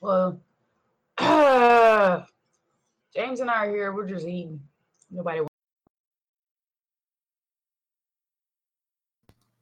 Well, 0.00 0.40
James 3.14 3.40
and 3.40 3.50
I 3.50 3.66
are 3.66 3.70
here. 3.70 3.92
We're 3.92 4.08
just 4.08 4.26
eating. 4.26 4.60
Nobody. 5.10 5.40
Wants 5.40 5.50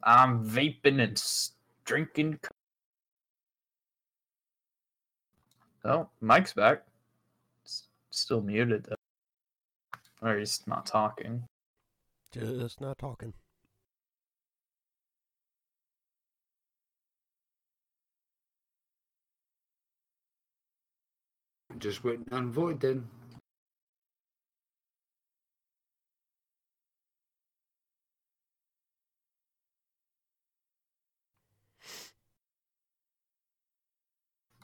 I'm 0.03 0.45
vaping 0.47 1.03
and 1.03 1.23
drinking. 1.85 2.39
co- 2.43 2.51
Oh, 5.85 6.09
Mike's 6.21 6.53
back. 6.53 6.83
S- 7.65 7.89
Still 8.11 8.43
muted 8.43 8.85
though. 8.85 8.97
Or 10.29 10.39
he's 10.39 10.63
not 10.67 10.87
talking. 10.87 11.45
Just 12.33 12.81
not 12.81 12.99
talking. 12.99 13.33
Just 21.79 22.03
went 22.03 22.33
on 22.33 22.51
void 22.51 22.81
then. 22.81 23.09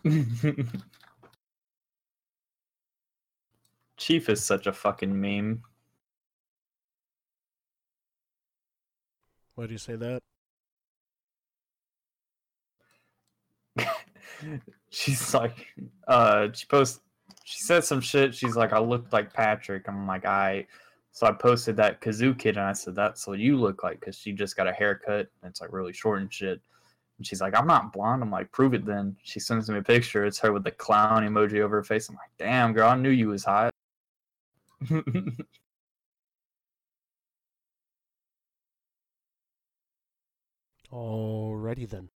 Chief 3.97 4.29
is 4.29 4.45
such 4.45 4.67
a 4.67 4.73
fucking 4.73 5.19
meme. 5.19 5.63
Why 9.55 9.67
do 9.67 9.73
you 9.73 9.79
say 9.79 9.97
that? 9.97 10.21
she's 14.91 15.33
like, 15.33 15.69
uh, 16.09 16.49
she 16.53 16.67
posts, 16.67 17.01
she 17.45 17.61
said 17.61 17.85
some 17.85 18.01
shit. 18.01 18.35
She's 18.35 18.57
like, 18.57 18.73
I 18.73 18.81
looked 18.81 19.13
like 19.13 19.33
Patrick. 19.33 19.85
I'm 19.89 20.07
like, 20.07 20.25
I. 20.25 20.67
So 21.13 21.27
I 21.29 21.33
posted 21.33 21.77
that 21.77 22.01
kazoo 22.01 22.37
kid, 22.37 22.57
and 22.57 22.67
I 22.67 22.73
said, 22.73 22.97
that's 22.97 23.29
what 23.29 23.39
you 23.39 23.57
look 23.57 23.85
like, 23.85 24.01
because 24.01 24.19
she 24.19 24.33
just 24.33 24.57
got 24.57 24.67
a 24.67 24.73
haircut, 24.73 25.29
and 25.43 25.51
it's 25.51 25.61
like 25.61 25.73
really 25.73 25.93
short 25.93 26.21
and 26.21 26.33
shit. 26.33 26.61
And 27.19 27.27
she's 27.27 27.41
like, 27.41 27.57
I'm 27.57 27.69
not 27.69 27.93
blonde. 27.93 28.23
I'm 28.23 28.31
like, 28.33 28.51
prove 28.51 28.75
it 28.75 28.85
then. 28.85 29.17
She 29.23 29.39
sends 29.39 29.71
me 29.71 29.79
a 29.79 29.83
picture. 29.83 30.25
It's 30.27 30.41
her 30.41 30.53
with 30.53 30.65
the 30.65 30.73
clown 30.73 31.23
emoji 31.23 31.61
over 31.61 31.77
her 31.77 31.85
face. 31.85 32.09
I'm 32.09 32.17
like, 32.17 32.33
damn, 32.39 32.73
girl, 32.73 32.89
I 32.91 32.97
knew 32.97 33.11
you 33.11 33.29
was 33.29 33.45
hot. 33.45 33.71
Alrighty 40.93 41.89
then. 41.89 42.09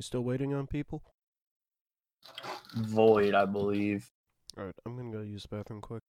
We 0.00 0.04
still 0.04 0.22
waiting 0.22 0.54
on 0.54 0.66
people? 0.66 1.02
Void, 2.74 3.34
I 3.34 3.44
believe. 3.44 4.10
Alright, 4.58 4.72
I'm 4.86 4.96
gonna 4.96 5.12
go 5.12 5.20
use 5.20 5.42
the 5.42 5.54
bathroom 5.54 5.82
quick. 5.82 6.02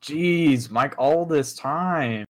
Jeez, 0.00 0.70
Mike, 0.70 0.94
all 0.96 1.26
this 1.26 1.52
time. 1.52 2.24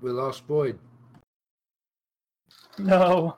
We 0.00 0.10
lost 0.10 0.46
Boyd. 0.46 0.78
No. 2.78 3.36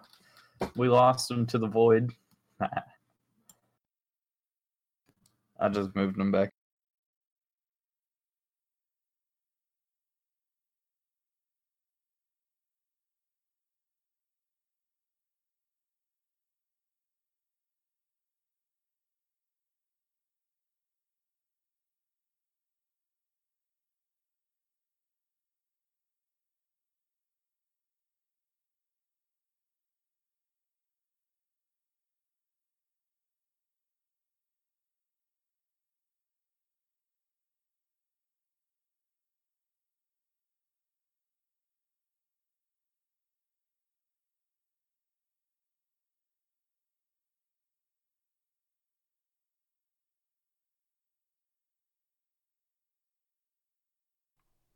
We 0.76 0.88
lost 0.88 1.30
him 1.30 1.46
to 1.46 1.58
the 1.58 1.66
void. 1.66 2.12
I 5.60 5.68
just 5.70 5.94
moved 5.94 6.18
him 6.18 6.30
back. 6.30 6.50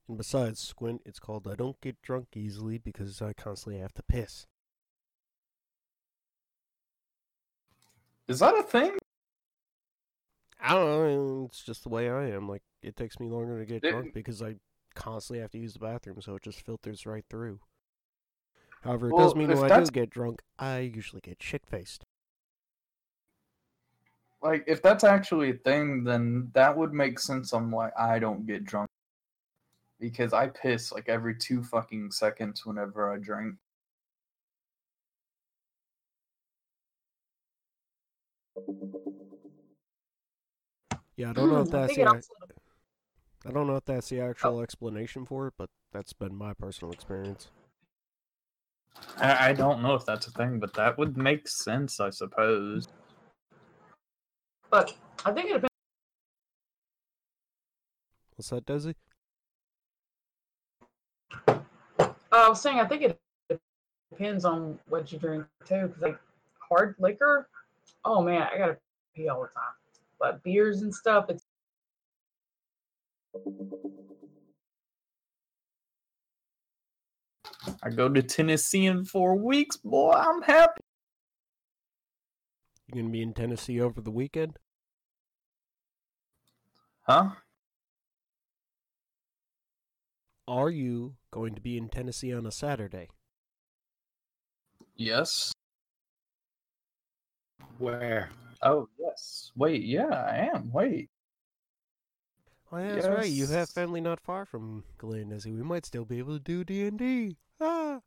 And 0.09 0.19
besides, 0.19 0.61
Squint, 0.61 1.03
it's 1.07 1.19
called 1.19 1.49
I 1.51 1.55
don't 1.55 1.81
get 1.81 2.01
drunk 2.03 2.29
easily 2.37 2.79
because 2.79 3.23
I 3.23 3.33
constantly 3.33 3.81
have 3.81 3.95
to 3.95 4.03
piss. 4.03 4.47
Is 8.29 8.39
that 8.41 8.59
a 8.59 8.63
thing? 8.63 8.97
I 10.61 10.73
don't 10.75 10.87
know, 10.87 11.45
it's 11.47 11.63
just 11.63 11.83
the 11.83 11.91
way 11.91 12.09
I 12.09 12.31
am. 12.31 12.49
Like, 12.49 12.63
it 12.83 12.97
takes 12.97 13.21
me 13.21 13.29
longer 13.29 13.59
to 13.59 13.67
get 13.67 13.85
It- 13.85 13.91
drunk 13.91 14.15
because 14.15 14.41
I 14.43 14.57
constantly 14.95 15.41
have 15.41 15.51
to 15.51 15.59
use 15.59 15.75
the 15.75 15.79
bathroom, 15.79 16.21
so 16.23 16.37
it 16.37 16.43
just 16.43 16.65
filters 16.65 17.05
right 17.05 17.25
through. 17.29 17.61
However, 18.83 19.09
it 19.09 19.15
Well, 19.15 19.27
does 19.29 19.35
mean 19.35 19.49
when 19.49 19.71
I 19.71 19.81
do 19.81 19.91
get 19.91 20.11
drunk, 20.11 20.43
I 20.59 20.79
usually 20.81 21.21
get 21.21 21.43
shit 21.43 21.67
faced. 21.67 22.05
Like, 24.43 24.65
if 24.67 24.83
that's 24.83 25.05
actually 25.05 25.51
a 25.51 25.55
thing, 25.55 26.05
then 26.05 26.51
that 26.53 26.77
would 26.77 26.93
make 26.93 27.19
sense 27.19 27.55
on 27.55 27.71
why 27.71 27.91
I 27.99 28.19
don't 28.19 28.47
get 28.47 28.65
drunk. 28.65 28.91
Because 30.05 30.35
I 30.35 30.49
piss 30.49 30.93
like 30.93 31.09
every 31.09 31.35
two 31.35 31.63
fucking 31.63 32.11
seconds 32.11 32.67
whenever 32.67 33.11
I 33.11 33.17
drink. 33.17 33.55
Yeah, 41.17 41.31
I 41.31 41.33
don't 41.33 41.49
know 41.49 41.63
if 41.63 41.69
mm, 41.69 41.71
that's 41.71 41.97
the, 41.97 42.05
I 43.47 43.51
don't 43.51 43.67
know 43.67 43.77
if 43.77 43.87
that's 43.87 44.11
the 44.11 44.21
Oh. 44.21 44.29
actual 44.29 44.61
explanation 44.61 45.25
for 45.25 45.47
it, 45.47 45.55
but 45.57 45.71
that's 45.91 46.13
been 46.13 46.37
my 46.37 46.53
personal 46.53 46.93
experience. 46.93 47.49
I, 49.17 49.49
I 49.49 49.53
don't 49.55 49.81
know 49.83 49.95
if 49.95 50.05
that's 50.05 50.27
a 50.27 50.33
thing, 50.33 50.61
but 50.61 50.75
that 50.75 50.99
would 50.99 51.17
make 51.17 51.49
sense, 51.49 51.99
I 51.99 52.11
suppose. 52.11 52.89
But 54.71 54.95
I 55.25 55.33
think 55.33 55.49
it 55.49 55.55
depends. 55.55 55.69
What's 58.37 58.51
that, 58.51 58.67
Desi? 58.67 58.95
Uh, 61.47 62.13
I 62.35 62.49
was 62.49 62.61
saying 62.61 62.81
I 62.81 62.87
think 62.87 63.03
it 63.03 63.21
depends 64.11 64.45
on 64.45 64.79
what 64.89 65.13
you 65.13 65.19
drink 65.19 65.45
too. 65.65 65.89
Because 65.89 66.03
like 66.03 66.19
hard 66.69 66.97
liquor, 66.99 67.49
oh 68.05 68.23
man, 68.23 68.49
I 68.53 68.59
gotta 68.59 68.79
pee 69.15 69.29
all 69.29 69.43
the 69.43 69.49
time. 69.49 69.75
But 70.19 70.43
beers 70.43 70.83
and 70.83 70.95
stuff, 70.95 71.27
it's 71.29 71.45
I 77.83 77.91
go 77.91 78.09
to 78.09 78.23
Tennessee 78.23 78.87
in 78.87 79.05
four 79.05 79.37
weeks, 79.37 79.77
boy. 79.77 80.13
I'm 80.13 80.43
happy. 80.43 80.81
You 82.89 83.03
gonna 83.03 83.13
be 83.13 83.23
in 83.23 83.35
Tennessee 83.35 83.81
over 83.81 84.01
the 84.01 84.11
weekend? 84.11 84.59
Huh? 87.03 87.31
Are 90.47 90.71
you 90.71 91.15
going 91.31 91.55
to 91.55 91.61
be 91.61 91.79
in 91.79 91.89
Tennessee 91.89 92.33
on 92.33 92.47
a 92.47 92.53
Saturday? 92.53 93.09
Yes. 94.97 95.53
Where? 97.79 98.31
Oh, 98.63 98.89
yes. 98.99 99.51
Wait, 99.57 99.83
yeah, 99.83 100.07
I 100.07 100.51
am. 100.55 100.71
Wait. 100.73 101.09
Oh, 102.71 102.79
yeah, 102.79 102.95
that's 102.95 103.09
right. 103.09 103.31
You 103.31 103.47
have 103.47 103.71
family 103.71 104.01
not 104.01 104.21
far 104.21 104.45
from 104.45 104.85
Glen 104.99 105.29
Nessie. 105.29 105.53
We 105.53 105.63
might 105.63 105.87
still 105.87 106.05
be 106.05 106.19
able 106.19 106.35
to 106.35 106.41
do 106.41 106.65
D 106.65 106.87
and 106.87 106.99
D. 106.99 107.37
Ah. 107.61 108.01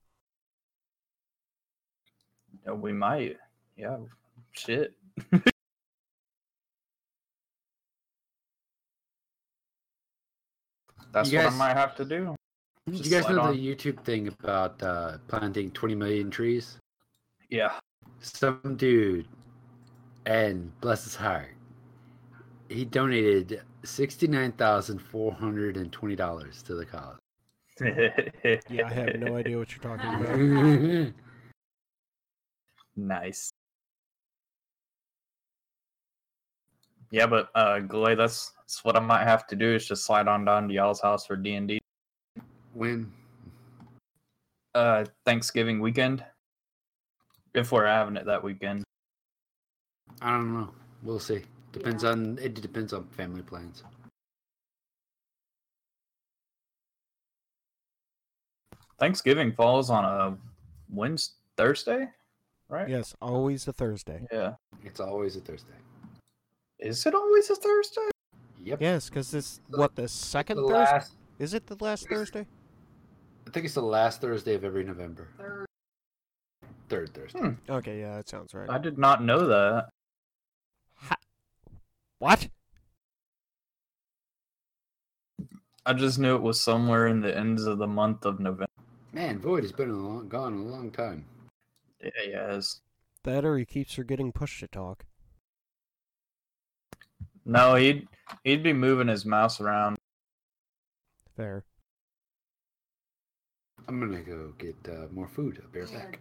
Yeah, 2.65 2.73
we 2.73 2.93
might. 2.93 3.37
Yeah. 3.77 3.97
Shit. 4.51 4.93
That's 11.11 11.31
You 11.31 11.39
what 11.39 11.47
I 11.47 11.55
might 11.55 11.73
have 11.73 11.95
to 11.95 12.05
do. 12.05 12.35
Did 12.85 12.97
Just 12.97 13.09
you 13.09 13.19
guys 13.19 13.27
know 13.29 13.41
on. 13.41 13.55
the 13.55 13.75
YouTube 13.75 13.99
thing 14.03 14.27
about 14.27 14.81
uh, 14.83 15.17
planting 15.27 15.71
20 15.71 15.95
million 15.95 16.29
trees? 16.31 16.77
Yeah. 17.49 17.73
Some 18.21 18.75
dude, 18.77 19.27
and 20.25 20.71
bless 20.81 21.03
his 21.03 21.15
heart, 21.15 21.49
he 22.69 22.85
donated 22.85 23.61
$69,420 23.83 26.63
to 26.65 26.75
the 26.75 26.85
cause. 26.85 27.17
Yeah, 28.69 28.87
I 28.87 28.93
have 28.93 29.15
no 29.19 29.35
idea 29.37 29.57
what 29.57 29.71
you're 29.71 29.97
talking 29.97 30.13
about. 30.13 31.13
Nice. 32.99 33.51
Yeah, 37.11 37.27
but 37.27 37.49
uh 37.53 37.77
Galay, 37.81 38.15
that's, 38.15 38.53
that's 38.67 38.83
what 38.83 38.97
I 38.97 38.99
might 38.99 39.23
have 39.23 39.47
to 39.47 39.55
do 39.55 39.75
is 39.75 39.87
just 39.87 40.03
slide 40.03 40.27
on 40.27 40.43
down 40.43 40.67
to 40.67 40.73
y'all's 40.73 40.99
house 40.99 41.25
for 41.25 41.37
D 41.37 41.55
and 41.55 41.69
D. 41.69 41.79
when? 42.73 43.09
Uh 44.75 45.05
Thanksgiving 45.25 45.79
weekend. 45.79 46.21
If 47.53 47.71
we're 47.71 47.85
having 47.85 48.17
it 48.17 48.25
that 48.25 48.43
weekend. 48.43 48.83
I 50.21 50.31
don't 50.31 50.53
know. 50.53 50.69
We'll 51.01 51.19
see. 51.19 51.43
Depends 51.71 52.03
on 52.03 52.37
it 52.41 52.55
depends 52.55 52.91
on 52.91 53.07
family 53.07 53.41
plans. 53.41 53.83
Thanksgiving 58.99 59.53
falls 59.53 59.89
on 59.89 60.03
a 60.03 60.37
Wednesday 60.89 61.35
Thursday, 61.55 62.07
right? 62.69 62.87
yes, 62.87 63.15
always 63.21 63.67
a 63.67 63.73
Thursday. 63.73 64.27
Yeah. 64.31 64.55
It's 64.83 64.99
always 64.99 65.35
a 65.37 65.39
Thursday. 65.39 65.73
Is 66.79 67.05
it 67.05 67.15
always 67.15 67.49
a 67.49 67.55
Thursday? 67.55 68.09
Yep. 68.67 68.81
Yes, 68.81 69.09
because 69.09 69.31
this 69.31 69.61
what 69.69 69.95
the 69.95 70.09
second 70.09 70.57
The 70.57 70.63
Thursday? 70.63 70.73
last, 70.93 71.13
Is 71.39 71.53
it 71.53 71.67
the 71.67 71.77
last 71.79 72.09
Thursday? 72.09 72.45
I 73.47 73.49
think 73.51 73.65
it's 73.65 73.75
the 73.75 73.81
last 73.81 74.19
Thursday 74.19 74.55
of 74.55 74.65
every 74.65 74.83
November. 74.83 75.29
Third 76.89 77.13
Thursday. 77.13 77.39
Hmm. 77.39 77.51
Okay, 77.69 78.01
yeah, 78.01 78.17
that 78.17 78.27
sounds 78.27 78.53
right. 78.53 78.69
I 78.69 78.77
did 78.77 78.97
not 78.97 79.23
know 79.23 79.47
that. 79.47 79.87
Ha- 80.95 81.15
what? 82.19 82.49
I 85.85 85.93
just 85.93 86.19
knew 86.19 86.35
it 86.35 86.41
was 86.41 86.59
somewhere 86.59 87.07
in 87.07 87.21
the 87.21 87.35
ends 87.37 87.63
of 87.65 87.77
the 87.77 87.87
month 87.87 88.25
of 88.25 88.41
November. 88.41 88.65
Man, 89.13 89.39
Void 89.39 89.63
has 89.63 89.71
been 89.71 89.91
a 89.91 89.93
long, 89.93 90.27
gone 90.27 90.53
a 90.53 90.61
long 90.63 90.91
time. 90.91 91.23
Yeah, 92.03 92.09
yes. 92.27 92.81
That 93.23 93.45
or 93.45 93.57
he 93.57 93.63
keeps 93.63 93.93
forgetting 93.93 94.33
push 94.33 94.59
to 94.59 94.67
talk. 94.67 95.05
No, 97.47 97.75
he'd 97.75 98.05
he'd 98.43 98.61
be 98.61 98.73
moving 98.73 99.07
his 99.07 99.25
mouse 99.25 99.61
around. 99.61 99.97
Fair. 101.37 101.63
I'm 103.87 104.01
gonna 104.01 104.21
go 104.21 104.53
get 104.57 104.75
uh, 104.89 105.07
more 105.13 105.29
food. 105.29 105.61
I'll 105.63 105.69
be 105.69 105.79
right 105.79 105.93
back. 105.93 106.19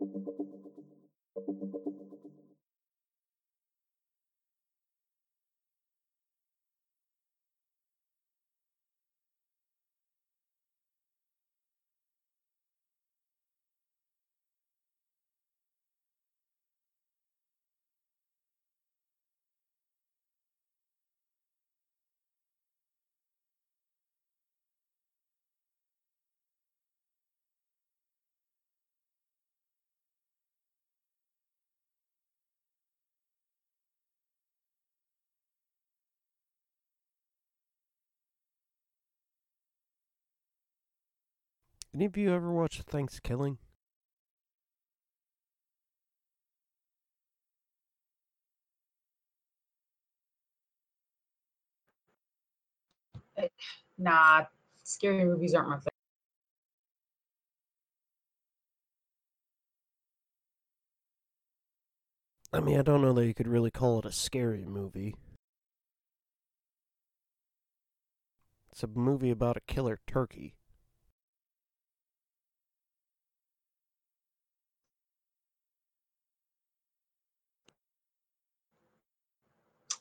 Thank 0.00 0.14
you. 1.86 2.03
Any 41.94 42.06
of 42.06 42.16
you 42.16 42.34
ever 42.34 42.50
watch 42.50 42.82
Thanksgiving? 42.82 43.58
Nah, 53.96 54.46
scary 54.82 55.24
movies 55.24 55.54
aren't 55.54 55.68
my 55.68 55.78
thing. 55.78 55.90
I 62.52 62.60
mean, 62.60 62.76
I 62.76 62.82
don't 62.82 63.02
know 63.02 63.12
that 63.12 63.26
you 63.26 63.34
could 63.34 63.46
really 63.46 63.70
call 63.70 64.00
it 64.00 64.04
a 64.04 64.12
scary 64.12 64.64
movie. 64.64 65.14
It's 68.72 68.82
a 68.82 68.88
movie 68.88 69.30
about 69.30 69.56
a 69.56 69.60
killer 69.60 70.00
turkey. 70.08 70.56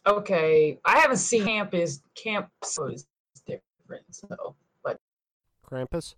Okay, 0.06 0.80
I 0.84 1.00
haven't 1.00 1.18
seen 1.18 1.46
Camp 1.46 1.74
is 1.74 2.02
Camp 2.16 2.50
so 2.64 2.86
is 2.86 3.06
different. 3.46 4.04
So, 4.12 4.56
but 4.84 5.00
Krampus? 5.66 6.16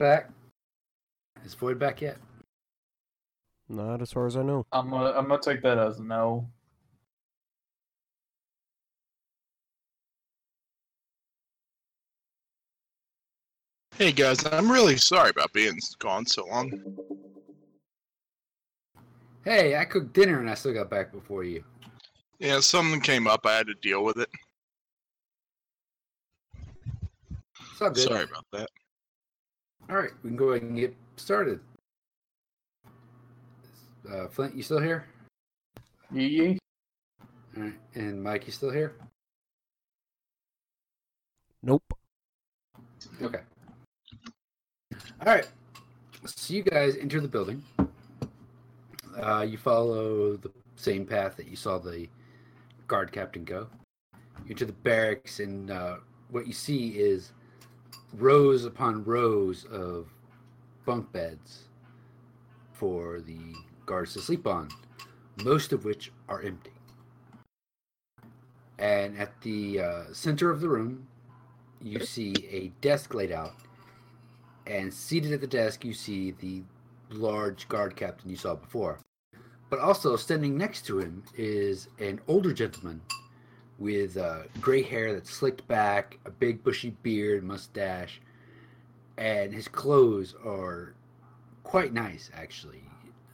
Back. 0.00 0.30
Is 1.44 1.52
Void 1.52 1.78
back 1.78 2.00
yet? 2.00 2.16
Not 3.68 4.00
as 4.00 4.10
far 4.10 4.26
as 4.26 4.34
I 4.34 4.42
know. 4.42 4.64
I'm 4.72 4.88
gonna 4.88 5.10
I'm 5.10 5.28
gonna 5.28 5.42
take 5.42 5.60
that 5.60 5.76
as 5.76 5.98
a 5.98 6.02
no. 6.02 6.48
Hey 13.98 14.10
guys, 14.10 14.42
I'm 14.50 14.72
really 14.72 14.96
sorry 14.96 15.28
about 15.28 15.52
being 15.52 15.78
gone 15.98 16.24
so 16.24 16.46
long. 16.46 16.72
Hey, 19.44 19.76
I 19.76 19.84
cooked 19.84 20.14
dinner 20.14 20.40
and 20.40 20.48
I 20.48 20.54
still 20.54 20.72
got 20.72 20.88
back 20.88 21.12
before 21.12 21.44
you. 21.44 21.62
Yeah, 22.38 22.60
something 22.60 23.02
came 23.02 23.26
up. 23.26 23.44
I 23.44 23.58
had 23.58 23.66
to 23.66 23.74
deal 23.74 24.02
with 24.02 24.16
it. 24.16 24.30
It's 27.72 27.82
all 27.82 27.90
good. 27.90 28.08
Sorry 28.08 28.24
about 28.24 28.46
that. 28.52 28.70
All 29.90 29.96
right, 29.96 30.12
we 30.22 30.30
can 30.30 30.36
go 30.36 30.50
ahead 30.50 30.62
and 30.62 30.76
get 30.76 30.94
started. 31.16 31.58
Uh, 34.08 34.28
Flint, 34.28 34.54
you 34.54 34.62
still 34.62 34.80
here? 34.80 35.04
Yee 36.12 36.58
All 37.56 37.64
right, 37.64 37.74
and 37.94 38.22
Mike, 38.22 38.46
you 38.46 38.52
still 38.52 38.70
here? 38.70 38.94
Nope. 41.64 41.82
Okay. 43.20 43.40
All 44.94 45.26
right. 45.26 45.48
So 46.24 46.54
you 46.54 46.62
guys 46.62 46.96
enter 46.96 47.20
the 47.20 47.26
building. 47.26 47.60
Uh, 49.20 49.42
you 49.42 49.58
follow 49.58 50.36
the 50.36 50.52
same 50.76 51.04
path 51.04 51.36
that 51.36 51.48
you 51.48 51.56
saw 51.56 51.78
the 51.78 52.06
guard 52.86 53.10
captain 53.10 53.42
go. 53.42 53.66
You 54.44 54.50
enter 54.50 54.66
the 54.66 54.72
barracks, 54.72 55.40
and 55.40 55.68
uh, 55.72 55.96
what 56.30 56.46
you 56.46 56.52
see 56.52 56.90
is 56.90 57.32
rows 58.12 58.64
upon 58.64 59.04
rows 59.04 59.64
of 59.66 60.08
bunk 60.84 61.12
beds 61.12 61.68
for 62.72 63.20
the 63.20 63.54
guards 63.86 64.14
to 64.14 64.20
sleep 64.20 64.46
on, 64.46 64.68
most 65.44 65.72
of 65.72 65.84
which 65.84 66.12
are 66.28 66.42
empty. 66.42 66.72
And 68.78 69.18
at 69.18 69.40
the 69.42 69.80
uh, 69.80 70.02
center 70.12 70.50
of 70.50 70.60
the 70.60 70.68
room, 70.68 71.06
you 71.82 72.04
see 72.04 72.34
a 72.50 72.68
desk 72.80 73.14
laid 73.14 73.32
out, 73.32 73.54
and 74.66 74.92
seated 74.92 75.32
at 75.32 75.40
the 75.40 75.46
desk, 75.46 75.84
you 75.84 75.92
see 75.92 76.32
the 76.32 76.62
large 77.10 77.68
guard 77.68 77.96
captain 77.96 78.30
you 78.30 78.36
saw 78.36 78.54
before. 78.54 78.98
But 79.68 79.78
also 79.78 80.16
standing 80.16 80.56
next 80.56 80.86
to 80.86 80.98
him 80.98 81.22
is 81.36 81.88
an 81.98 82.20
older 82.26 82.52
gentleman 82.52 83.02
with 83.80 84.18
uh, 84.18 84.42
gray 84.60 84.82
hair 84.82 85.12
that's 85.14 85.30
slicked 85.30 85.66
back, 85.66 86.18
a 86.26 86.30
big 86.30 86.62
bushy 86.62 86.90
beard, 87.02 87.42
mustache, 87.42 88.20
and 89.16 89.52
his 89.52 89.66
clothes 89.66 90.34
are 90.44 90.94
quite 91.64 91.92
nice, 91.92 92.30
actually. 92.34 92.82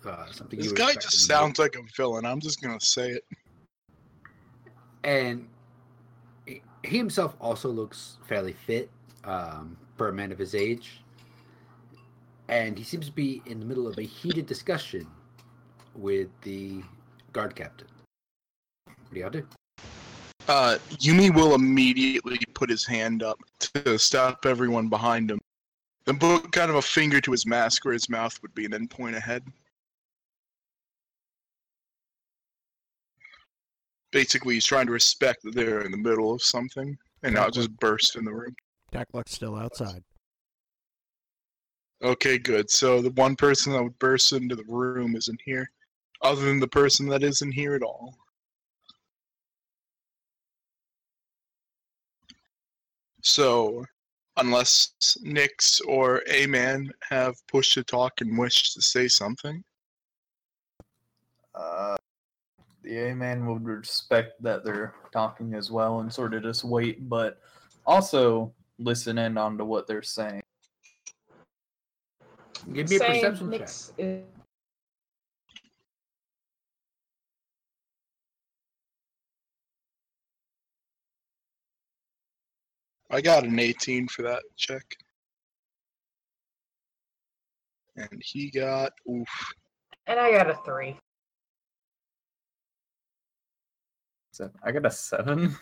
Uh, 0.07 0.31
something 0.31 0.59
This 0.59 0.73
guy 0.73 0.95
just 0.95 1.27
sounds 1.27 1.59
like 1.59 1.75
a 1.75 1.83
villain. 1.97 2.25
I'm 2.25 2.41
just 2.41 2.63
gonna 2.63 2.81
say 2.81 3.11
it. 3.11 3.25
and 5.03 5.49
he 6.47 6.63
himself 6.99 7.35
also 7.41 7.69
looks 7.69 8.19
fairly 8.29 8.53
fit 8.53 8.89
um, 9.25 9.77
for 9.97 10.09
a 10.09 10.13
man 10.13 10.31
of 10.31 10.39
his 10.39 10.55
age. 10.55 11.01
And 12.49 12.79
he 12.79 12.85
seems 12.85 13.07
to 13.07 13.13
be 13.13 13.43
in 13.47 13.59
the 13.59 13.67
middle 13.67 13.89
of 13.89 13.99
a 13.99 14.03
heated 14.03 14.47
discussion 14.47 15.09
with 15.97 16.29
the 16.43 16.83
guard 17.33 17.57
captain. 17.57 17.89
What 18.85 19.13
do 19.13 19.21
y'all 19.21 19.31
do? 19.31 19.45
Uh, 20.49 20.79
Yumi 20.99 21.35
will 21.35 21.55
immediately 21.55 22.39
put 22.55 22.71
his 22.71 22.87
hand 22.87 23.23
up 23.23 23.39
to 23.59 23.99
stop 23.99 24.47
everyone 24.47 24.89
behind 24.89 25.31
him. 25.31 25.41
Then 26.05 26.19
put 26.19 26.53
kind 26.53 26.71
of 26.71 26.77
a 26.77 26.83
finger 26.83 27.21
to 27.21 27.33
his 27.33 27.47
mask 27.47 27.85
where 27.85 27.95
his 27.95 28.09
mouth 28.09 28.41
would 28.43 28.55
be, 28.55 28.65
and 28.65 28.73
then 28.73 28.87
point 28.87 29.17
ahead. 29.17 29.43
Basically, 34.13 34.55
he's 34.55 34.65
trying 34.65 34.87
to 34.87 34.93
respect 34.93 35.43
that 35.43 35.55
they're 35.55 35.81
in 35.81 35.91
the 35.91 35.97
middle 35.99 36.33
of 36.33 36.43
something 36.43 36.97
and 37.25 37.35
not 37.35 37.53
just 37.53 37.77
burst 37.81 38.15
in 38.15 38.25
the 38.25 38.33
room. 38.33 38.55
Tackluck's 38.93 39.33
still 39.33 39.57
outside. 39.57 40.03
Okay, 42.03 42.39
good. 42.39 42.71
So 42.71 43.03
the 43.03 43.11
one 43.11 43.35
person 43.35 43.73
that 43.73 43.83
would 43.83 43.99
burst 43.99 44.33
into 44.33 44.55
the 44.55 44.65
room 44.69 45.17
isn't 45.17 45.41
here, 45.45 45.69
other 46.23 46.45
than 46.45 46.61
the 46.61 46.69
person 46.69 47.09
that 47.09 47.25
isn't 47.25 47.53
here 47.53 47.75
at 47.75 47.83
all. 47.83 48.15
So, 53.27 53.85
unless 54.37 54.93
Nix 55.21 55.81
or 55.81 56.23
A 56.31 56.47
Man 56.47 56.89
have 57.11 57.35
pushed 57.49 57.75
to 57.75 57.83
talk 57.83 58.21
and 58.21 58.39
wish 58.39 58.73
to 58.75 58.81
say 58.81 59.09
something, 59.09 59.65
Uh, 61.53 61.97
the 62.83 63.11
A 63.11 63.15
man 63.17 63.47
would 63.47 63.65
respect 63.65 64.41
that 64.43 64.63
they're 64.63 64.95
talking 65.11 65.55
as 65.55 65.73
well 65.73 66.01
and 66.01 66.13
sort 66.13 66.35
of 66.35 66.43
just 66.45 66.63
wait, 66.63 67.09
but 67.09 67.41
also 67.85 68.55
listen 68.79 69.19
in 69.19 69.37
on 69.37 69.59
to 69.59 69.65
what 69.65 69.89
they're 69.89 70.03
saying. 70.03 70.43
Give 72.73 72.89
me 72.89 72.97
a 72.97 72.99
Saying 73.01 73.13
perception 73.15 73.51
check. 73.51 73.69
Is- 73.99 74.36
I 83.17 83.23
got 83.23 83.45
an 83.45 83.59
18 83.59 84.09
for 84.09 84.21
that 84.25 84.43
check. 84.57 84.85
And 87.97 88.23
he 88.23 88.51
got 88.51 88.93
oof. 89.11 89.55
and 90.07 90.21
I 90.21 90.33
got 90.33 90.51
a 90.51 90.55
three. 90.67 90.99
So 94.33 94.51
I 94.63 94.71
got 94.71 94.85
a 94.85 94.91
seven. 94.91 95.57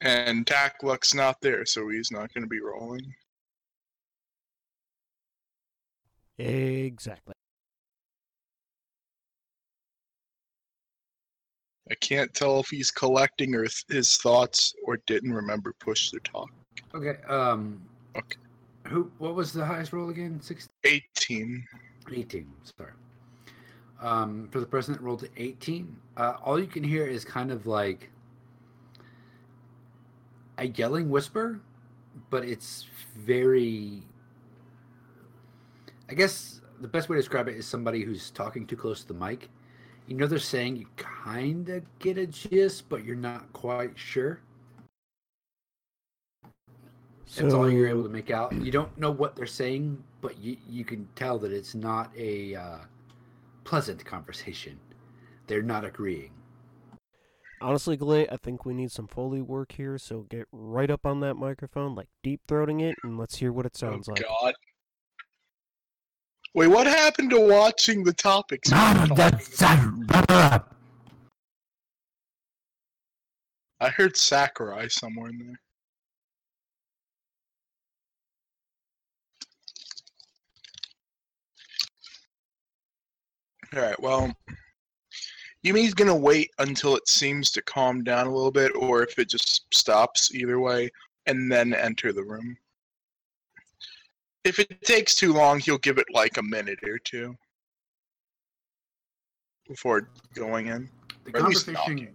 And 0.00 0.46
Tackluck's 0.46 1.12
not 1.12 1.42
there, 1.42 1.66
so 1.66 1.90
he's 1.90 2.10
not 2.10 2.32
going 2.32 2.44
to 2.44 2.48
be 2.48 2.60
rolling. 2.60 3.12
Exactly. 6.38 7.34
I 11.90 11.94
can't 11.96 12.32
tell 12.34 12.60
if 12.60 12.68
he's 12.68 12.90
collecting 12.90 13.54
or 13.54 13.62
th- 13.62 13.84
his 13.88 14.16
thoughts 14.16 14.74
or 14.84 14.98
didn't 15.06 15.32
remember 15.32 15.74
push 15.78 16.10
to 16.10 16.20
talk. 16.20 16.50
Okay. 16.94 17.16
Um. 17.28 17.80
Okay. 18.16 18.36
Who? 18.88 19.10
What 19.18 19.34
was 19.34 19.52
the 19.52 19.64
highest 19.64 19.92
roll 19.92 20.10
again? 20.10 20.40
Six. 20.40 20.68
18. 20.84 21.64
18. 22.12 22.46
Sorry. 22.78 22.92
Um, 24.00 24.48
for 24.50 24.60
the 24.60 24.66
person 24.66 24.92
that 24.94 25.00
rolled 25.00 25.22
an 25.22 25.30
18, 25.36 25.96
uh, 26.16 26.34
all 26.44 26.60
you 26.60 26.66
can 26.66 26.84
hear 26.84 27.06
is 27.06 27.24
kind 27.24 27.50
of 27.50 27.66
like 27.66 28.10
a 30.58 30.66
yelling 30.66 31.08
whisper, 31.08 31.60
but 32.30 32.44
it's 32.44 32.86
very. 33.16 34.02
I 36.08 36.14
guess 36.14 36.60
the 36.80 36.88
best 36.88 37.08
way 37.08 37.16
to 37.16 37.22
describe 37.22 37.48
it 37.48 37.56
is 37.56 37.66
somebody 37.66 38.02
who's 38.02 38.30
talking 38.30 38.66
too 38.66 38.76
close 38.76 39.00
to 39.02 39.08
the 39.08 39.14
mic. 39.14 39.48
You 40.06 40.16
know, 40.16 40.26
they're 40.26 40.38
saying 40.38 40.76
you 40.76 40.86
kind 40.96 41.68
of 41.68 41.82
get 41.98 42.16
a 42.16 42.26
gist, 42.26 42.88
but 42.88 43.04
you're 43.04 43.16
not 43.16 43.52
quite 43.52 43.98
sure. 43.98 44.40
That's 47.34 47.52
all 47.52 47.68
you're 47.70 47.88
able 47.88 48.04
to 48.04 48.08
make 48.08 48.30
out. 48.30 48.52
You 48.52 48.70
don't 48.70 48.96
know 48.96 49.10
what 49.10 49.34
they're 49.34 49.46
saying, 49.46 50.02
but 50.20 50.38
you 50.38 50.56
you 50.68 50.84
can 50.84 51.08
tell 51.16 51.38
that 51.40 51.52
it's 51.52 51.74
not 51.74 52.10
a 52.16 52.54
uh, 52.54 52.78
pleasant 53.64 54.04
conversation. 54.04 54.78
They're 55.48 55.62
not 55.62 55.84
agreeing. 55.84 56.30
Honestly, 57.60 57.96
Glay, 57.96 58.28
I 58.28 58.36
think 58.36 58.64
we 58.64 58.74
need 58.74 58.92
some 58.92 59.08
Foley 59.08 59.40
work 59.40 59.72
here, 59.72 59.98
so 59.98 60.26
get 60.28 60.46
right 60.52 60.90
up 60.90 61.06
on 61.06 61.20
that 61.20 61.34
microphone, 61.34 61.94
like 61.94 62.08
deep 62.22 62.40
throating 62.46 62.82
it, 62.82 62.96
and 63.02 63.18
let's 63.18 63.36
hear 63.36 63.50
what 63.50 63.66
it 63.66 63.76
sounds 63.76 64.08
oh, 64.08 64.12
like. 64.12 64.22
God. 64.22 64.54
Wait, 66.56 66.68
what 66.68 66.86
happened 66.86 67.28
to 67.28 67.38
watching 67.38 68.02
the 68.02 68.14
topics? 68.14 68.70
we 68.72 68.78
were 68.78 69.08
talking? 69.58 70.06
I 73.78 73.90
heard 73.90 74.16
Sakurai 74.16 74.88
somewhere 74.88 75.28
in 75.28 75.38
there. 75.38 75.60
Alright, 83.74 84.00
well, 84.00 84.34
you 85.62 85.74
mean 85.74 85.84
he's 85.84 85.92
gonna 85.92 86.16
wait 86.16 86.52
until 86.58 86.96
it 86.96 87.06
seems 87.06 87.50
to 87.50 87.60
calm 87.60 88.02
down 88.02 88.28
a 88.28 88.34
little 88.34 88.50
bit, 88.50 88.72
or 88.74 89.02
if 89.02 89.18
it 89.18 89.28
just 89.28 89.66
stops 89.74 90.34
either 90.34 90.58
way, 90.58 90.88
and 91.26 91.52
then 91.52 91.74
enter 91.74 92.14
the 92.14 92.24
room. 92.24 92.56
If 94.46 94.60
it 94.60 94.80
takes 94.82 95.16
too 95.16 95.32
long, 95.32 95.58
he'll 95.58 95.78
give 95.78 95.98
it 95.98 96.06
like 96.12 96.36
a 96.36 96.42
minute 96.42 96.78
or 96.84 96.98
two 96.98 97.34
before 99.68 100.08
going 100.34 100.68
in. 100.68 100.88
The 101.24 101.32
Or 101.34 101.38
at 101.40 101.48
least 101.48 101.66
conversation, 101.66 102.14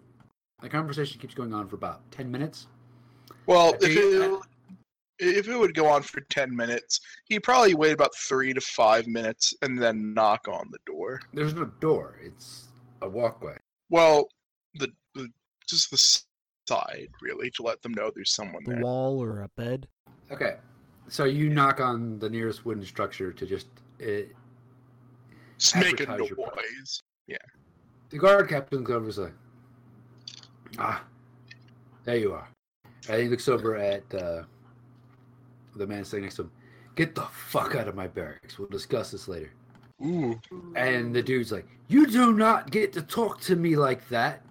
the 0.61 0.69
conversation 0.69 1.19
keeps 1.19 1.33
going 1.33 1.53
on 1.53 1.67
for 1.67 1.75
about 1.75 2.09
ten 2.11 2.31
minutes. 2.31 2.67
Well, 3.47 3.73
I 3.73 3.77
if 3.81 3.81
think- 3.81 4.43
it, 5.19 5.37
if 5.37 5.47
it 5.49 5.57
would 5.57 5.75
go 5.75 5.87
on 5.87 6.01
for 6.01 6.21
10 6.31 6.55
minutes, 6.55 6.99
he'd 7.25 7.43
probably 7.43 7.75
wait 7.75 7.91
about 7.91 8.15
three 8.15 8.53
to 8.53 8.61
five 8.61 9.05
minutes 9.05 9.53
and 9.61 9.79
then 9.79 10.15
knock 10.15 10.47
on 10.47 10.67
the 10.71 10.79
door. 10.87 11.19
There's 11.33 11.53
no 11.53 11.65
door; 11.65 12.17
it's 12.23 12.69
a 13.03 13.09
walkway. 13.09 13.57
Well, 13.89 14.29
the, 14.75 14.87
the 15.13 15.27
just 15.67 15.91
the 15.91 15.97
side, 16.67 17.09
really, 17.21 17.51
to 17.51 17.61
let 17.63 17.81
them 17.81 17.93
know 17.93 18.09
there's 18.15 18.33
someone 18.33 18.63
The 18.65 18.71
there. 18.75 18.81
wall 18.83 19.21
or 19.21 19.41
a 19.43 19.49
bed? 19.57 19.87
Okay, 20.31 20.55
so 21.11 21.25
you 21.25 21.49
knock 21.49 21.79
on 21.81 22.17
the 22.19 22.29
nearest 22.29 22.65
wooden 22.65 22.85
structure 22.85 23.31
to 23.33 23.45
just. 23.45 23.67
Uh, 24.01 24.23
Just 25.57 25.75
make 25.75 25.99
a 25.99 26.03
advertise 26.09 26.29
your 26.29 26.37
presence. 26.51 27.03
noise. 27.29 27.37
the 28.09 28.17
guard 28.17 28.49
captain 28.49 28.83
comes 28.83 29.19
over 29.19 29.27
like, 29.27 29.33
"Ah, 30.79 31.03
there 32.05 32.15
you 32.17 32.33
are." 32.33 32.47
And 33.09 33.21
he 33.21 33.27
looks 33.27 33.47
over 33.47 33.75
at 33.75 34.03
uh, 34.15 34.43
the 35.75 35.85
man 35.85 36.03
sitting 36.03 36.23
next 36.23 36.35
to 36.37 36.43
him. 36.43 36.51
Get 36.95 37.13
the 37.13 37.21
fuck 37.21 37.75
out 37.75 37.87
of 37.87 37.95
my 37.95 38.07
barracks. 38.07 38.57
We'll 38.57 38.69
discuss 38.69 39.11
this 39.11 39.27
later. 39.27 39.51
Ooh. 40.03 40.39
And 40.75 41.13
the 41.15 41.21
dude's 41.21 41.51
like, 41.51 41.67
"You 41.87 42.07
do 42.07 42.33
not 42.33 42.71
get 42.71 42.91
to 42.93 43.01
talk 43.03 43.39
to 43.41 43.55
me 43.55 43.75
like 43.75 44.07
that." 44.09 44.41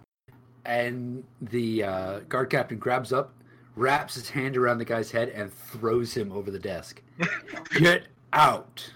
And 0.64 1.24
the 1.40 1.82
uh, 1.84 2.18
guard 2.28 2.50
captain 2.50 2.78
grabs 2.78 3.12
up, 3.12 3.32
wraps 3.80 4.14
his 4.14 4.28
hand 4.28 4.56
around 4.56 4.78
the 4.78 4.84
guy's 4.84 5.10
head, 5.10 5.30
and 5.30 5.52
throws 5.52 6.12
him 6.14 6.30
over 6.32 6.50
the 6.50 6.58
desk. 6.58 7.02
Get 7.78 8.04
out! 8.32 8.92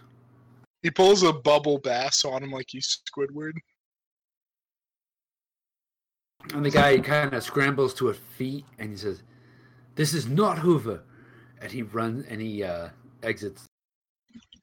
He 0.82 0.90
pulls 0.90 1.22
a 1.22 1.32
bubble 1.32 1.78
bass 1.78 2.24
on 2.24 2.42
him 2.42 2.50
like 2.50 2.66
he's 2.68 3.00
Squidward. 3.10 3.52
And 6.52 6.64
the 6.64 6.70
guy 6.70 6.98
kind 6.98 7.32
of 7.32 7.42
scrambles 7.42 7.94
to 7.94 8.08
his 8.08 8.18
feet, 8.36 8.66
and 8.78 8.90
he 8.90 8.96
says, 8.96 9.22
"This 9.94 10.12
is 10.12 10.26
not 10.28 10.58
Hoover." 10.58 11.02
And 11.60 11.72
he 11.72 11.82
runs 11.82 12.26
and 12.28 12.40
he 12.42 12.62
uh, 12.62 12.90
exits. 13.22 13.64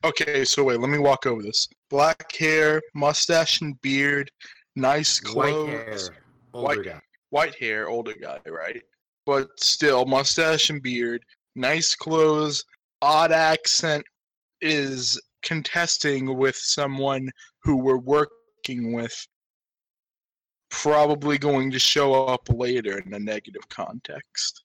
Okay, 0.03 0.45
so 0.45 0.63
wait, 0.63 0.79
let 0.79 0.89
me 0.91 0.99
walk 0.99 1.25
over 1.25 1.41
this. 1.41 1.67
Black 1.89 2.31
hair, 2.35 2.81
mustache 2.93 3.61
and 3.61 3.79
beard, 3.81 4.29
nice 4.75 5.19
clothes. 5.19 5.67
White 5.67 5.71
hair, 5.71 5.99
older 6.53 6.67
White- 6.67 6.85
guy. 6.85 7.01
white 7.31 7.55
hair, 7.55 7.87
older 7.89 8.13
guy, 8.13 8.39
right? 8.47 8.83
But 9.25 9.47
still, 9.59 10.05
mustache 10.05 10.69
and 10.69 10.81
beard, 10.81 11.23
nice 11.55 11.95
clothes, 11.95 12.65
odd 13.01 13.31
accent, 13.31 14.03
is 14.61 15.19
contesting 15.43 16.37
with 16.37 16.55
someone 16.55 17.29
who 17.63 17.77
we're 17.77 17.97
working 17.97 18.93
with, 18.93 19.15
probably 20.69 21.37
going 21.37 21.71
to 21.71 21.79
show 21.79 22.25
up 22.25 22.47
later 22.49 22.99
in 22.99 23.13
a 23.13 23.19
negative 23.19 23.67
context. 23.69 24.63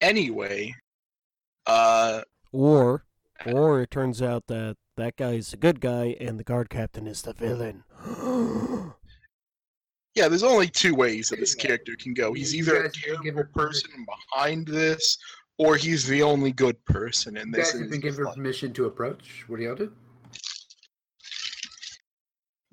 Anyway, 0.00 0.74
uh, 1.66 2.22
Or, 2.52 3.04
or 3.46 3.80
it 3.80 3.90
turns 3.90 4.20
out 4.20 4.46
that 4.48 4.76
that 4.96 5.16
guy 5.16 5.32
is 5.32 5.52
a 5.52 5.56
good 5.56 5.80
guy 5.80 6.16
and 6.20 6.38
the 6.38 6.44
guard 6.44 6.70
captain 6.70 7.06
is 7.06 7.22
the 7.22 7.32
villain. 7.32 7.84
yeah, 10.16 10.28
there's 10.28 10.42
only 10.42 10.66
two 10.68 10.94
ways 10.94 11.28
that 11.28 11.38
this 11.38 11.54
character 11.54 11.94
can 11.98 12.14
go. 12.14 12.32
He's 12.32 12.54
either 12.54 12.76
a 12.76 12.82
guys 12.84 12.92
can 12.92 13.22
terrible 13.22 13.44
person 13.54 13.90
behind 14.32 14.66
this, 14.66 15.18
or 15.58 15.76
he's 15.76 16.06
the 16.06 16.22
only 16.22 16.52
good 16.52 16.82
person 16.86 17.36
in 17.36 17.48
You 17.48 17.52
this. 17.54 17.72
guys 17.72 17.72
have 17.72 17.80
and 17.82 17.90
been 17.90 17.98
it's 17.98 18.04
given 18.16 18.24
like- 18.24 18.34
permission 18.34 18.72
to 18.72 18.86
approach. 18.86 19.44
What 19.46 19.58
do 19.58 19.64
y'all 19.64 19.74
do? 19.76 19.92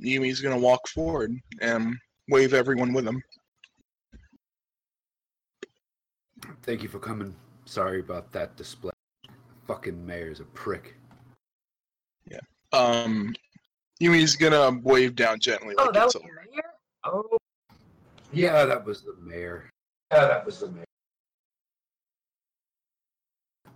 Yumi's 0.01 0.41
gonna 0.41 0.57
walk 0.57 0.87
forward 0.87 1.33
and 1.61 1.95
wave 2.29 2.53
everyone 2.53 2.93
with 2.93 3.05
him. 3.07 3.21
Thank 6.63 6.81
you 6.83 6.89
for 6.89 6.99
coming. 6.99 7.35
Sorry 7.65 7.99
about 7.99 8.31
that 8.33 8.55
display. 8.57 8.91
Fucking 9.67 10.05
mayor's 10.05 10.39
a 10.39 10.45
prick. 10.45 10.95
Yeah. 12.29 12.39
Um, 12.73 13.33
Yumi's 14.01 14.35
gonna 14.35 14.77
wave 14.81 15.15
down 15.15 15.39
gently. 15.39 15.75
Oh, 15.77 15.85
like 15.85 15.93
that 15.93 16.05
it's 16.05 16.15
was 16.15 16.23
a- 16.23 16.25
the 16.27 16.33
mayor? 16.33 16.42
Oh, 17.05 17.37
Yeah, 18.31 18.65
that 18.65 18.85
was 18.85 19.01
the 19.01 19.15
mayor. 19.21 19.69
Yeah, 20.11 20.25
that 20.27 20.45
was 20.45 20.59
the 20.59 20.67
mayor. 20.71 20.85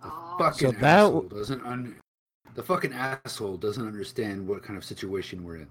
The 0.02 0.08
oh. 0.08 0.36
fucking 0.38 0.68
So 0.68 0.72
that 0.72 0.84
asshole 0.84 1.22
doesn't 1.22 1.66
un- 1.66 1.96
the 2.54 2.62
fucking 2.62 2.92
asshole 2.92 3.56
doesn't 3.56 3.86
understand 3.86 4.46
what 4.46 4.62
kind 4.62 4.76
of 4.76 4.84
situation 4.84 5.44
we're 5.44 5.56
in. 5.56 5.66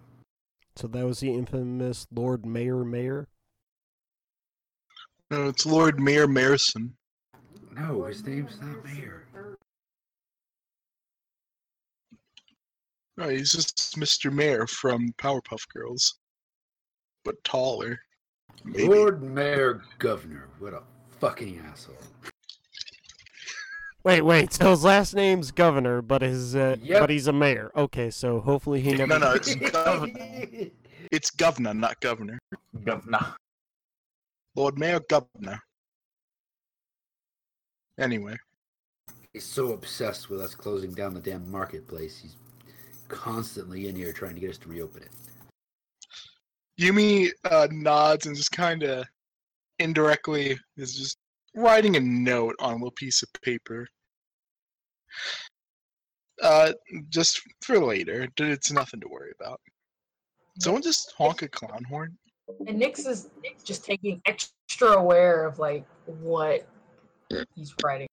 so 0.76 0.88
that 0.88 1.06
was 1.06 1.20
the 1.20 1.34
infamous 1.34 2.06
Lord 2.14 2.46
Mayor 2.46 2.84
Mayor. 2.86 3.28
No, 5.32 5.48
it's 5.50 5.66
Lord 5.66 6.00
Mayor 6.00 6.28
Mayerson. 6.28 6.92
No, 7.76 8.06
his 8.06 8.26
name's 8.26 8.60
not 8.62 8.84
mayor. 8.86 9.24
No, 13.18 13.30
he's 13.30 13.52
just 13.52 13.98
Mr. 13.98 14.32
Mayor 14.32 14.68
from 14.68 15.12
Powerpuff 15.18 15.68
Girls, 15.74 16.20
but 17.28 17.44
taller. 17.44 18.00
Maybe. 18.64 18.88
Lord 18.88 19.22
Mayor 19.22 19.84
Governor. 20.00 20.48
What 20.60 20.74
a 20.74 20.82
fucking 21.20 21.62
asshole. 21.70 21.96
Wait, 24.06 24.22
wait. 24.22 24.54
So 24.54 24.72
his 24.72 24.86
last 24.86 25.14
name's 25.14 25.52
Governor, 25.52 26.02
but 26.02 26.22
his 26.22 26.56
uh, 26.56 26.78
Yep. 26.82 27.02
but 27.02 27.10
he's 27.10 27.28
a 27.28 27.34
mayor. 27.34 27.70
Okay, 27.76 28.10
so 28.10 28.40
hopefully 28.40 28.80
he 28.80 28.94
never. 28.94 29.08
No, 29.08 29.18
no, 29.18 29.34
it's 29.34 29.54
governor. 29.72 30.14
It's 31.12 31.30
governor, 31.32 31.74
not 31.74 32.00
governor. 32.00 32.40
Governor. 32.86 33.36
Lord 34.56 34.80
Mayor 34.80 35.02
Governor. 35.02 35.60
Anyway, 38.00 38.38
He's 39.34 39.44
so 39.44 39.74
obsessed 39.74 40.30
with 40.30 40.40
us 40.40 40.56
closing 40.56 40.92
down 40.94 41.14
the 41.14 41.20
damn 41.20 41.50
marketplace. 41.52 42.20
He's 42.20 42.38
constantly 43.10 43.88
in 43.90 43.96
here 43.96 44.14
trying 44.14 44.36
to 44.36 44.40
get 44.40 44.50
us 44.52 44.58
to 44.60 44.70
reopen 44.70 45.04
it. 45.04 45.10
Yumi 46.80 47.32
uh, 47.46 47.68
nods 47.72 48.26
and 48.26 48.36
just 48.36 48.52
kind 48.52 48.84
of 48.84 49.06
indirectly 49.80 50.58
is 50.78 50.96
just 50.96 51.18
writing 51.56 51.96
a 51.96 52.00
note 52.00 52.56
on 52.60 52.72
a 52.72 52.76
little 52.76 52.92
piece 52.92 53.24
of 53.24 53.30
paper. 53.42 53.88
Uh, 56.42 56.72
just 57.10 57.42
for 57.62 57.80
later. 57.80 58.28
It's 58.38 58.72
nothing 58.72 59.00
to 59.02 59.08
worry 59.08 59.32
about. 59.40 59.60
Someone 60.60 60.84
just 60.84 61.14
honk 61.18 61.42
a 61.42 61.48
clown 61.48 61.84
horn. 61.84 62.18
and 62.68 62.82
Nyx 62.82 63.08
is 63.08 63.30
just 63.64 63.84
taking 63.84 64.22
extra 64.26 64.90
aware 64.90 65.46
of 65.46 65.60
like 65.60 65.86
what 66.06 66.68
he's 67.56 67.74
writing. 67.84 68.07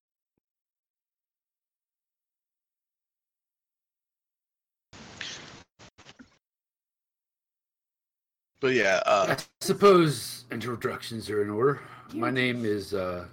But 8.65 8.73
yeah, 8.73 9.03
uh, 9.05 9.27
I 9.29 9.37
suppose 9.61 10.47
introductions 10.51 11.29
are 11.29 11.43
in 11.43 11.51
order. 11.51 11.83
My 12.15 12.31
name 12.31 12.65
is 12.65 12.95
uh, 12.95 13.27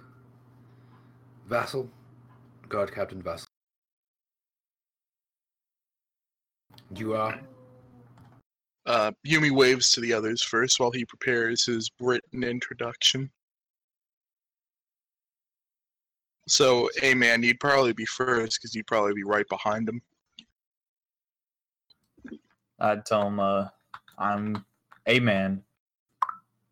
Vassal, 1.48 1.88
Guard 2.68 2.92
Captain 2.92 3.22
Vassal. 3.22 3.46
You 6.94 7.14
are? 7.14 7.40
uh, 8.84 9.12
Yumi 9.26 9.50
waves 9.50 9.90
to 9.92 10.02
the 10.02 10.12
others 10.12 10.42
first 10.42 10.78
while 10.78 10.90
he 10.90 11.06
prepares 11.06 11.64
his 11.64 11.90
written 11.98 12.44
introduction. 12.44 13.30
So, 16.46 16.90
hey 16.96 17.14
man, 17.14 17.42
you'd 17.42 17.58
probably 17.58 17.94
be 17.94 18.04
first 18.04 18.58
because 18.60 18.74
you'd 18.74 18.86
probably 18.86 19.14
be 19.14 19.24
right 19.24 19.48
behind 19.48 19.88
him. 19.88 20.02
I'd 22.78 23.06
tell 23.06 23.28
him, 23.28 23.40
uh, 23.40 23.68
I'm 24.18 24.62
a 25.06 25.20
man. 25.20 25.62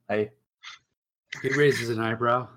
Hey, 0.09 0.31
He 1.43 1.51
raises 1.51 1.91
an 1.91 2.01
eyebrow. 2.01 2.49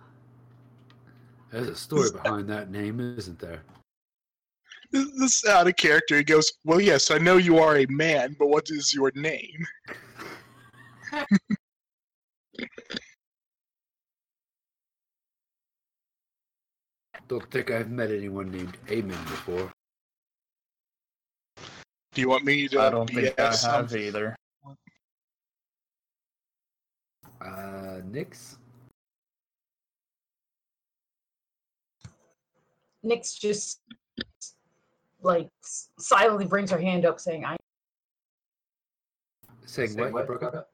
There's 1.51 1.67
a 1.67 1.75
story 1.75 2.09
behind 2.11 2.49
that 2.49 2.71
name, 2.71 2.99
isn't 2.99 3.39
there? 3.39 3.61
This 4.91 5.05
this 5.19 5.43
is 5.43 5.49
out 5.49 5.67
of 5.67 5.75
character. 5.75 6.17
He 6.17 6.23
goes, 6.23 6.51
Well, 6.63 6.81
yes, 6.81 7.11
I 7.11 7.17
know 7.19 7.37
you 7.37 7.59
are 7.59 7.77
a 7.77 7.85
man, 7.87 8.35
but 8.39 8.47
what 8.47 8.69
is 8.69 8.93
your 8.93 9.11
name? 9.15 9.65
Don't 17.27 17.49
think 17.51 17.71
I've 17.71 17.89
met 17.89 18.11
anyone 18.11 18.51
named 18.51 18.77
Amen 18.89 19.17
before. 19.23 19.71
Do 22.13 22.21
you 22.21 22.29
want 22.29 22.45
me 22.45 22.67
to 22.67 22.79
I 22.79 22.89
don't 22.89 23.09
think 23.09 23.39
I 23.39 23.55
have 23.55 23.91
him? 23.91 23.99
either. 23.99 24.35
Uh, 27.43 28.01
Nix? 28.09 28.57
Nyx 33.05 33.37
just 33.37 33.81
like 35.21 35.49
silently 35.99 36.45
brings 36.45 36.71
her 36.71 36.77
hand 36.77 37.05
up, 37.05 37.19
saying, 37.19 37.43
"I." 37.43 37.57
Saying 39.65 39.97
what? 39.97 40.13
You 40.13 40.23
broke 40.23 40.43
up? 40.43 40.69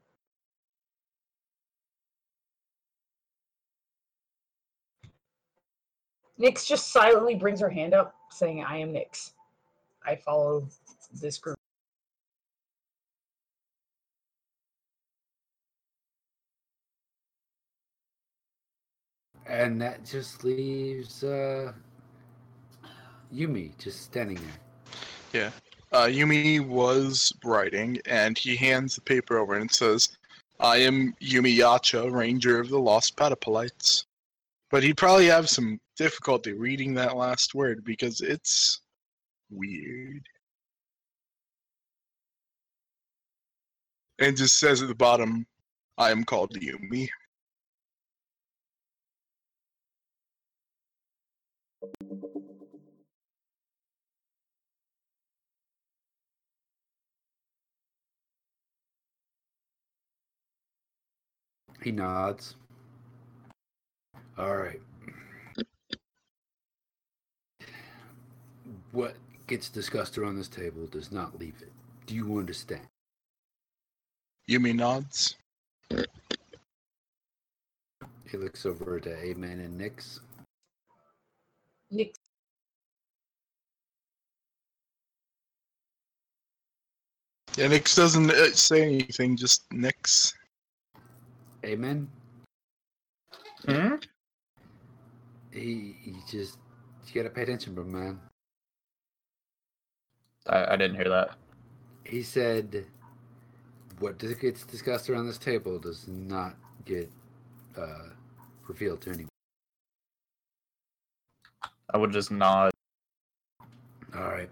Nyx 6.40 6.66
just 6.68 6.92
silently 6.92 7.36
brings 7.36 7.60
her 7.60 7.70
hand 7.70 7.94
up, 7.94 8.16
saying, 8.30 8.64
"I 8.64 8.78
am 8.78 8.94
Nyx. 8.94 9.32
I 10.06 10.16
follow 10.16 10.68
this 11.14 11.38
group." 11.38 11.58
And 19.50 19.82
that 19.82 20.06
just 20.06 20.44
leaves 20.44 21.24
uh, 21.24 21.74
Yumi 23.34 23.78
just 23.78 24.02
standing 24.04 24.38
there. 24.38 25.42
Yeah. 25.42 25.52
Uh, 25.92 26.06
Yumi 26.06 26.66
was 26.66 27.34
writing, 27.44 28.00
and 28.06 28.38
he 28.38 28.56
hands 28.56 28.96
the 28.96 29.02
paper 29.02 29.40
over 29.40 29.56
and 29.56 29.72
says, 29.72 30.10
I 30.60 30.78
am 30.78 31.14
Yumi 31.22 31.58
Yacha, 31.58 32.12
Ranger 32.12 32.60
of 32.60 32.70
the 32.70 32.80
Lost 32.80 33.16
Patapolites. 33.16 34.06
But 34.70 34.84
he'd 34.84 34.98
probably 34.98 35.26
have 35.26 35.50
some 35.50 35.80
difficulty 35.98 36.54
reading 36.54 36.94
that 36.94 37.18
last 37.18 37.56
word 37.56 37.84
because 37.84 38.22
it's 38.22 38.82
weird. 39.50 40.22
and 44.20 44.38
just 44.38 44.58
says 44.58 44.82
at 44.82 44.88
the 44.88 44.96
bottom, 44.96 45.48
"I 45.98 46.12
am 46.12 46.24
called 46.24 46.54
Yumi." 46.54 47.10
He 61.82 61.92
nods. 61.92 62.56
All 64.38 64.56
right. 64.58 64.82
What 68.92 69.16
gets 69.48 69.70
discussed 69.70 70.18
around 70.18 70.36
this 70.38 70.48
table 70.48 70.88
does 70.88 71.12
not 71.12 71.40
leave 71.40 71.56
it. 71.62 71.72
Do 72.06 72.16
you 72.16 72.38
understand? 72.38 72.88
Yumi 74.50 74.76
nods. 74.76 75.36
He 78.30 78.38
looks 78.38 78.66
over 78.66 79.00
to 79.00 79.18
Amen 79.18 79.60
and 79.60 79.78
Nix. 79.78 80.20
Nick, 81.92 82.14
Yeah, 87.60 87.68
Nix 87.68 87.94
doesn't 87.94 88.32
uh, 88.32 88.52
say 88.54 88.84
anything, 88.84 89.36
just 89.36 89.66
Nix. 89.74 90.34
Amen. 91.66 92.08
Hmm? 93.66 93.96
He, 95.52 95.96
he 96.02 96.16
just 96.30 96.58
you 97.08 97.22
gotta 97.22 97.34
pay 97.34 97.42
attention, 97.42 97.74
bro, 97.74 97.84
man. 97.84 98.20
I, 100.48 100.74
I 100.74 100.76
didn't 100.78 100.96
hear 100.96 101.10
that. 101.10 101.36
He 102.06 102.24
said, 102.24 102.86
"What 104.00 104.20
gets 104.20 104.64
discussed 104.64 105.10
around 105.10 105.28
this 105.28 105.38
table 105.38 105.80
does 105.80 106.08
not 106.08 106.56
get 106.86 107.12
uh, 107.76 108.10
revealed 108.68 109.02
to 109.02 109.10
anyone." 109.10 109.29
I 111.92 111.98
would 111.98 112.12
just 112.12 112.32
nod. 112.32 112.72
All 114.16 114.22
right. 114.30 114.50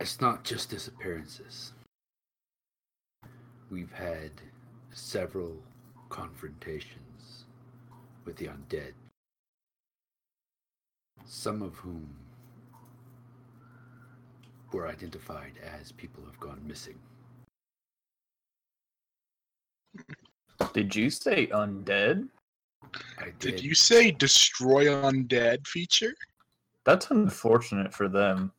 It's 0.00 0.20
not 0.20 0.44
just 0.44 0.70
disappearances. 0.70 1.72
We've 3.70 3.92
had 3.92 4.30
several 4.92 5.56
confrontations 6.08 7.44
with 8.24 8.36
the 8.36 8.46
undead, 8.46 8.92
some 11.24 11.62
of 11.62 11.74
whom 11.76 12.08
were 14.72 14.88
identified 14.88 15.52
as 15.80 15.92
people 15.92 16.22
who 16.22 16.30
have 16.30 16.40
gone 16.40 16.60
missing. 16.66 16.98
Did 20.72 20.94
you 20.94 21.10
say 21.10 21.46
undead? 21.48 22.28
I 23.18 23.32
Did 23.38 23.62
you 23.62 23.74
say 23.74 24.10
destroy 24.10 24.86
undead 24.86 25.66
feature? 25.66 26.14
That's 26.84 27.10
unfortunate 27.10 27.92
for 27.92 28.08
them. 28.08 28.52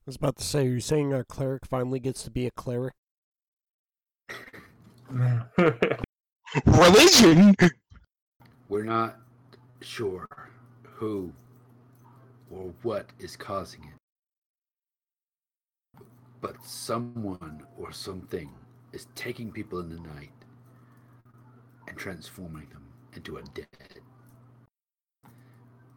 I 0.00 0.02
was 0.06 0.16
about 0.16 0.36
to 0.36 0.44
say, 0.44 0.66
are 0.66 0.70
you 0.70 0.80
saying 0.80 1.12
our 1.12 1.24
cleric 1.24 1.66
finally 1.66 2.00
gets 2.00 2.22
to 2.24 2.30
be 2.30 2.46
a 2.46 2.50
cleric? 2.52 2.94
Religion. 6.66 7.54
We're 8.68 8.84
not 8.84 9.18
sure 9.82 10.26
who 10.82 11.32
or 12.50 12.72
what 12.82 13.06
is 13.18 13.36
causing 13.36 13.84
it. 13.84 16.04
But 16.40 16.64
someone 16.64 17.62
or 17.78 17.92
something 17.92 18.50
is 18.92 19.06
taking 19.14 19.52
people 19.52 19.80
in 19.80 19.90
the 19.90 20.00
night 20.00 20.32
and 21.86 21.96
transforming 21.96 22.66
them 22.70 22.89
into 23.16 23.36
a 23.36 23.42
dead. 23.54 24.00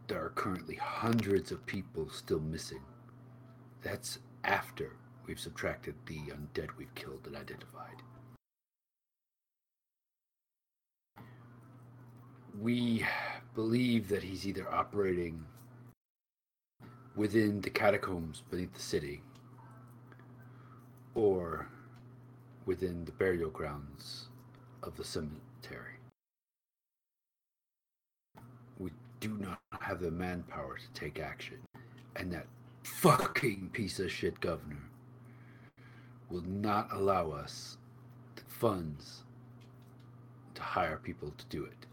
There 0.07 0.23
are 0.23 0.29
currently 0.29 0.75
hundreds 0.75 1.51
of 1.51 1.65
people 1.65 2.09
still 2.09 2.39
missing. 2.39 2.81
That's 3.81 4.19
after 4.43 4.91
we've 5.25 5.39
subtracted 5.39 5.95
the 6.05 6.19
undead 6.31 6.69
we've 6.77 6.93
killed 6.95 7.25
and 7.25 7.35
identified. 7.35 8.03
we 12.59 13.05
believe 13.55 14.09
that 14.09 14.23
he's 14.23 14.47
either 14.47 14.71
operating 14.71 15.43
within 17.15 17.61
the 17.61 17.69
catacombs 17.69 18.43
beneath 18.49 18.73
the 18.73 18.81
city 18.81 19.21
or 21.15 21.67
within 22.65 23.05
the 23.05 23.11
burial 23.11 23.49
grounds 23.49 24.27
of 24.81 24.95
the 24.95 25.03
cemetery. 25.03 25.99
We 28.79 28.91
do 29.23 29.37
not 29.39 29.59
have 29.79 30.01
the 30.01 30.11
manpower 30.11 30.77
to 30.77 30.99
take 30.99 31.17
action, 31.17 31.57
and 32.17 32.29
that 32.33 32.45
fucking 32.83 33.69
piece 33.71 33.97
of 33.99 34.11
shit 34.11 34.37
governor 34.41 34.83
will 36.29 36.43
not 36.45 36.89
allow 36.91 37.31
us 37.31 37.77
the 38.35 38.41
funds 38.49 39.23
to 40.55 40.61
hire 40.61 40.99
people 41.01 41.31
to 41.37 41.45
do 41.45 41.63
it. 41.63 41.87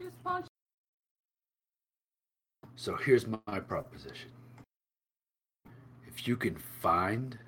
So 2.75 2.97
here's 2.97 3.29
my 3.29 3.61
proposition. 3.61 4.31
If 6.09 6.27
you 6.27 6.37
can 6.37 6.57
find 6.57 7.39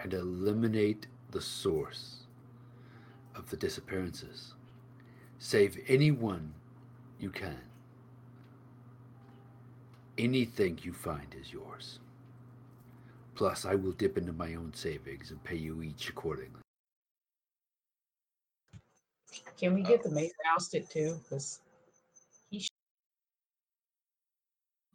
and 0.00 0.12
eliminate 0.14 1.06
the 1.30 1.40
source 1.40 2.24
of 3.36 3.48
the 3.50 3.56
disappearances, 3.56 4.54
save 5.38 5.78
anyone 5.86 6.54
you 7.20 7.30
can, 7.30 7.60
anything 10.18 10.78
you 10.82 10.92
find 10.92 11.34
is 11.40 11.52
yours. 11.52 11.98
Plus, 13.34 13.64
I 13.64 13.74
will 13.74 13.92
dip 13.92 14.16
into 14.16 14.32
my 14.32 14.54
own 14.54 14.72
savings 14.74 15.30
and 15.30 15.42
pay 15.44 15.56
you 15.56 15.82
each 15.82 16.08
accordingly. 16.08 16.60
can 19.58 19.74
we 19.74 19.82
get 19.82 20.02
the 20.02 20.10
mayor 20.10 20.30
ousted 20.54 20.88
too? 20.90 21.20
Because 21.22 21.60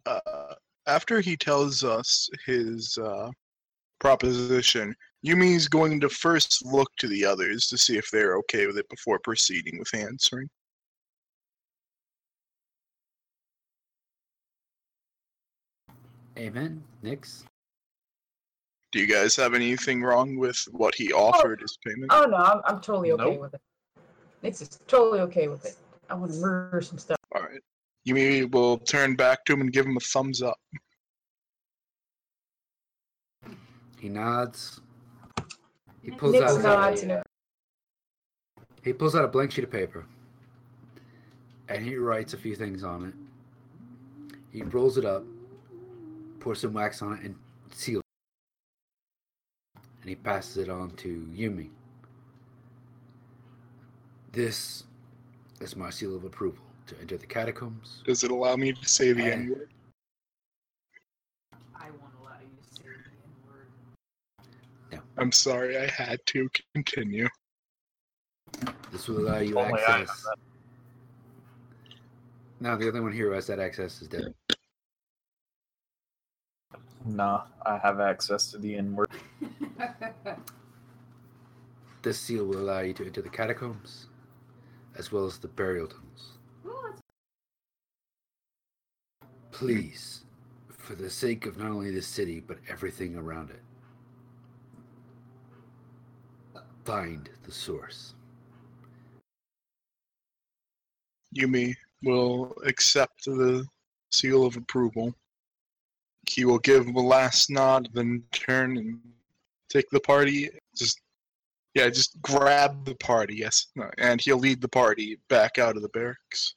Uh, 0.07 0.55
after 0.87 1.21
he 1.21 1.37
tells 1.37 1.83
us 1.83 2.27
his 2.45 2.97
uh, 2.97 3.29
proposition, 3.99 4.95
Yumi's 5.23 5.67
going 5.67 5.99
to 5.99 6.09
first 6.09 6.65
look 6.65 6.89
to 6.97 7.07
the 7.07 7.23
others 7.23 7.67
to 7.67 7.77
see 7.77 7.97
if 7.97 8.09
they're 8.09 8.35
okay 8.37 8.65
with 8.65 8.77
it 8.77 8.89
before 8.89 9.19
proceeding 9.19 9.77
with 9.77 9.93
answering. 9.93 10.49
Amen. 16.41 16.83
Nix. 17.03 17.45
Do 18.91 18.99
you 18.99 19.05
guys 19.05 19.35
have 19.35 19.53
anything 19.53 20.01
wrong 20.01 20.37
with 20.37 20.57
what 20.71 20.95
he 20.95 21.13
offered 21.13 21.61
as 21.63 21.77
payment? 21.85 22.11
oh 22.11 22.25
no, 22.25 22.35
I'm, 22.37 22.61
I'm 22.65 22.81
totally 22.81 23.11
okay 23.11 23.23
Nope. 23.31 23.39
with 23.41 23.53
it. 23.53 23.61
Nick's 24.41 24.61
is 24.61 24.69
totally 24.87 25.19
okay 25.21 25.47
with 25.47 25.63
it. 25.65 25.75
I 26.09 26.15
want 26.15 26.33
to 26.33 26.39
murder 26.39 26.81
some 26.81 26.97
stuff. 26.97 27.17
All 27.35 27.43
right. 27.43 27.61
Yumi 28.07 28.51
will 28.51 28.79
turn 28.79 29.15
back 29.15 29.45
to 29.45 29.53
him 29.53 29.61
and 29.61 29.71
give 29.71 29.85
him 29.85 29.95
a 29.95 29.99
thumbs 29.99 30.41
up. 30.41 30.57
He 33.99 34.09
nods. 34.09 34.81
He 36.01 36.09
pulls 36.09 36.33
Nick 36.33 36.41
out. 36.41 36.59
a- 36.59 36.63
nods 36.63 37.03
and 37.03 37.21
He 38.83 38.93
pulls 38.93 39.15
out 39.15 39.23
a 39.23 39.27
blank 39.27 39.51
sheet 39.51 39.63
of 39.63 39.71
paper 39.71 40.05
and 41.69 41.85
he 41.85 41.95
writes 41.97 42.33
a 42.33 42.37
few 42.37 42.55
things 42.55 42.83
on 42.83 43.05
it. 43.05 43.13
He 44.51 44.63
rolls 44.63 44.97
it 44.97 45.05
up, 45.05 45.23
pours 46.41 46.59
some 46.59 46.73
wax 46.73 47.01
on 47.01 47.13
it, 47.13 47.23
and 47.23 47.35
seal. 47.71 47.99
it. 47.99 48.05
And 50.01 50.09
he 50.09 50.15
passes 50.15 50.57
it 50.57 50.69
on 50.69 50.91
to 50.97 51.25
Yumi. 51.33 51.69
This 54.31 54.83
is 55.59 55.75
my 55.75 55.89
seal 55.89 56.15
of 56.15 56.23
approval 56.23 56.63
to 56.87 56.99
enter 56.99 57.17
the 57.17 57.27
catacombs. 57.27 58.01
Does 58.05 58.23
it 58.23 58.31
allow 58.31 58.55
me 58.55 58.73
to 58.73 58.89
say 58.89 59.13
the 59.13 59.23
Yeah. 59.23 59.29
N 59.33 59.49
word? 59.49 59.69
I 61.75 61.89
won't 61.91 62.13
allow 62.21 62.39
you 62.41 62.49
to 62.57 62.75
say 62.75 62.83
the 62.89 62.89
N-word. 63.23 63.67
No. 64.91 64.99
I'm 65.17 65.31
sorry, 65.31 65.77
I 65.77 65.87
had 65.87 66.19
to 66.27 66.49
continue. 66.73 67.27
This 68.91 69.07
will 69.07 69.19
allow 69.19 69.39
you 69.39 69.57
Only 69.59 69.81
I 69.83 69.91
have 69.91 70.01
access. 70.01 70.27
Now, 72.59 72.75
the 72.75 72.87
other 72.87 73.01
one 73.01 73.11
here 73.11 73.27
who 73.27 73.33
has 73.33 73.47
that 73.47 73.59
access 73.59 74.01
is 74.01 74.07
dead. 74.07 74.33
Nah, 77.05 77.43
I 77.65 77.77
have 77.79 77.99
access 77.99 78.51
to 78.51 78.57
the 78.57 78.75
N 78.75 78.95
word. 78.95 79.09
This 82.03 82.19
seal 82.19 82.45
will 82.45 82.59
allow 82.59 82.79
you 82.79 82.93
to 82.93 83.05
enter 83.05 83.21
the 83.21 83.29
catacombs 83.29 84.07
as 84.97 85.11
well 85.11 85.25
as 85.25 85.37
the 85.37 85.47
burial 85.47 85.87
tunnels. 85.87 86.37
Oh, 86.67 86.93
Please, 89.51 90.23
for 90.69 90.95
the 90.95 91.09
sake 91.09 91.45
of 91.45 91.57
not 91.57 91.71
only 91.71 91.91
the 91.91 92.01
city 92.01 92.39
but 92.39 92.57
everything 92.69 93.15
around 93.15 93.51
it, 93.51 93.61
find 96.85 97.29
the 97.43 97.51
source. 97.51 98.15
Yumi 101.37 101.75
will 102.03 102.55
accept 102.65 103.25
the 103.25 103.65
seal 104.11 104.45
of 104.45 104.57
approval. 104.57 105.15
He 106.33 106.45
will 106.45 106.59
give 106.59 106.87
a 106.87 106.99
last 106.99 107.49
nod, 107.49 107.89
then 107.93 108.23
turn 108.31 108.77
and 108.77 108.99
take 109.69 109.89
the 109.89 109.99
party. 109.99 110.49
Just 110.75 111.01
yeah, 111.73 111.89
just 111.89 112.21
grab 112.21 112.85
the 112.85 112.95
party. 112.95 113.35
Yes, 113.35 113.67
and 113.97 114.21
he'll 114.21 114.37
lead 114.37 114.61
the 114.61 114.69
party 114.69 115.17
back 115.27 115.57
out 115.57 115.75
of 115.75 115.81
the 115.81 115.89
barracks. 115.89 116.55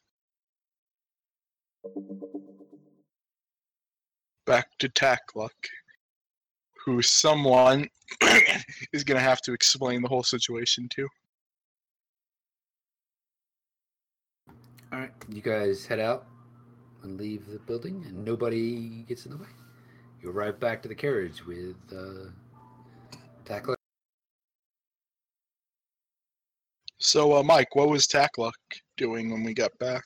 Back 4.47 4.69
to 4.79 4.89
Tackluck, 4.89 5.51
who 6.85 7.03
someone 7.03 7.89
is 8.93 9.03
gonna 9.03 9.19
have 9.19 9.41
to 9.43 9.53
explain 9.53 10.03
the 10.03 10.09
whole 10.09 10.23
situation 10.23 10.89
to. 10.91 11.09
All 14.93 15.01
right, 15.01 15.13
you 15.29 15.43
guys 15.43 15.85
head 15.85 15.99
out 15.99 16.27
and 17.03 17.19
leave 17.19 17.47
the 17.47 17.59
building, 17.59 18.05
and 18.07 18.25
nobody 18.25 19.03
gets 19.09 19.27
in 19.27 19.33
the 19.33 19.39
way. 19.39 19.49
You 20.25 20.31
arrive 20.31 20.59
back 20.59 20.81
to 20.83 20.89
the 20.89 20.95
carriage 20.95 21.45
with 21.45 21.77
uh, 21.95 22.31
Tackler. 23.45 23.77
So, 26.97 27.37
uh, 27.37 27.43
Mike, 27.43 27.77
what 27.77 27.91
was 27.91 28.07
Tackluck 28.07 28.55
doing 28.97 29.31
when 29.31 29.45
we 29.45 29.53
got 29.53 29.79
back? 29.79 30.03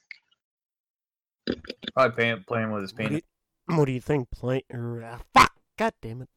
Probably 1.94 2.16
playing, 2.16 2.44
playing 2.48 2.72
with 2.72 2.82
his 2.82 2.92
What 2.94 3.08
do 3.10 3.14
you, 3.14 3.22
what 3.68 3.84
do 3.84 3.92
you 3.92 4.00
think? 4.00 4.28
Play 4.32 4.64
or 4.72 5.04
uh, 5.04 5.18
fuck? 5.32 5.52
God 5.78 5.92
damn 6.02 6.22
it! 6.22 6.28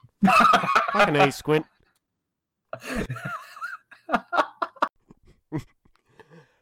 Fucking 0.94 1.16
a 1.16 1.32
squint. 1.32 1.66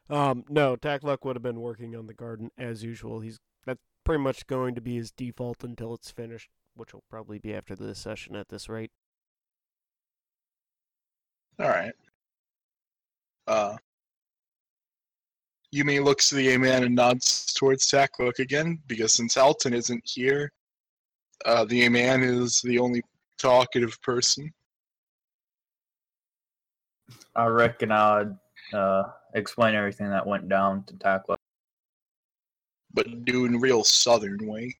Um, 0.10 0.44
no, 0.50 0.76
Tackluck 0.76 1.24
would 1.24 1.36
have 1.36 1.44
been 1.44 1.62
working 1.62 1.96
on 1.96 2.08
the 2.08 2.16
garden 2.16 2.50
as 2.58 2.84
usual. 2.84 3.20
He's 3.20 3.38
that's 3.64 3.80
pretty 4.04 4.24
much 4.24 4.48
going 4.48 4.74
to 4.74 4.82
be 4.82 4.96
his 4.96 5.12
default 5.12 5.64
until 5.64 5.94
it's 5.94 6.10
finished, 6.10 6.50
which 6.80 6.94
will 6.94 7.04
probably 7.10 7.38
be 7.38 7.54
after 7.54 7.76
this 7.76 8.00
session 8.00 8.36
at 8.36 8.48
this 8.48 8.70
rate. 8.70 8.92
All 11.60 11.68
right. 11.68 11.92
Uh, 13.48 13.76
Yumi 15.76 16.02
looks 16.04 16.30
to 16.30 16.36
the 16.36 16.54
A-man 16.54 16.84
and 16.84 16.96
nods 16.96 17.54
towards 17.54 17.92
Tackluck 17.92 18.39
again, 18.39 18.80
because 18.88 19.13
since 19.13 19.36
Alton 19.36 19.74
isn't 19.74 20.02
here, 20.06 20.52
uh, 21.46 21.65
the 21.65 21.86
A-man 21.86 22.24
is 22.24 22.62
the 22.62 22.80
only 22.80 23.04
talkative 23.38 24.02
person. 24.02 24.52
I 27.36 27.46
reckon 27.46 27.92
I'd 27.92 28.36
uh, 28.74 29.04
explain 29.36 29.76
everything 29.76 30.10
that 30.10 30.26
went 30.26 30.48
down 30.48 30.84
to 30.86 30.98
Tackler. 30.98 31.38
but 32.94 33.26
do 33.26 33.46
in 33.46 33.60
real 33.60 33.84
southern 33.84 34.48
way. 34.48 34.76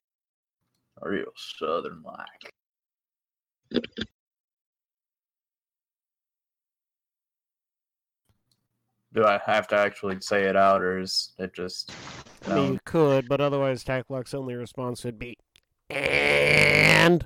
A 1.02 1.10
real 1.10 1.32
southern 1.36 2.04
like. 2.04 2.54
Do 9.14 9.26
I 9.26 9.40
have 9.46 9.68
to 9.70 9.76
actually 9.76 10.20
say 10.22 10.44
it 10.44 10.56
out, 10.56 10.82
or 10.82 11.00
is 11.00 11.32
it 11.40 11.54
just? 11.54 11.92
I 12.48 12.56
mean, 12.56 12.74
you 12.74 12.80
could, 12.86 13.28
but 13.28 13.42
otherwise, 13.42 13.84
Tackluck's 13.84 14.34
only 14.34 14.56
response 14.56 15.04
would 15.04 15.18
be, 15.18 15.38
and 15.90 17.26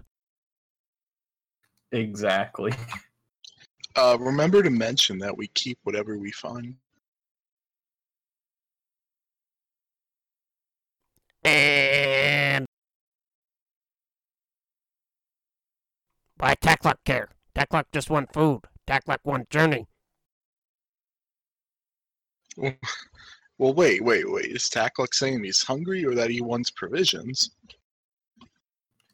exactly. 1.92 2.74
Uh, 3.96 4.18
remember 4.20 4.64
to 4.64 4.72
mention 4.72 5.20
that 5.20 5.38
we 5.38 5.46
keep 5.50 5.78
whatever 5.84 6.18
we 6.18 6.32
find. 6.32 6.76
and. 11.44 12.43
Why 16.44 16.56
Tackluck 16.56 17.02
care? 17.06 17.30
Tackluck 17.56 17.86
just 17.94 18.10
want 18.10 18.34
food. 18.34 18.64
Tackluck 18.86 19.22
want 19.24 19.50
journey. 19.50 19.88
Well, 22.58 23.74
wait, 23.74 24.04
wait, 24.04 24.30
wait. 24.30 24.48
Is 24.48 24.68
Tackluck 24.68 25.14
saying 25.14 25.42
he's 25.42 25.64
hungry 25.64 26.04
or 26.04 26.16
that 26.16 26.30
he 26.30 26.42
wants 26.42 26.70
provisions? 26.70 27.52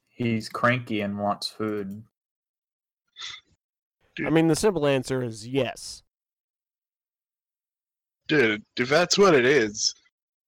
He's 0.10 0.50
cranky 0.50 1.02
and 1.02 1.20
wants 1.20 1.48
food. 1.48 2.02
I 4.26 4.32
mean, 4.32 4.48
the 4.48 4.56
simple 4.56 4.88
answer 4.88 5.22
is 5.22 5.48
yes. 5.48 6.02
Dude, 8.28 8.64
if 8.76 8.90
that's 8.90 9.20
what 9.20 9.36
it 9.36 9.46
is, 9.46 9.94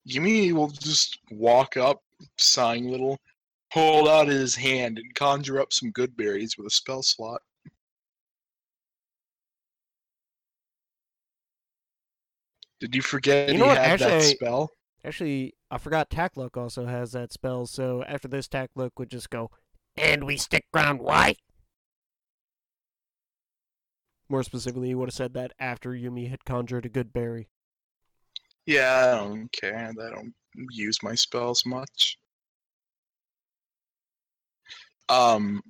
Yumi 0.08 0.52
will 0.52 0.70
just 0.70 1.20
walk 1.30 1.76
up, 1.76 2.02
sighing 2.38 2.88
a 2.88 2.90
little, 2.90 3.20
hold 3.72 4.06
out 4.08 4.28
his 4.28 4.54
hand, 4.54 4.98
and 4.98 5.14
conjure 5.14 5.60
up 5.60 5.72
some 5.72 5.90
good 5.90 6.16
berries 6.16 6.56
with 6.58 6.66
a 6.66 6.70
spell 6.70 7.02
slot. 7.02 7.40
Did 12.80 12.94
you 12.94 13.02
forget 13.02 13.48
You 13.48 13.54
he 13.54 13.60
know 13.60 13.66
what, 13.68 13.78
had 13.78 14.00
that 14.00 14.10
actually, 14.10 14.30
I- 14.30 14.34
spell? 14.34 14.70
Actually, 15.04 15.54
I 15.70 15.78
forgot 15.78 16.10
Tackluck 16.10 16.56
also 16.56 16.86
has 16.86 17.12
that 17.12 17.32
spell, 17.32 17.66
so 17.66 18.04
after 18.04 18.28
this, 18.28 18.46
Tackluck 18.46 18.92
would 18.98 19.10
just 19.10 19.30
go, 19.30 19.50
and 19.96 20.24
we 20.24 20.36
stick 20.36 20.64
ground 20.72 21.00
why? 21.00 21.36
More 24.28 24.42
specifically, 24.44 24.88
he 24.88 24.94
would 24.94 25.08
have 25.08 25.14
said 25.14 25.34
that 25.34 25.52
after 25.58 25.90
Yumi 25.90 26.30
had 26.30 26.44
conjured 26.44 26.86
a 26.86 26.88
good 26.88 27.12
berry. 27.12 27.48
Yeah, 28.64 29.12
I 29.12 29.28
don't 29.28 29.50
care. 29.52 29.76
I 29.76 30.10
don't 30.10 30.32
use 30.70 31.02
my 31.02 31.14
spells 31.16 31.66
much. 31.66 32.18
Um, 35.12 35.62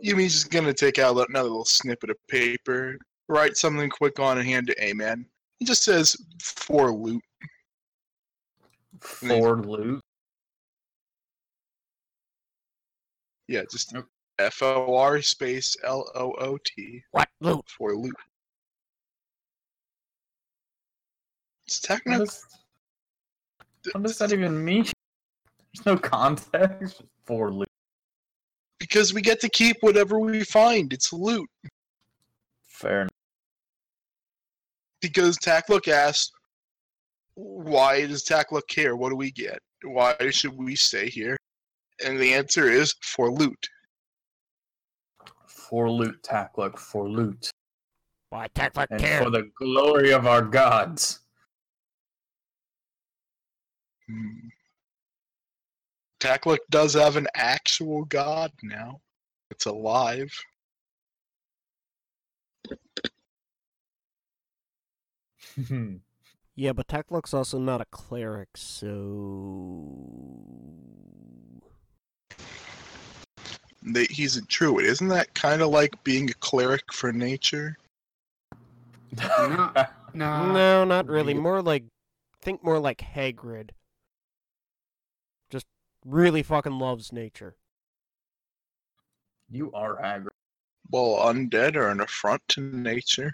Yumi's 0.00 0.32
just 0.34 0.50
gonna 0.50 0.72
take 0.72 1.00
out 1.00 1.16
another 1.28 1.48
little 1.48 1.64
snippet 1.64 2.10
of 2.10 2.16
paper, 2.28 2.96
write 3.28 3.56
something 3.56 3.90
quick 3.90 4.20
on, 4.20 4.38
and 4.38 4.46
hand 4.46 4.68
to 4.68 4.84
A-Man. 4.84 5.26
He 5.58 5.64
just 5.64 5.82
says 5.82 6.16
for 6.40 6.92
loot. 6.92 7.22
For 9.00 9.60
loot. 9.60 10.00
Yeah, 13.48 13.62
just 13.70 13.94
F 14.38 14.62
O 14.62 14.96
R 14.96 15.20
space 15.20 15.76
L 15.82 16.08
O 16.14 16.32
O 16.38 16.58
T 16.64 17.02
What 17.10 17.28
loot? 17.40 17.64
for 17.68 17.96
loot. 17.96 18.14
It's 21.66 21.80
What 21.80 21.88
technically 21.88 22.26
what 23.92 24.02
does 24.02 24.18
that 24.18 24.32
even 24.32 24.64
mean? 24.64 24.86
There's 25.74 25.86
no 25.86 25.96
context 25.96 27.02
for 27.24 27.50
loot. 27.52 27.68
because 28.78 29.14
we 29.14 29.22
get 29.22 29.40
to 29.40 29.48
keep 29.48 29.76
whatever 29.80 30.18
we 30.18 30.44
find. 30.44 30.92
It's 30.92 31.12
loot. 31.12 31.48
Fair 32.66 33.02
enough. 33.02 33.10
because 35.00 35.36
Tackluck 35.38 35.86
asked, 35.88 36.32
"Why 37.34 38.06
does 38.06 38.24
Tackluck 38.24 38.66
care? 38.68 38.96
What 38.96 39.10
do 39.10 39.16
we 39.16 39.30
get? 39.30 39.58
Why 39.82 40.16
should 40.30 40.52
we 40.56 40.76
stay 40.76 41.08
here?" 41.10 41.36
And 42.04 42.18
the 42.20 42.32
answer 42.34 42.68
is 42.70 42.94
for 43.02 43.30
loot. 43.30 43.68
For 45.46 45.90
loot, 45.90 46.22
Tackluck, 46.22 46.78
for 46.78 47.08
loot. 47.08 47.50
Why 48.30 48.48
Tackluck 48.48 48.88
And 48.90 49.00
care? 49.00 49.22
for 49.22 49.30
the 49.30 49.50
glory 49.58 50.10
of 50.12 50.26
our 50.26 50.42
gods. 50.42 51.20
Hmm. 54.06 54.48
Tackluck 56.24 56.60
does 56.70 56.94
have 56.94 57.16
an 57.16 57.26
actual 57.34 58.06
god 58.06 58.50
now. 58.62 59.00
It's 59.50 59.66
alive. 59.66 60.32
Yeah, 66.56 66.72
but 66.72 66.86
Tackluck's 66.86 67.34
also 67.34 67.58
not 67.58 67.80
a 67.80 67.84
cleric, 67.86 68.50
so. 68.54 69.98
They, 73.82 74.04
he's 74.04 74.36
a 74.36 74.42
druid. 74.42 74.86
Isn't 74.86 75.08
that 75.08 75.34
kind 75.34 75.62
of 75.62 75.70
like 75.70 76.04
being 76.04 76.30
a 76.30 76.34
cleric 76.34 76.92
for 76.92 77.12
nature? 77.12 77.76
No. 79.16 79.72
No. 80.16 80.52
no, 80.52 80.84
not 80.84 81.08
really. 81.08 81.34
More 81.34 81.60
like. 81.60 81.82
Think 82.40 82.62
more 82.62 82.78
like 82.78 82.98
Hagrid. 82.98 83.70
Just 86.04 86.12
really 86.14 86.42
fucking 86.42 86.78
loves 86.78 87.12
nature. 87.12 87.56
you 89.50 89.70
are 89.72 89.96
Hagrid. 90.02 90.28
Well, 90.90 91.16
undead 91.32 91.76
are 91.76 91.88
an 91.90 92.00
affront 92.00 92.42
to 92.48 92.60
nature. 92.60 93.32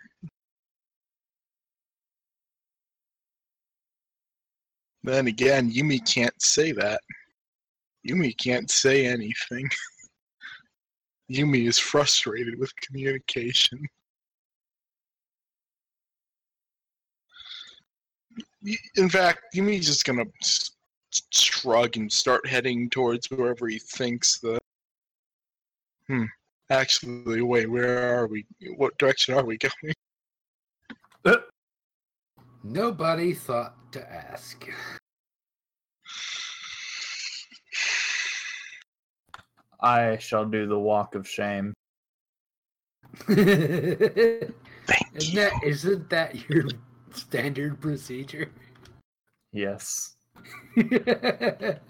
Then 5.03 5.27
again, 5.29 5.73
Yumi 5.73 5.99
can't 6.07 6.41
say 6.43 6.73
that. 6.73 7.01
Yumi 8.07 8.37
can't 8.37 8.71
say 8.71 9.07
anything. 9.07 9.69
Yumi 11.31 11.67
is 11.67 11.79
frustrated 11.79 12.59
with 12.59 12.75
communication. 12.77 13.81
In 18.97 19.09
fact, 19.09 19.41
Yumi's 19.55 19.87
just 19.87 20.05
gonna 20.05 20.25
s- 20.43 20.71
s- 20.71 20.71
shrug 21.31 21.97
and 21.97 22.11
start 22.11 22.47
heading 22.47 22.89
towards 22.91 23.31
wherever 23.31 23.69
he 23.69 23.79
thinks 23.79 24.39
the. 24.39 24.59
Hmm. 26.09 26.25
Actually, 26.71 27.43
wait. 27.43 27.71
Where 27.71 28.19
are 28.21 28.27
we? 28.27 28.47
What 28.77 28.97
direction 28.99 29.35
are 29.35 29.45
we 29.45 29.59
going? 29.85 29.95
Nobody 32.63 33.33
thought 33.33 33.75
to 33.93 34.13
ask. 34.13 34.69
I 39.81 40.19
shall 40.19 40.45
do 40.45 40.67
the 40.67 40.79
walk 40.79 41.15
of 41.15 41.27
shame. 41.27 41.73
Isn't 43.29 44.55
Thank 44.87 45.07
you. 45.15 45.35
that 45.37 45.53
isn't 45.65 46.11
that 46.11 46.49
your 46.51 46.65
standard 47.13 47.81
procedure? 47.81 48.51
Yes. 49.53 50.17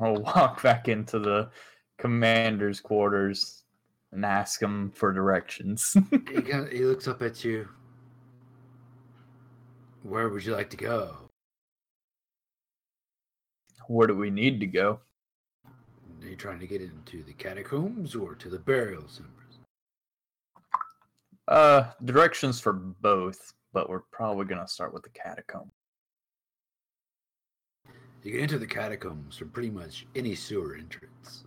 I'll 0.00 0.16
walk 0.16 0.62
back 0.62 0.88
into 0.88 1.18
the 1.18 1.50
commander's 1.98 2.80
quarters 2.80 3.64
and 4.12 4.24
ask 4.24 4.60
him 4.60 4.90
for 4.90 5.12
directions. 5.12 5.96
he, 6.10 6.42
kind 6.42 6.72
he 6.72 6.80
looks 6.80 7.06
up 7.08 7.22
at 7.22 7.44
you. 7.44 7.68
Where 10.02 10.28
would 10.28 10.44
you 10.44 10.54
like 10.54 10.70
to 10.70 10.76
go? 10.76 11.16
Where 13.88 14.06
do 14.06 14.16
we 14.16 14.30
need 14.30 14.60
to 14.60 14.66
go? 14.66 15.00
Are 16.22 16.28
you 16.28 16.36
trying 16.36 16.60
to 16.60 16.66
get 16.66 16.80
into 16.80 17.22
the 17.22 17.32
catacombs 17.34 18.14
or 18.14 18.34
to 18.34 18.48
the 18.48 18.58
burial 18.58 19.02
chambers? 19.02 19.58
Uh, 21.46 21.90
directions 22.04 22.60
for 22.60 22.72
both, 22.72 23.52
but 23.74 23.90
we're 23.90 24.00
probably 24.12 24.46
gonna 24.46 24.68
start 24.68 24.94
with 24.94 25.02
the 25.02 25.10
catacomb. 25.10 25.70
You 28.22 28.32
can 28.32 28.40
enter 28.40 28.56
the 28.56 28.66
catacombs 28.66 29.36
from 29.36 29.50
pretty 29.50 29.68
much 29.68 30.06
any 30.14 30.34
sewer 30.34 30.76
entrance. 30.76 31.44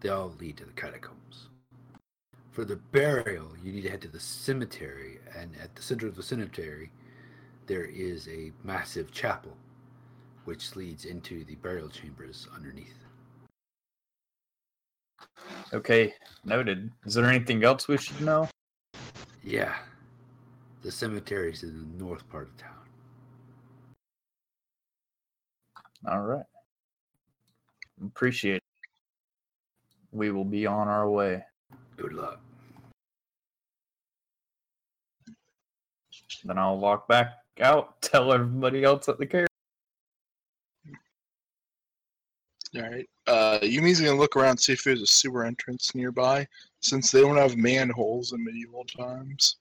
They 0.00 0.08
all 0.08 0.34
lead 0.40 0.56
to 0.56 0.64
the 0.64 0.72
catacombs. 0.72 1.50
For 2.50 2.64
the 2.64 2.76
burial, 2.76 3.52
you 3.62 3.70
need 3.70 3.82
to 3.82 3.90
head 3.90 4.00
to 4.00 4.08
the 4.08 4.18
cemetery, 4.18 5.20
and 5.38 5.54
at 5.62 5.76
the 5.76 5.82
center 5.82 6.08
of 6.08 6.16
the 6.16 6.22
cemetery, 6.22 6.90
there 7.66 7.84
is 7.84 8.26
a 8.28 8.52
massive 8.64 9.12
chapel, 9.12 9.54
which 10.46 10.74
leads 10.74 11.04
into 11.04 11.44
the 11.44 11.56
burial 11.56 11.88
chambers 11.88 12.48
underneath. 12.56 13.04
Okay, 15.74 16.14
noted. 16.44 16.90
Is 17.04 17.14
there 17.14 17.26
anything 17.26 17.62
else 17.62 17.86
we 17.86 17.98
should 17.98 18.20
know? 18.22 18.48
Yeah, 19.44 19.76
the 20.86 20.92
cemetery 20.92 21.50
is 21.50 21.64
in 21.64 21.96
the 21.98 22.04
north 22.04 22.22
part 22.30 22.46
of 22.46 22.56
town. 22.56 22.70
All 26.08 26.22
right. 26.22 26.44
Appreciate 28.00 28.58
it. 28.58 28.62
We 30.12 30.30
will 30.30 30.44
be 30.44 30.64
on 30.64 30.86
our 30.86 31.10
way. 31.10 31.42
Good 31.96 32.12
luck. 32.12 32.38
Then 36.44 36.56
I'll 36.56 36.78
walk 36.78 37.08
back 37.08 37.32
out, 37.60 38.00
tell 38.00 38.32
everybody 38.32 38.84
else 38.84 39.08
at 39.08 39.18
the 39.18 39.26
care. 39.26 39.48
All 42.76 42.82
right. 42.82 43.08
Uh, 43.26 43.58
Yumi's 43.60 44.00
gonna 44.00 44.16
look 44.16 44.36
around 44.36 44.58
see 44.58 44.74
if 44.74 44.84
there's 44.84 45.02
a 45.02 45.06
sewer 45.06 45.44
entrance 45.44 45.96
nearby, 45.96 46.46
since 46.78 47.10
they 47.10 47.22
don't 47.22 47.36
have 47.36 47.56
manholes 47.56 48.32
in 48.32 48.44
medieval 48.44 48.84
times. 48.84 49.56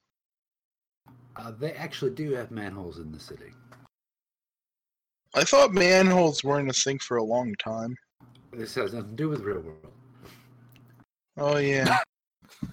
Uh, 1.38 1.52
they 1.52 1.74
actually 1.74 2.12
do 2.12 2.32
have 2.34 2.52
manholes 2.52 3.00
in 3.00 3.12
the 3.12 3.20
city. 3.20 3.52
I 5.34 5.44
thought 5.44 5.74
manholes 5.74 6.44
weren't 6.44 6.70
a 6.70 6.74
thing 6.74 6.98
for 7.00 7.18
a 7.18 7.24
long 7.24 7.54
time. 7.56 7.96
This 8.54 8.76
has 8.76 8.94
nothing 8.94 9.10
to 9.12 9.16
do 9.16 9.30
with 9.30 9.40
the 9.40 9.46
real 9.46 9.62
world. 9.62 9.94
Oh 11.38 11.58
yeah. 11.58 11.98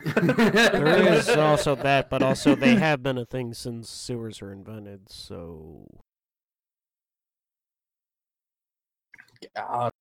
There 0.04 1.12
is 1.14 1.28
also 1.28 1.74
that, 1.74 2.08
but 2.08 2.22
also 2.22 2.54
they 2.54 2.76
have 2.76 3.02
been 3.02 3.18
a 3.18 3.24
thing 3.24 3.52
since 3.52 3.90
sewers 3.90 4.40
were 4.40 4.52
invented, 4.52 5.10
so 5.10 5.86
God. 9.56 9.92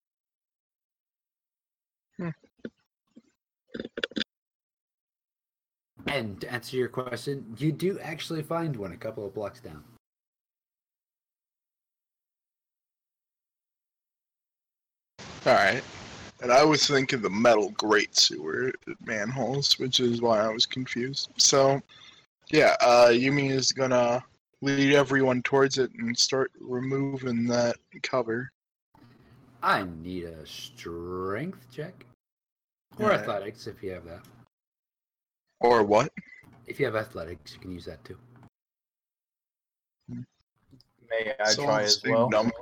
And 6.08 6.40
to 6.42 6.52
answer 6.52 6.78
your 6.78 6.88
question, 6.88 7.56
you 7.58 7.72
do 7.72 8.00
actually 8.00 8.44
find 8.44 8.76
one 8.76 8.92
a 8.92 8.98
couple 8.98 9.26
of 9.26 9.34
blocks 9.34 9.60
down. 9.60 9.84
All 15.46 15.54
right. 15.54 15.84
And 16.42 16.52
I 16.52 16.64
was 16.64 16.88
thinking 16.88 17.22
the 17.22 17.30
metal 17.30 17.70
grate 17.72 18.16
sewer 18.16 18.72
manholes, 19.06 19.78
which 19.80 20.00
is 20.00 20.22
why 20.22 20.40
I 20.40 20.50
was 20.50 20.66
confused. 20.66 21.30
So, 21.38 21.82
yeah, 22.50 22.76
uh, 22.82 23.10
Yumi 23.10 23.52
is 23.52 23.72
gonna 23.72 24.24
lead 24.62 24.94
everyone 24.94 25.42
towards 25.44 25.78
it 25.78 25.92
and 25.98 26.18
start 26.18 26.52
removing 26.60 27.46
that 27.48 27.78
cover. 28.04 28.52
I 29.64 29.84
need 30.02 30.26
a 30.26 30.46
strength 30.46 31.68
check. 31.72 32.06
Or 33.00 33.06
Alright. 33.06 33.22
athletics 33.22 33.68
if 33.68 33.82
you 33.84 33.92
have 33.92 34.06
that. 34.06 34.22
Or 35.62 35.84
what? 35.84 36.12
If 36.68 36.80
you 36.80 36.86
have 36.86 36.96
athletics, 36.96 37.54
you 37.54 37.60
can 37.60 37.72
use 37.72 37.86
that 37.86 38.04
too. 38.04 38.18
May 40.10 41.34
I 41.40 41.50
It's 41.50 41.58
all 41.60 41.66
try 41.66 41.84
as 41.84 42.02
well? 42.06 42.30
number. 42.30 42.54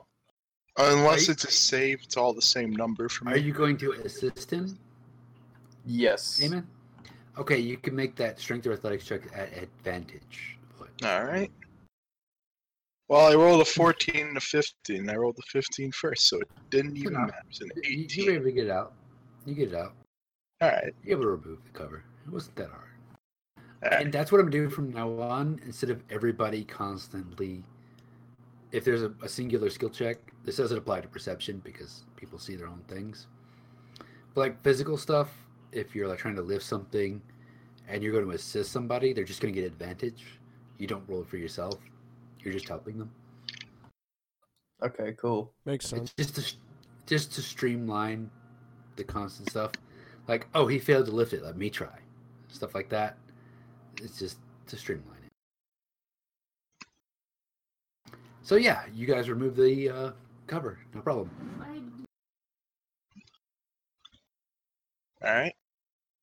Unless 0.78 1.28
you- 1.28 1.34
it's 1.34 1.44
a 1.44 1.52
save, 1.52 2.02
it's 2.04 2.18
all 2.18 2.34
the 2.34 2.42
same 2.42 2.72
number 2.72 3.10
for 3.10 3.26
me. 3.26 3.34
Are 3.34 3.38
you 3.38 3.54
going 3.54 3.78
to 3.78 3.92
assist 3.94 4.52
him, 4.52 4.78
Yes. 5.86 6.42
Amen? 6.44 6.68
Okay, 7.38 7.58
you 7.58 7.78
can 7.78 7.96
make 7.96 8.16
that 8.18 8.40
strength 8.40 8.68
or 8.68 8.74
athletics 8.74 9.06
check 9.06 9.22
at 9.34 9.52
advantage. 9.58 10.58
All 11.04 11.24
right. 11.26 11.52
Well, 13.08 13.32
I 13.32 13.36
rolled 13.36 13.62
a 13.62 13.66
14 13.66 14.28
and 14.28 14.38
a 14.38 14.42
15. 14.42 15.10
I 15.10 15.16
rolled 15.16 15.38
the 15.38 15.42
15 15.44 15.92
first, 15.94 16.28
so 16.28 16.40
it 16.40 16.50
didn't 16.70 16.98
even 16.98 17.14
enough. 17.16 17.28
matter. 17.28 17.40
It 17.40 17.48
was 17.48 17.62
an 17.62 17.72
You, 17.76 17.82
you 17.92 17.98
were 18.00 18.04
18. 18.04 18.30
able 18.32 18.44
to 18.46 18.52
get 18.52 18.66
it 18.66 18.72
out. 18.72 18.94
You 19.46 19.56
get 19.56 19.70
it 19.70 19.76
out. 19.76 19.94
All 20.62 20.70
right. 20.70 20.94
You're 21.04 21.14
able 21.18 21.24
to 21.24 21.30
remove 21.42 21.64
the 21.64 21.72
cover. 21.72 22.04
It 22.26 22.32
wasn't 22.32 22.56
that 22.58 22.70
hard. 22.70 22.89
All 23.84 23.90
right. 23.90 24.02
And 24.02 24.14
that's 24.14 24.32
what 24.32 24.42
I'm 24.42 24.50
doing 24.50 24.70
from 24.70 24.92
now 24.92 25.10
on. 25.20 25.60
Instead 25.66 25.90
of 25.90 26.04
everybody 26.10 26.64
constantly, 26.64 27.64
if 28.72 28.84
there's 28.84 29.04
a, 29.04 29.14
a 29.24 29.30
singular 29.30 29.70
skill 29.70 29.90
check, 29.90 30.18
this 30.44 30.58
doesn't 30.58 30.78
apply 30.78 31.02
to 31.02 31.08
perception 31.08 31.62
because 31.64 32.04
people 32.16 32.40
see 32.40 32.56
their 32.56 32.68
own 32.68 32.82
things. 32.88 33.28
But 34.34 34.42
like 34.42 34.64
physical 34.64 34.98
stuff, 34.98 35.30
if 35.72 35.96
you're 35.96 36.08
like 36.08 36.20
trying 36.20 36.36
to 36.36 36.42
lift 36.42 36.66
something 36.66 37.22
and 37.88 38.04
you're 38.04 38.14
going 38.14 38.26
to 38.26 38.32
assist 38.32 38.72
somebody, 38.72 39.14
they're 39.14 39.24
just 39.24 39.42
going 39.42 39.54
to 39.54 39.60
get 39.60 39.68
advantage. 39.68 40.26
You 40.78 40.88
don't 40.88 41.04
roll 41.08 41.22
it 41.22 41.28
for 41.28 41.38
yourself. 41.38 41.80
You're 42.44 42.54
just 42.54 42.68
helping 42.68 42.98
them. 42.98 43.12
Okay, 44.82 45.14
cool. 45.18 45.52
makes 45.66 45.88
sense. 45.88 46.14
It's 46.18 46.32
just 46.32 46.36
to 46.36 46.58
just 47.06 47.34
to 47.34 47.42
streamline 47.42 48.30
the 48.96 49.04
constant 49.04 49.50
stuff. 49.50 49.72
Like, 50.28 50.48
oh, 50.54 50.68
he 50.68 50.78
failed 50.80 51.08
to 51.08 51.12
lift 51.12 51.34
it. 51.34 51.44
Let 51.44 51.58
me 51.58 51.70
try. 51.70 51.98
Stuff 52.50 52.76
like 52.76 52.90
that. 52.90 53.18
It's 54.02 54.20
just 54.20 54.38
to 54.68 54.78
streamline 54.78 55.18
it. 55.26 55.32
So 58.44 58.56
yeah, 58.56 58.84
you 58.94 59.06
guys 59.06 59.30
remove 59.30 59.56
the 59.56 59.90
uh, 59.90 60.12
cover. 60.48 60.80
No 60.94 61.02
problem. 61.02 61.30
All 65.24 65.34
right. 65.34 65.54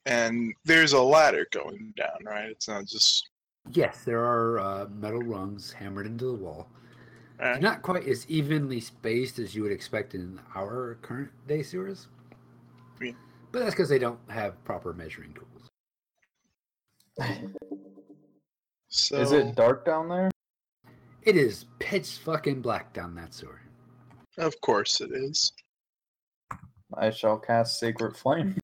And 0.06 0.54
there's 0.64 0.92
a 0.92 1.00
ladder 1.00 1.46
going 1.52 1.92
down, 1.96 2.24
right? 2.24 2.50
It's 2.50 2.68
not 2.68 2.86
just. 2.86 3.28
Yes, 3.72 4.04
there 4.04 4.24
are 4.24 4.58
uh, 4.60 4.86
metal 4.88 5.22
rungs 5.22 5.72
hammered 5.72 6.06
into 6.06 6.26
the 6.26 6.34
wall. 6.34 6.68
All 7.40 7.50
right. 7.50 7.60
Not 7.60 7.82
quite 7.82 8.06
as 8.06 8.26
evenly 8.28 8.80
spaced 8.80 9.38
as 9.38 9.54
you 9.54 9.62
would 9.62 9.72
expect 9.72 10.14
in 10.14 10.40
our 10.54 10.98
current 11.02 11.30
day 11.48 11.62
sewers. 11.62 12.06
Yeah. 13.00 13.12
But 13.52 13.60
that's 13.60 13.74
because 13.74 13.88
they 13.88 13.98
don't 13.98 14.20
have 14.28 14.62
proper 14.64 14.92
measuring 14.92 15.32
tools. 15.34 15.55
So, 18.88 19.16
Is 19.18 19.32
it 19.32 19.54
dark 19.54 19.84
down 19.84 20.08
there? 20.08 20.30
It 21.22 21.36
is 21.36 21.64
pitch 21.78 22.18
fucking 22.24 22.62
black 22.62 22.92
down 22.92 23.14
that 23.16 23.34
sewer. 23.34 23.60
Of 24.38 24.58
course 24.60 25.00
it 25.00 25.10
is. 25.12 25.52
I 26.96 27.10
shall 27.10 27.38
cast 27.38 27.78
Sacred 27.78 28.16
Flame. 28.16 28.56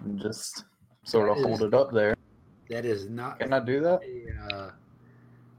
And 0.00 0.18
just 0.20 0.64
sort 1.04 1.28
of 1.28 1.36
That 1.36 1.42
hold 1.44 1.60
is- 1.60 1.66
it 1.66 1.74
up 1.74 1.92
there. 1.92 2.14
That 2.70 2.84
is 2.84 3.08
not 3.08 3.40
Can 3.40 3.52
I 3.52 3.60
do 3.60 3.80
that? 3.80 4.00
a, 4.02 4.54
uh, 4.54 4.70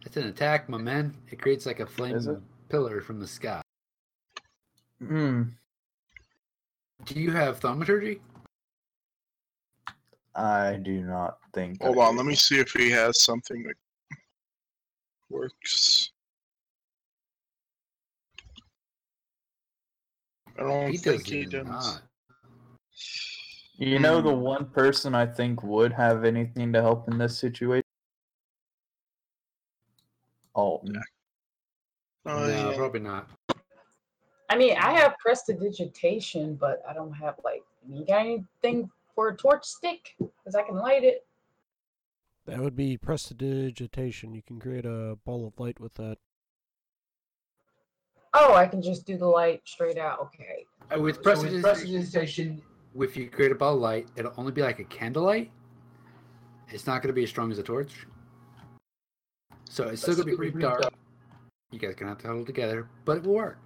it's 0.06 0.16
an 0.16 0.28
attack, 0.28 0.70
my 0.70 0.78
man. 0.78 1.16
It 1.30 1.42
creates 1.42 1.66
like 1.66 1.80
a 1.80 1.86
flame 1.86 2.44
pillar 2.70 3.02
from 3.02 3.20
the 3.20 3.28
sky. 3.28 3.62
Hmm. 5.00 5.44
Do 7.06 7.20
you 7.20 7.32
have 7.32 7.60
thaumaturgy? 7.60 8.22
I 10.36 10.76
do 10.78 11.02
not 11.04 11.38
think. 11.54 11.82
Hold 11.82 11.98
I 11.98 12.02
on, 12.02 12.12
do. 12.14 12.18
let 12.18 12.26
me 12.26 12.36
see 12.36 12.60
if 12.60 12.72
he 12.72 12.90
has 12.92 13.22
something 13.22 13.64
that 13.64 13.76
works. 15.30 16.12
I 20.58 20.64
don't 20.64 20.92
He 20.92 20.98
think 20.98 21.24
does 21.24 21.30
he 21.30 21.46
does. 21.46 21.66
not. 21.68 22.02
You 23.78 23.98
know 24.00 24.22
the 24.22 24.34
Hmm. 24.34 24.42
one 24.42 24.66
person 24.66 25.16
I 25.16 25.26
think 25.26 25.64
would 25.64 25.94
have 25.94 26.26
anything 26.26 26.74
to 26.74 26.82
help 26.82 27.08
in 27.08 27.18
this 27.18 27.38
situation? 27.38 27.86
Alton. 30.54 31.02
Oh, 32.26 32.40
no, 32.40 32.48
yeah. 32.48 32.76
probably 32.76 33.00
not. 33.00 33.30
I 34.50 34.58
mean, 34.58 34.76
I 34.78 34.92
have 35.00 35.16
prestidigitation, 35.20 36.56
but 36.56 36.84
I 36.88 36.94
don't 36.94 37.14
have 37.14 37.36
like 37.46 37.64
you 37.88 38.04
got 38.06 38.22
anything 38.22 38.90
for 39.20 39.28
a 39.28 39.36
torch 39.36 39.66
stick 39.66 40.16
because 40.18 40.56
I 40.56 40.62
can 40.64 40.76
light 40.76 41.04
it. 41.04 41.28
That 42.46 42.60
would 42.60 42.78
be 42.78 42.96
prestidigitation. 42.96 44.34
You 44.34 44.42
can 44.42 44.62
create 44.62 44.86
a 44.86 45.18
ball 45.26 45.46
of 45.46 45.60
light 45.60 45.78
with 45.78 45.94
that. 45.96 46.20
Oh, 48.34 48.56
I 48.56 48.66
can 48.66 48.82
just 48.82 49.06
do 49.06 49.18
the 49.18 49.28
light 49.28 49.62
straight 49.66 49.98
out. 49.98 50.20
Okay. 50.22 50.66
Uh, 50.90 51.02
with 51.02 51.22
prestidigitation, 51.22 52.62
if 52.98 53.18
you 53.18 53.30
create 53.30 53.52
a 53.52 53.56
ball 53.56 53.74
of 53.74 53.82
light, 53.82 54.08
it'll 54.16 54.34
only 54.38 54.54
be 54.54 54.62
like 54.62 54.80
a 54.80 54.86
candlelight. 54.86 55.52
It's 56.70 56.88
not 56.88 57.02
going 57.02 57.10
to 57.10 57.14
be 57.14 57.24
as 57.24 57.30
strong 57.30 57.52
as 57.52 57.60
a 57.60 57.64
torch. 57.64 58.08
So 59.70 59.90
it's 59.90 60.02
still 60.02 60.16
going 60.16 60.28
to 60.28 60.32
be 60.32 60.38
pretty 60.38 60.60
dark. 60.60 60.94
You 61.72 61.80
guys 61.80 61.94
gonna 61.94 62.12
have 62.12 62.20
to 62.20 62.30
hold 62.30 62.48
together, 62.48 62.88
but 63.04 63.18
it 63.18 63.24
will 63.24 63.34
work. 63.34 63.58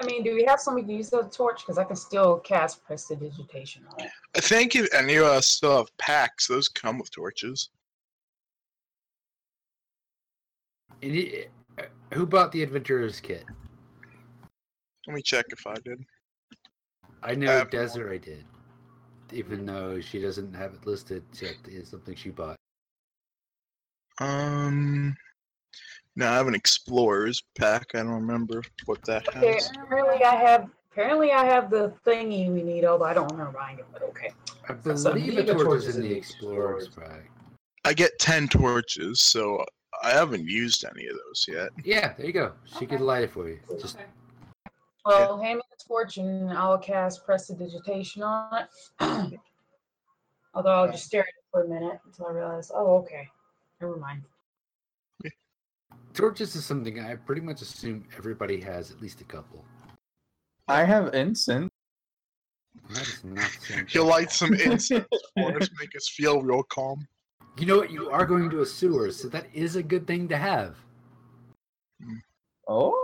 I 0.00 0.06
mean, 0.06 0.24
do 0.24 0.34
we 0.34 0.44
have 0.44 0.60
somebody 0.60 0.86
to 0.88 0.92
use 0.92 1.10
the 1.10 1.22
torch? 1.24 1.60
Because 1.60 1.78
I 1.78 1.84
can 1.84 1.96
still 1.96 2.38
cast 2.40 2.84
prestidigitation 2.84 3.84
on 3.92 4.04
it. 4.06 4.10
I 4.36 4.40
think 4.40 4.74
if 4.74 4.92
any 4.92 5.16
of 5.16 5.26
us 5.26 5.46
still 5.46 5.78
have 5.78 5.96
packs, 5.98 6.48
those 6.48 6.68
come 6.68 6.98
with 6.98 7.10
torches. 7.10 7.70
And 11.02 11.14
it, 11.14 11.50
uh, 11.78 11.84
who 12.12 12.26
bought 12.26 12.50
the 12.50 12.62
adventurer's 12.62 13.20
kit? 13.20 13.44
Let 15.06 15.14
me 15.14 15.22
check 15.22 15.46
if 15.50 15.66
I 15.66 15.74
did. 15.84 16.04
I 17.22 17.34
know 17.34 17.58
Uh, 17.58 17.64
Desiree 17.64 18.18
did, 18.18 18.44
even 19.32 19.64
though 19.64 20.00
she 20.00 20.20
doesn't 20.20 20.54
have 20.54 20.74
it 20.74 20.86
listed 20.86 21.24
yet. 21.40 21.54
It's 21.66 21.90
something 21.90 22.14
she 22.14 22.30
bought. 22.30 22.56
Um, 24.18 25.16
no, 26.16 26.28
I 26.28 26.34
have 26.34 26.48
an 26.48 26.54
explorer's 26.54 27.42
pack. 27.58 27.94
I 27.94 27.98
don't 27.98 28.08
remember 28.08 28.62
what 28.86 29.02
that 29.04 29.26
Okay. 29.28 29.54
has. 29.54 29.70
Apparently, 29.84 30.24
I 30.24 30.34
have. 30.36 30.70
Apparently, 30.92 31.32
I 31.32 31.44
have 31.44 31.70
the 31.70 31.92
thingy 32.06 32.48
we 32.52 32.62
need. 32.62 32.84
Although 32.84 33.06
I 33.06 33.14
don't 33.14 33.28
remember 33.30 33.52
buying 33.52 33.78
it, 33.78 33.86
but 33.92 34.02
okay. 34.02 34.32
I 34.68 34.74
So 34.94 35.12
believe 35.12 35.34
the 35.34 35.42
a 35.42 35.46
torch 35.46 35.62
torch 35.64 35.84
is 35.84 35.96
in 35.96 36.02
the 36.02 36.14
explorer's 36.14 36.88
bag. 36.88 37.28
I 37.84 37.92
get 37.94 38.18
ten 38.20 38.48
torches, 38.48 39.20
so 39.20 39.64
I 40.02 40.10
haven't 40.10 40.46
used 40.48 40.84
any 40.84 41.06
of 41.06 41.16
those 41.16 41.46
yet. 41.48 41.70
Yeah, 41.84 42.12
there 42.14 42.26
you 42.26 42.32
go. 42.32 42.52
She 42.64 42.86
could 42.86 43.00
light 43.00 43.24
it 43.24 43.30
for 43.30 43.48
you. 43.48 43.58
Just 43.80 43.98
Well, 45.04 45.38
hand 45.40 45.56
me 45.56 45.62
the 45.70 45.84
torch 45.86 46.16
and 46.18 46.50
I'll 46.52 46.78
cast 46.78 47.24
prestidigitation 47.24 48.22
on 48.22 48.62
it. 48.62 48.68
Although 50.54 50.70
I'll 50.70 50.90
just 50.90 51.06
stare 51.06 51.22
at 51.22 51.28
it 51.28 51.44
for 51.50 51.64
a 51.64 51.68
minute 51.68 51.98
until 52.06 52.26
I 52.26 52.30
realize, 52.30 52.70
oh, 52.72 52.96
okay. 52.98 53.28
Never 53.80 53.96
mind. 53.96 54.22
Torches 56.14 56.56
is 56.56 56.64
something 56.64 57.00
I 57.00 57.16
pretty 57.16 57.42
much 57.42 57.60
assume 57.60 58.04
everybody 58.16 58.60
has 58.60 58.90
at 58.90 59.02
least 59.02 59.20
a 59.20 59.24
couple. 59.24 59.64
I 60.68 60.84
have 60.84 61.14
incense. 61.14 61.70
That 62.90 63.02
is 63.02 63.24
not 63.24 63.50
the 63.50 63.66
same 63.66 63.86
He'll 63.88 64.06
light 64.06 64.30
some 64.30 64.54
incense 64.54 65.06
for 65.36 65.56
us, 65.56 65.68
make 65.78 65.94
us 65.94 66.08
feel 66.08 66.42
real 66.42 66.62
calm. 66.64 67.06
You 67.58 67.66
know 67.66 67.76
what? 67.78 67.90
You 67.90 68.10
are 68.10 68.26
going 68.26 68.50
to 68.50 68.62
a 68.62 68.66
sewer, 68.66 69.10
so 69.12 69.28
that 69.28 69.46
is 69.52 69.76
a 69.76 69.82
good 69.82 70.06
thing 70.06 70.26
to 70.28 70.36
have. 70.36 70.76
Oh, 72.66 72.98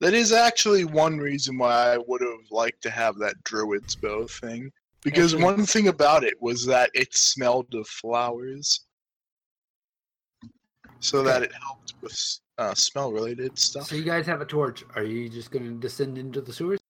That 0.00 0.14
is 0.14 0.32
actually 0.32 0.84
one 0.84 1.18
reason 1.18 1.58
why 1.58 1.94
I 1.94 1.98
would 1.98 2.20
have 2.20 2.50
liked 2.50 2.82
to 2.82 2.90
have 2.90 3.16
that 3.18 3.42
druid's 3.44 3.94
bow 3.94 4.26
thing. 4.26 4.72
Because 5.02 5.36
one 5.36 5.66
thing 5.66 5.88
about 5.88 6.24
it 6.24 6.34
was 6.40 6.64
that 6.66 6.90
it 6.94 7.14
smelled 7.14 7.74
of 7.74 7.86
flowers. 7.86 8.80
So 11.04 11.22
that 11.22 11.42
it 11.42 11.52
helped 11.52 11.92
with 12.00 12.18
uh, 12.56 12.72
smell 12.72 13.12
related 13.12 13.58
stuff. 13.58 13.88
So 13.88 13.94
you 13.94 14.04
guys 14.04 14.24
have 14.26 14.40
a 14.40 14.46
torch. 14.46 14.84
Are 14.96 15.04
you 15.04 15.28
just 15.28 15.50
going 15.50 15.66
to 15.66 15.72
descend 15.72 16.16
into 16.16 16.40
the 16.40 16.50
sewers? 16.50 16.80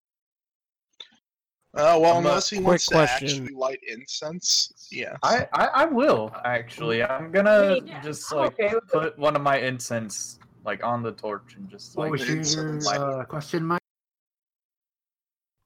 Uh, 1.74 1.98
well, 2.00 2.18
unless 2.18 2.48
he 2.48 2.58
quick 2.58 2.66
wants 2.66 2.86
to 2.86 2.98
actually 2.98 3.52
light 3.52 3.80
incense. 3.88 4.88
Yeah. 4.92 5.16
I, 5.24 5.48
I 5.52 5.64
I 5.64 5.84
will 5.86 6.32
actually. 6.44 7.02
I'm 7.02 7.32
gonna 7.32 7.78
Yeah, 7.84 8.00
just 8.02 8.30
like 8.32 8.52
okay 8.52 8.74
put 8.92 9.18
one 9.18 9.34
of 9.34 9.42
my 9.42 9.58
incense 9.58 10.38
like 10.64 10.84
on 10.84 11.02
the 11.02 11.10
torch 11.10 11.56
and 11.56 11.68
just 11.68 11.98
like. 11.98 12.10
What 12.10 12.20
was 12.20 12.30
it's 12.30 12.54
your 12.54 12.78
uh, 12.86 13.24
question, 13.24 13.64
Mike? 13.64 13.80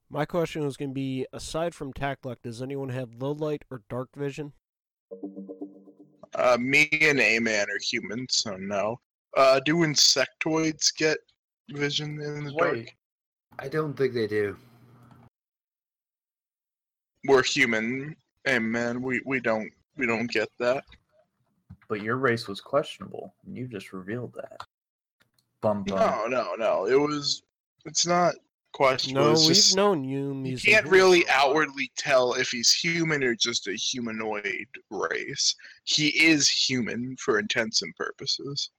My 0.09 0.25
question 0.25 0.63
was 0.63 0.75
going 0.75 0.89
to 0.89 0.95
be 0.95 1.27
aside 1.31 1.75
from 1.75 1.93
Tackluck, 1.93 2.41
does 2.41 2.63
anyone 2.63 2.89
have 2.89 3.13
low 3.19 3.31
light 3.31 3.63
or 3.69 3.83
dark 3.91 4.09
vision? 4.15 4.53
Uh, 6.39 6.57
me 6.57 6.87
and 7.01 7.19
A-Man 7.19 7.67
are 7.69 7.79
humans, 7.81 8.27
so 8.29 8.55
no. 8.55 8.97
Uh, 9.35 9.59
do 9.59 9.77
insectoids 9.79 10.95
get 10.95 11.17
vision 11.69 12.21
in 12.21 12.45
the 12.45 12.53
dark? 12.53 12.73
wait. 12.73 12.93
I 13.59 13.67
don't 13.67 13.93
think 13.93 14.13
they 14.13 14.25
do. 14.25 14.55
We're 17.25 17.43
human, 17.43 18.15
A-Man. 18.47 19.01
We 19.01 19.21
we 19.25 19.41
don't 19.41 19.69
we 19.97 20.05
don't 20.05 20.31
get 20.31 20.47
that. 20.59 20.85
But 21.89 22.01
your 22.01 22.15
race 22.15 22.47
was 22.47 22.61
questionable, 22.61 23.33
and 23.45 23.57
you 23.57 23.67
just 23.67 23.91
revealed 23.91 24.33
that. 24.35 24.61
Bum 25.61 25.83
bum. 25.83 25.99
No, 25.99 26.27
no, 26.27 26.55
no. 26.55 26.85
It 26.85 26.95
was. 26.95 27.43
It's 27.83 28.07
not 28.07 28.35
questionable. 28.79 29.25
No, 29.27 29.31
it's 29.33 29.45
we've 29.45 29.55
just, 29.57 29.75
known 29.75 30.05
you 30.05 30.33
Yumis. 30.33 30.63
can't 30.63 30.85
really 30.87 31.27
outwardly 31.27 31.91
tell 31.97 32.33
if 32.35 32.47
he's 32.49 32.71
human 32.71 33.21
or 33.25 33.35
just 33.35 33.67
a 33.67 33.73
humanoid 33.73 34.67
race. 34.89 35.53
He 35.83 36.07
is 36.23 36.47
human 36.49 37.17
for 37.19 37.39
intents 37.39 37.81
and 37.81 37.93
purposes. 37.97 38.69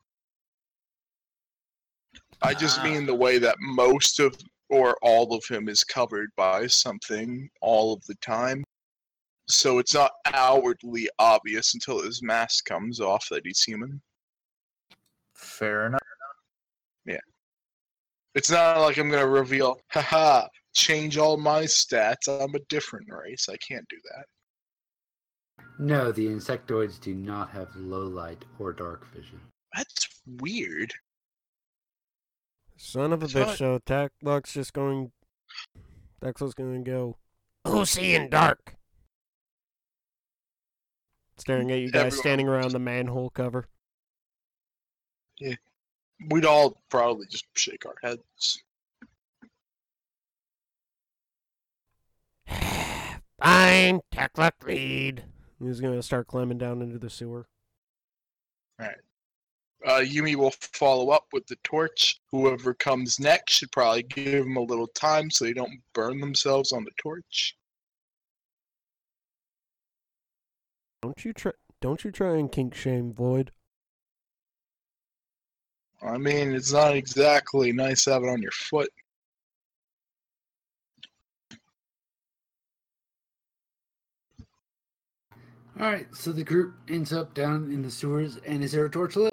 I 2.41 2.55
just 2.55 2.79
Ah. 2.79 2.85
mean 2.85 3.05
the 3.05 3.15
way 3.15 3.37
that 3.39 3.57
most 3.61 4.21
of 4.21 4.35
or 4.71 4.97
all 5.03 5.35
of 5.35 5.45
him 5.47 5.69
is 5.69 5.85
covered 5.85 6.31
by 6.37 6.67
something 6.67 7.51
all 7.61 7.93
of 7.93 8.03
the 8.07 8.15
time. 8.17 8.65
So 9.49 9.79
it's 9.81 9.93
not 9.93 10.13
outwardly 10.27 11.11
obvious 11.19 11.75
until 11.75 12.01
his 12.03 12.23
mask 12.23 12.65
comes 12.65 13.01
off 13.01 13.29
that 13.31 13.45
he's 13.45 13.63
human. 13.63 14.01
Fair 15.35 15.87
enough. 15.89 16.00
It's 18.35 18.51
not 18.51 18.81
like 18.81 18.97
I'm 18.99 19.11
gonna 19.11 19.27
reveal, 19.27 19.81
haha, 19.91 20.47
change 20.75 21.19
all 21.19 21.37
my 21.37 21.63
stats. 21.65 22.29
I'm 22.29 22.55
a 22.55 22.61
different 22.69 23.09
race. 23.11 23.49
I 23.49 23.57
can't 23.57 23.87
do 23.89 23.97
that. 24.15 25.65
No, 25.79 26.13
the 26.13 26.27
insectoids 26.27 27.01
do 27.01 27.15
not 27.15 27.51
have 27.51 27.75
low 27.77 28.03
light 28.03 28.45
or 28.59 28.73
dark 28.73 29.13
vision. 29.15 29.41
That's 29.75 30.09
weird. 30.27 30.93
Son 32.77 33.13
of 33.13 33.23
a 33.23 33.27
bitch, 33.27 33.47
not- 33.47 33.59
so 33.59 33.79
Tackluck's 33.85 34.53
just 34.53 34.73
going. 34.73 35.13
Tackluck's 36.23 36.55
going 36.55 36.85
to 36.85 36.91
go. 36.91 37.17
Oh, 37.65 37.79
Who's 37.79 37.91
seeing 37.91 38.29
dark. 38.31 38.75
Staring 41.39 41.71
at 41.71 41.79
you 41.81 41.91
guys 41.91 42.07
Everyone- 42.07 42.19
standing 42.21 42.49
around 42.49 42.73
the 42.73 42.79
manhole 42.79 43.31
cover. 43.31 43.67
We'd 46.29 46.45
all 46.45 46.81
probably 46.91 47.27
just 47.27 47.47
shake 47.55 47.87
our 47.87 47.97
heads. 48.03 48.63
Fine, 53.43 54.01
Tackluck 54.13 54.55
lead. 54.67 55.25
He's 55.59 55.81
going 55.81 55.95
to 55.95 56.03
start 56.03 56.27
climbing 56.27 56.59
down 56.59 56.83
into 56.83 56.99
the 56.99 57.11
sewer. 57.11 57.47
Uh, 59.87 60.01
Yumi 60.01 60.37
will 60.37 60.51
follow 60.51 61.11
up 61.11 61.27
with 61.33 61.47
the 61.47 61.57
torch. 61.65 62.21
Whoever 62.31 62.75
comes 62.75 63.19
next 63.19 63.55
should 63.55 63.73
probably 63.73 64.03
give 64.03 64.45
them 64.45 64.57
a 64.57 64.61
little 64.61 64.89
time 64.89 65.31
so 65.31 65.45
they 65.45 65.55
don't 65.55 65.81
burn 65.95 66.21
themselves 66.21 66.73
on 66.73 66.85
the 66.85 66.91
torch. 66.99 67.57
Don't 71.01 71.25
you 71.25 71.33
try? 71.33 71.53
Don't 71.81 72.05
you 72.05 72.11
try 72.11 72.37
and 72.37 72.53
kink 72.53 72.75
shame 72.75 73.15
Void? 73.15 73.53
I 76.03 76.17
mean, 76.17 76.53
it's 76.53 76.73
not 76.73 76.95
exactly 76.97 77.73
nice 77.73 78.05
to 78.05 78.13
have 78.13 78.25
it 78.25 78.29
on 78.29 78.41
your 78.41 78.53
foot. 78.53 78.89
All 85.79 85.87
right, 85.87 86.07
so 86.15 86.33
the 86.33 86.45
group 86.45 86.75
ends 86.89 87.13
up 87.13 87.33
down 87.33 87.71
in 87.71 87.83
the 87.83 87.91
sewers, 87.91 88.39
and 88.47 88.63
is 88.63 88.73
there 88.73 88.85
a 88.85 88.91
torch 88.91 89.17
lit? 89.17 89.33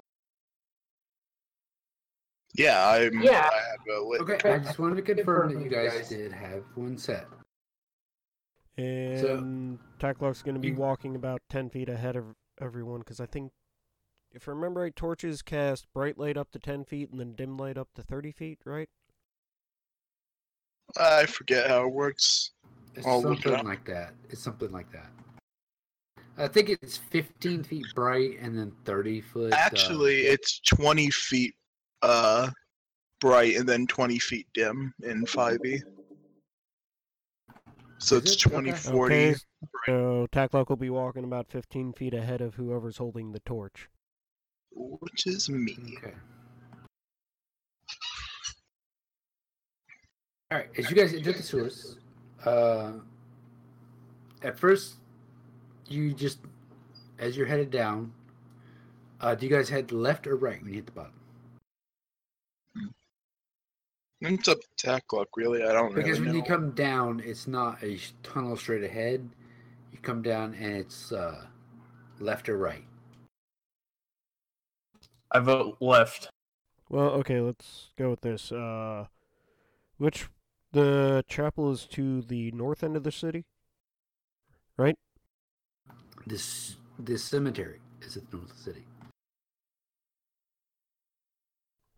Yeah, 2.54 2.88
I'm. 2.88 3.20
Yeah. 3.22 3.48
I 3.52 3.60
have 3.70 3.98
a 3.98 4.02
lit. 4.02 4.20
Okay, 4.22 4.50
I 4.50 4.58
just 4.58 4.78
wanted 4.78 4.96
to 4.96 5.14
confirm 5.14 5.54
that 5.54 5.62
you 5.62 5.68
guys 5.68 6.08
did 6.08 6.32
have 6.32 6.64
one 6.74 6.96
set. 6.96 7.26
And 8.78 9.78
Tacklock's 9.98 10.42
going 10.42 10.54
to 10.54 10.60
be 10.60 10.68
you- 10.68 10.76
walking 10.76 11.16
about 11.16 11.42
10 11.50 11.68
feet 11.70 11.88
ahead 11.88 12.16
of 12.16 12.24
everyone 12.60 13.00
because 13.00 13.20
I 13.20 13.26
think, 13.26 13.52
if 14.32 14.48
I 14.48 14.52
remember 14.52 14.80
right, 14.80 14.94
torches 14.94 15.42
cast 15.42 15.86
bright 15.92 16.18
light 16.18 16.36
up 16.36 16.50
to 16.52 16.58
10 16.58 16.84
feet 16.84 17.10
and 17.10 17.18
then 17.20 17.34
dim 17.34 17.56
light 17.56 17.78
up 17.78 17.88
to 17.94 18.02
30 18.02 18.32
feet, 18.32 18.58
right? 18.64 18.88
I 20.96 21.26
forget 21.26 21.68
how 21.68 21.84
it 21.86 21.92
works. 21.92 22.52
It's 22.94 23.06
I'll 23.06 23.22
look 23.22 23.40
it 23.40 23.42
something 23.44 23.66
like 23.66 23.84
that. 23.86 24.14
It's 24.30 24.42
something 24.42 24.72
like 24.72 24.90
that. 24.92 25.10
I 26.36 26.48
think 26.48 26.68
it's 26.68 26.96
15 26.96 27.64
feet 27.64 27.86
bright 27.94 28.38
and 28.40 28.56
then 28.56 28.72
30 28.84 29.20
foot. 29.20 29.52
uh, 29.52 29.56
Actually, 29.56 30.20
it's 30.22 30.60
20 30.60 31.10
feet 31.10 31.54
uh 32.02 32.48
bright 33.20 33.56
and 33.56 33.68
then 33.68 33.86
20 33.88 34.18
feet 34.20 34.46
dim 34.54 34.94
in 35.02 35.24
5e. 35.24 35.82
So 37.98 38.16
Is 38.16 38.22
it's 38.32 38.46
it? 38.46 38.52
Okay. 38.52 38.72
40. 38.72 39.14
Okay, 39.14 39.36
so 39.86 40.28
Tacklock 40.30 40.68
will 40.68 40.76
be 40.76 40.90
walking 40.90 41.24
about 41.24 41.48
15 41.48 41.92
feet 41.92 42.14
ahead 42.14 42.40
of 42.40 42.54
whoever's 42.54 42.98
holding 42.98 43.32
the 43.32 43.40
torch. 43.40 43.88
Which 44.72 45.26
is 45.26 45.48
me. 45.48 45.76
Okay. 45.98 46.14
All 50.50 50.58
right, 50.58 50.68
as 50.78 50.88
you 50.88 50.96
guys 50.96 51.12
enter 51.12 51.32
the 51.32 51.42
sewers, 51.42 51.98
uh, 52.46 52.92
at 54.42 54.58
first, 54.58 54.94
you 55.86 56.14
just, 56.14 56.38
as 57.18 57.36
you're 57.36 57.46
headed 57.46 57.70
down, 57.70 58.12
uh, 59.20 59.34
do 59.34 59.46
you 59.46 59.54
guys 59.54 59.68
head 59.68 59.92
left 59.92 60.26
or 60.26 60.36
right 60.36 60.60
when 60.62 60.70
you 60.70 60.76
hit 60.76 60.86
the 60.86 60.92
bottom? 60.92 61.12
It's 64.20 64.48
up 64.48 64.58
to 64.78 65.00
luck, 65.12 65.28
really. 65.36 65.62
I 65.62 65.72
don't 65.72 65.94
Because 65.94 66.18
really 66.18 66.20
when 66.20 66.28
know. 66.30 66.34
you 66.36 66.42
come 66.42 66.70
down, 66.72 67.22
it's 67.24 67.46
not 67.46 67.82
a 67.82 67.98
tunnel 68.22 68.56
straight 68.56 68.82
ahead. 68.82 69.28
You 69.92 69.98
come 70.02 70.22
down 70.22 70.54
and 70.54 70.76
it's 70.76 71.12
uh, 71.12 71.44
left 72.18 72.48
or 72.48 72.56
right. 72.58 72.84
I 75.30 75.40
vote 75.40 75.76
left. 75.80 76.30
Well, 76.88 77.10
okay, 77.10 77.40
let's 77.40 77.90
go 77.98 78.10
with 78.10 78.22
this. 78.22 78.50
Uh, 78.50 79.06
which 79.98 80.28
the 80.72 81.24
chapel 81.28 81.70
is 81.70 81.84
to 81.86 82.22
the 82.22 82.50
north 82.52 82.82
end 82.82 82.96
of 82.96 83.02
the 83.02 83.12
city, 83.12 83.44
right? 84.76 84.96
This 86.26 86.76
this 86.98 87.22
cemetery 87.24 87.80
is 88.00 88.16
at 88.16 88.30
the 88.30 88.36
north 88.38 88.50
of 88.50 88.56
the 88.56 88.62
city. 88.62 88.84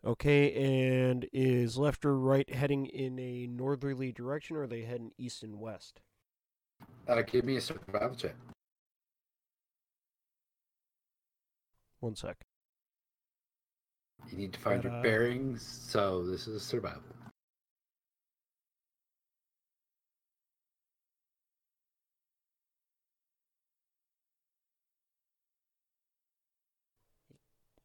Okay, 0.05 0.55
and 0.55 1.27
is 1.33 1.77
left 1.77 2.07
or 2.07 2.19
right 2.19 2.49
heading 2.49 2.87
in 2.87 3.19
a 3.19 3.47
northerly 3.47 4.13
direction, 4.13 4.57
or 4.57 4.63
are 4.63 4.67
they 4.67 4.83
heading 4.83 5.13
east 5.19 5.43
and 5.43 5.61
west? 5.61 6.01
Uh, 7.07 7.23
give 7.23 7.45
me 7.45 7.57
a 7.57 7.61
survival 7.61 8.17
check. 8.17 8.35
One 12.01 12.17
sec. 12.17 12.39
You 14.31 14.39
need 14.39 14.53
to 14.53 14.61
find 14.61 14.83
But, 14.83 14.89
your 14.89 14.99
uh, 14.99 15.03
bearings, 15.03 15.63
so 15.89 16.27
this 16.27 16.47
is 16.47 16.63
survival. 16.63 17.03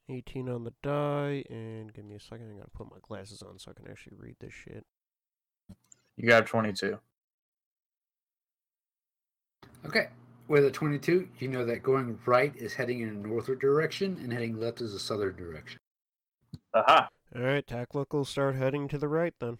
Eighteen 0.07 0.49
on 0.49 0.63
the 0.63 0.73
die, 0.83 1.43
and 1.49 1.91
give 1.91 2.05
me 2.05 2.15
a 2.15 2.19
second. 2.19 2.51
I 2.51 2.57
gotta 2.57 2.69
put 2.69 2.91
my 2.91 2.97
glasses 3.01 3.41
on 3.41 3.57
so 3.57 3.71
I 3.71 3.73
can 3.73 3.89
actually 3.89 4.17
read 4.17 4.35
this 4.39 4.53
shit. 4.53 4.85
You 6.15 6.27
got 6.27 6.45
22. 6.45 6.97
Okay. 9.85 10.07
With 10.47 10.65
a 10.65 10.71
22, 10.71 11.27
you 11.39 11.47
know 11.47 11.65
that 11.65 11.81
going 11.83 12.19
right 12.25 12.55
is 12.55 12.73
heading 12.73 13.01
in 13.01 13.09
a 13.09 13.13
northward 13.13 13.59
direction 13.59 14.17
and 14.21 14.31
heading 14.31 14.59
left 14.59 14.79
is 14.81 14.93
a 14.93 14.99
southern 14.99 15.35
direction. 15.35 15.79
Aha. 16.73 17.09
All 17.35 17.41
right, 17.41 17.65
Tacklock 17.65 18.13
will 18.13 18.25
start 18.25 18.55
heading 18.55 18.87
to 18.87 18.97
the 18.97 19.07
right 19.07 19.33
then. 19.39 19.57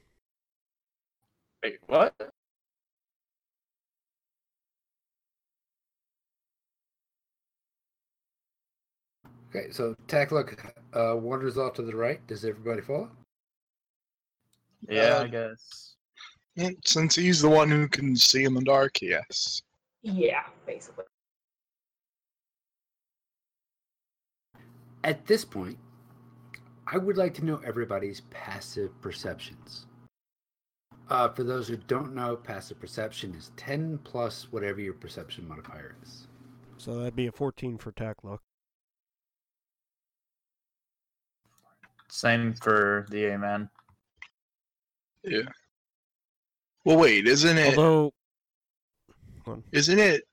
Wait, 1.64 1.80
what? 1.88 2.14
Okay, 9.50 9.72
so 9.72 9.96
Tackluck 10.08 10.74
uh, 10.94 11.16
wanders 11.16 11.58
off 11.58 11.74
to 11.76 11.82
the 11.82 11.96
right. 11.96 12.26
Does 12.28 12.44
everybody 12.44 12.82
follow? 12.82 13.10
Yeah, 14.88 15.18
Uh, 15.18 15.24
I 15.24 15.28
guess. 15.28 15.96
Yeah, 16.56 16.70
Since 16.86 17.16
he's 17.16 17.42
the 17.42 17.50
one 17.50 17.70
who 17.70 17.88
can 17.88 18.16
see 18.16 18.44
in 18.44 18.54
the 18.54 18.62
dark, 18.62 19.02
yes. 19.02 19.62
Yeah, 20.02 20.44
basically. 20.66 21.06
At 25.04 25.26
this 25.26 25.46
point, 25.46 25.78
I 26.88 26.98
would 26.98 27.18
like 27.18 27.34
to 27.36 27.46
know 27.46 27.62
everybody's 27.66 28.22
passive 28.30 28.90
perceptions. 29.02 29.88
Uh, 31.10 31.30
for 31.30 31.44
those 31.44 31.68
who 31.68 31.78
don't 31.78 32.16
know, 32.16 32.36
passive 32.36 32.80
perception 32.80 33.34
is 33.36 33.52
10 33.58 34.00
plus 34.04 34.52
whatever 34.52 34.82
your 34.82 34.94
perception 34.94 35.48
modifier 35.48 35.96
is. 36.04 36.28
So 36.78 36.98
that'd 36.98 37.16
be 37.16 37.28
a 37.28 37.32
14 37.32 37.78
for 37.78 37.92
Tacklock. 37.92 38.40
Same 42.10 42.54
for 42.54 43.06
the 43.10 43.34
A 43.34 43.38
man. 43.38 43.70
Yeah. 45.24 45.42
Well, 46.86 46.98
wait, 46.98 47.28
isn't 47.28 47.58
it? 47.58 47.78
Although, 47.78 48.14
Isn't 49.72 50.00
it 50.00 50.28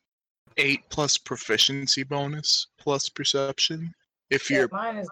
eight 0.59 0.83
plus 0.91 1.17
proficiency 1.17 2.03
bonus 2.03 2.67
plus 2.79 3.09
perception? 3.09 3.95
If 4.31 4.51
Yeah, 4.51 4.59
you're 4.59 4.69
mine 4.71 4.97
is 4.99 5.09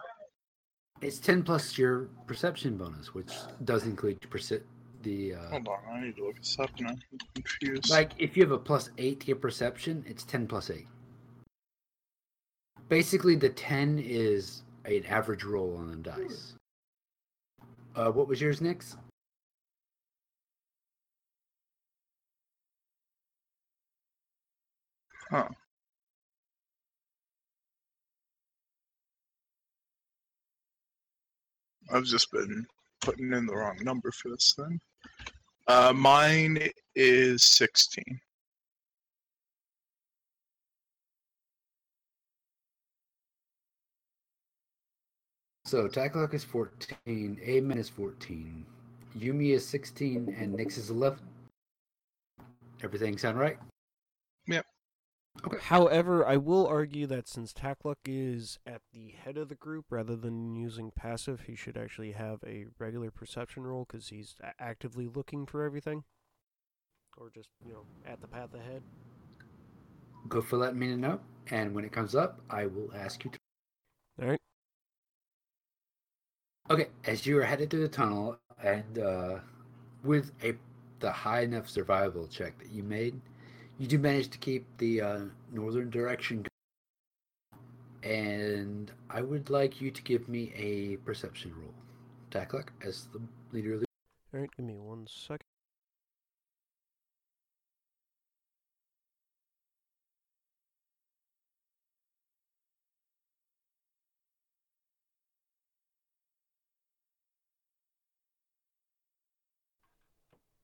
It's 1.00 1.18
10 1.18 1.42
plus 1.44 1.78
your 1.78 2.08
perception 2.26 2.76
bonus, 2.76 3.14
which 3.14 3.32
does 3.64 3.84
include 3.84 4.20
perce- 4.28 4.60
the. 5.02 5.34
Uh, 5.34 5.48
hold 5.50 5.68
on, 5.68 5.78
I 5.90 6.00
need 6.04 6.16
to 6.16 6.26
look 6.26 6.36
this 6.36 6.58
up 6.58 6.70
now. 6.78 6.90
I'm 6.90 6.98
confused. 7.34 7.88
like, 7.90 8.12
if 8.18 8.36
you 8.36 8.42
have 8.42 8.52
a 8.52 8.58
plus 8.58 8.90
8 8.98 9.20
to 9.20 9.26
your 9.28 9.36
perception, 9.36 10.04
it's 10.06 10.24
10 10.24 10.46
plus 10.46 10.68
8. 10.70 10.86
Basically, 12.88 13.34
the 13.34 13.48
10 13.48 13.98
is 14.04 14.62
an 14.84 15.04
average 15.06 15.44
roll 15.44 15.76
on 15.78 15.90
the 15.90 15.96
dice. 15.96 16.54
Uh, 17.96 18.10
what 18.10 18.28
was 18.28 18.40
yours, 18.40 18.60
Nix? 18.60 18.96
Huh. 25.30 25.48
I've 31.92 32.04
just 32.04 32.30
been 32.30 32.66
putting 33.00 33.32
in 33.32 33.46
the 33.46 33.54
wrong 33.54 33.78
number 33.82 34.10
for 34.12 34.28
this 34.28 34.54
thing. 34.54 34.80
Uh, 35.66 35.92
mine 35.94 36.68
is 36.94 37.42
16. 37.42 38.20
So 45.64 45.86
Tacklock 45.86 46.34
is 46.34 46.42
14, 46.42 47.38
Amen 47.46 47.78
is 47.78 47.88
14, 47.88 48.66
Yumi 49.16 49.50
is 49.50 49.64
16, 49.68 50.34
and 50.36 50.52
Nix 50.52 50.76
is 50.76 50.90
11. 50.90 51.20
Everything 52.82 53.16
sound 53.16 53.38
right? 53.38 53.56
However, 55.62 56.26
I 56.26 56.36
will 56.36 56.66
argue 56.66 57.06
that 57.06 57.28
since 57.28 57.52
Tackluck 57.52 57.98
is 58.06 58.58
at 58.66 58.82
the 58.92 59.10
head 59.10 59.36
of 59.36 59.48
the 59.48 59.54
group 59.54 59.86
rather 59.90 60.16
than 60.16 60.56
using 60.56 60.90
passive, 60.90 61.42
he 61.42 61.54
should 61.54 61.76
actually 61.76 62.12
have 62.12 62.40
a 62.46 62.66
regular 62.78 63.10
perception 63.10 63.64
roll 63.64 63.86
because 63.88 64.08
he's 64.08 64.36
a- 64.42 64.60
actively 64.62 65.08
looking 65.08 65.46
for 65.46 65.64
everything. 65.64 66.04
Or 67.16 67.30
just, 67.30 67.50
you 67.64 67.72
know, 67.72 67.84
at 68.06 68.20
the 68.20 68.26
path 68.28 68.54
ahead. 68.54 68.82
Go 70.28 70.40
for 70.40 70.56
letting 70.56 70.78
me 70.78 70.94
know, 70.96 71.20
and 71.50 71.74
when 71.74 71.84
it 71.84 71.92
comes 71.92 72.14
up, 72.14 72.40
I 72.50 72.66
will 72.66 72.92
ask 72.94 73.24
you 73.24 73.30
to. 73.30 73.38
Alright? 74.22 74.40
Okay, 76.70 76.88
as 77.04 77.26
you 77.26 77.38
are 77.38 77.44
headed 77.44 77.70
to 77.72 77.78
the 77.78 77.88
tunnel, 77.88 78.38
and 78.62 78.98
uh, 78.98 79.38
with 80.04 80.32
a 80.44 80.54
the 81.00 81.10
high 81.10 81.40
enough 81.40 81.68
survival 81.68 82.28
check 82.28 82.58
that 82.58 82.70
you 82.70 82.82
made, 82.82 83.18
you 83.80 83.86
do 83.86 83.98
manage 83.98 84.28
to 84.28 84.36
keep 84.36 84.66
the 84.76 85.00
uh, 85.00 85.20
northern 85.50 85.88
direction 85.88 86.44
going. 86.44 88.12
And 88.14 88.92
I 89.08 89.22
would 89.22 89.48
like 89.48 89.80
you 89.80 89.90
to 89.90 90.02
give 90.02 90.28
me 90.28 90.52
a 90.54 90.98
perception 90.98 91.54
roll. 91.56 91.72
Taklak, 92.30 92.68
as 92.84 93.08
the 93.14 93.22
leader 93.52 93.74
of 93.74 93.80
the. 93.80 93.86
Alright, 94.34 94.50
give 94.54 94.66
me 94.66 94.74
one 94.74 95.06
second. 95.08 95.40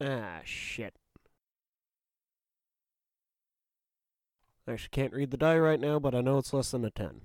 Ah, 0.02 0.40
shit. 0.44 0.92
I 4.68 4.72
actually 4.72 4.88
can't 4.90 5.12
read 5.12 5.30
the 5.30 5.36
die 5.36 5.58
right 5.58 5.78
now, 5.80 5.98
but 5.98 6.14
I 6.14 6.20
know 6.20 6.38
it's 6.38 6.52
less 6.52 6.72
than 6.72 6.84
a 6.84 6.90
10. 6.90 7.20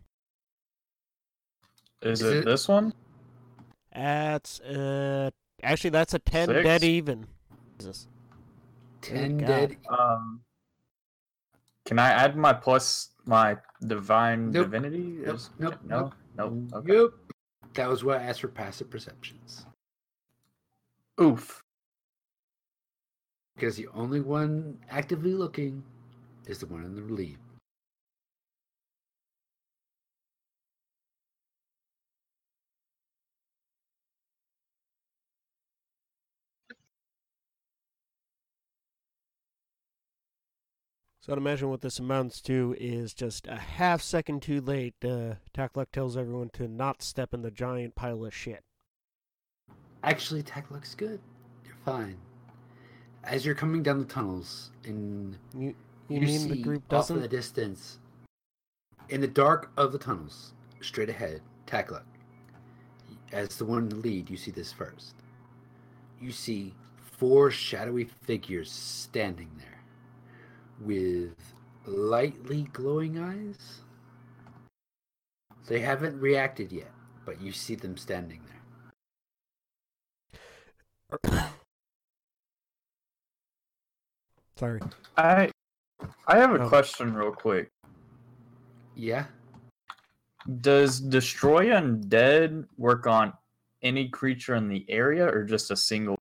Is, 2.04 2.22
Is 2.22 2.28
it, 2.28 2.38
it- 2.38 2.46
this 2.46 2.68
one? 2.68 2.94
That's, 3.94 4.60
uh, 4.62 5.32
actually, 5.64 5.90
that's 5.90 6.14
a 6.14 6.20
10 6.20 6.48
Six? 6.48 6.64
dead 6.64 6.84
even. 6.84 7.28
Jesus. 7.80 8.08
Ten 9.02 9.38
God. 9.40 9.48
dead. 9.48 9.78
Um, 9.90 10.42
can 11.86 11.98
I 12.00 12.10
add 12.10 12.38
my 12.38 12.54
plus 12.54 13.10
my 13.26 13.58
divine 13.86 14.52
Nope. 14.52 14.66
divinity? 14.72 15.18
Nope, 15.26 15.36
Is- 15.36 15.50
nope, 15.60 15.76
no, 15.84 16.12
no. 16.38 16.68
Okay. 16.74 16.94
Yep. 16.94 17.10
That 17.74 17.90
was 17.90 18.04
what 18.04 18.20
I 18.22 18.24
asked 18.24 18.42
for 18.42 18.48
passive 18.50 18.90
perceptions. 18.90 19.66
Oof. 21.20 21.64
Because 23.56 23.76
the 23.76 23.88
only 23.94 24.22
one 24.22 24.78
actively 24.90 25.34
looking 25.34 25.84
is 26.48 26.60
the 26.60 26.66
one 26.66 26.84
in 26.84 26.96
the 26.96 27.02
lead. 27.02 27.38
So 41.22 41.32
I'd 41.34 41.38
imagine 41.38 41.70
what 41.70 41.82
this 41.82 42.00
amounts 42.00 42.42
to 42.42 42.76
is 42.80 43.14
just 43.14 43.46
a 43.46 43.56
half 43.56 44.02
second 44.02 44.42
too 44.42 44.60
late. 44.60 44.96
Uh, 45.06 45.36
Tackluck 45.54 45.92
tells 45.92 46.18
everyone 46.18 46.50
to 46.54 46.68
not 46.68 47.04
step 47.04 47.32
in 47.32 47.44
the 47.44 47.52
giant 47.52 47.94
pile 47.94 48.26
of 48.26 48.34
shit. 48.34 48.64
Actually, 50.04 50.44
looks 50.72 50.96
good. 50.96 51.20
You're 51.64 51.76
fine. 51.86 52.18
As 53.24 53.46
you're 53.46 53.54
coming 53.54 53.84
down 53.84 54.00
the 54.00 54.06
tunnels, 54.06 54.72
and 54.84 55.38
You, 55.56 55.76
you, 56.12 56.20
you, 56.20 56.28
mean 56.28 56.40
see 56.40 56.50
the 56.50 56.62
group 56.62 56.92
off 56.92 57.10
in 57.10 57.22
the 57.22 57.28
distance, 57.28 58.00
in 59.10 59.22
the 59.22 59.28
dark 59.28 59.72
of 59.78 59.92
the 59.92 59.98
tunnels, 59.98 60.54
straight 60.82 61.10
ahead, 61.10 61.42
Takla. 61.68 62.02
As 63.32 63.58
the 63.58 63.66
one 63.66 63.80
in 63.80 63.90
the 63.90 63.96
lead, 63.96 64.30
you 64.30 64.38
see 64.38 64.52
this 64.52 64.74
first. 64.74 65.16
You 66.20 66.32
see 66.32 66.74
four 67.18 67.50
shadowy 67.52 68.06
figures 68.24 68.72
standing 68.72 69.50
there, 69.58 69.84
with 70.80 71.36
lightly 71.86 72.64
glowing 72.74 73.20
eyes. 73.20 73.82
They 75.68 75.80
haven't 75.80 76.20
reacted 76.20 76.72
yet, 76.72 76.92
but 77.26 77.42
you 77.42 77.52
see 77.52 77.76
them 77.76 77.96
standing 77.96 78.42
there. 81.22 81.50
Sorry. 84.58 84.82
I 85.18 85.50
I 86.28 86.38
have 86.38 86.54
a 86.54 86.64
Oh. 86.64 86.70
question 86.70 87.14
real 87.14 87.32
quick. 87.32 87.70
Yeah. 88.96 89.26
Does 90.62 91.00
destroy 91.00 91.68
undead 91.68 92.68
work 92.78 93.08
on 93.08 93.34
any 93.82 94.10
creature 94.10 94.56
in 94.56 94.68
the 94.68 94.86
area 94.90 95.26
or 95.26 95.44
just 95.44 95.72
a 95.72 95.76
single? 95.76 96.18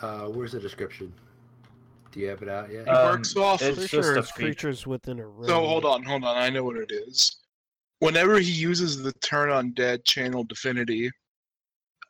Uh, 0.00 0.26
where's 0.26 0.52
the 0.52 0.60
description? 0.60 1.12
Do 2.12 2.20
you 2.20 2.28
have 2.28 2.42
it 2.42 2.48
out 2.48 2.70
yet? 2.70 2.86
It 2.86 2.88
Um, 2.88 3.04
works 3.16 3.36
off 3.36 3.62
it's 3.62 3.76
just 3.78 3.90
sure 3.90 4.16
a 4.16 4.18
it's 4.20 4.32
creatures 4.32 4.86
within 4.86 5.18
a 5.18 5.26
room. 5.26 5.46
No, 5.48 5.66
hold 5.66 5.84
on, 5.84 6.02
hold 6.02 6.24
on. 6.24 6.36
I 6.36 6.50
know 6.50 6.64
what 6.64 6.76
it 6.76 6.90
is. 6.90 7.38
Whenever 7.98 8.38
he 8.38 8.52
uses 8.52 9.02
the 9.02 9.12
turn 9.14 9.48
undead 9.48 10.04
channel 10.04 10.44
divinity, 10.44 11.10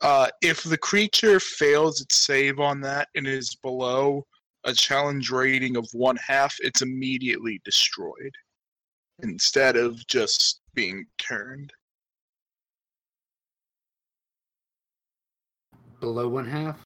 uh, 0.00 0.28
if 0.42 0.62
the 0.62 0.76
creature 0.78 1.40
fails 1.40 2.00
its 2.00 2.18
save 2.18 2.60
on 2.60 2.80
that 2.82 3.08
and 3.14 3.26
is 3.26 3.54
below 3.56 4.26
a 4.66 4.74
challenge 4.74 5.30
rating 5.30 5.76
of 5.76 5.88
one 5.92 6.16
half, 6.16 6.54
it's 6.60 6.82
immediately 6.82 7.60
destroyed 7.64 8.34
instead 9.22 9.76
of 9.76 10.04
just 10.08 10.60
being 10.74 11.06
turned. 11.18 11.72
Below 16.00 16.28
one 16.28 16.46
half? 16.46 16.82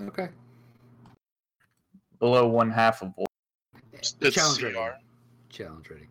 Okay. 0.00 0.28
Below 2.18 2.48
one 2.48 2.70
half 2.70 3.02
of 3.02 3.12
what? 3.16 3.28
It's 3.92 4.14
Challenge 4.34 4.58
CR. 4.58 4.66
rating. 4.66 4.92
Challenge 5.50 5.90
rating. 5.90 6.08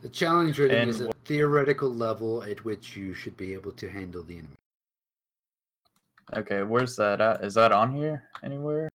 The 0.00 0.08
challenge 0.08 0.58
rating 0.58 0.76
And 0.78 0.90
is 0.90 1.00
a 1.00 1.08
wh- 1.08 1.12
theoretical 1.24 1.92
level 1.92 2.42
at 2.44 2.64
which 2.64 2.96
you 2.96 3.12
should 3.12 3.36
be 3.36 3.52
able 3.52 3.72
to 3.72 3.90
handle 3.90 4.22
the 4.22 4.38
enemy. 4.38 4.56
Okay, 6.32 6.62
where's 6.62 6.96
that 6.96 7.20
at? 7.20 7.44
Is 7.44 7.54
that 7.54 7.72
on 7.72 7.92
here 7.94 8.24
anywhere? 8.42 8.88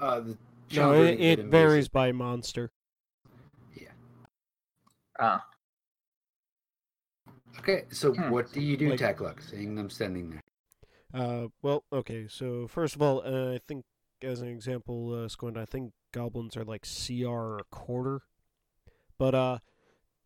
Uh, 0.00 0.20
the 0.20 0.38
No, 0.74 0.92
it, 0.92 1.14
it 1.14 1.18
given 1.36 1.46
is- 1.46 1.50
varies 1.50 1.88
by 1.88 2.12
monster. 2.12 2.70
Yeah. 3.74 3.92
Ah, 5.18 5.44
Okay, 7.60 7.84
so 7.90 8.14
Hmm. 8.14 8.30
what 8.30 8.52
do 8.52 8.60
you 8.60 8.76
do, 8.76 8.90
Like- 8.90 9.00
Takluk, 9.00 9.42
seeing 9.42 9.74
them 9.74 9.90
standing 9.90 10.30
there? 10.30 10.40
Uh, 11.12 11.48
well, 11.62 11.84
okay. 11.92 12.28
So 12.28 12.68
first 12.68 12.94
of 12.94 13.02
all, 13.02 13.20
uh, 13.24 13.54
I 13.54 13.58
think 13.58 13.84
as 14.22 14.40
an 14.40 14.48
example, 14.48 15.12
uh, 15.12 15.28
Squint, 15.28 15.56
I 15.56 15.64
think 15.64 15.92
goblins 16.12 16.56
are 16.56 16.64
like 16.64 16.84
CR 16.86 17.26
or 17.54 17.58
a 17.58 17.64
quarter. 17.64 18.22
But 19.18 19.34
uh, 19.34 19.58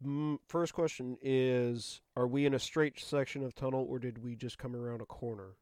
mm, 0.05 0.39
first 0.47 0.75
question 0.75 1.17
is: 1.23 2.03
Are 2.17 2.27
we 2.27 2.45
in 2.45 2.53
a 2.53 2.59
straight 2.59 2.99
section 3.01 3.43
of 3.43 3.55
tunnel, 3.55 3.87
or 3.89 3.99
did 3.99 4.19
we 4.23 4.37
just 4.37 4.59
come 4.59 4.77
around 4.77 5.01
a 5.01 5.07
corner? 5.07 5.57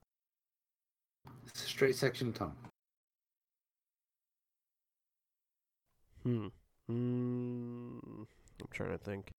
Straight 1.55 1.97
section 1.97 2.33
tunnel. 2.33 2.55
Hmm. 6.23 6.49
Hmm. 6.87 7.99
I'm 8.61 8.69
trying 8.71 8.91
to 8.91 8.99
think. 8.99 9.31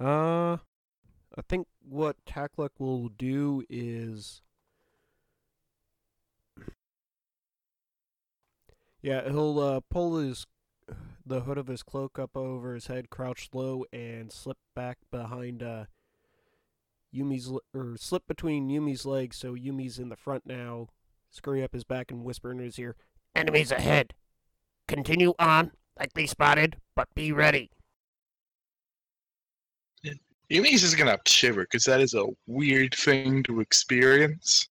Uh, 0.00 0.58
I 1.36 1.42
think 1.48 1.66
what 1.80 2.16
Takluk 2.26 2.70
will 2.78 3.08
do 3.08 3.64
is. 3.68 4.42
Yeah, 9.00 9.28
he'll 9.28 9.58
uh, 9.60 9.80
pull 9.90 10.18
his 10.18 10.46
the 11.24 11.40
hood 11.40 11.58
of 11.58 11.66
his 11.66 11.82
cloak 11.82 12.18
up 12.18 12.36
over 12.36 12.74
his 12.74 12.86
head, 12.86 13.10
crouch 13.10 13.50
low, 13.52 13.84
and 13.92 14.32
slip 14.32 14.56
back 14.74 14.98
behind 15.10 15.62
uh, 15.62 15.84
Yumi's 17.14 17.52
or 17.74 17.96
slip 17.98 18.26
between 18.26 18.68
Yumi's 18.68 19.04
legs, 19.04 19.36
so 19.36 19.54
Yumi's 19.54 19.98
in 19.98 20.08
the 20.08 20.16
front 20.16 20.46
now. 20.46 20.88
Scurry 21.30 21.62
up 21.62 21.74
his 21.74 21.84
back 21.84 22.10
and 22.10 22.24
whisper 22.24 22.50
in 22.50 22.58
his 22.58 22.78
ear, 22.78 22.96
"Enemies 23.36 23.70
ahead! 23.70 24.14
Continue 24.86 25.34
on, 25.38 25.72
likely 25.98 26.26
spotted, 26.26 26.76
but 26.96 27.14
be 27.14 27.32
ready." 27.32 27.70
Yumi's 30.50 30.82
is 30.82 30.94
gonna 30.94 31.18
shiver 31.26 31.62
because 31.62 31.84
that 31.84 32.00
is 32.00 32.14
a 32.14 32.24
weird 32.46 32.94
thing 32.94 33.42
to 33.42 33.60
experience. 33.60 34.66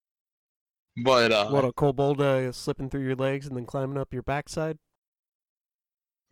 But 0.96 1.32
uh, 1.32 1.50
What 1.50 1.64
a 1.64 1.72
kobold 1.72 2.20
uh, 2.20 2.52
slipping 2.52 2.88
through 2.88 3.04
your 3.04 3.16
legs 3.16 3.46
and 3.46 3.56
then 3.56 3.66
climbing 3.66 3.98
up 3.98 4.12
your 4.12 4.22
backside. 4.22 4.78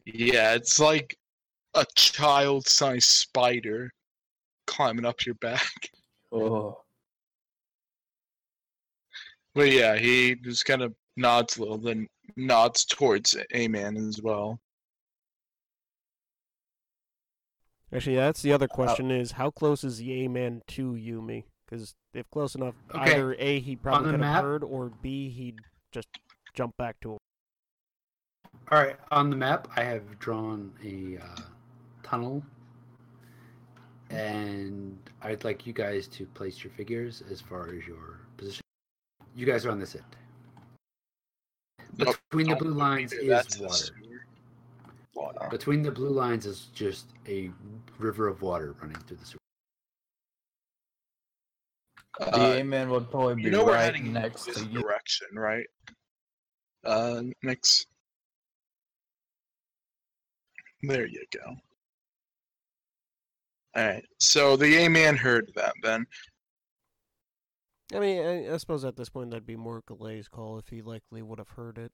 yeah, 0.07 0.55
it's 0.55 0.79
like 0.81 1.17
a 1.75 1.85
child-sized 1.95 3.09
spider 3.09 3.91
climbing 4.67 5.05
up 5.05 5.27
your 5.27 5.35
back. 5.37 5.71
oh, 6.33 6.79
But 9.55 9.71
yeah, 9.71 9.97
he 9.97 10.35
just 10.35 10.65
kind 10.65 10.83
of 10.83 10.95
nods 11.17 11.57
a 11.57 11.61
little, 11.61 11.79
then 11.79 12.07
nods 12.37 12.85
towards 12.85 13.37
A-Man 13.53 13.97
as 13.97 14.21
well. 14.23 14.61
Actually, 17.93 18.17
that's 18.17 18.43
the 18.43 18.53
other 18.53 18.67
question: 18.67 19.11
is 19.11 19.33
how 19.33 19.51
close 19.51 19.85
is 19.85 19.99
the 19.99 20.25
A 20.25 20.29
man 20.29 20.63
to 20.69 20.93
Yumi? 20.93 21.45
Because 21.75 21.95
if 22.15 22.31
close 22.31 22.55
enough, 22.55 22.75
Okay, 22.95 23.15
either 23.15 23.35
A 23.37 23.59
he 23.59 23.75
probably 23.75 24.13
the 24.13 24.19
could 24.19 24.25
have 24.25 24.45
heard, 24.45 24.63
or 24.63 24.93
B 25.03 25.29
he'd 25.29 25.59
just 25.91 26.07
jump 26.55 26.77
back 26.77 27.01
to 27.01 27.13
him. 27.13 27.19
All 28.71 28.79
right, 28.79 28.97
on 29.11 29.29
the 29.29 29.35
map, 29.35 29.67
I 29.77 29.83
have 29.83 30.19
drawn 30.21 30.73
a 30.85 31.19
uh, 31.21 31.41
tunnel, 32.05 32.45
and 34.11 34.97
I'd 35.23 35.43
like 35.43 35.67
you 35.67 35.73
guys 35.73 36.07
to 36.09 36.27
place 36.27 36.63
your 36.63 36.73
figures 36.75 37.25
as 37.29 37.41
far 37.41 37.67
as 37.75 37.85
your 37.87 38.21
position. 38.37 38.63
You 39.35 39.45
guys 39.45 39.67
are 39.67 39.71
on 39.71 39.81
this 39.81 39.97
end. 39.97 40.05
Between 41.97 42.49
the 42.49 42.57
blue 42.57 42.73
lines 42.73 43.11
there, 43.11 43.21
is 43.21 43.29
that's 43.29 43.57
the 43.57 43.65
water. 43.65 43.85
Water. 45.15 45.49
Between 45.51 45.83
the 45.83 45.91
blue 45.91 46.11
lines 46.11 46.47
is 46.47 46.69
just 46.73 47.07
a 47.27 47.51
river 47.99 48.29
of 48.29 48.43
water 48.43 48.77
running 48.81 48.97
through 48.99 49.17
the 49.17 49.27
sewer. 49.27 49.39
The 52.19 52.35
Uh, 52.35 52.53
A-man 52.61 52.91
would 52.91 53.11
probably 53.11 53.35
be 53.37 53.43
you 53.43 53.51
know 53.51 53.65
we're 53.65 53.73
right 53.73 53.85
heading 53.85 54.13
next 54.13 54.45
this 54.47 54.57
to 54.57 54.67
you. 54.67 54.81
direction, 54.83 55.27
right? 55.35 55.67
Uh, 56.85 57.23
next. 57.43 57.87
There 60.83 61.07
you 61.07 61.25
go. 61.33 61.57
All 63.77 63.87
right. 63.87 64.05
So 64.19 64.57
the 64.57 64.85
A 64.85 64.89
man 64.89 65.17
heard 65.17 65.51
that 65.57 65.73
then. 65.83 66.07
I 67.95 67.99
mean, 67.99 68.25
I, 68.25 68.53
I 68.55 68.57
suppose 68.59 68.85
at 68.85 68.97
this 68.97 69.09
point 69.09 69.31
that'd 69.31 69.47
be 69.47 69.57
more 69.57 69.83
Galay's 69.87 70.29
call 70.29 70.59
if 70.59 70.69
he 70.69 70.83
likely 70.83 71.23
would 71.23 71.39
have 71.39 71.51
heard 71.51 71.79
it. 71.79 71.93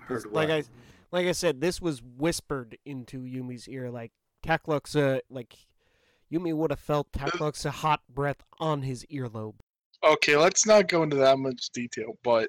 Heard 0.00 0.26
like? 0.30 0.50
I, 0.50 0.64
like 1.10 1.26
I 1.26 1.32
said, 1.32 1.60
this 1.60 1.80
was 1.80 2.02
whispered 2.02 2.76
into 2.84 3.24
Yumi's 3.24 3.68
ear. 3.68 3.90
Like 3.90 4.12
Takluk's, 4.44 4.96
uh, 4.96 5.20
like 5.30 5.54
Yumi 6.32 6.54
would 6.54 6.70
have 6.70 6.80
felt 6.80 7.12
Takluk's 7.12 7.64
hot 7.64 8.00
breath 8.08 8.42
on 8.58 8.82
his 8.82 9.04
earlobe. 9.06 9.56
Okay, 10.02 10.36
let's 10.36 10.66
not 10.66 10.88
go 10.88 11.02
into 11.02 11.16
that 11.16 11.38
much 11.38 11.70
detail, 11.70 12.18
but 12.24 12.48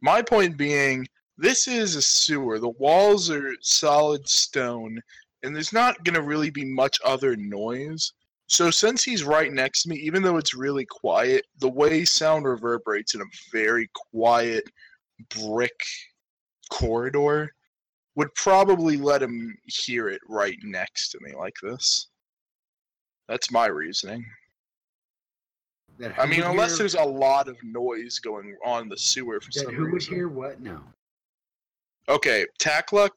my 0.00 0.20
point 0.22 0.56
being, 0.56 1.06
this 1.38 1.66
is 1.66 1.96
a 1.96 2.02
sewer. 2.02 2.58
The 2.58 2.68
walls 2.68 3.30
are 3.30 3.54
solid 3.60 4.28
stone, 4.28 5.00
and 5.42 5.54
there's 5.54 5.72
not 5.72 6.04
going 6.04 6.14
to 6.14 6.22
really 6.22 6.50
be 6.50 6.64
much 6.64 6.98
other 7.04 7.34
noise. 7.34 8.12
So, 8.46 8.70
since 8.70 9.02
he's 9.02 9.24
right 9.24 9.52
next 9.52 9.82
to 9.82 9.90
me, 9.90 9.96
even 9.96 10.22
though 10.22 10.36
it's 10.36 10.54
really 10.54 10.86
quiet, 10.86 11.46
the 11.58 11.68
way 11.68 12.04
sound 12.04 12.46
reverberates 12.46 13.14
in 13.14 13.20
a 13.20 13.34
very 13.52 13.90
quiet 14.12 14.64
brick 15.40 15.78
corridor 16.70 17.52
would 18.14 18.34
probably 18.34 18.96
let 18.96 19.22
him 19.22 19.56
hear 19.64 20.08
it 20.08 20.20
right 20.28 20.56
next 20.62 21.10
to 21.10 21.18
me 21.20 21.34
like 21.34 21.54
this. 21.62 22.08
That's 23.28 23.50
my 23.50 23.66
reasoning. 23.66 24.24
I 26.16 26.26
mean, 26.26 26.42
unless 26.42 26.70
hear- 26.70 26.78
there's 26.78 26.94
a 26.94 27.02
lot 27.02 27.48
of 27.48 27.56
noise 27.62 28.18
going 28.18 28.56
on 28.64 28.88
the 28.88 28.96
sewer 28.96 29.40
for 29.40 29.50
some 29.50 29.74
who 29.74 29.84
would 29.84 29.94
reason. 29.94 30.14
hear 30.14 30.28
what? 30.28 30.60
No. 30.60 30.80
Okay, 32.08 32.46
Takluk 32.60 33.10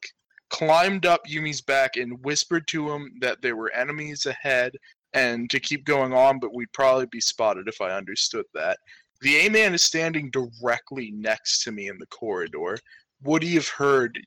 climbed 0.50 1.06
up 1.06 1.22
Yumi's 1.26 1.62
back 1.62 1.96
and 1.96 2.22
whispered 2.24 2.66
to 2.68 2.90
him 2.90 3.14
that 3.20 3.40
there 3.40 3.56
were 3.56 3.72
enemies 3.72 4.26
ahead 4.26 4.72
and 5.14 5.48
to 5.50 5.60
keep 5.60 5.84
going 5.84 6.12
on, 6.12 6.38
but 6.38 6.54
we'd 6.54 6.72
probably 6.72 7.06
be 7.06 7.20
spotted 7.20 7.68
if 7.68 7.80
I 7.80 7.90
understood 7.92 8.44
that. 8.52 8.78
The 9.20 9.46
A 9.46 9.48
man 9.48 9.72
is 9.74 9.82
standing 9.82 10.30
directly 10.30 11.12
next 11.12 11.62
to 11.64 11.72
me 11.72 11.88
in 11.88 11.98
the 11.98 12.06
corridor. 12.06 12.76
Would 13.22 13.42
he 13.42 13.54
have 13.54 13.68
heard 13.68 14.18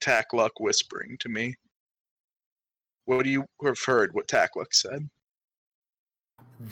Takluk 0.00 0.50
whispering 0.60 1.16
to 1.20 1.28
me? 1.28 1.54
Would 3.06 3.26
you 3.26 3.44
have 3.64 3.78
heard 3.84 4.14
what 4.14 4.28
Takluk 4.28 4.72
said? 4.72 5.08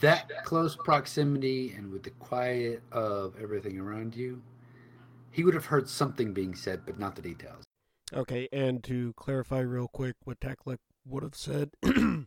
That 0.00 0.44
close 0.44 0.76
proximity 0.76 1.74
and 1.76 1.92
with 1.92 2.02
the 2.02 2.10
quiet 2.10 2.82
of 2.90 3.34
everything 3.40 3.78
around 3.78 4.16
you, 4.16 4.42
he 5.30 5.44
would 5.44 5.54
have 5.54 5.66
heard 5.66 5.88
something 5.88 6.32
being 6.32 6.54
said, 6.54 6.82
but 6.86 6.98
not 6.98 7.16
the 7.16 7.22
details. 7.22 7.64
Okay, 8.12 8.48
and 8.52 8.82
to 8.84 9.12
clarify 9.14 9.60
real 9.60 9.88
quick, 9.88 10.16
what 10.24 10.40
Takluk 10.40 10.78
would 11.04 11.22
have 11.22 11.34
said 11.34 11.70
is 11.82 12.26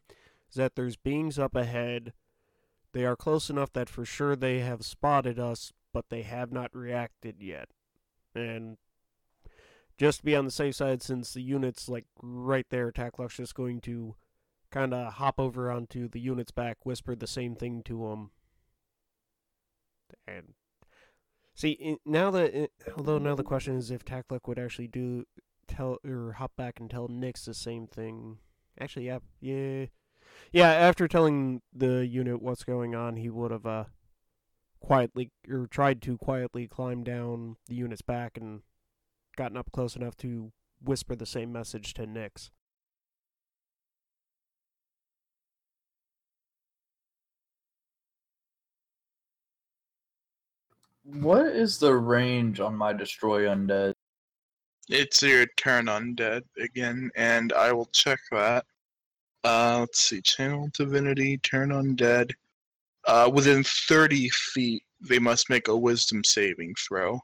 that 0.55 0.75
there's 0.75 0.97
beings 0.97 1.39
up 1.39 1.55
ahead. 1.55 2.13
They 2.93 3.05
are 3.05 3.15
close 3.15 3.49
enough 3.49 3.71
that 3.73 3.89
for 3.89 4.05
sure 4.05 4.35
they 4.35 4.59
have 4.59 4.85
spotted 4.85 5.39
us, 5.39 5.71
but 5.93 6.09
they 6.09 6.23
have 6.23 6.51
not 6.51 6.75
reacted 6.75 7.37
yet. 7.39 7.69
And 8.35 8.77
just 9.97 10.19
to 10.19 10.25
be 10.25 10.35
on 10.35 10.45
the 10.45 10.51
safe 10.51 10.75
side, 10.75 11.01
since 11.01 11.33
the 11.33 11.41
unit's 11.41 11.89
like 11.89 12.05
right 12.21 12.67
there, 12.69 12.91
Takluk's 12.91 13.37
just 13.37 13.55
going 13.55 13.81
to 13.81 14.15
kind 14.77 14.93
of 14.93 15.13
hop 15.13 15.39
over 15.39 15.71
onto 15.71 16.07
the 16.07 16.19
unit's 16.19 16.51
back, 16.51 16.77
whisper 16.85 17.15
the 17.15 17.25
same 17.25 17.55
thing 17.55 17.81
to 17.83 18.07
him, 18.09 18.29
and 20.27 20.53
see 21.55 21.97
now 22.05 22.29
that 22.29 22.69
although 22.95 23.17
now 23.17 23.33
the 23.33 23.43
question 23.43 23.75
is 23.75 23.89
if 23.89 24.05
Takluk 24.05 24.47
would 24.47 24.59
actually 24.59 24.87
do 24.87 25.25
tell 25.67 25.97
or 26.05 26.33
hop 26.33 26.55
back 26.55 26.79
and 26.79 26.91
tell 26.91 27.07
Nix 27.07 27.45
the 27.45 27.55
same 27.55 27.87
thing. 27.87 28.37
Actually, 28.79 29.07
yeah, 29.07 29.17
yeah, 29.41 29.85
yeah. 30.51 30.69
After 30.69 31.07
telling 31.07 31.63
the 31.73 32.05
unit 32.05 32.39
what's 32.39 32.63
going 32.63 32.93
on, 32.93 33.15
he 33.15 33.31
would 33.31 33.49
have 33.49 33.65
uh 33.65 33.85
quietly 34.79 35.31
or 35.49 35.65
tried 35.65 36.03
to 36.03 36.19
quietly 36.19 36.67
climb 36.67 37.03
down 37.03 37.55
the 37.67 37.73
unit's 37.73 38.03
back 38.03 38.37
and 38.37 38.61
gotten 39.35 39.57
up 39.57 39.71
close 39.71 39.95
enough 39.95 40.15
to 40.17 40.51
whisper 40.79 41.15
the 41.15 41.25
same 41.25 41.51
message 41.51 41.95
to 41.95 42.05
Nix. 42.05 42.51
What 51.13 51.47
is 51.47 51.77
the 51.77 51.95
range 51.95 52.59
on 52.59 52.75
my 52.75 52.91
destroy 52.91 53.43
undead? 53.43 53.93
It's 54.89 55.21
your 55.21 55.45
turn 55.55 55.85
undead 55.85 56.41
again, 56.59 57.09
and 57.15 57.53
I 57.53 57.71
will 57.71 57.87
check 57.93 58.19
that. 58.31 58.65
Uh, 59.45 59.77
let's 59.81 60.03
see, 60.03 60.21
channel 60.21 60.69
divinity, 60.73 61.37
turn 61.37 61.69
undead. 61.69 62.31
Uh, 63.05 63.31
within 63.33 63.63
30 63.63 64.27
feet, 64.29 64.83
they 64.99 65.17
must 65.17 65.49
make 65.49 65.69
a 65.69 65.77
wisdom 65.77 66.25
saving 66.25 66.75
throw. 66.75 67.21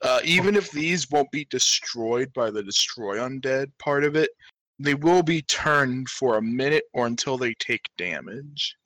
Uh, 0.00 0.20
even 0.22 0.54
if 0.54 0.70
these 0.70 1.10
won't 1.10 1.30
be 1.32 1.46
destroyed 1.50 2.32
by 2.32 2.48
the 2.48 2.62
destroy 2.62 3.16
undead 3.16 3.72
part 3.80 4.04
of 4.04 4.14
it, 4.14 4.30
they 4.78 4.94
will 4.94 5.22
be 5.22 5.42
turned 5.42 6.08
for 6.08 6.36
a 6.36 6.42
minute 6.42 6.84
or 6.92 7.06
until 7.06 7.36
they 7.38 7.54
take 7.54 7.88
damage. 7.98 8.76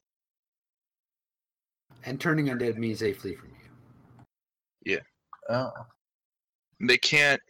And 2.06 2.18
turning 2.18 2.46
undead 2.46 2.78
means 2.78 3.00
they 3.00 3.12
flee 3.12 3.34
from 3.34 3.50
you. 3.50 3.57
Oh. 5.48 5.70
They 6.80 6.98
can't. 6.98 7.40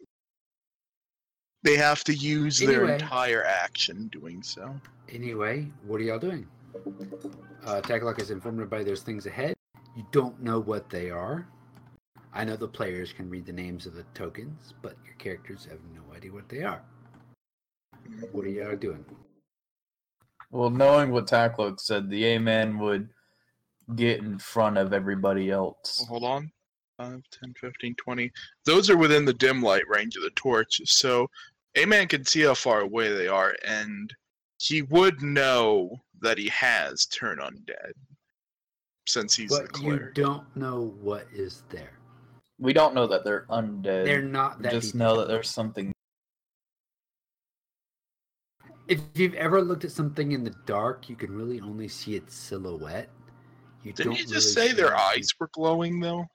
They 1.64 1.76
have 1.76 2.04
to 2.04 2.14
use 2.14 2.58
their 2.58 2.88
entire 2.88 3.44
action 3.44 4.08
doing 4.08 4.42
so. 4.42 4.74
Anyway, 5.08 5.66
what 5.86 6.00
are 6.00 6.04
y'all 6.04 6.18
doing? 6.18 6.46
Uh, 7.66 7.80
Takluk 7.80 8.20
is 8.20 8.30
informed 8.30 8.58
everybody 8.58 8.84
there's 8.84 9.02
things 9.02 9.26
ahead. 9.26 9.54
You 9.96 10.06
don't 10.12 10.40
know 10.40 10.60
what 10.60 10.88
they 10.88 11.10
are. 11.10 11.48
I 12.32 12.44
know 12.44 12.56
the 12.56 12.68
players 12.68 13.12
can 13.12 13.28
read 13.28 13.46
the 13.46 13.52
names 13.52 13.86
of 13.86 13.94
the 13.94 14.04
tokens, 14.14 14.74
but 14.80 14.94
your 15.04 15.14
characters 15.16 15.66
have 15.68 15.80
no 15.94 16.14
idea 16.14 16.32
what 16.32 16.48
they 16.48 16.62
are. 16.62 16.82
What 18.32 18.44
are 18.44 18.48
y'all 18.48 18.76
doing? 18.76 19.04
Well, 20.50 20.70
knowing 20.70 21.10
what 21.10 21.26
Takluk 21.26 21.80
said, 21.80 22.08
the 22.08 22.24
A-man 22.24 22.78
would 22.78 23.08
get 23.96 24.20
in 24.20 24.38
front 24.38 24.78
of 24.78 24.92
everybody 24.92 25.50
else. 25.50 25.98
Well, 26.00 26.20
hold 26.20 26.24
on. 26.24 26.52
5, 26.98 27.22
10, 27.30 27.54
15, 27.60 27.94
20. 27.94 28.32
Those 28.64 28.90
are 28.90 28.96
within 28.96 29.24
the 29.24 29.32
dim 29.32 29.62
light 29.62 29.88
range 29.88 30.16
of 30.16 30.22
the 30.22 30.30
torch. 30.30 30.80
So 30.84 31.30
a 31.76 31.86
man 31.86 32.08
can 32.08 32.24
see 32.24 32.42
how 32.42 32.54
far 32.54 32.80
away 32.80 33.12
they 33.12 33.28
are, 33.28 33.54
and 33.64 34.12
he 34.58 34.82
would 34.82 35.22
know 35.22 36.02
that 36.20 36.38
he 36.38 36.48
has 36.48 37.06
turn 37.06 37.38
undead 37.38 37.92
since 39.06 39.34
he's 39.36 39.50
the 39.50 39.68
But 39.72 39.80
you 39.80 40.10
don't 40.12 40.44
know 40.56 40.94
what 41.00 41.28
is 41.32 41.62
there. 41.70 41.92
We 42.58 42.72
don't 42.72 42.94
know 42.94 43.06
that 43.06 43.24
they're 43.24 43.46
undead. 43.48 44.04
They're 44.04 44.20
not 44.20 44.60
We 44.60 44.68
just 44.68 44.92
deep. 44.92 44.96
know 44.96 45.16
that 45.18 45.28
there's 45.28 45.48
something. 45.48 45.92
If 48.88 49.00
you've 49.14 49.34
ever 49.34 49.62
looked 49.62 49.84
at 49.84 49.92
something 49.92 50.32
in 50.32 50.42
the 50.42 50.54
dark, 50.66 51.08
you 51.08 51.14
can 51.14 51.30
really 51.30 51.60
only 51.60 51.86
see 51.86 52.16
its 52.16 52.34
silhouette. 52.34 53.10
You 53.84 53.92
Didn't 53.92 54.12
don't 54.12 54.18
you 54.18 54.26
just 54.26 54.56
really 54.56 54.70
say 54.70 54.74
their 54.74 54.96
eyes 54.96 55.30
were 55.38 55.50
glowing, 55.52 56.00
though? 56.00 56.26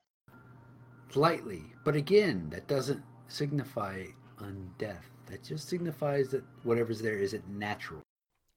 Slightly, 1.14 1.62
but 1.84 1.96
again, 1.96 2.48
that 2.50 2.68
doesn't 2.68 3.04
signify 3.28 4.06
undeath. 4.40 5.04
That 5.28 5.44
just 5.44 5.70
signifies 5.70 6.30
that 6.30 6.44
whatever's 6.64 7.02
there 7.02 7.20
isn't 7.20 7.48
natural. 7.48 8.02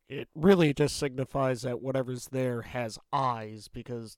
It 0.09 0.29
really 0.35 0.73
just 0.73 0.97
signifies 0.97 1.63
that 1.63 1.83
whatever's 1.83 2.29
there 2.29 2.63
has 2.63 2.99
eyes 3.13 3.69
because, 3.69 4.17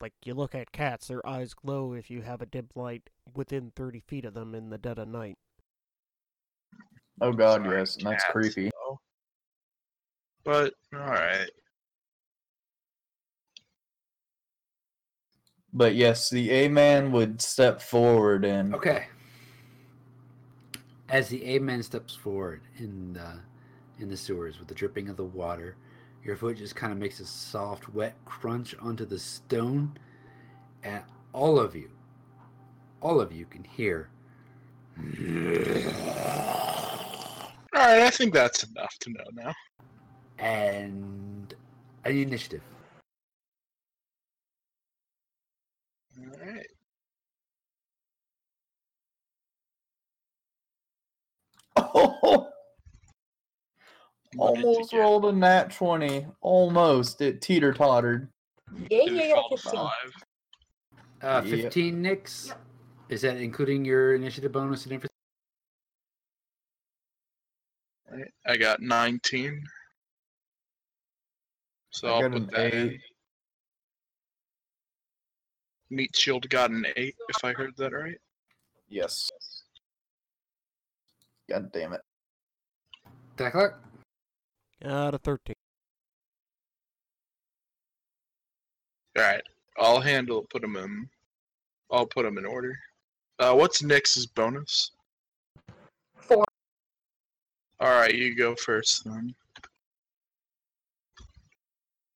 like, 0.00 0.12
you 0.24 0.34
look 0.34 0.54
at 0.54 0.70
cats, 0.70 1.08
their 1.08 1.26
eyes 1.26 1.52
glow 1.52 1.92
if 1.92 2.12
you 2.12 2.22
have 2.22 2.40
a 2.40 2.46
dim 2.46 2.68
light 2.76 3.10
within 3.34 3.72
30 3.74 3.98
feet 4.06 4.24
of 4.24 4.34
them 4.34 4.54
in 4.54 4.70
the 4.70 4.78
dead 4.78 5.00
of 5.00 5.08
night. 5.08 5.38
Oh 7.20 7.32
god, 7.32 7.64
Sorry, 7.64 7.78
yes, 7.78 7.96
and 7.96 8.06
that's 8.06 8.22
cats, 8.22 8.32
creepy. 8.32 8.70
But 10.44 10.74
alright. 10.94 11.50
But 15.72 15.94
yes, 15.94 16.30
the 16.30 16.50
A-man 16.50 17.12
would 17.12 17.40
step 17.40 17.80
forward 17.80 18.44
and 18.44 18.74
Okay. 18.74 19.06
As 21.08 21.28
the 21.28 21.44
A-man 21.44 21.82
steps 21.82 22.14
forward 22.14 22.62
in 22.76 23.12
the 23.12 23.40
in 23.98 24.08
the 24.08 24.16
sewers 24.16 24.58
with 24.58 24.68
the 24.68 24.74
dripping 24.74 25.08
of 25.08 25.16
the 25.16 25.24
water, 25.24 25.76
your 26.24 26.36
foot 26.36 26.56
just 26.56 26.74
kind 26.74 26.92
of 26.92 26.98
makes 26.98 27.20
a 27.20 27.26
soft, 27.26 27.92
wet 27.92 28.14
crunch 28.24 28.74
onto 28.80 29.04
the 29.04 29.18
stone, 29.18 29.98
and 30.82 31.02
all 31.32 31.58
of 31.58 31.76
you, 31.76 31.90
all 33.00 33.20
of 33.20 33.32
you 33.32 33.44
can 33.44 33.64
hear. 33.64 34.08
Alright, 37.74 38.02
I 38.02 38.10
think 38.10 38.32
that's 38.32 38.64
enough 38.64 38.96
to 39.00 39.10
know 39.10 39.24
now. 39.32 39.54
And 40.38 41.54
an 42.04 42.16
initiative. 42.16 42.62
What 51.92 52.52
Almost 54.38 54.92
rolled 54.92 55.24
a 55.24 55.32
nat 55.32 55.72
20. 55.72 56.26
Almost. 56.40 57.20
It 57.20 57.40
teeter 57.40 57.72
tottered. 57.72 58.28
Yeah, 58.88 59.02
yeah, 59.02 59.22
it 59.22 59.28
yeah, 59.28 59.34
fell 59.34 59.48
to 59.50 59.56
15. 59.56 59.80
five. 59.80 60.14
Uh, 61.22 61.42
Yep. 61.44 61.60
15 61.62 62.02
Nix. 62.02 62.54
Is 63.08 63.22
that 63.22 63.36
including 63.36 63.84
your 63.84 64.14
initiative 64.14 64.52
bonus 64.52 64.84
and 64.84 64.92
everything? 64.92 65.10
I 68.46 68.56
got 68.56 68.80
19. 68.80 69.64
So 71.90 72.08
I 72.08 72.12
I'll 72.12 72.22
put 72.30 72.34
an 72.34 72.50
that 72.52 72.74
in. 72.74 73.00
Meat 75.90 76.14
Shield 76.14 76.48
got 76.48 76.70
an 76.70 76.86
8, 76.96 77.14
if 77.28 77.44
I 77.44 77.52
heard 77.52 77.76
that 77.76 77.92
right. 77.92 78.18
Yes. 78.88 79.28
God 81.50 81.72
damn 81.72 81.92
it. 81.92 82.00
Tackler? 83.36 83.74
Out 84.84 85.14
of 85.14 85.20
13. 85.22 85.54
Alright, 89.18 89.42
I'll 89.78 90.00
handle 90.00 90.46
put 90.48 90.62
them 90.62 90.76
in. 90.76 91.08
I'll 91.90 92.06
put 92.06 92.22
them 92.22 92.38
in 92.38 92.46
order. 92.46 92.78
Uh, 93.40 93.54
what's 93.54 93.82
Nyx's 93.82 94.26
bonus? 94.26 94.92
Four. 96.16 96.44
Alright, 97.82 98.14
you 98.14 98.36
go 98.36 98.54
first 98.54 99.04
then. 99.04 99.34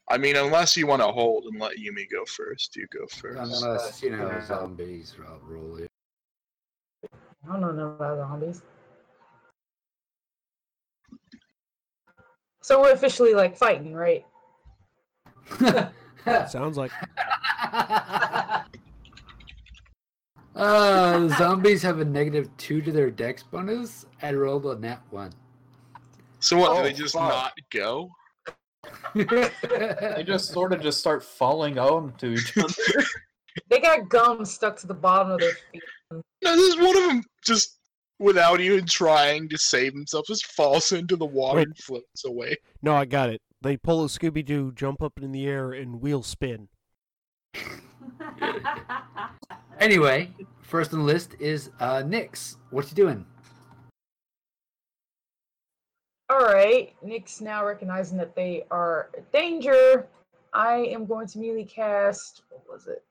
I 0.09 0.19
mean, 0.19 0.37
unless 0.37 0.77
you 0.77 0.87
want 0.87 1.03
to 1.03 1.09
hold 1.09 1.45
and 1.47 1.61
let 1.61 1.79
Yumi 1.79 2.09
go 2.11 2.25
first, 2.27 2.77
you 2.77 2.87
go 2.93 3.07
first. 3.09 3.65
Unless, 3.65 4.03
you 4.03 4.11
know, 4.11 4.41
zombies 4.47 5.17
roll- 5.19 5.41
roll 5.43 5.77
it. 5.79 5.89
I 7.13 7.47
don't 7.49 7.61
know 7.61 7.73
nothing 7.73 7.97
about 7.97 8.19
zombies. 8.19 8.63
So 12.65 12.81
we're 12.81 12.93
officially 12.93 13.35
like 13.35 13.59
fighting, 13.59 13.93
right? 13.93 14.25
Sounds 16.49 16.79
like 16.79 16.91
uh, 20.57 21.29
zombies 21.37 21.83
have 21.83 22.01
a 22.01 22.07
negative 22.07 22.49
two 22.57 22.81
to 22.81 22.91
their 22.91 23.11
dex 23.11 23.43
bonus. 23.43 24.07
I 24.23 24.33
rolled 24.33 24.65
a 24.65 24.79
nat 24.79 25.03
one. 25.11 25.35
So 26.41 26.57
what, 26.57 26.73
do 26.73 26.81
Oh, 26.81 26.83
they 26.85 26.95
just 26.95 27.13
fuck. 27.13 27.29
not 27.29 27.53
go? 27.71 28.11
They 29.15 30.25
just 30.27 30.49
sort 30.51 30.73
of 30.73 30.81
just 30.81 31.01
start 31.01 31.23
falling 31.23 31.79
onto 31.79 32.29
each 32.29 32.57
other. 32.57 33.05
They 33.69 33.79
got 33.79 34.09
gum 34.09 34.47
stuck 34.47 34.79
to 34.79 34.87
the 34.87 34.95
bottom 34.95 35.33
of 35.33 35.41
their 35.41 35.53
feet. 35.71 35.83
No, 36.11 36.23
this 36.57 36.75
is 36.75 36.77
one 36.79 36.97
of 36.97 37.03
them 37.11 37.23
just, 37.45 37.77
without 38.19 38.61
even 38.61 38.87
trying 38.87 39.49
to 39.49 39.59
save 39.59 39.93
himself, 39.93 40.27
just 40.27 40.47
falls 40.47 40.93
into 40.93 41.17
the 41.17 41.25
water 41.25 41.59
Wait. 41.59 41.69
and 41.69 41.79
floats 41.79 42.25
away. 42.25 42.57
no, 42.83 42.95
I 42.95 43.05
got 43.05 43.31
it. 43.31 43.41
They 43.63 43.77
pull 43.77 44.05
a 44.05 44.09
Scooby 44.09 44.45
Doo, 44.45 44.73
jump 44.73 45.03
up 45.03 45.15
in 45.21 45.33
the 45.33 45.47
air, 45.47 45.73
and 45.73 46.01
wheel 46.01 46.23
spin. 46.23 46.69
anyway, 49.81 50.31
first 50.61 50.93
on 50.93 50.99
the 51.01 51.05
list 51.05 51.37
is 51.41 51.71
uh, 51.81 52.03
Nix. 52.07 52.59
What 52.71 52.91
you 52.91 52.95
doing? 52.95 53.25
All 56.31 56.41
right, 56.41 56.95
Nick's 57.03 57.41
now 57.41 57.65
recognizing 57.65 58.19
that 58.19 58.35
they 58.35 58.65
are 58.71 59.11
a 59.17 59.21
danger. 59.37 60.07
I 60.53 60.77
am 60.77 61.07
going 61.07 61.27
to 61.29 61.39
immediately 61.39 61.65
cast. 61.65 62.43
What 62.51 62.63
was 62.69 62.87
it? 62.87 63.03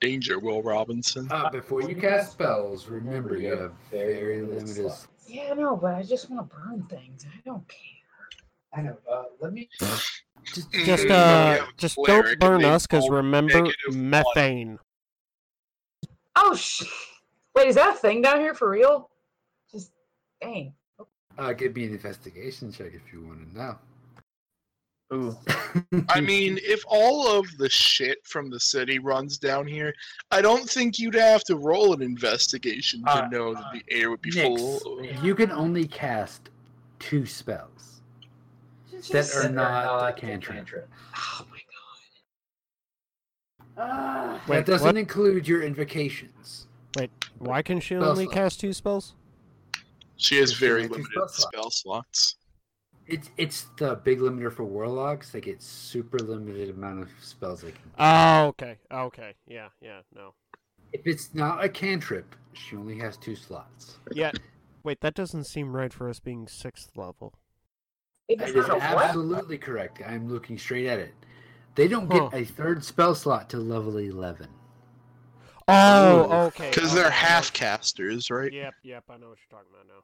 Danger, 0.00 0.38
Will 0.38 0.62
Robinson. 0.62 1.28
Uh, 1.30 1.50
before 1.50 1.82
you 1.82 1.94
cast 1.94 2.32
spells, 2.32 2.88
remember 2.88 3.36
you 3.38 3.56
have 3.56 3.72
very 3.90 4.42
limited. 4.42 4.90
Yeah, 5.26 5.54
no, 5.54 5.76
but 5.76 5.94
I 5.94 6.02
just 6.02 6.30
want 6.30 6.48
to 6.48 6.56
burn 6.56 6.84
things. 6.88 7.26
I 7.26 7.40
don't 7.44 7.66
care. 7.68 7.78
I 8.74 8.82
know. 8.82 8.96
Uh, 9.10 9.24
let 9.40 9.52
me. 9.52 9.68
Just, 10.52 11.04
we 11.04 11.10
uh, 11.10 11.64
just 11.76 11.98
don't 12.04 12.38
burn 12.38 12.64
us, 12.64 12.86
because 12.86 13.08
roll 13.08 13.16
remember 13.16 13.54
negative 13.54 13.74
one. 13.88 14.10
methane. 14.10 14.78
Oh, 16.36 16.54
sh- 16.54 16.84
wait, 17.54 17.68
is 17.68 17.74
that 17.74 17.94
a 17.94 17.98
thing 17.98 18.22
down 18.22 18.40
here 18.40 18.54
for 18.54 18.70
real? 18.70 19.10
Just 19.72 19.92
dang. 20.40 20.74
Uh, 21.38 21.52
give 21.52 21.74
me 21.74 21.84
an 21.84 21.92
investigation 21.92 22.70
check 22.72 22.92
if 22.94 23.12
you 23.12 23.22
want 23.22 23.50
to 23.50 23.58
know. 23.58 23.76
Ooh. 25.12 25.36
I 26.08 26.20
mean, 26.20 26.58
if 26.62 26.82
all 26.88 27.28
of 27.28 27.46
the 27.58 27.68
shit 27.70 28.18
from 28.24 28.50
the 28.50 28.58
city 28.58 28.98
runs 28.98 29.38
down 29.38 29.66
here, 29.66 29.94
I 30.32 30.42
don't 30.42 30.68
think 30.68 30.98
you'd 30.98 31.14
have 31.14 31.44
to 31.44 31.56
roll 31.56 31.92
an 31.92 32.02
investigation 32.02 33.04
to 33.04 33.24
Uh, 33.24 33.28
know 33.28 33.54
that 33.54 33.64
the 33.72 33.84
air 33.88 34.10
would 34.10 34.20
be 34.20 34.30
Nix, 34.30 34.60
full. 34.82 34.98
of- 35.00 35.24
you 35.24 35.34
can 35.36 35.52
only 35.52 35.86
cast 35.86 36.50
two 36.98 37.24
spells 37.24 38.00
that 39.10 39.32
are 39.36 39.48
not 39.48 40.08
a 40.08 40.12
cantrip. 40.12 40.88
Oh 41.16 41.46
my 41.50 41.58
god. 43.76 44.40
that 44.40 44.48
Wait, 44.48 44.66
doesn't 44.66 44.86
what? 44.86 44.96
include 44.96 45.46
your 45.46 45.62
invocations. 45.62 46.66
Wait, 46.98 47.10
why 47.38 47.62
can 47.62 47.78
she 47.78 47.94
Spell 47.94 48.10
only 48.10 48.24
slot. 48.24 48.34
cast 48.34 48.58
two 48.60 48.72
spells? 48.72 49.14
She 50.16 50.38
has 50.38 50.52
very 50.54 50.82
has 50.82 50.88
two 50.90 50.94
limited 50.94 51.12
spell 51.12 51.28
slots. 51.28 51.42
spell 51.52 51.70
slots. 51.70 52.36
It's 53.06 53.30
it's 53.36 53.66
the 53.78 53.96
big 53.96 54.18
limiter 54.18 54.52
for 54.52 54.64
warlocks. 54.64 55.30
They 55.30 55.40
get 55.40 55.62
super 55.62 56.18
limited 56.18 56.70
amount 56.70 57.02
of 57.02 57.10
spells 57.20 57.60
they 57.62 57.70
can. 57.70 57.90
Oh, 57.98 58.46
okay. 58.48 58.78
Okay. 58.92 59.34
Yeah, 59.46 59.68
yeah, 59.80 60.00
no. 60.14 60.34
If 60.92 61.06
it's 61.06 61.34
not 61.34 61.62
a 61.62 61.68
cantrip, 61.68 62.34
she 62.52 62.76
only 62.76 62.98
has 62.98 63.16
two 63.16 63.36
slots. 63.36 63.98
Yeah. 64.12 64.32
Wait, 64.82 65.00
that 65.00 65.14
doesn't 65.14 65.44
seem 65.44 65.74
right 65.74 65.92
for 65.92 66.08
us 66.08 66.20
being 66.20 66.48
sixth 66.48 66.96
level. 66.96 67.34
It's 68.28 68.42
is 68.42 68.68
what? 68.68 68.82
absolutely 68.82 69.58
correct. 69.58 70.02
I'm 70.04 70.28
looking 70.28 70.58
straight 70.58 70.86
at 70.86 70.98
it. 70.98 71.14
They 71.76 71.86
don't 71.86 72.10
Huh. 72.10 72.28
get 72.30 72.40
a 72.40 72.44
third 72.44 72.84
spell 72.84 73.14
slot 73.14 73.50
to 73.50 73.58
level 73.58 73.98
eleven. 73.98 74.48
Oh, 75.68 76.46
okay. 76.46 76.70
Because 76.70 76.94
they're 76.94 77.10
half 77.10 77.52
casters, 77.52 78.30
right? 78.30 78.52
Yep, 78.52 78.74
yep, 78.84 79.04
I 79.10 79.16
know 79.16 79.28
what 79.30 79.38
you're 79.38 79.58
talking 79.60 79.72
about 79.74 79.86
now. 79.88 80.02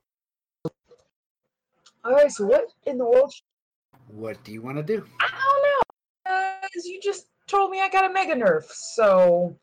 All 2.04 2.12
right, 2.12 2.30
so 2.30 2.44
what 2.46 2.64
in 2.86 2.98
the 2.98 3.04
world? 3.04 3.32
What 4.08 4.42
do 4.44 4.52
you 4.52 4.60
want 4.62 4.76
to 4.78 4.82
do? 4.82 5.04
I 5.20 5.28
don't 5.28 5.62
know. 5.62 6.58
Because 6.62 6.86
you 6.86 7.00
just 7.00 7.26
told 7.46 7.70
me 7.70 7.80
I 7.80 7.88
got 7.88 8.08
a 8.10 8.12
mega 8.12 8.34
nerf, 8.34 8.64
so 8.70 9.56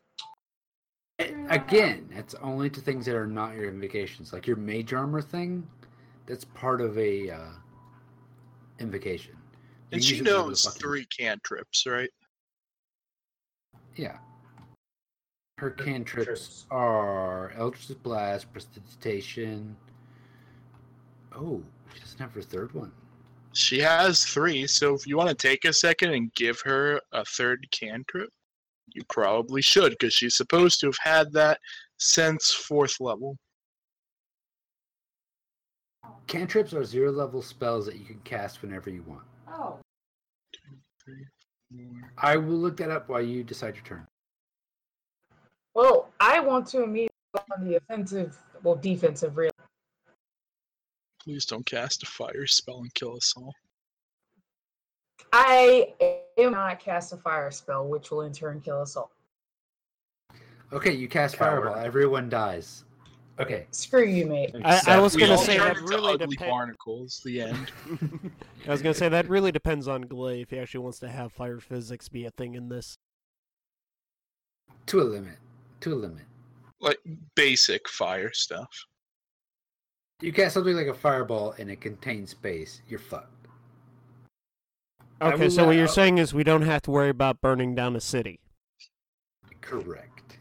Again, 1.50 2.08
that's 2.14 2.34
only 2.36 2.70
to 2.70 2.80
things 2.80 3.04
that 3.04 3.14
are 3.14 3.26
not 3.26 3.54
your 3.54 3.68
invocations. 3.68 4.32
Like 4.32 4.46
your 4.46 4.56
mage 4.56 4.94
armor 4.94 5.20
thing, 5.20 5.66
that's 6.24 6.46
part 6.46 6.80
of 6.80 6.96
a 6.96 7.28
uh, 7.30 7.38
invocation. 8.78 9.34
You 9.90 9.96
And 9.96 10.04
she 10.04 10.14
it 10.16 10.18
whenever 10.20 10.38
the 10.38 10.46
knows 10.48 10.64
fuck 10.64 10.74
you- 10.76 10.80
three 10.80 11.06
cantrips, 11.06 11.84
right? 11.86 12.08
Yeah. 13.96 14.16
Her 15.58 15.70
cantrips 15.72 16.64
are 16.70 17.52
Eldritch 17.54 18.02
Blast, 18.02 18.50
Prestidigitation. 18.50 19.76
Oh, 21.36 21.62
she 21.94 22.00
doesn't 22.00 22.20
have 22.20 22.32
her 22.32 22.42
third 22.42 22.72
one. 22.74 22.92
She 23.52 23.80
has 23.80 24.24
three, 24.24 24.66
so 24.66 24.94
if 24.94 25.06
you 25.06 25.16
want 25.16 25.28
to 25.28 25.34
take 25.34 25.64
a 25.64 25.72
second 25.72 26.12
and 26.12 26.32
give 26.34 26.60
her 26.60 27.00
a 27.12 27.24
third 27.24 27.66
cantrip, 27.72 28.30
you 28.94 29.02
probably 29.08 29.62
should, 29.62 29.90
because 29.92 30.14
she's 30.14 30.36
supposed 30.36 30.80
to 30.80 30.86
have 30.86 30.98
had 31.02 31.32
that 31.32 31.58
since 31.98 32.52
fourth 32.52 33.00
level. 33.00 33.36
Cantrips 36.26 36.72
are 36.74 36.84
zero 36.84 37.10
level 37.10 37.42
spells 37.42 37.86
that 37.86 37.96
you 37.96 38.04
can 38.04 38.20
cast 38.24 38.62
whenever 38.62 38.88
you 38.90 39.02
want. 39.02 39.22
oh, 39.48 39.78
I 42.18 42.36
will 42.36 42.56
look 42.56 42.76
that 42.76 42.90
up 42.90 43.08
while 43.08 43.22
you 43.22 43.42
decide 43.42 43.74
your 43.74 43.84
turn. 43.84 44.06
well, 45.74 46.08
I 46.20 46.40
want 46.40 46.66
to 46.68 46.82
immediately 46.84 47.10
go 47.34 47.42
on 47.56 47.68
the 47.68 47.76
offensive, 47.76 48.36
well, 48.62 48.76
defensive, 48.76 49.36
really. 49.36 49.50
Please 51.30 51.46
don't 51.46 51.64
cast 51.64 52.02
a 52.02 52.06
fire 52.06 52.44
spell 52.44 52.80
and 52.80 52.92
kill 52.94 53.14
us 53.14 53.34
all. 53.36 53.54
I 55.32 55.94
am 56.36 56.50
not 56.50 56.80
cast 56.80 57.12
a 57.12 57.18
fire 57.18 57.52
spell, 57.52 57.86
which 57.86 58.10
will 58.10 58.22
in 58.22 58.32
turn 58.32 58.60
kill 58.60 58.80
us 58.80 58.96
all. 58.96 59.12
Okay, 60.72 60.90
you 60.90 61.06
cast 61.06 61.36
Coward. 61.36 61.62
Fireball. 61.62 61.84
Everyone 61.84 62.28
dies. 62.28 62.82
Okay. 63.38 63.68
Screw 63.70 64.04
you, 64.04 64.26
mate. 64.26 64.56
I, 64.64 64.80
I 64.88 64.98
was 64.98 65.14
gonna 65.14 65.38
say 65.38 65.56
that 65.56 65.80
really 65.82 66.18
depends. 66.18 66.36
barnacles. 66.50 67.22
The 67.24 67.42
end. 67.42 67.70
I 68.66 68.70
was 68.72 68.82
gonna 68.82 68.92
say 68.92 69.08
that 69.08 69.28
really 69.28 69.52
depends 69.52 69.86
on 69.86 70.02
Glay 70.02 70.40
if 70.40 70.50
he 70.50 70.58
actually 70.58 70.80
wants 70.80 70.98
to 70.98 71.08
have 71.08 71.32
fire 71.32 71.60
physics 71.60 72.08
be 72.08 72.24
a 72.24 72.32
thing 72.32 72.56
in 72.56 72.68
this. 72.68 72.98
To 74.86 75.00
a 75.00 75.04
limit. 75.04 75.38
To 75.82 75.92
a 75.92 75.94
limit. 75.94 76.24
like 76.80 76.98
basic 77.36 77.88
fire 77.88 78.32
stuff. 78.32 78.68
You 80.20 80.32
cast 80.32 80.54
something 80.54 80.76
like 80.76 80.86
a 80.86 80.94
fireball 80.94 81.54
and 81.58 81.70
it 81.70 81.80
contains 81.80 82.30
space, 82.30 82.82
you're 82.88 82.98
fucked. 82.98 83.28
Okay, 85.22 85.48
so 85.50 85.66
what 85.66 85.72
you're 85.72 85.84
allow- 85.84 85.92
saying 85.92 86.18
is 86.18 86.32
we 86.34 86.44
don't 86.44 86.62
have 86.62 86.82
to 86.82 86.90
worry 86.90 87.10
about 87.10 87.40
burning 87.40 87.74
down 87.74 87.96
a 87.96 88.00
city. 88.00 88.40
Correct. 89.60 90.38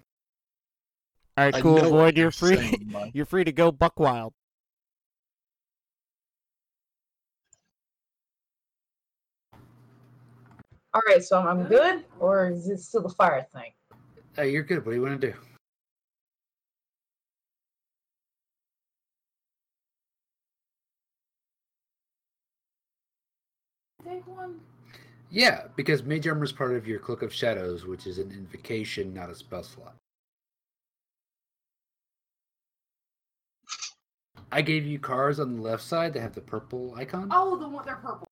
All 1.38 1.46
right, 1.46 1.54
cool. 1.62 1.78
know 1.78 1.90
Void, 1.90 2.18
you're 2.18 2.26
you're 2.26 2.32
free. 2.32 2.56
saying, 2.58 3.12
you're 3.14 3.26
free 3.26 3.44
to 3.44 3.52
go 3.52 3.72
buck 3.72 4.00
wild. 4.00 4.34
All 10.94 11.02
right, 11.08 11.24
so 11.24 11.38
I'm, 11.40 11.48
I'm 11.48 11.64
good, 11.66 12.04
or 12.20 12.50
is 12.50 12.68
it 12.70 12.80
still 12.80 13.04
the 13.04 13.10
fire 13.10 13.46
thing? 13.54 13.72
Uh, 14.38 14.44
you're 14.44 14.64
good. 14.64 14.86
What 14.86 14.92
do 14.92 14.98
you 14.98 15.04
want 15.04 15.20
to 15.22 15.32
do? 15.32 15.34
Take 24.10 24.26
one. 24.26 24.60
Yeah, 25.30 25.66
because 25.76 26.04
Mage 26.04 26.28
Armor 26.28 26.44
is 26.44 26.52
part 26.52 26.76
of 26.76 26.88
your 26.88 27.00
Cloak 27.00 27.22
of 27.22 27.32
Shadows, 27.32 27.86
which 27.86 28.08
is 28.08 28.18
an 28.18 28.32
invocation, 28.32 29.14
not 29.14 29.30
a 29.30 29.36
spell 29.36 29.64
slot. 29.64 29.94
I 34.52 34.64
gave 34.64 34.88
you 34.88 34.98
cards 34.98 35.40
on 35.40 35.56
the 35.56 35.62
left 35.62 35.84
side 35.84 36.14
that 36.14 36.22
have 36.22 36.34
the 36.34 36.42
purple 36.42 36.96
icon. 36.96 37.28
Oh, 37.32 37.56
the 37.56 37.70
one 37.70 37.86
they're 37.86 37.98
purple. 37.98 38.26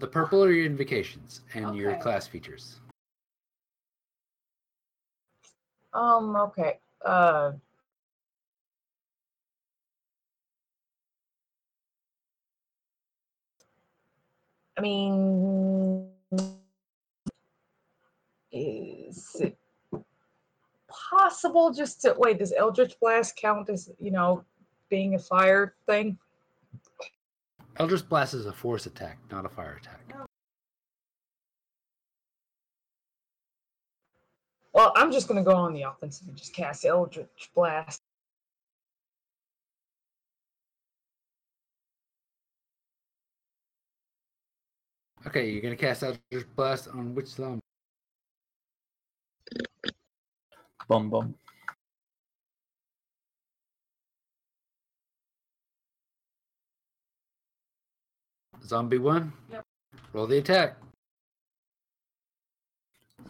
The 0.00 0.08
purple 0.08 0.42
are 0.42 0.50
your 0.50 0.66
invocations 0.66 1.42
and 1.54 1.76
your 1.76 1.94
class 1.98 2.26
features. 2.26 2.80
Um. 5.92 6.34
Okay. 6.34 6.78
Uh. 7.04 7.52
I 14.80 14.82
mean, 14.82 16.08
is 18.50 19.36
it 19.38 19.58
possible 20.88 21.70
just 21.70 22.00
to 22.00 22.14
wait? 22.16 22.38
Does 22.38 22.54
Eldritch 22.56 22.98
Blast 22.98 23.36
count 23.36 23.68
as 23.68 23.90
you 24.00 24.10
know 24.10 24.42
being 24.88 25.16
a 25.16 25.18
fire 25.18 25.74
thing? 25.84 26.16
Eldritch 27.76 28.08
Blast 28.08 28.32
is 28.32 28.46
a 28.46 28.54
force 28.54 28.86
attack, 28.86 29.18
not 29.30 29.44
a 29.44 29.50
fire 29.50 29.78
attack. 29.82 30.00
Well, 34.72 34.94
I'm 34.96 35.12
just 35.12 35.28
gonna 35.28 35.44
go 35.44 35.54
on 35.56 35.74
the 35.74 35.82
offensive 35.82 36.26
and 36.26 36.38
just 36.38 36.54
cast 36.54 36.86
Eldritch 36.86 37.50
Blast. 37.54 38.00
Okay, 45.26 45.50
you're 45.50 45.60
gonna 45.60 45.76
cast 45.76 46.02
Eldritch 46.02 46.46
Blast 46.56 46.88
on 46.88 47.14
which 47.14 47.26
zombie? 47.26 47.60
Bum 50.88 51.10
bum. 51.10 51.34
Zombie 58.64 58.98
one? 58.98 59.32
Yep. 59.50 59.64
Roll 60.12 60.26
the 60.26 60.38
attack. 60.38 60.76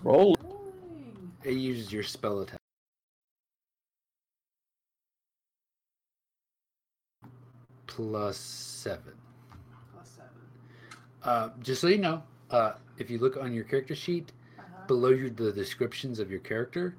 Roll. 0.05 0.37
It 1.43 1.55
uses 1.55 1.93
your 1.93 2.03
spell 2.03 2.41
attack. 2.41 2.61
Plus 7.87 8.37
seven. 8.37 9.15
Uh, 11.23 11.51
just 11.61 11.81
so 11.81 11.89
you 11.89 11.99
know, 11.99 12.23
uh, 12.51 12.73
if 12.99 13.11
you 13.11 13.19
look 13.19 13.37
on 13.37 13.53
your 13.53 13.65
character 13.65 13.95
sheet, 13.95 14.33
below 14.87 15.11
you 15.11 15.31
the 15.31 15.53
descriptions 15.53 16.19
of 16.19 16.31
your 16.31 16.41
character, 16.41 16.97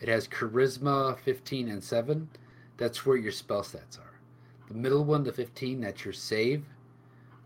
it 0.00 0.08
has 0.08 0.26
charisma 0.26 1.18
15 1.20 1.68
and 1.68 1.82
7. 1.82 2.28
That's 2.76 3.04
where 3.04 3.16
your 3.16 3.32
spell 3.32 3.62
stats 3.62 3.98
are. 3.98 4.18
The 4.68 4.74
middle 4.74 5.04
one, 5.04 5.24
the 5.24 5.32
15, 5.32 5.80
that's 5.80 6.04
your 6.04 6.14
save. 6.14 6.64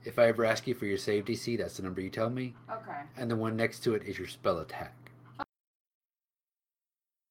If 0.04 0.18
I 0.18 0.26
ever 0.26 0.44
ask 0.44 0.66
you 0.66 0.74
for 0.74 0.86
your 0.86 0.98
save 0.98 1.24
DC, 1.24 1.58
that's 1.58 1.78
the 1.78 1.82
number 1.82 2.00
you 2.00 2.10
tell 2.10 2.30
me. 2.30 2.54
Okay. 2.70 3.00
And 3.16 3.30
the 3.30 3.36
one 3.36 3.56
next 3.56 3.80
to 3.80 3.94
it 3.94 4.04
is 4.04 4.18
your 4.18 4.28
spell 4.28 4.58
attack. 4.58 4.94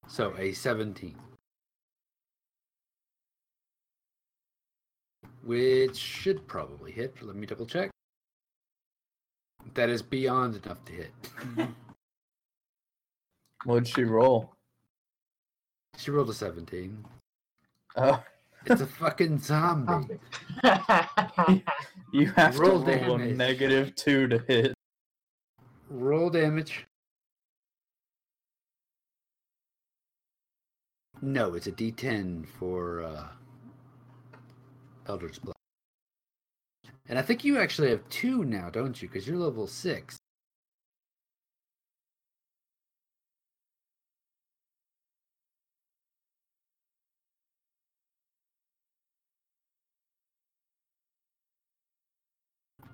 So 0.08 0.34
a 0.38 0.52
17. 0.52 1.16
Which 5.44 5.98
should 5.98 6.48
probably 6.48 6.92
hit. 6.92 7.22
Let 7.22 7.36
me 7.36 7.46
double 7.46 7.66
check. 7.66 7.92
That 9.74 9.90
is 9.90 10.02
beyond 10.02 10.64
enough 10.64 10.84
to 10.86 10.92
hit. 10.94 11.12
What'd 13.66 13.88
she 13.88 14.04
roll? 14.04 14.54
She 15.98 16.12
rolled 16.12 16.30
a 16.30 16.34
17. 16.34 17.04
Oh, 17.96 18.24
It's 18.66 18.82
a 18.82 18.86
fucking 19.00 19.40
zombie. 19.40 20.20
you 22.12 22.28
have 22.32 22.58
Roll 22.60 22.84
to 22.84 22.92
roll 22.98 23.16
a 23.16 23.20
damage. 23.20 23.36
negative 23.38 23.96
two 23.96 24.28
to 24.28 24.40
hit. 24.48 24.74
Roll 25.90 26.30
damage. 26.30 26.86
No, 31.22 31.54
it's 31.54 31.68
a 31.68 31.72
D10 31.72 32.46
for 32.60 33.04
uh, 33.04 33.28
Eldritch 35.08 35.42
Blast. 35.42 35.58
And 37.08 37.20
I 37.20 37.22
think 37.22 37.44
you 37.44 37.58
actually 37.60 37.90
have 37.90 38.08
two 38.10 38.46
now, 38.46 38.70
don't 38.70 39.02
you? 39.02 39.08
Because 39.08 39.28
you're 39.28 39.38
level 39.38 39.68
six. 39.68 40.18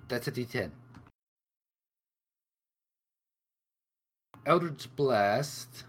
That's 0.08 0.26
a 0.26 0.32
D10. 0.32 0.70
Eldritch 4.44 4.88
Blast. 4.96 5.84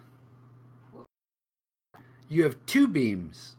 You 2.30 2.44
have 2.44 2.64
two 2.68 2.88
beams. 2.88 3.56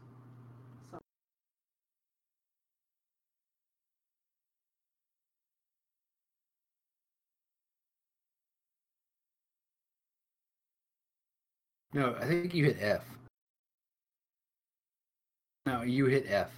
No, 11.94 12.16
I 12.20 12.24
think 12.24 12.54
you 12.54 12.64
hit 12.64 12.78
F. 12.80 13.04
No, 15.66 15.82
you 15.82 16.06
hit 16.06 16.26
F. 16.28 16.50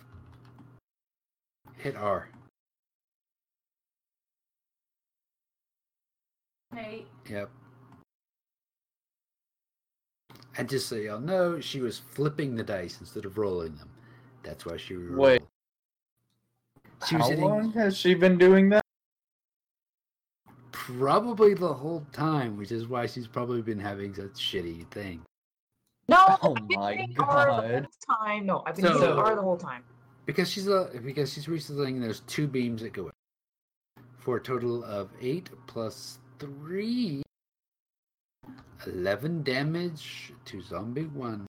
Hit 1.77 1.97
R. 1.97 2.29
Yep. 7.29 7.51
And 10.57 10.69
just 10.69 10.89
so 10.89 10.95
y'all 10.95 11.21
know, 11.21 11.61
she 11.61 11.81
was 11.81 12.01
flipping 12.13 12.55
the 12.55 12.63
dice 12.63 12.99
instead 13.01 13.25
of 13.25 13.39
rolling 13.39 13.75
them. 13.77 13.89
That's 14.43 14.65
why 14.65 14.77
she 14.77 14.95
rolled. 14.95 15.19
Wait. 15.19 15.43
She 17.07 17.17
was 17.17 17.25
How 17.25 17.31
hitting 17.31 17.45
long 17.45 17.73
has 17.73 17.97
she 17.97 18.15
been 18.15 18.39
doing 18.39 18.69
that? 18.71 18.84
Probably 20.87 21.55
the 21.55 21.73
whole 21.73 22.05
time, 22.13 22.57
which 22.57 22.73
is 22.73 22.87
why 22.89 23.07
she's 23.07 23.27
probably 23.27 23.63
been 23.63 23.79
having 23.79 24.15
such 24.15 24.33
shitty 24.33 24.87
thing. 24.91 25.23
No, 26.09 26.37
Oh 26.43 26.55
I've 26.57 26.69
been 26.69 26.79
my 26.81 26.95
hitting 26.95 27.17
R 27.21 27.47
the 27.47 27.53
whole 27.53 27.81
God. 27.81 27.89
time. 28.21 28.47
No, 28.47 28.63
I've 28.67 28.77
been 28.77 28.85
So- 28.87 28.99
hitting 28.99 29.17
R 29.19 29.35
the 29.35 29.43
whole 29.43 29.57
time. 29.57 29.83
Because 30.27 30.51
she's 30.51 30.69
a 30.69 30.91
because 31.05 31.33
she's 31.33 31.47
recycling 31.47 32.01
there's 32.01 32.21
two 32.21 32.47
beams 32.47 32.83
that 32.83 32.93
go 32.93 33.07
in. 33.07 33.13
For 34.19 34.37
a 34.37 34.41
total 34.43 34.83
of 34.85 35.11
eight 35.21 35.51
plus 35.67 36.19
three. 36.39 37.23
11 38.87 39.43
damage 39.43 40.33
to 40.47 40.61
zombie 40.61 41.07
one. 41.07 41.47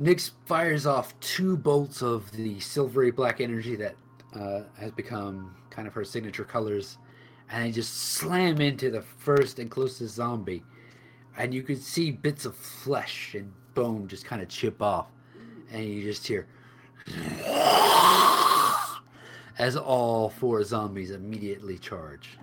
Nyx 0.00 0.32
fires 0.44 0.84
off 0.86 1.18
two 1.20 1.56
bolts 1.56 2.02
of 2.02 2.30
the 2.32 2.60
silvery 2.60 3.10
black 3.10 3.40
energy 3.40 3.76
that 3.76 3.96
uh, 4.34 4.60
has 4.78 4.90
become 4.92 5.54
kind 5.70 5.88
of 5.88 5.94
her 5.94 6.04
signature 6.04 6.44
colors, 6.44 6.98
and 7.50 7.64
they 7.64 7.70
just 7.72 7.94
slam 7.94 8.60
into 8.60 8.90
the 8.90 9.00
first 9.00 9.58
and 9.58 9.70
closest 9.70 10.16
zombie. 10.16 10.62
And 11.38 11.54
you 11.54 11.62
can 11.62 11.76
see 11.76 12.10
bits 12.10 12.44
of 12.44 12.54
flesh 12.56 13.34
and 13.34 13.50
bone 13.74 14.06
just 14.06 14.26
kind 14.26 14.42
of 14.42 14.48
chip 14.48 14.82
off, 14.82 15.06
and 15.70 15.84
you 15.84 16.02
just 16.02 16.26
hear 16.26 16.46
as 19.58 19.76
all 19.76 20.28
four 20.28 20.62
zombies 20.62 21.10
immediately 21.10 21.78
charge. 21.78 22.38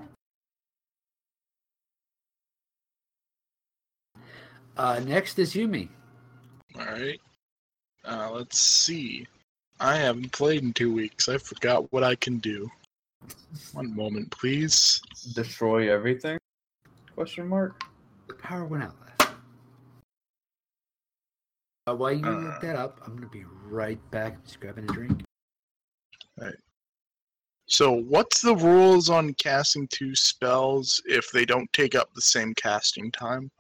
Uh, 4.76 5.00
next 5.06 5.38
is 5.38 5.54
Yumi. 5.54 5.90
All 6.80 6.86
right. 6.86 7.20
Uh, 8.06 8.30
let's 8.32 8.60
see. 8.60 9.26
I 9.80 9.96
haven't 9.98 10.32
played 10.32 10.64
in 10.64 10.74
two 10.74 10.94
weeks. 10.94 11.30
I 11.30 11.38
forgot 11.38 11.92
what 11.92 12.04
I 12.04 12.16
can 12.16 12.38
do. 12.38 12.70
One 13.74 13.96
moment, 13.96 14.32
please. 14.32 15.02
Destroy 15.34 15.92
everything? 15.92 16.38
Question 17.16 17.48
mark. 17.48 17.82
The 18.28 18.34
power 18.36 18.66
went 18.66 18.84
out. 18.84 18.96
Uh, 21.86 21.96
while 21.96 22.14
you 22.14 22.26
uh, 22.26 22.40
look 22.40 22.62
that 22.62 22.76
up, 22.78 23.02
I'm 23.06 23.16
gonna 23.16 23.28
be 23.28 23.44
right 23.66 24.00
back. 24.12 24.44
Just 24.46 24.60
grabbing 24.60 24.86
a 24.86 24.94
drink. 24.94 25.24
Right. 26.40 26.56
So, 27.66 27.92
what's 27.92 28.42
the 28.42 28.56
rules 28.56 29.10
on 29.10 29.34
casting 29.34 29.88
two 29.88 30.16
spells 30.16 31.02
if 31.06 31.30
they 31.32 31.46
don't 31.46 31.72
take 31.74 31.96
up 31.96 32.14
the 32.14 32.22
same 32.22 32.54
casting 32.56 33.12
time? 33.12 33.52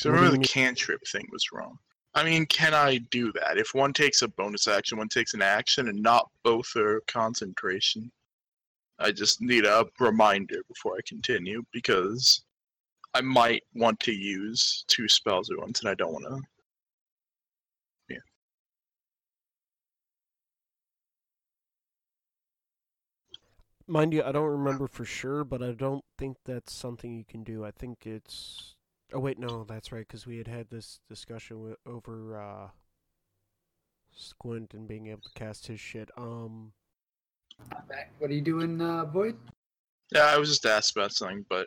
So 0.00 0.08
What 0.08 0.14
remember 0.14 0.36
the 0.36 0.38
mean? 0.38 0.46
cantrip 0.46 1.06
thing 1.06 1.28
was 1.30 1.52
wrong. 1.52 1.78
I 2.14 2.24
mean, 2.24 2.46
can 2.46 2.72
I 2.72 2.96
do 3.10 3.30
that 3.32 3.58
if 3.58 3.74
one 3.74 3.92
takes 3.92 4.22
a 4.22 4.28
bonus 4.28 4.66
action, 4.66 4.96
one 4.96 5.10
takes 5.10 5.34
an 5.34 5.42
action, 5.42 5.88
and 5.88 6.00
not 6.02 6.30
both 6.42 6.74
are 6.74 7.02
concentration? 7.06 8.10
I 8.98 9.12
just 9.12 9.42
need 9.42 9.66
a 9.66 9.84
reminder 9.98 10.62
before 10.68 10.94
I 10.96 11.00
continue 11.06 11.62
because 11.70 12.44
I 13.12 13.20
might 13.20 13.62
want 13.74 14.00
to 14.00 14.12
use 14.12 14.86
two 14.88 15.06
spells 15.06 15.50
at 15.50 15.58
once, 15.58 15.80
and 15.80 15.90
I 15.90 15.94
don't 15.94 16.14
want 16.14 16.24
to. 16.24 16.40
Yeah. 18.08 18.20
Mind 23.86 24.14
you, 24.14 24.22
I 24.22 24.32
don't 24.32 24.48
remember 24.48 24.86
for 24.86 25.04
sure, 25.04 25.44
but 25.44 25.62
I 25.62 25.72
don't 25.72 26.04
think 26.16 26.38
that's 26.46 26.72
something 26.72 27.14
you 27.14 27.24
can 27.28 27.44
do. 27.44 27.66
I 27.66 27.70
think 27.70 28.06
it's. 28.06 28.76
Oh 29.12 29.18
wait, 29.18 29.38
no, 29.38 29.64
that's 29.64 29.90
right, 29.92 30.06
because 30.06 30.26
we 30.26 30.38
had 30.38 30.46
had 30.46 30.68
this 30.70 31.00
discussion 31.08 31.56
wi- 31.56 31.76
over 31.86 32.40
uh, 32.40 32.68
Squint 34.14 34.74
and 34.74 34.86
being 34.86 35.08
able 35.08 35.22
to 35.22 35.30
cast 35.34 35.66
his 35.66 35.80
shit. 35.80 36.10
Um, 36.16 36.72
What 38.18 38.30
are 38.30 38.34
you 38.34 38.40
doing, 38.40 38.80
uh, 38.80 39.04
Boyd? 39.04 39.36
Yeah, 40.14 40.26
I 40.26 40.38
was 40.38 40.48
just 40.48 40.66
asked 40.66 40.96
about 40.96 41.12
something, 41.12 41.44
but 41.48 41.66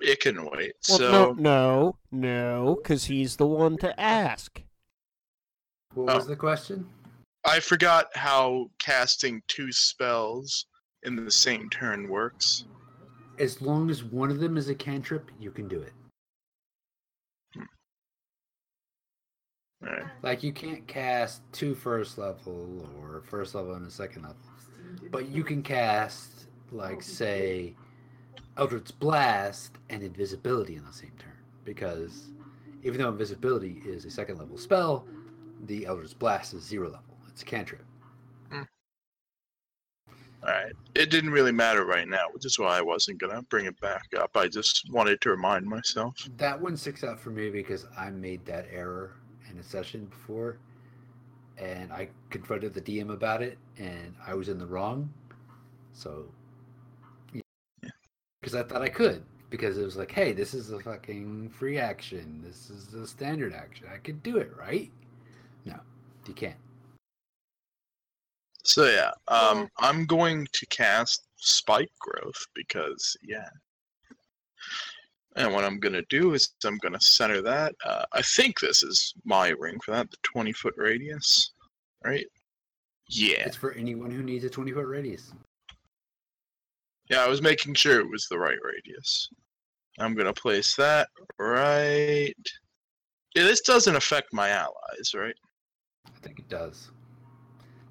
it 0.00 0.20
can 0.20 0.44
wait. 0.50 0.74
well, 0.88 0.98
so 0.98 1.10
no, 1.10 1.32
no, 1.32 1.96
no, 2.10 2.78
because 2.82 3.04
he's 3.04 3.36
the 3.36 3.46
one 3.46 3.76
to 3.78 3.98
ask. 4.00 4.62
What 5.94 6.06
was 6.14 6.24
Oh. 6.26 6.28
the 6.28 6.36
question? 6.36 6.88
I 7.44 7.60
forgot 7.60 8.06
how 8.16 8.70
casting 8.78 9.42
two 9.48 9.70
spells 9.70 10.66
in 11.02 11.14
the 11.16 11.30
same 11.30 11.68
turn 11.70 12.08
works. 12.08 12.64
As 13.38 13.60
long 13.60 13.90
as 13.90 14.02
one 14.04 14.30
of 14.30 14.38
them 14.40 14.56
is 14.56 14.68
a 14.68 14.74
cantrip, 14.74 15.30
you 15.38 15.50
can 15.50 15.68
do 15.68 15.80
it. 15.80 15.92
Alright. 19.86 20.04
Like 20.22 20.42
you 20.42 20.52
can't 20.52 20.86
cast 20.86 21.42
two 21.52 21.74
first 21.74 22.18
level 22.18 22.86
or 23.00 23.22
first 23.22 23.54
level 23.54 23.74
and 23.74 23.86
a 23.86 23.90
second 23.90 24.22
level, 24.22 24.36
but 25.10 25.28
you 25.28 25.44
can 25.44 25.62
cast 25.62 26.46
like 26.72 27.02
say 27.02 27.74
Eldritch 28.56 28.98
Blast 28.98 29.72
and 29.90 30.02
Invisibility 30.02 30.76
in 30.76 30.84
the 30.84 30.92
same 30.92 31.12
turn 31.18 31.32
because 31.64 32.28
even 32.82 33.00
though 33.00 33.08
Invisibility 33.08 33.82
is 33.84 34.04
a 34.04 34.10
second 34.10 34.38
level 34.38 34.56
spell, 34.56 35.06
the 35.66 35.86
Eldritch 35.86 36.18
Blast 36.18 36.54
is 36.54 36.62
zero 36.62 36.86
level. 36.86 37.16
It's 37.28 37.42
a 37.42 37.46
cantrip. 37.46 37.84
Hmm. 38.50 38.62
Alright. 40.42 40.72
It 40.94 41.10
didn't 41.10 41.30
really 41.30 41.52
matter 41.52 41.84
right 41.84 42.08
now, 42.08 42.26
which 42.32 42.46
is 42.46 42.58
why 42.58 42.78
I 42.78 42.82
wasn't 42.82 43.18
gonna 43.18 43.42
bring 43.42 43.66
it 43.66 43.78
back 43.80 44.06
up. 44.18 44.36
I 44.36 44.48
just 44.48 44.90
wanted 44.90 45.20
to 45.22 45.30
remind 45.30 45.66
myself. 45.66 46.16
That 46.36 46.60
one 46.60 46.76
sticks 46.76 47.04
out 47.04 47.20
for 47.20 47.30
me 47.30 47.50
because 47.50 47.86
I 47.98 48.10
made 48.10 48.44
that 48.46 48.68
error 48.70 49.16
in 49.54 49.60
a 49.60 49.62
session 49.62 50.06
before, 50.06 50.58
and 51.56 51.92
I 51.92 52.08
confronted 52.30 52.74
the 52.74 52.80
DM 52.80 53.10
about 53.10 53.42
it, 53.42 53.58
and 53.78 54.14
I 54.26 54.34
was 54.34 54.48
in 54.48 54.58
the 54.58 54.66
wrong. 54.66 55.12
So, 55.92 56.26
because 58.40 58.54
I 58.54 58.62
thought 58.62 58.82
I 58.82 58.88
could, 58.88 59.22
because 59.50 59.78
it 59.78 59.84
was 59.84 59.96
like, 59.96 60.10
hey, 60.10 60.32
this 60.32 60.54
is 60.54 60.72
a 60.72 60.80
fucking 60.80 61.50
free 61.50 61.78
action. 61.78 62.42
This 62.44 62.70
is 62.70 62.92
a 62.94 63.06
standard 63.06 63.54
action. 63.54 63.86
I 63.92 63.98
could 63.98 64.22
do 64.22 64.38
it, 64.38 64.52
right? 64.58 64.90
No, 65.64 65.78
you 66.26 66.34
can't. 66.34 66.56
So 68.64 68.86
yeah, 68.86 69.10
um, 69.28 69.68
I'm 69.78 70.06
going 70.06 70.46
to 70.52 70.66
cast 70.66 71.26
Spike 71.36 71.92
Growth 72.00 72.46
because 72.54 73.16
yeah. 73.22 73.48
And 75.36 75.52
what 75.52 75.64
I'm 75.64 75.80
gonna 75.80 76.02
do 76.08 76.34
is 76.34 76.54
I'm 76.64 76.78
gonna 76.78 77.00
center 77.00 77.42
that. 77.42 77.74
Uh, 77.84 78.04
I 78.12 78.22
think 78.22 78.60
this 78.60 78.82
is 78.82 79.14
my 79.24 79.48
ring 79.48 79.78
for 79.84 79.90
that, 79.92 80.10
the 80.10 80.16
20 80.22 80.52
foot 80.52 80.74
radius, 80.76 81.52
right? 82.04 82.26
Yeah, 83.08 83.44
It's 83.46 83.56
for 83.56 83.72
anyone 83.72 84.10
who 84.10 84.22
needs 84.22 84.44
a 84.44 84.50
20 84.50 84.72
foot 84.72 84.86
radius. 84.86 85.32
yeah. 87.10 87.24
I 87.24 87.28
was 87.28 87.42
making 87.42 87.74
sure 87.74 88.00
it 88.00 88.08
was 88.08 88.26
the 88.28 88.38
right 88.38 88.58
radius. 88.62 89.28
I'm 89.98 90.14
gonna 90.14 90.32
place 90.32 90.74
that 90.76 91.08
right. 91.38 92.34
Yeah, 93.34 93.42
this 93.44 93.60
doesn't 93.62 93.96
affect 93.96 94.32
my 94.32 94.50
allies, 94.50 95.12
right? 95.14 95.34
I 96.06 96.18
think 96.20 96.38
it 96.38 96.48
does. 96.48 96.90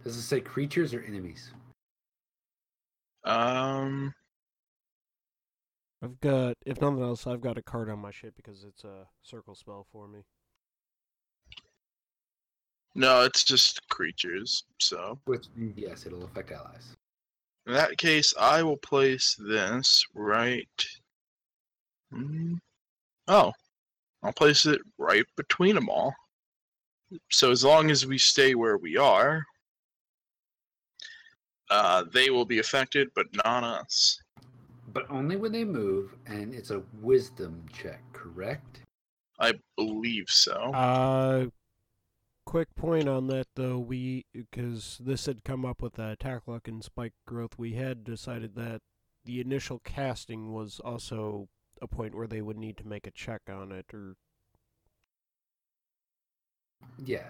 Does 0.03 0.15
it 0.17 0.21
say 0.21 0.39
creatures 0.41 0.93
or 0.93 1.01
enemies? 1.01 1.51
Um, 3.25 4.13
I've 6.03 6.19
got, 6.19 6.57
if 6.65 6.81
nothing 6.81 7.01
else, 7.01 7.25
I've 7.25 7.39
got 7.39 7.57
a 7.57 7.61
card 7.61 7.89
on 7.89 7.99
my 7.99 8.11
ship 8.11 8.33
because 8.35 8.65
it's 8.65 8.83
a 8.83 9.07
circle 9.21 9.55
spell 9.55 9.87
for 9.91 10.07
me. 10.07 10.19
no, 12.93 13.21
it's 13.21 13.45
just 13.45 13.87
creatures. 13.87 14.65
So 14.79 15.17
Which, 15.25 15.45
yes, 15.75 16.05
it'll 16.05 16.25
affect 16.25 16.51
allies. 16.51 16.95
In 17.65 17.73
that 17.73 17.97
case, 17.97 18.33
I 18.37 18.61
will 18.63 18.77
place 18.77 19.37
this 19.39 20.03
right. 20.13 20.85
Mm, 22.13 22.57
Oh, 23.29 23.53
I'll 24.21 24.33
place 24.33 24.65
it 24.65 24.81
right 24.97 25.25
between 25.37 25.75
them 25.75 25.89
all. 25.89 26.13
So 27.31 27.51
as 27.51 27.63
long 27.63 27.89
as 27.89 28.05
we 28.05 28.17
stay 28.17 28.55
where 28.55 28.77
we 28.77 28.97
are, 28.97 29.41
uh, 31.69 32.03
they 32.13 32.29
will 32.29 32.45
be 32.45 32.59
affected, 32.59 33.07
but 33.15 33.27
not 33.45 33.63
us. 33.63 34.19
But 34.93 35.09
only 35.09 35.35
when 35.35 35.51
they 35.51 35.65
move, 35.65 36.15
and 36.27 36.53
it's 36.53 36.69
a 36.69 36.83
wisdom 37.01 37.65
check, 37.73 38.01
correct? 38.13 38.81
I 39.39 39.53
believe 39.75 40.25
so. 40.29 40.53
Uh, 40.53 41.47
quick 42.45 42.75
point 42.75 43.09
on 43.09 43.27
that 43.27 43.47
though, 43.55 43.79
we 43.79 44.25
because 44.31 44.99
this 45.03 45.25
had 45.25 45.43
come 45.43 45.65
up 45.65 45.81
with 45.81 45.97
uh, 45.97 46.09
attack 46.09 46.43
luck 46.47 46.67
and 46.67 46.83
spike 46.83 47.13
growth, 47.25 47.57
we 47.57 47.73
had 47.73 48.03
decided 48.03 48.55
that 48.55 48.81
the 49.25 49.41
initial 49.41 49.79
casting 49.83 50.53
was 50.53 50.79
also 50.83 51.47
a 51.81 51.87
point 51.87 52.13
where 52.15 52.27
they 52.27 52.41
would 52.41 52.57
need 52.57 52.77
to 52.77 52.87
make 52.87 53.07
a 53.07 53.11
check 53.11 53.41
on 53.49 53.71
it, 53.71 53.87
or 53.93 54.15
Yeah. 57.03 57.29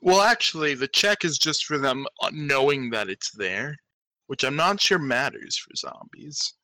Well, 0.00 0.20
actually, 0.20 0.74
the 0.74 0.88
check 0.88 1.24
is 1.24 1.38
just 1.38 1.64
for 1.66 1.78
them 1.78 2.06
uh, 2.22 2.30
knowing 2.32 2.90
that 2.90 3.08
it's 3.08 3.30
there, 3.32 3.76
which 4.28 4.44
I'm 4.44 4.56
not 4.56 4.80
sure 4.80 4.98
matters 4.98 5.56
for 5.56 5.74
zombies. 5.74 6.54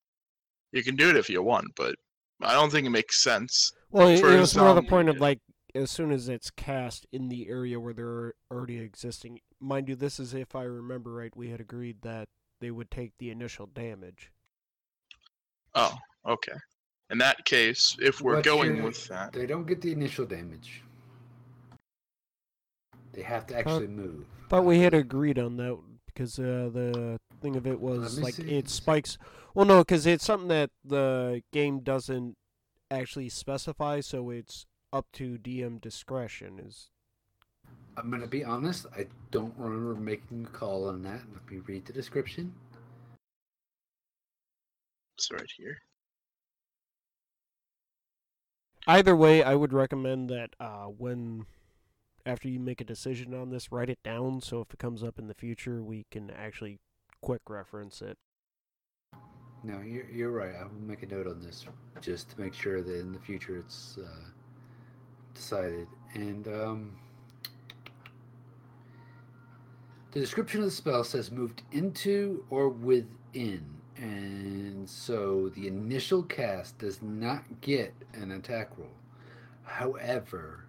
You 0.73 0.83
can 0.85 0.97
do 0.97 1.11
it 1.11 1.17
if 1.17 1.29
you 1.29 1.43
want, 1.43 1.67
but 1.77 1.97
I 2.41 2.53
don't 2.53 2.71
think 2.71 2.87
it 2.87 2.91
makes 2.91 3.23
sense. 3.23 3.73
well, 3.91 4.09
it, 4.09 4.21
For 4.21 4.33
it 4.33 4.39
was 4.39 4.57
more 4.57 4.75
the 4.75 4.83
point 4.83 5.09
of 5.09 5.19
like 5.19 5.41
as 5.75 5.91
soon 5.91 6.13
as 6.13 6.29
it's 6.29 6.51
cast 6.51 7.07
in 7.13 7.29
the 7.29 7.49
area 7.49 7.81
where 7.81 7.93
they're 7.95 8.35
already 8.51 8.79
existing. 8.79 9.41
Mind 9.61 9.89
you, 9.89 9.97
this 9.97 10.21
is 10.21 10.35
if 10.35 10.55
I 10.55 10.63
remember 10.63 11.13
right, 11.13 11.37
we 11.37 11.49
had 11.51 11.61
agreed 11.61 12.03
that 12.03 12.29
they 12.61 12.71
would 12.71 12.91
take 12.91 13.13
the 13.19 13.31
initial 13.31 13.67
damage. 13.67 14.31
Oh, 15.75 15.97
okay. 16.27 16.53
In 17.11 17.19
that 17.19 17.45
case, 17.45 17.97
if 18.01 18.21
we're 18.21 18.37
But 18.37 18.45
going 18.45 18.83
with 18.83 19.07
that, 19.09 19.33
They 19.33 19.47
don't 19.47 19.67
get 19.67 19.81
the 19.81 19.93
initial 19.93 20.27
damage. 20.27 20.83
They 23.13 23.23
have 23.23 23.47
to 23.49 23.57
actually 23.57 23.87
move. 23.89 24.27
But 24.49 24.63
we 24.63 24.81
had 24.81 24.95
agreed 24.95 25.39
on 25.39 25.57
that 25.57 25.79
because 26.15 26.39
uh, 26.39 26.71
the 26.73 27.19
thing 27.41 27.57
of 27.57 27.67
it 27.67 27.81
was 27.81 28.17
me 28.17 28.25
like 28.25 28.35
see, 28.35 28.43
it 28.45 28.69
spikes. 28.69 29.19
Well, 29.55 29.67
no, 29.67 29.79
because 29.79 30.07
it's 30.07 30.25
something 30.25 30.49
that 30.49 30.71
the 30.85 31.43
game 31.53 31.81
doesn't 31.81 32.37
actually 32.91 33.29
specify, 33.29 34.01
so 34.01 34.31
it's 34.31 34.67
up 34.93 35.07
to 35.15 35.39
DM 35.39 35.81
discretion. 35.81 36.61
Is 36.65 36.91
I'm 37.97 38.11
gonna 38.11 38.27
be 38.27 38.45
honest. 38.45 38.87
I 38.97 39.07
don't 39.31 39.55
remember 39.57 39.95
making 40.01 40.47
a 40.47 40.57
call 40.57 40.89
on 40.89 41.03
that. 41.03 41.21
Let 41.33 41.51
me 41.51 41.59
read 41.67 41.87
the 41.87 41.93
description. 41.93 42.53
it's 45.17 45.31
right 45.31 45.51
here. 45.57 45.79
either 48.87 49.17
way, 49.17 49.43
I 49.43 49.55
would 49.55 49.73
recommend 49.73 50.29
that 50.31 50.51
uh, 50.61 50.85
when 50.85 51.47
after 52.27 52.49
you 52.49 52.59
make 52.59 52.81
a 52.81 52.85
decision 52.85 53.35
on 53.35 53.51
this, 53.51 53.71
write 53.71 53.91
it 53.91 54.03
down 54.03 54.41
so 54.41 54.61
if 54.61 54.73
it 54.73 54.79
comes 54.79 55.03
up 55.03 55.19
in 55.19 55.29
the 55.29 55.35
future, 55.35 55.83
we 55.83 56.07
can 56.11 56.31
actually 56.31 56.79
quick 57.21 57.43
reference 57.49 58.03
it. 58.03 58.19
No, 59.63 59.81
you're, 59.81 60.11
you're 60.11 60.31
right. 60.31 60.55
I 60.59 60.65
will 60.65 60.73
make 60.81 61.03
a 61.03 61.07
note 61.07 61.27
on 61.27 61.41
this 61.41 61.65
just 62.03 62.31
to 62.31 62.41
make 62.41 62.53
sure 62.53 62.83
that 62.83 63.01
in 63.01 63.13
the 63.13 63.19
future 63.19 63.57
it's 63.57 63.99
uh, 63.99 64.29
decided. 65.35 65.87
And 66.13 66.47
um, 66.49 66.97
the 70.13 70.21
description 70.21 70.61
of 70.61 70.67
the 70.67 70.71
spell 70.71 71.03
says 71.03 71.31
moved 71.31 71.63
into 71.73 72.45
or 72.51 72.69
within 72.69 73.65
And 73.97 74.89
so 74.89 75.49
the 75.51 75.67
initial 75.67 76.23
cast 76.23 76.79
does 76.79 77.01
not 77.01 77.43
get 77.61 77.95
an 78.13 78.33
attack 78.33 78.71
roll. 78.77 78.89
However, 79.63 80.64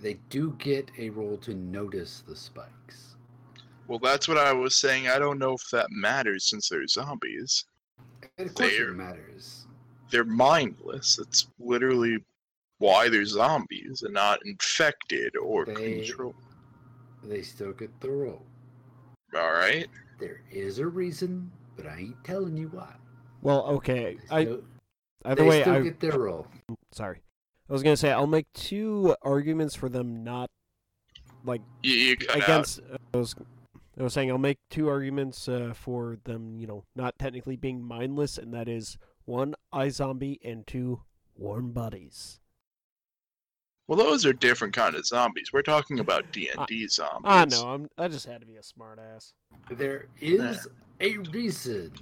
they 0.00 0.14
do 0.30 0.52
get 0.58 0.90
a 0.98 1.10
roll 1.10 1.36
to 1.38 1.54
notice 1.54 2.22
the 2.26 2.36
spikes. 2.36 3.16
Well, 3.88 3.98
that's 3.98 4.26
what 4.28 4.38
I 4.38 4.52
was 4.52 4.74
saying. 4.74 5.08
I 5.08 5.18
don't 5.18 5.38
know 5.38 5.52
if 5.54 5.70
that 5.70 5.86
matters 5.90 6.48
since 6.48 6.68
they're 6.68 6.86
zombies. 6.86 7.64
And 8.38 8.48
of 8.48 8.54
course, 8.54 8.70
They're- 8.70 8.90
it 8.90 8.94
matters. 8.94 9.66
They're 10.10 10.24
mindless. 10.24 11.16
That's 11.16 11.48
literally 11.58 12.24
why 12.78 13.08
they're 13.08 13.24
zombies 13.24 14.02
and 14.02 14.12
not 14.14 14.40
infected 14.44 15.36
or 15.36 15.64
They- 15.64 16.00
controlled. 16.04 16.34
They 17.22 17.42
still 17.42 17.72
get 17.72 17.98
the 18.00 18.10
roll. 18.10 18.44
All 19.34 19.52
right. 19.52 19.88
There 20.18 20.42
is 20.50 20.78
a 20.78 20.86
reason, 20.86 21.50
but 21.76 21.86
I 21.86 21.98
ain't 21.98 22.24
telling 22.24 22.56
you 22.56 22.68
why. 22.68 22.94
Well, 23.42 23.66
okay. 23.66 24.18
They 24.30 24.36
I 24.36 24.44
still, 24.44 24.64
either 25.24 25.42
they 25.42 25.48
way, 25.48 25.60
still 25.62 25.74
I 25.74 25.80
get 25.80 26.00
their 26.00 26.18
roll. 26.18 26.46
sorry. 26.92 27.20
I 27.68 27.72
was 27.72 27.82
gonna 27.82 27.96
say 27.96 28.12
I'll 28.12 28.26
make 28.26 28.46
two 28.54 29.16
arguments 29.22 29.74
for 29.74 29.88
them 29.88 30.22
not 30.22 30.50
like 31.44 31.62
You, 31.82 31.92
you 31.92 32.16
cut 32.16 32.36
out. 32.36 32.42
against. 32.42 32.80
I 33.12 33.16
was 33.16 33.34
I 33.98 34.02
was 34.02 34.12
saying 34.12 34.30
I'll 34.30 34.38
make 34.38 34.58
two 34.70 34.88
arguments 34.88 35.48
uh, 35.48 35.72
for 35.74 36.18
them, 36.24 36.60
you 36.60 36.66
know, 36.66 36.84
not 36.94 37.18
technically 37.18 37.56
being 37.56 37.82
mindless, 37.82 38.36
and 38.36 38.52
that 38.52 38.68
is 38.68 38.98
one, 39.24 39.54
iZombie, 39.72 40.38
and 40.44 40.66
two, 40.66 41.00
warm 41.34 41.72
bodies. 41.72 42.38
Well, 43.88 43.98
those 43.98 44.26
are 44.26 44.32
different 44.32 44.74
kind 44.74 44.96
of 44.96 45.06
zombies. 45.06 45.52
We're 45.52 45.62
talking 45.62 46.00
about 46.00 46.30
D 46.32 46.50
and 46.54 46.66
D 46.66 46.86
zombies. 46.88 47.22
I 47.24 47.44
know. 47.46 47.68
I'm. 47.68 47.88
I 47.96 48.08
just 48.08 48.26
had 48.26 48.40
to 48.40 48.46
be 48.46 48.56
a 48.56 48.60
smartass. 48.60 49.32
There 49.70 50.06
is 50.20 50.66
a 51.00 51.16
reason. 51.18 51.92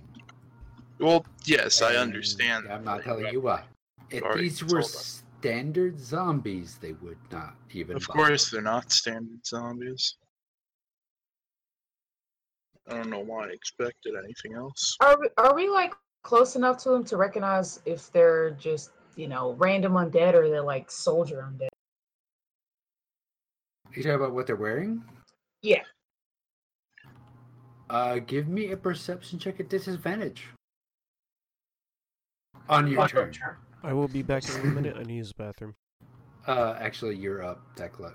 Well, 0.99 1.27
yes, 1.45 1.83
I 1.83 1.97
understand. 1.97 2.67
I'm 2.71 2.85
not 2.85 3.03
telling 3.03 3.25
but 3.25 3.33
you 3.33 3.41
why. 3.43 3.63
If 4.11 4.23
Alright, 4.23 4.39
these 4.39 4.65
were 4.65 4.79
us. 4.79 5.24
Standard 5.45 6.01
zombies, 6.01 6.79
they 6.81 6.93
would 7.03 7.19
not 7.31 7.55
even. 7.71 7.97
Of 7.97 8.07
bother. 8.07 8.19
course, 8.19 8.51
they're 8.51 8.63
not 8.63 8.91
standard 8.91 9.45
zombies. 9.45 10.17
I 12.89 12.95
don't 12.95 13.11
know 13.11 13.21
why 13.21 13.49
I 13.49 13.51
expected 13.51 14.15
anything 14.17 14.55
else. 14.55 14.97
Are 15.01 15.21
we, 15.21 15.29
are 15.37 15.55
we 15.55 15.69
like 15.69 15.93
close 16.23 16.57
enough 16.57 16.79
to 16.85 16.89
them 16.91 17.05
to 17.05 17.19
recognize 17.19 17.81
if 17.85 18.11
they're 18.11 18.53
just 18.53 18.93
you 19.17 19.29
know 19.29 19.53
random 19.59 19.93
undead 19.93 20.33
or 20.33 20.49
they're 20.49 20.63
like 20.63 20.91
soldier 20.91 21.47
undead? 21.47 21.69
You 23.95 24.03
talking 24.03 24.13
about 24.13 24.33
what 24.33 24.47
they're 24.47 24.57
wearing? 24.57 25.05
Yeah. 25.61 25.83
Uh, 27.91 28.19
give 28.19 28.49
me 28.49 28.73
a 28.73 28.79
perception 28.79 29.39
check 29.39 29.61
at 29.61 29.69
disadvantage. 29.69 30.47
On 32.71 32.87
your 32.87 33.07
turn. 33.07 33.31
I 33.85 33.93
will 33.93 34.09
be 34.09 34.23
back 34.23 34.49
in 34.49 34.61
a 34.61 34.65
minute. 34.65 34.97
I 34.97 35.01
need 35.01 35.09
to 35.09 35.15
use 35.15 35.29
the 35.37 35.43
bathroom. 35.43 35.75
Uh, 36.47 36.75
actually, 36.81 37.17
you're 37.17 37.43
up, 37.45 37.61
Tekla. 37.77 38.15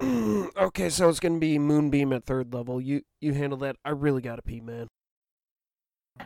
okay, 0.56 0.88
so 0.88 1.08
it's 1.08 1.20
gonna 1.20 1.38
be 1.38 1.58
Moonbeam 1.58 2.12
at 2.12 2.24
third 2.24 2.52
level. 2.54 2.80
You 2.80 3.02
you 3.20 3.34
handle 3.34 3.58
that. 3.58 3.76
I 3.84 3.90
really 3.90 4.22
gotta 4.22 4.42
pee, 4.42 4.60
man. 4.60 4.88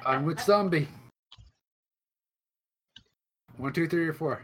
I'm 0.07 0.25
with 0.25 0.41
zombie. 0.41 0.89
One, 3.57 3.73
two, 3.73 3.87
three, 3.89 4.07
or 4.07 4.13
four. 4.13 4.43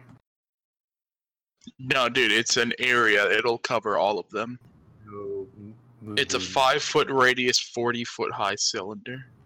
No, 1.79 2.09
dude, 2.09 2.33
it's 2.33 2.57
an 2.57 2.73
area. 2.79 3.29
It'll 3.31 3.59
cover 3.59 3.97
all 3.97 4.19
of 4.19 4.29
them. 4.31 4.59
No, 5.07 5.47
m- 5.57 6.17
It's 6.17 6.35
a 6.35 6.41
five 6.41 6.83
foot 6.83 7.09
radius, 7.11 7.59
40 7.59 8.05
foot 8.05 8.33
high 8.33 8.55
cylinder, 8.55 9.17
Yeah, 9.17 9.40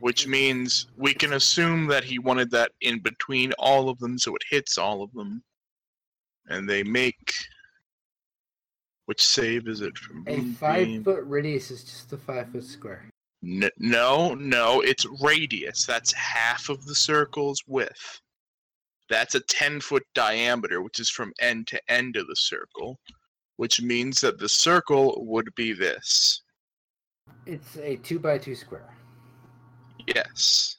which 0.00 0.26
means 0.26 0.86
we 0.96 1.14
can 1.14 1.34
assume 1.34 1.86
that 1.86 2.04
he 2.04 2.18
wanted 2.18 2.50
that 2.50 2.72
in 2.80 3.00
between 3.00 3.52
all 3.58 3.88
of 3.88 3.98
them 3.98 4.18
so 4.18 4.34
it 4.34 4.42
hits 4.50 4.78
all 4.78 5.02
of 5.02 5.12
them. 5.12 5.42
And 6.48 6.68
they 6.68 6.82
make. 6.82 7.32
Which 9.06 9.24
save 9.24 9.68
is 9.68 9.80
it 9.80 9.98
from? 9.98 10.24
a 10.26 10.40
five 10.54 11.04
foot 11.04 11.24
radius 11.26 11.70
is 11.70 11.84
just 11.84 12.12
a 12.12 12.16
five 12.16 12.50
foot 12.50 12.64
square. 12.64 13.08
N- 13.44 13.70
no, 13.78 14.34
no, 14.34 14.80
it's 14.80 15.06
radius. 15.20 15.84
That's 15.84 16.12
half 16.12 16.68
of 16.68 16.84
the 16.86 16.94
circle's 16.94 17.62
width. 17.66 18.20
That's 19.10 19.34
a 19.34 19.40
10 19.40 19.80
foot 19.80 20.04
diameter, 20.14 20.80
which 20.80 21.00
is 21.00 21.10
from 21.10 21.32
end 21.40 21.66
to 21.68 21.80
end 21.88 22.16
of 22.16 22.26
the 22.28 22.36
circle, 22.36 22.98
which 23.56 23.82
means 23.82 24.20
that 24.20 24.38
the 24.38 24.48
circle 24.48 25.22
would 25.26 25.52
be 25.56 25.72
this. 25.72 26.42
It's 27.44 27.76
a 27.76 27.96
two 27.96 28.18
by 28.18 28.38
two 28.38 28.54
square. 28.54 28.88
Yes. 30.06 30.76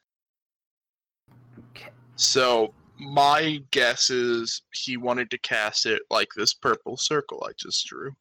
Okay. 1.71 1.89
So 2.15 2.73
my 2.99 3.61
guess 3.71 4.09
is 4.09 4.61
he 4.73 4.97
wanted 4.97 5.29
to 5.31 5.37
cast 5.39 5.85
it 5.85 6.01
like 6.09 6.29
this 6.35 6.53
purple 6.53 6.97
circle 6.97 7.45
I 7.47 7.51
just 7.57 7.85
drew. 7.87 8.11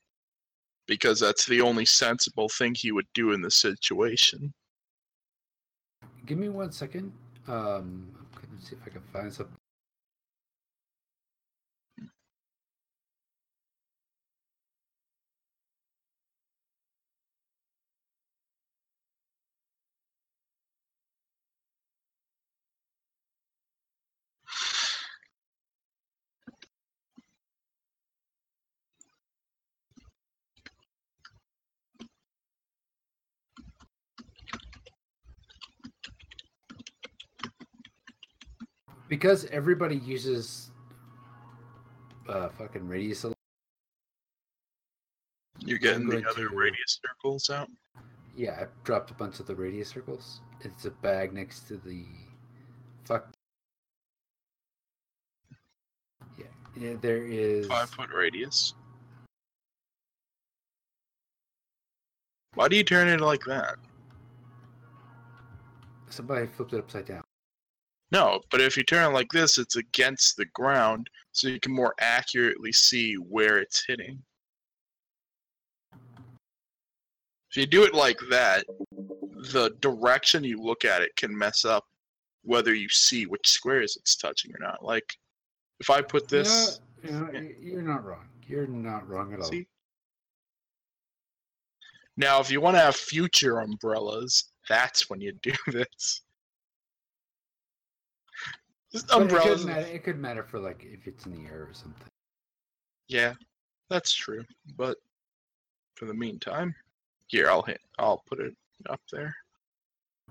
Because 0.88 1.20
that's 1.20 1.46
the 1.46 1.60
only 1.60 1.84
sensible 1.84 2.48
thing 2.48 2.74
he 2.74 2.90
would 2.90 3.06
do 3.14 3.32
in 3.32 3.40
this 3.40 3.54
situation. 3.56 4.52
Give 6.26 6.38
me 6.38 6.48
one 6.48 6.72
second. 6.72 7.12
Um, 7.46 8.08
I'm 8.36 8.60
see 8.60 8.76
if 8.76 8.82
I 8.86 8.90
can 8.90 9.02
find 9.12 9.32
something. 9.32 9.56
Because 39.12 39.44
everybody 39.52 39.96
uses 39.96 40.70
uh 42.30 42.48
fucking 42.48 42.88
radius. 42.88 43.24
a 43.24 43.28
lot, 43.28 43.36
You're 45.58 45.76
getting 45.76 46.08
the 46.08 46.26
other 46.26 46.48
to- 46.48 46.56
radius 46.56 46.98
circles 47.06 47.50
out? 47.50 47.68
Yeah, 48.34 48.58
I 48.58 48.66
dropped 48.84 49.10
a 49.10 49.14
bunch 49.14 49.38
of 49.38 49.46
the 49.46 49.54
radius 49.54 49.90
circles. 49.90 50.40
It's 50.62 50.86
a 50.86 50.90
bag 50.90 51.34
next 51.34 51.68
to 51.68 51.76
the 51.76 52.06
fuck. 53.04 53.28
Yeah, 56.38 56.46
yeah. 56.74 56.94
There 56.98 57.22
is. 57.26 57.66
Five 57.66 57.90
foot 57.90 58.08
radius. 58.14 58.72
Why 62.54 62.66
do 62.68 62.76
you 62.76 62.84
turn 62.84 63.08
it 63.08 63.20
like 63.20 63.44
that? 63.44 63.76
Somebody 66.08 66.46
flipped 66.46 66.72
it 66.72 66.78
upside 66.78 67.04
down. 67.04 67.22
No, 68.12 68.42
but 68.50 68.60
if 68.60 68.76
you 68.76 68.82
turn 68.82 69.10
it 69.10 69.14
like 69.14 69.32
this, 69.32 69.56
it's 69.56 69.76
against 69.76 70.36
the 70.36 70.44
ground, 70.44 71.08
so 71.32 71.48
you 71.48 71.58
can 71.58 71.72
more 71.72 71.94
accurately 71.98 72.70
see 72.70 73.14
where 73.14 73.56
it's 73.58 73.84
hitting. 73.86 74.22
If 77.50 77.56
you 77.56 77.66
do 77.66 77.84
it 77.84 77.94
like 77.94 78.18
that, 78.30 78.66
the 79.52 79.70
direction 79.80 80.44
you 80.44 80.58
look 80.60 80.84
at 80.84 81.00
it 81.00 81.16
can 81.16 81.36
mess 81.36 81.64
up 81.64 81.86
whether 82.44 82.74
you 82.74 82.88
see 82.90 83.24
which 83.24 83.48
squares 83.48 83.96
it's 83.96 84.14
touching 84.14 84.52
or 84.54 84.58
not. 84.60 84.84
Like, 84.84 85.16
if 85.80 85.88
I 85.88 86.02
put 86.02 86.28
this, 86.28 86.80
You 87.02 87.12
know, 87.12 87.18
you 87.18 87.20
know, 87.20 87.30
y- 87.32 87.54
you're 87.60 87.82
not 87.82 88.04
wrong. 88.04 88.28
You're 88.46 88.66
not 88.66 89.08
wrong 89.08 89.32
at 89.32 89.40
all. 89.40 89.46
see? 89.46 89.66
Now, 92.18 92.40
if 92.40 92.50
you 92.50 92.60
want 92.60 92.76
to 92.76 92.80
have 92.82 92.94
future 92.96 93.60
umbrellas, 93.60 94.44
that's 94.68 95.08
when 95.08 95.20
you 95.22 95.32
do 95.42 95.52
this. 95.72 96.20
Just 98.92 99.08
But 99.08 99.22
it 99.22 99.28
could 99.30 99.64
matter. 99.64 99.86
It 99.86 100.04
could 100.04 100.18
matter 100.18 100.42
for 100.42 100.58
like 100.58 100.84
if 100.84 101.06
it's 101.06 101.26
in 101.26 101.32
the 101.32 101.48
air 101.50 101.62
or 101.62 101.72
something. 101.72 102.06
Yeah, 103.08 103.34
that's 103.88 104.14
true. 104.14 104.44
But 104.76 104.96
for 105.94 106.04
the 106.04 106.14
meantime, 106.14 106.74
here 107.28 107.48
I'll 107.48 107.62
hit. 107.62 107.80
I'll 107.98 108.22
put 108.28 108.40
it 108.40 108.54
up 108.88 109.00
there. 109.10 109.34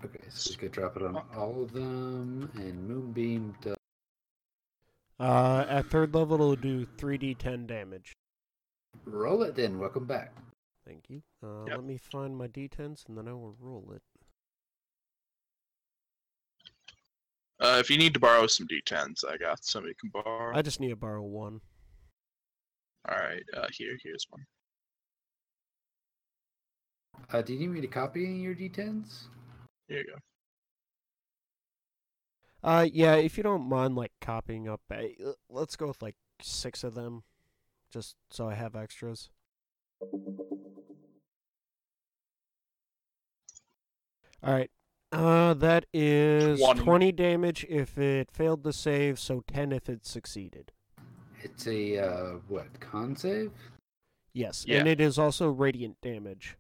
Okay, 0.05 0.19
so 0.29 0.51
we 0.51 0.57
could 0.57 0.71
drop 0.71 0.95
it 0.97 1.03
on 1.03 1.21
all 1.35 1.61
of 1.61 1.73
them, 1.73 2.49
and 2.55 2.87
Moonbeam 2.87 3.55
does. 3.61 3.75
Uh, 5.19 5.65
at 5.69 5.85
third 5.85 6.15
level, 6.15 6.33
it'll 6.33 6.55
do 6.55 6.87
3d10 6.97 7.67
damage. 7.67 8.13
Roll 9.05 9.43
it 9.43 9.55
then. 9.55 9.77
Welcome 9.77 10.05
back. 10.05 10.33
Thank 10.85 11.09
you. 11.09 11.21
Uh, 11.43 11.65
Yep. 11.67 11.77
Let 11.77 11.85
me 11.85 11.97
find 11.97 12.35
my 12.35 12.47
d10s 12.47 13.07
and 13.07 13.17
then 13.17 13.27
I 13.27 13.33
will 13.33 13.55
roll 13.59 13.91
it. 13.95 14.01
Uh, 17.61 17.77
if 17.79 17.91
you 17.91 17.97
need 17.97 18.13
to 18.13 18.19
borrow 18.19 18.47
some 18.47 18.67
d10s, 18.67 19.23
I 19.29 19.37
got 19.37 19.63
some 19.63 19.85
you 19.85 19.93
can 19.99 20.09
borrow. 20.11 20.55
I 20.55 20.63
just 20.63 20.79
need 20.79 20.89
to 20.89 20.95
borrow 20.95 21.21
one. 21.21 21.61
All 23.07 23.15
right, 23.15 23.43
uh, 23.55 23.67
here, 23.71 23.97
here's 24.03 24.25
one. 24.29 24.45
Uh, 27.31 27.41
do 27.41 27.53
you 27.53 27.59
need 27.59 27.69
me 27.69 27.81
to 27.81 27.87
copy 27.87 28.25
any 28.25 28.35
of 28.35 28.41
your 28.41 28.55
D10s? 28.55 29.23
Here 29.87 29.99
you 29.99 30.05
go. 30.05 30.15
Uh, 32.63 32.87
yeah, 32.91 33.15
if 33.15 33.37
you 33.37 33.43
don't 33.43 33.67
mind, 33.67 33.95
like 33.95 34.11
copying 34.21 34.67
up, 34.67 34.81
uh, 34.91 35.03
let's 35.49 35.75
go 35.75 35.87
with 35.87 36.01
like 36.01 36.15
six 36.41 36.83
of 36.83 36.93
them, 36.93 37.23
just 37.91 38.15
so 38.29 38.49
I 38.49 38.53
have 38.53 38.75
extras. 38.75 39.29
All 44.43 44.53
right. 44.53 44.69
Uh, 45.11 45.53
that 45.55 45.85
is 45.93 46.59
20. 46.61 46.79
20 46.81 47.11
damage 47.11 47.65
if 47.69 47.97
it 47.97 48.31
failed 48.31 48.63
to 48.63 48.71
save, 48.71 49.19
so 49.19 49.43
10 49.47 49.71
if 49.73 49.89
it 49.89 50.05
succeeded. 50.05 50.71
It's 51.43 51.67
a 51.67 51.97
uh, 51.97 52.25
what 52.47 52.79
con 52.79 53.15
save? 53.15 53.51
Yes, 54.33 54.63
Yeah. 54.65 54.79
and 54.79 54.87
it 54.87 55.01
is 55.01 55.17
also 55.19 55.49
radiant 55.49 55.97
damage. 56.01 56.55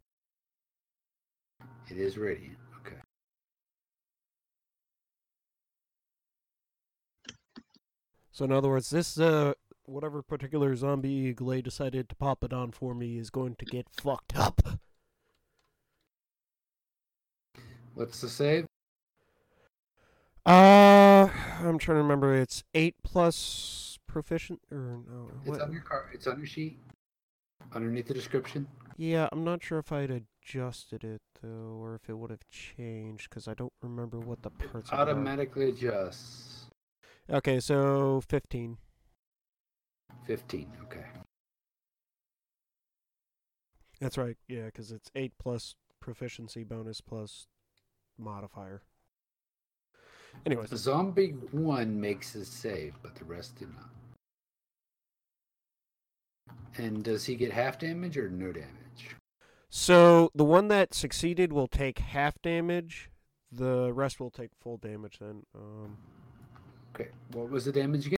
It 1.89 1.97
is 1.97 2.17
radiant. 2.17 2.57
Okay. 2.81 2.95
So 8.31 8.45
in 8.45 8.51
other 8.51 8.69
words, 8.69 8.89
this 8.89 9.19
uh 9.19 9.53
whatever 9.83 10.21
particular 10.21 10.75
zombie 10.75 11.33
Glay 11.33 11.61
decided 11.61 12.07
to 12.09 12.15
pop 12.15 12.43
it 12.43 12.53
on 12.53 12.71
for 12.71 12.93
me 12.95 13.17
is 13.17 13.29
going 13.29 13.55
to 13.55 13.65
get 13.65 13.87
fucked 13.89 14.37
up. 14.37 14.61
What's 17.95 18.21
the 18.21 18.29
save? 18.29 18.65
Uh, 20.45 21.27
I'm 21.59 21.77
trying 21.77 21.97
to 21.97 22.01
remember. 22.01 22.35
It's 22.35 22.63
eight 22.73 22.95
plus 23.03 23.99
proficient 24.07 24.59
or 24.71 24.99
no? 25.07 25.29
It's 25.41 25.49
What? 25.49 25.61
on 25.61 25.71
your 25.71 25.81
car. 25.81 26.09
It's 26.13 26.27
on 26.27 26.37
your 26.37 26.47
sheet. 26.47 26.79
Underneath 27.73 28.07
the 28.07 28.13
description. 28.13 28.67
Yeah, 28.97 29.29
I'm 29.31 29.43
not 29.43 29.63
sure 29.63 29.79
if 29.79 29.91
I'd 29.91 30.09
adjusted 30.11 31.03
it 31.03 31.21
though, 31.41 31.77
or 31.79 31.95
if 31.95 32.09
it 32.09 32.17
would 32.17 32.29
have 32.31 32.43
changed 32.49 33.29
because 33.29 33.47
I 33.47 33.53
don't 33.53 33.73
remember 33.81 34.19
what 34.19 34.41
the 34.41 34.49
parts. 34.49 34.89
it 34.89 34.93
are. 34.95 35.01
Automatically 35.01 35.69
adjusts. 35.69 36.65
Okay, 37.29 37.59
so 37.59 38.21
fifteen. 38.27 38.77
Fifteen. 40.25 40.71
Okay. 40.83 41.05
That's 43.99 44.17
right. 44.17 44.37
Yeah, 44.47 44.65
because 44.65 44.91
it's 44.91 45.11
eight 45.15 45.33
plus 45.39 45.75
proficiency 45.99 46.63
bonus 46.63 46.99
plus 47.01 47.47
modifier. 48.21 48.81
Anyways, 50.45 50.69
the 50.69 50.77
Zombie 50.77 51.31
one 51.51 51.99
makes 51.99 52.31
his 52.33 52.47
save, 52.47 52.93
but 53.03 53.15
the 53.15 53.25
rest 53.25 53.59
do 53.59 53.67
not. 53.75 53.89
And 56.77 57.03
does 57.03 57.25
he 57.25 57.35
get 57.35 57.51
half 57.51 57.79
damage 57.79 58.17
or 58.17 58.29
no 58.29 58.51
damage? 58.51 58.67
so 59.69 60.31
the 60.35 60.43
one 60.45 60.67
that 60.69 60.93
succeeded 60.93 61.51
will 61.53 61.67
take 61.67 61.99
half 61.99 62.41
damage. 62.41 63.09
The 63.51 63.91
rest 63.93 64.19
will 64.19 64.31
take 64.31 64.51
full 64.59 64.77
damage 64.77 65.19
then. 65.19 65.43
Um, 65.53 65.97
Okay. 66.93 67.09
What 67.31 67.49
was 67.49 67.65
the 67.65 67.71
damage 67.71 68.05
again? 68.07 68.17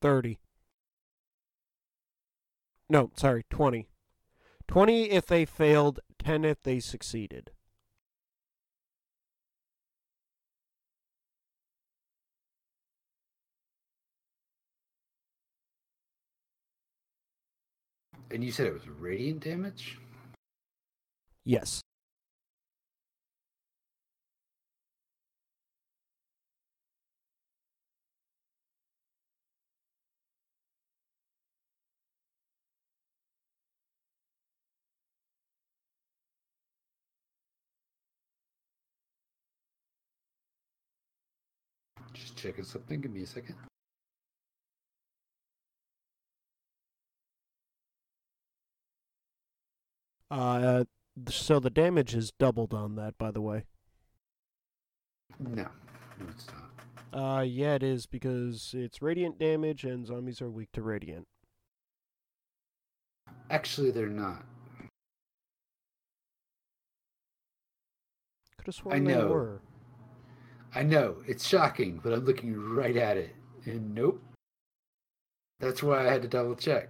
thirty. 0.00 0.38
No, 2.88 3.10
sorry, 3.16 3.44
twenty. 3.50 3.88
Twenty 4.66 5.10
if 5.10 5.26
they 5.26 5.44
failed, 5.44 6.00
if 6.44 6.62
they 6.62 6.80
succeeded. 6.80 7.50
And 18.30 18.44
you 18.44 18.52
said 18.52 18.66
it 18.66 18.74
was 18.74 18.86
radiant 18.88 19.40
damage? 19.40 19.98
Yes. 21.44 21.80
Just 42.18 42.36
checking 42.36 42.64
something. 42.64 43.00
Give 43.00 43.12
me 43.12 43.22
a 43.22 43.26
second. 43.26 43.54
Uh, 50.30 50.84
so 51.28 51.58
the 51.58 51.70
damage 51.70 52.14
is 52.14 52.32
doubled 52.38 52.74
on 52.74 52.96
that, 52.96 53.16
by 53.18 53.30
the 53.30 53.40
way. 53.40 53.64
No. 55.38 55.66
No, 56.18 56.26
it's 56.28 56.46
not. 57.12 57.38
Uh, 57.38 57.42
yeah, 57.42 57.74
it 57.74 57.82
is 57.82 58.06
because 58.06 58.74
it's 58.76 59.00
radiant 59.00 59.38
damage 59.38 59.84
and 59.84 60.06
zombies 60.06 60.42
are 60.42 60.50
weak 60.50 60.68
to 60.72 60.82
radiant. 60.82 61.26
Actually, 63.50 63.90
they're 63.90 64.08
not. 64.08 64.44
Could 68.58 68.66
have 68.66 68.74
sworn 68.74 69.04
they 69.04 69.14
know. 69.14 69.28
were. 69.28 69.60
I 70.74 70.82
know. 70.82 71.16
It's 71.26 71.46
shocking, 71.46 72.00
but 72.02 72.12
I'm 72.12 72.24
looking 72.24 72.54
right 72.74 72.96
at 72.96 73.16
it. 73.16 73.34
And 73.64 73.94
nope. 73.94 74.22
That's 75.60 75.82
why 75.82 76.06
I 76.06 76.10
had 76.10 76.22
to 76.22 76.28
double 76.28 76.54
check. 76.54 76.88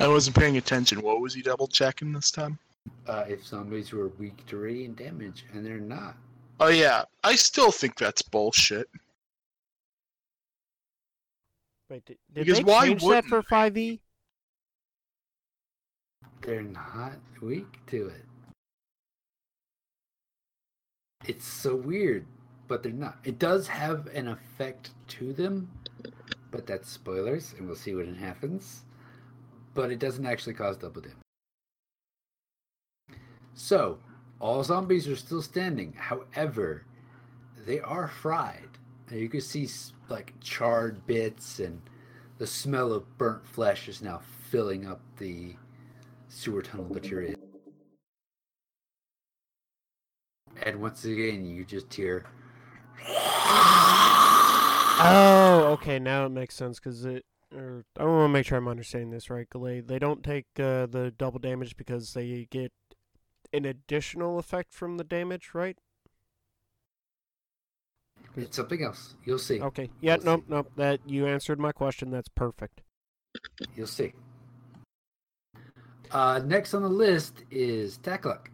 I 0.00 0.08
wasn't 0.08 0.36
paying 0.36 0.56
attention. 0.56 1.02
What 1.02 1.20
was 1.20 1.34
he 1.34 1.42
double 1.42 1.68
checking 1.68 2.12
this 2.12 2.30
time? 2.30 2.58
Uh, 3.06 3.24
if 3.28 3.44
zombies 3.44 3.92
were 3.92 4.08
weak 4.08 4.44
to 4.46 4.56
radiant 4.56 4.96
damage, 4.96 5.44
and 5.52 5.64
they're 5.64 5.78
not. 5.78 6.16
Oh 6.60 6.68
yeah, 6.68 7.04
I 7.22 7.36
still 7.36 7.70
think 7.70 7.96
that's 7.96 8.22
bullshit. 8.22 8.88
Wait, 11.90 12.04
did, 12.06 12.18
did 12.32 12.46
Because 12.46 12.58
they 12.58 12.64
why 12.64 12.88
change 12.88 13.00
that 13.02 13.06
wouldn't 13.06 13.26
for 13.26 13.38
E? 13.40 13.42
5e? 13.42 14.00
They're 16.42 16.62
not 16.62 17.12
weak 17.40 17.78
to 17.88 18.08
it. 18.08 18.24
It's 21.26 21.46
so 21.46 21.74
weird, 21.74 22.26
but 22.68 22.82
they're 22.82 22.92
not. 22.92 23.18
It 23.24 23.38
does 23.38 23.66
have 23.68 24.06
an 24.08 24.28
effect 24.28 24.90
to 25.08 25.32
them, 25.32 25.70
but 26.50 26.66
that's 26.66 26.90
spoilers, 26.90 27.54
and 27.56 27.66
we'll 27.66 27.76
see 27.76 27.94
when 27.94 28.08
it 28.08 28.16
happens. 28.16 28.84
But 29.72 29.90
it 29.90 29.98
doesn't 29.98 30.26
actually 30.26 30.54
cause 30.54 30.76
double 30.76 31.00
damage. 31.00 31.16
So, 33.54 33.98
all 34.38 34.62
zombies 34.62 35.08
are 35.08 35.16
still 35.16 35.40
standing. 35.40 35.94
However, 35.94 36.84
they 37.66 37.80
are 37.80 38.08
fried. 38.08 38.68
And 39.08 39.20
you 39.20 39.28
can 39.28 39.40
see 39.40 39.68
like 40.08 40.34
charred 40.40 41.06
bits, 41.06 41.58
and 41.60 41.80
the 42.38 42.46
smell 42.46 42.92
of 42.92 43.16
burnt 43.16 43.46
flesh 43.46 43.88
is 43.88 44.02
now 44.02 44.20
filling 44.50 44.86
up 44.86 45.00
the 45.16 45.54
sewer 46.28 46.62
tunnel 46.62 46.88
that 46.92 47.06
you're 47.06 47.22
in. 47.22 47.36
And 50.62 50.80
once 50.80 51.04
again, 51.04 51.44
you 51.44 51.64
just 51.64 51.92
hear. 51.92 52.24
Oh, 54.96 55.70
okay, 55.72 55.98
now 55.98 56.26
it 56.26 56.30
makes 56.30 56.54
sense 56.54 56.78
because 56.78 57.04
it. 57.04 57.24
Or 57.54 57.84
I 57.98 58.04
want 58.04 58.24
to 58.24 58.28
make 58.32 58.46
sure 58.46 58.58
I'm 58.58 58.66
understanding 58.66 59.10
this 59.10 59.30
right, 59.30 59.48
Galay. 59.48 59.80
They 59.86 59.98
don't 59.98 60.24
take 60.24 60.46
uh, 60.58 60.86
the 60.86 61.12
double 61.16 61.38
damage 61.38 61.76
because 61.76 62.12
they 62.14 62.48
get 62.50 62.72
an 63.52 63.64
additional 63.64 64.38
effect 64.40 64.72
from 64.74 64.96
the 64.96 65.04
damage, 65.04 65.50
right? 65.54 65.76
It's 68.36 68.56
something 68.56 68.82
else. 68.82 69.14
You'll 69.24 69.38
see. 69.38 69.60
Okay. 69.60 69.90
Yeah. 70.00 70.16
We'll 70.16 70.24
Nope. 70.24 70.40
see. 70.40 70.52
Nope. 70.52 70.72
That 70.76 71.00
you 71.06 71.26
answered 71.26 71.60
my 71.60 71.70
question. 71.70 72.10
That's 72.10 72.28
perfect. 72.28 72.82
You'll 73.76 73.86
see. 73.86 74.12
Uh, 76.10 76.40
next 76.44 76.74
on 76.74 76.82
the 76.82 76.88
list 76.88 77.44
is 77.50 77.98
Tackluck. 77.98 78.50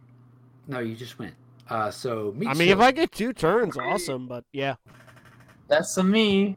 No, 0.66 0.78
you 0.81 0.94
just 0.94 1.18
went. 1.18 1.35
Uh, 1.70 1.90
so 1.90 2.32
meat 2.36 2.48
I 2.48 2.55
mean, 2.55 2.68
if. 2.68 2.80
I 2.80 2.90
get 2.90 3.12
two 3.12 3.32
turns, 3.32 3.78
awesome. 3.78 4.26
But 4.26 4.44
yeah. 4.52 4.74
That's 5.68 5.97
a 5.97 6.02
me. 6.02 6.56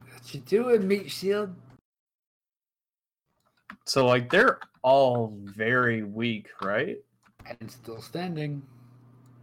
What 0.00 0.32
you 0.34 0.40
doing, 0.40 0.86
meat 0.86 1.10
shield? 1.10 1.54
So 3.84 4.06
like 4.06 4.30
they're 4.30 4.60
all 4.82 5.34
very 5.42 6.04
weak, 6.04 6.46
right? 6.62 6.98
And 7.60 7.70
still 7.70 8.00
standing, 8.00 8.62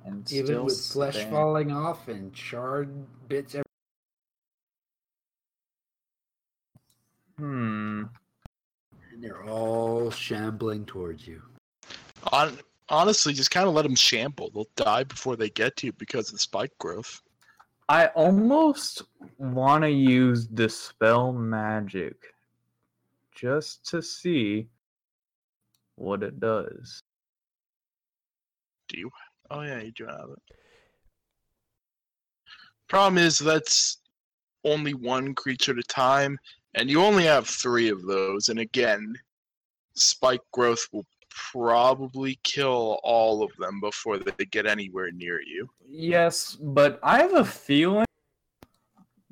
And 0.05 0.31
even 0.31 0.45
still 0.45 0.63
with 0.65 0.80
flesh 0.91 1.15
stand- 1.15 1.31
falling 1.31 1.72
off 1.72 2.07
and 2.07 2.34
charred 2.34 2.89
bits. 3.27 3.55
Every- 3.55 3.63
Hmm. 7.38 8.03
and 9.11 9.23
they're 9.23 9.43
all 9.43 10.09
shambling 10.11 10.85
towards 10.85 11.27
you. 11.27 11.41
On, 12.31 12.57
honestly, 12.89 13.33
just 13.33 13.51
kind 13.51 13.67
of 13.67 13.73
let 13.73 13.83
them 13.83 13.95
shamble. 13.95 14.51
They'll 14.53 14.67
die 14.75 15.03
before 15.03 15.35
they 15.35 15.49
get 15.49 15.75
to 15.77 15.87
you 15.87 15.93
because 15.93 16.31
of 16.31 16.41
spike 16.41 16.73
growth. 16.79 17.21
I 17.87 18.07
almost 18.07 19.03
want 19.37 19.83
to 19.83 19.89
use 19.89 20.47
dispel 20.47 21.31
magic, 21.31 22.15
just 23.35 23.85
to 23.89 24.01
see 24.01 24.67
what 25.95 26.23
it 26.23 26.39
does. 26.39 27.03
Do 28.87 28.99
you? 28.99 29.11
Oh 29.51 29.61
yeah, 29.61 29.81
you 29.81 29.91
do 29.91 30.05
have 30.05 30.29
it. 30.31 30.55
Problem 32.87 33.23
is 33.23 33.37
that's 33.37 33.97
only 34.63 34.93
one 34.93 35.35
creature 35.35 35.73
at 35.73 35.77
a 35.77 35.83
time, 35.83 36.37
and 36.73 36.89
you 36.89 37.01
only 37.01 37.23
have 37.23 37.47
three 37.47 37.89
of 37.89 38.03
those. 38.05 38.49
And 38.49 38.59
again, 38.59 39.15
spike 39.95 40.41
growth 40.51 40.87
will 40.91 41.05
probably 41.35 42.39
kill 42.43 42.99
all 43.03 43.43
of 43.43 43.51
them 43.57 43.79
before 43.79 44.17
they 44.17 44.45
get 44.45 44.65
anywhere 44.65 45.11
near 45.11 45.41
you. 45.41 45.69
Yes, 45.87 46.57
but 46.59 46.99
I 47.03 47.19
have 47.19 47.33
a 47.33 47.45
feeling 47.45 48.05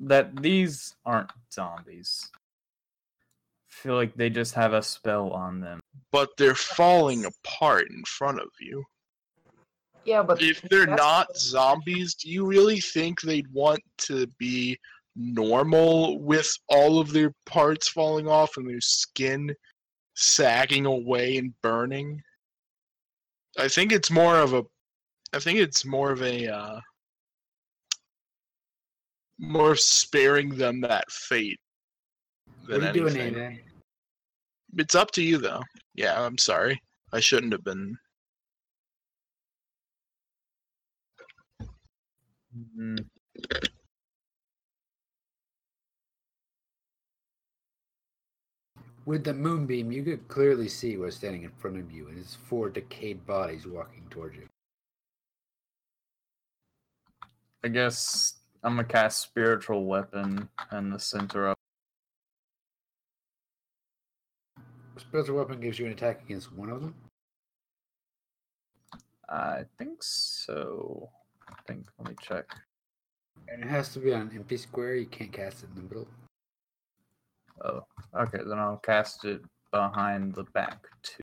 that 0.00 0.36
these 0.36 0.94
aren't 1.04 1.30
zombies. 1.52 2.30
I 2.36 3.70
feel 3.70 3.94
like 3.94 4.14
they 4.14 4.30
just 4.30 4.54
have 4.54 4.74
a 4.74 4.82
spell 4.82 5.30
on 5.30 5.60
them. 5.60 5.80
But 6.12 6.30
they're 6.36 6.54
falling 6.54 7.24
apart 7.24 7.88
in 7.90 8.02
front 8.04 8.38
of 8.38 8.48
you. 8.60 8.84
Yeah, 10.04 10.22
but 10.22 10.42
If 10.42 10.60
they're 10.62 10.86
not 10.86 11.34
zombies, 11.36 12.14
do 12.14 12.30
you 12.30 12.44
really 12.44 12.80
think 12.80 13.20
they'd 13.20 13.50
want 13.52 13.80
to 13.98 14.26
be 14.38 14.78
normal 15.16 16.18
with 16.18 16.52
all 16.68 16.98
of 16.98 17.12
their 17.12 17.32
parts 17.46 17.88
falling 17.88 18.28
off 18.28 18.56
and 18.58 18.68
their 18.68 18.80
skin 18.82 19.54
sagging 20.14 20.86
away 20.86 21.36
and 21.36 21.52
burning? 21.62 22.22
I 23.58 23.68
think 23.68 23.92
it's 23.92 24.10
more 24.10 24.38
of 24.38 24.54
a 24.54 24.64
I 25.32 25.38
think 25.38 25.58
it's 25.58 25.84
more 25.84 26.10
of 26.10 26.22
a 26.22 26.48
uh 26.48 26.80
more 29.38 29.72
of 29.72 29.80
sparing 29.80 30.50
them 30.50 30.80
that 30.82 31.10
fate 31.10 31.58
What 32.66 32.80
than 32.80 32.82
are 32.82 32.86
you 32.86 32.92
doing, 32.92 33.16
anything. 33.16 33.60
It's 34.76 34.94
up 34.94 35.10
to 35.12 35.22
you 35.22 35.38
though. 35.38 35.62
Yeah, 35.94 36.20
I'm 36.20 36.38
sorry. 36.38 36.80
I 37.12 37.20
shouldn't 37.20 37.52
have 37.52 37.64
been 37.64 37.96
Mm, 42.78 43.04
With 49.06 49.24
the 49.24 49.34
moonbeam, 49.34 49.92
you 49.92 50.02
could 50.02 50.26
clearly 50.28 50.68
see 50.68 50.96
what's 50.96 51.16
standing 51.16 51.42
in 51.42 51.50
front 51.50 51.78
of 51.78 51.92
you, 51.92 52.08
and 52.08 52.18
it's 52.18 52.34
four 52.34 52.70
decayed 52.70 53.26
bodies 53.26 53.66
walking 53.66 54.06
towards 54.08 54.36
you. 54.36 54.48
I 57.62 57.68
guess 57.68 58.36
I'm 58.62 58.76
gonna 58.76 58.88
cast 58.88 59.20
spiritual 59.20 59.84
weapon 59.84 60.48
in 60.72 60.90
the 60.90 60.98
center 60.98 61.48
of. 61.48 61.56
Spiritual 64.96 65.36
weapon 65.36 65.60
gives 65.60 65.78
you 65.78 65.84
an 65.84 65.92
attack 65.92 66.22
against 66.22 66.52
one 66.52 66.70
of 66.70 66.80
them. 66.80 66.94
I 69.28 69.64
think 69.78 70.02
so. 70.02 71.10
I 71.48 71.54
think. 71.66 71.86
Let 71.98 72.08
me 72.08 72.16
check. 72.22 72.46
And 73.48 73.62
it 73.62 73.68
has 73.68 73.92
to 73.94 73.98
be 73.98 74.14
on 74.14 74.22
an 74.22 74.30
empty 74.34 74.56
square. 74.56 74.94
You 74.96 75.06
can't 75.06 75.32
cast 75.32 75.62
it 75.62 75.68
in 75.70 75.76
the 75.76 75.82
middle. 75.82 76.08
Oh, 77.62 77.84
okay. 78.18 78.38
Then 78.46 78.58
I'll 78.58 78.78
cast 78.78 79.24
it 79.24 79.42
behind 79.70 80.34
the 80.34 80.44
back 80.54 80.86
too. 81.02 81.22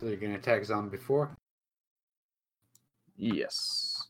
So 0.00 0.08
you're 0.08 0.16
gonna 0.16 0.34
attack 0.34 0.64
zombie 0.64 0.98
four. 0.98 1.36
Yes. 3.16 4.08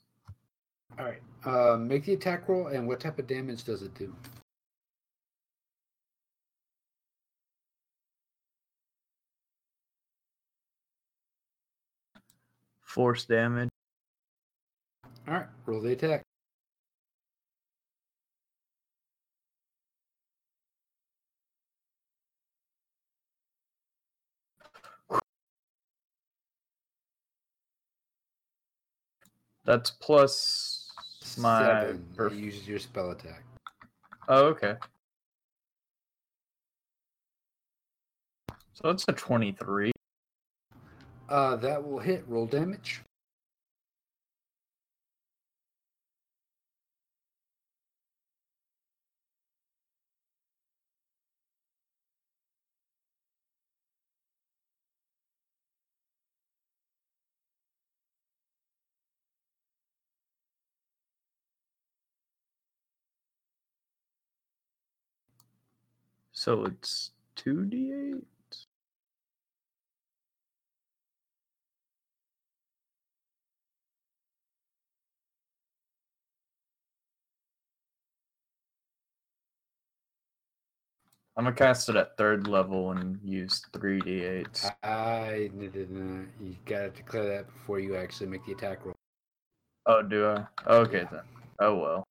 All 0.99 1.05
right. 1.05 1.21
Uh, 1.45 1.77
make 1.77 2.05
the 2.05 2.15
attack 2.15 2.49
roll, 2.49 2.69
and 2.69 2.87
what 2.87 3.01
type 3.01 3.19
of 3.19 3.27
damage 3.27 3.65
does 3.65 3.83
it 3.83 3.95
do? 3.95 4.15
Force 12.83 13.25
damage. 13.25 13.69
All 15.27 15.35
right. 15.35 15.47
Roll 15.67 15.81
the 15.81 15.93
attack. 15.93 16.23
That's 29.65 29.91
plus 29.91 30.91
my. 31.39 31.81
Seven. 31.81 32.07
perf- 32.17 32.39
uses 32.39 32.69
your 32.69 32.79
spell 32.79 33.11
attack. 33.11 33.43
oh, 34.29 34.47
okay. 34.47 34.77
So 38.75 38.89
that's 38.89 39.05
a 39.09 39.13
23. 39.13 39.93
Uh, 41.29 41.57
that 41.57 41.87
will 41.87 42.01
hit. 42.01 42.25
Roll 42.27 42.47
damage. 42.47 43.03
So 66.45 66.67
it's 66.67 67.13
2d8? 67.37 68.21
I'm 81.35 81.45
gonna 81.45 81.57
cast 81.57 81.89
it 81.89 81.97
at 81.97 82.19
third 82.19 82.47
level 82.47 82.91
and 82.91 83.19
use 83.25 83.63
3d8s. 83.73 84.71
I 84.83 85.49
no, 85.55 85.71
no, 85.75 85.87
no, 85.89 86.27
You 86.43 86.57
gotta 86.67 86.91
declare 86.91 87.25
that 87.25 87.47
before 87.47 87.81
you 87.81 87.97
actually 87.97 88.27
make 88.27 88.45
the 88.45 88.53
attack 88.53 88.85
roll. 88.85 88.95
Oh, 89.87 90.03
do 90.03 90.27
I? 90.27 90.45
Okay 90.67 91.07
then. 91.11 91.23
Oh 91.61 91.77
well. 91.77 92.05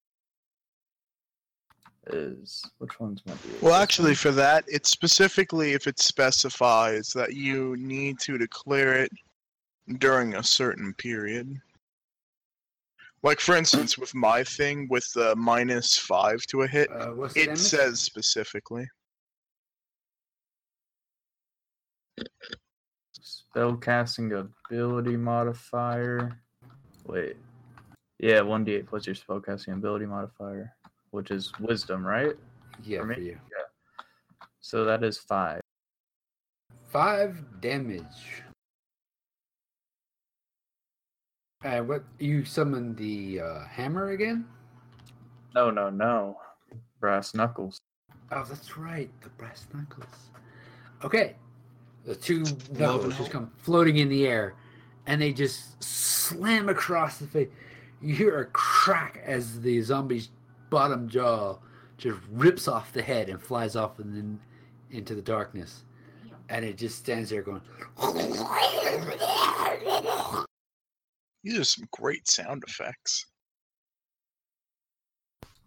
Is 2.07 2.63
which 2.79 2.99
one's 2.99 3.21
my 3.25 3.33
d8? 3.33 3.61
Well, 3.61 3.75
actually, 3.75 4.09
one? 4.11 4.15
for 4.15 4.31
that, 4.31 4.65
it's 4.67 4.89
specifically 4.89 5.71
if 5.71 5.87
it 5.87 5.99
specifies 5.99 7.09
that 7.13 7.33
you 7.33 7.77
need 7.77 8.19
to 8.19 8.37
declare 8.37 8.93
it 9.03 9.11
during 9.99 10.35
a 10.35 10.43
certain 10.43 10.93
period. 10.95 11.59
Like, 13.21 13.39
for 13.39 13.55
instance, 13.55 13.97
with 13.97 14.13
my 14.13 14.43
thing 14.43 14.87
with 14.89 15.09
the 15.13 15.33
minus 15.37 15.97
five 15.97 16.41
to 16.47 16.63
a 16.63 16.67
hit, 16.67 16.89
Uh, 16.91 17.21
it 17.23 17.45
damage? 17.45 17.57
says 17.59 18.01
specifically. 18.01 18.85
spellcasting 23.55 24.37
ability 24.37 25.15
modifier. 25.17 26.39
Wait. 27.05 27.37
Yeah, 28.19 28.39
1d8 28.41 28.87
plus 28.87 29.05
your 29.05 29.15
spellcasting 29.15 29.73
ability 29.73 30.05
modifier, 30.05 30.73
which 31.13 31.29
is 31.29 31.51
wisdom, 31.59 32.05
right? 32.05 32.35
yeah 32.83 33.01
for 33.01 33.13
for 33.13 33.19
you. 33.21 33.37
So 34.61 34.83
that 34.83 35.03
is 35.03 35.17
5. 35.17 35.61
Five 36.89 37.43
damage. 37.61 38.43
And 41.63 41.87
what 41.87 42.03
you 42.19 42.43
summon 42.43 42.95
the 42.95 43.41
uh, 43.41 43.65
hammer 43.67 44.09
again? 44.09 44.45
No, 45.53 45.69
no, 45.69 45.89
no. 45.89 46.37
Brass 46.99 47.35
knuckles. 47.35 47.77
Oh, 48.31 48.43
that's 48.49 48.75
right, 48.77 49.09
the 49.21 49.29
brass 49.29 49.67
knuckles. 49.73 50.31
Okay, 51.03 51.35
the 52.05 52.15
two 52.15 52.43
knuckles 52.71 53.17
just 53.17 53.29
come 53.29 53.51
floating 53.59 53.97
in 53.97 54.09
the 54.09 54.25
air, 54.25 54.55
and 55.05 55.21
they 55.21 55.31
just 55.31 55.81
slam 55.83 56.69
across 56.69 57.19
the 57.19 57.27
face. 57.27 57.49
You 58.01 58.15
hear 58.15 58.39
a 58.39 58.45
crack 58.45 59.21
as 59.25 59.61
the 59.61 59.79
zombie's 59.81 60.29
bottom 60.73 61.07
jaw 61.07 61.55
just 61.97 62.17
rips 62.31 62.67
off 62.67 62.91
the 62.91 63.01
head 63.01 63.29
and 63.29 63.39
flies 63.39 63.75
off 63.75 63.99
and 63.99 64.15
then 64.15 64.39
into 64.89 65.13
the 65.13 65.21
darkness, 65.21 65.83
and 66.49 66.65
it 66.65 66.77
just 66.77 66.97
stands 66.97 67.29
there 67.29 67.43
going. 67.43 67.61
These 71.43 71.59
are 71.59 71.63
some 71.63 71.87
great 71.91 72.27
sound 72.27 72.63
effects. 72.67 73.27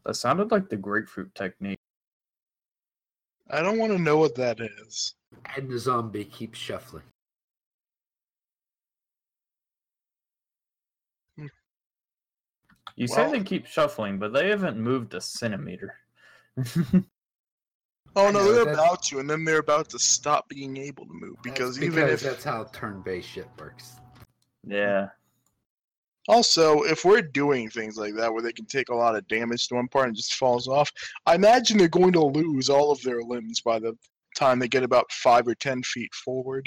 That 0.05 0.15
sounded 0.15 0.51
like 0.51 0.69
the 0.69 0.77
grapefruit 0.77 1.33
technique. 1.35 1.79
I 3.51 3.63
don't 3.63 3.79
want 3.79 3.93
to 3.93 3.99
know 3.99 4.17
what 4.17 4.35
that 4.35 4.59
is. 4.61 5.15
And 5.57 5.71
the 5.71 5.79
zombie 5.79 6.25
keeps 6.25 6.59
shuffling. 6.59 7.05
You 12.97 13.07
say 13.07 13.31
they 13.31 13.43
keep 13.43 13.67
shuffling, 13.67 14.19
but 14.19 14.33
they 14.33 14.49
haven't 14.49 14.79
moved 14.79 15.15
a 15.15 15.21
centimeter. 15.21 15.95
Oh 18.19 18.31
no, 18.31 18.39
know, 18.39 18.45
they're 18.53 18.65
that's- 18.65 18.75
about 18.87 19.03
to, 19.05 19.19
and 19.19 19.29
then 19.29 19.45
they're 19.45 19.59
about 19.59 19.91
to 19.91 19.99
stop 19.99 20.49
being 20.49 20.79
able 20.79 21.05
to 21.05 21.13
move 21.13 21.37
because 21.43 21.75
That's 21.77 21.85
even 21.87 22.09
if 22.09 22.21
that's 22.21 22.45
how 22.45 22.65
turn-based 22.73 23.29
shit 23.29 23.47
works. 23.59 23.97
yeah. 24.67 25.09
also 26.29 26.81
if 26.85 27.05
we're 27.05 27.21
doing 27.21 27.69
things 27.69 27.99
like 27.99 28.15
that 28.15 28.33
where 28.33 28.41
they 28.43 28.53
can 28.53 28.65
take 28.65 28.89
a 28.89 28.95
lot 28.95 29.15
of 29.17 29.29
damage 29.29 29.69
to 29.69 29.75
one 29.75 29.89
part 29.89 30.07
and 30.09 30.17
just 30.17 30.33
falls 30.35 30.67
off, 30.67 30.91
I 31.27 31.35
imagine 31.35 31.77
they're 31.77 31.89
going 31.89 32.13
to 32.15 32.25
lose 32.25 32.71
all 32.71 32.91
of 32.91 33.03
their 33.03 33.21
limbs 33.21 33.61
by 33.61 33.79
the 33.79 33.93
time 34.35 34.59
they 34.61 34.69
get 34.69 34.83
about 34.83 35.13
five 35.13 35.47
or 35.47 35.55
ten 35.55 35.83
feet 35.83 36.15
forward. 36.15 36.67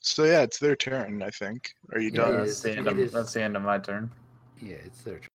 So 0.00 0.24
yeah, 0.24 0.42
it's 0.42 0.58
their 0.58 0.76
turn. 0.76 1.22
I 1.22 1.30
think. 1.30 1.74
Are 1.92 2.00
you 2.00 2.10
done? 2.10 2.34
it 2.34 2.38
that's, 2.38 2.60
the 2.60 2.76
end 2.76 2.88
of, 2.88 2.98
is. 2.98 3.12
that's 3.12 3.32
the 3.34 3.42
end 3.42 3.56
of 3.56 3.62
my 3.62 3.78
turn. 3.78 4.10
Yeah, 4.60 4.76
it's 4.84 5.02
their 5.02 5.18
turn. 5.18 5.28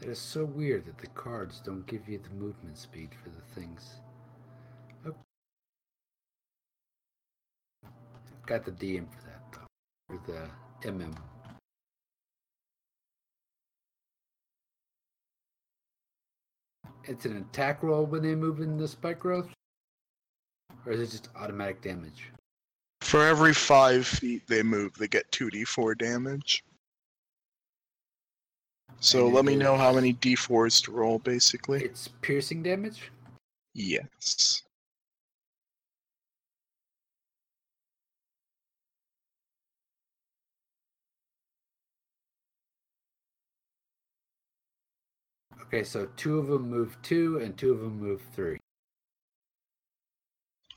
That 0.00 0.08
is 0.08 0.18
so 0.18 0.46
weird 0.46 0.86
that 0.86 0.96
the 0.96 1.08
cards 1.08 1.60
don't 1.60 1.86
give 1.86 2.08
you 2.08 2.18
the 2.18 2.30
movement 2.30 2.78
speed 2.78 3.10
for 3.22 3.28
the 3.28 3.60
things. 3.60 4.00
Got 8.50 8.64
the 8.64 8.72
DM 8.72 9.06
for 9.08 9.22
that 9.28 9.44
though. 9.52 9.66
For 10.08 10.20
the 10.26 10.90
MM. 10.90 11.14
It's 17.04 17.26
an 17.26 17.36
attack 17.36 17.84
roll 17.84 18.06
when 18.06 18.22
they 18.22 18.34
move 18.34 18.58
in 18.58 18.76
the 18.76 18.88
spike 18.88 19.20
growth? 19.20 19.50
Or 20.84 20.90
is 20.90 21.00
it 21.00 21.12
just 21.12 21.28
automatic 21.36 21.80
damage? 21.80 22.32
For 23.02 23.24
every 23.24 23.54
five 23.54 24.04
feet 24.04 24.42
they 24.48 24.64
move, 24.64 24.94
they 24.94 25.06
get 25.06 25.30
two 25.30 25.48
d4 25.48 25.96
damage. 25.96 26.64
So 28.98 29.26
And 29.26 29.34
let 29.36 29.44
me 29.44 29.54
know 29.54 29.76
how 29.76 29.92
many 29.92 30.14
d4s 30.14 30.82
to 30.86 30.90
roll, 30.90 31.20
basically. 31.20 31.84
It's 31.84 32.08
piercing 32.20 32.64
damage? 32.64 33.12
Yes. 33.74 34.64
Okay, 45.72 45.84
so 45.84 46.08
two 46.16 46.36
of 46.40 46.48
them 46.48 46.68
move 46.68 46.98
two 47.00 47.38
and 47.38 47.56
two 47.56 47.70
of 47.70 47.78
them 47.78 48.00
move 48.00 48.20
three. 48.34 48.58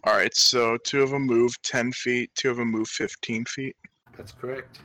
All 0.04 0.14
right, 0.14 0.36
so 0.36 0.78
two 0.78 1.02
of 1.02 1.10
them 1.10 1.24
move 1.24 1.60
10 1.64 1.92
feet, 1.94 2.30
two 2.36 2.52
of 2.52 2.58
them 2.58 2.70
move 2.70 2.88
15 2.90 3.44
feet. 3.46 3.76
That's 4.16 4.34
correct. 4.34 4.82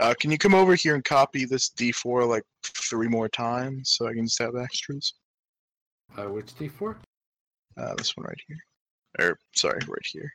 Uh, 0.00 0.14
can 0.18 0.30
you 0.30 0.38
come 0.38 0.54
over 0.54 0.74
here 0.74 0.94
and 0.94 1.04
copy 1.04 1.44
this 1.44 1.68
d4 1.68 2.26
like 2.26 2.44
three 2.64 3.08
more 3.08 3.28
times 3.28 3.90
so 3.90 4.06
I 4.06 4.14
can 4.14 4.24
just 4.24 4.38
have 4.38 4.56
extras? 4.56 5.12
Uh, 6.16 6.30
which 6.30 6.54
D4? 6.54 6.96
Uh, 7.76 7.94
this 7.96 8.16
one 8.16 8.24
right 8.26 8.40
here. 8.48 8.58
Or, 9.18 9.38
sorry, 9.54 9.80
right 9.86 10.06
here. 10.10 10.32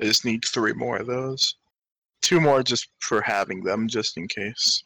I 0.00 0.04
just 0.04 0.24
need 0.24 0.44
three 0.44 0.72
more 0.72 0.96
of 0.96 1.06
those. 1.06 1.54
Two 2.20 2.40
more 2.40 2.64
just 2.64 2.88
for 2.98 3.20
having 3.20 3.62
them, 3.62 3.86
just 3.86 4.16
in 4.16 4.26
case. 4.26 4.82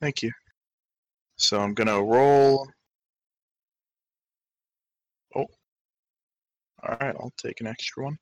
Thank 0.00 0.22
you. 0.22 0.32
So 1.40 1.58
I'm 1.58 1.72
gonna 1.72 2.02
roll. 2.02 2.68
Oh. 5.34 5.46
Alright, 6.84 7.16
I'll 7.18 7.32
take 7.38 7.60
an 7.62 7.66
extra 7.66 8.04
one. 8.04 8.18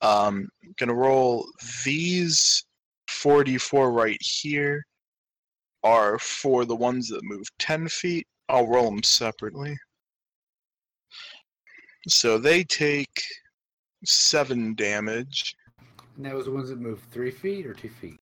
Um, 0.00 0.48
gonna 0.78 0.94
roll 0.94 1.46
these 1.84 2.64
44 3.08 3.92
right 3.92 4.18
here 4.20 4.82
are 5.84 6.18
for 6.18 6.64
the 6.64 6.74
ones 6.74 7.08
that 7.08 7.22
move 7.22 7.46
10 7.58 7.86
feet. 7.88 8.26
I'll 8.48 8.66
roll 8.66 8.90
them 8.90 9.02
separately. 9.02 9.76
So 12.08 12.38
they 12.38 12.64
take 12.64 13.20
seven 14.06 14.74
damage. 14.74 15.54
And 16.16 16.24
that 16.24 16.34
was 16.34 16.46
the 16.46 16.52
ones 16.52 16.70
that 16.70 16.80
move 16.80 17.02
three 17.10 17.30
feet 17.30 17.66
or 17.66 17.74
two 17.74 17.90
feet? 17.90 18.18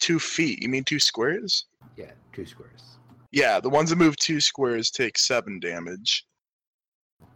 Two 0.00 0.18
feet. 0.18 0.62
You 0.62 0.68
mean 0.68 0.84
two 0.84 1.00
squares? 1.00 1.64
Yeah, 1.96 2.10
two 2.34 2.44
squares. 2.44 2.98
Yeah, 3.32 3.60
the 3.60 3.68
ones 3.68 3.90
that 3.90 3.96
move 3.96 4.16
two 4.16 4.40
squares 4.40 4.90
take 4.90 5.18
seven 5.18 5.60
damage. 5.60 6.26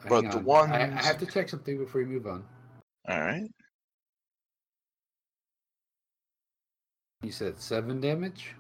But 0.09 0.25
Hang 0.25 0.45
the 0.45 0.51
on. 0.51 0.73
I, 0.73 0.99
I 0.99 1.03
have 1.03 1.19
to 1.19 1.27
check 1.27 1.49
something 1.49 1.79
before 1.79 2.01
you 2.01 2.07
move 2.07 2.27
on. 2.27 2.45
Alright. 3.11 3.51
You 7.23 7.33
said 7.33 7.61
seven 7.61 8.01
damage? 8.01 8.55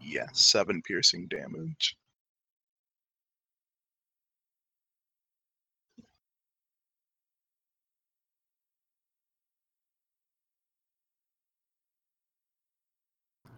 Yeah, 0.00 0.26
seven 0.32 0.80
piercing 0.86 1.26
damage. 1.28 1.96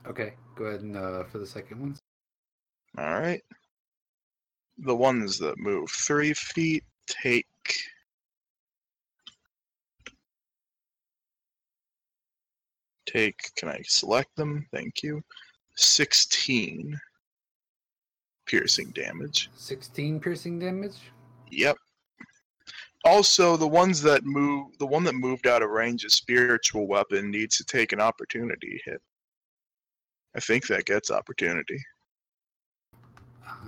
Okay, 0.07 0.33
go 0.57 0.65
ahead 0.65 0.81
and 0.81 0.97
uh, 0.97 1.25
for 1.25 1.37
the 1.37 1.47
second 1.47 1.98
ones. 2.99 3.07
Alright. 3.07 3.43
The 4.79 4.95
ones 4.95 5.39
that 5.39 5.59
move 5.59 5.91
three 5.91 6.35
feet 6.35 6.85
take. 7.07 7.47
Take. 13.07 13.39
Can 13.57 13.69
I 13.69 13.81
select 13.87 14.37
them? 14.37 14.67
Thank 14.73 15.03
you. 15.03 15.23
16 15.77 16.99
piercing 18.47 18.91
damage. 18.91 19.51
16 19.55 20.21
piercing 20.21 20.59
damage? 20.59 20.97
Yep. 21.51 21.77
Also, 23.05 23.57
the 23.57 23.67
ones 23.67 24.03
that 24.03 24.25
move, 24.25 24.77
the 24.79 24.87
one 24.87 25.05
that 25.05 25.15
moved 25.15 25.47
out 25.47 25.63
of 25.63 25.71
range, 25.71 26.05
of 26.05 26.13
spiritual 26.13 26.87
weapon, 26.87 27.31
needs 27.31 27.57
to 27.57 27.65
take 27.65 27.93
an 27.93 28.01
opportunity 28.01 28.81
hit. 28.85 29.01
I 30.37 30.41
think 30.41 30.67
that 30.67 30.85
gets 30.85 31.11
opportunity. 31.11 31.79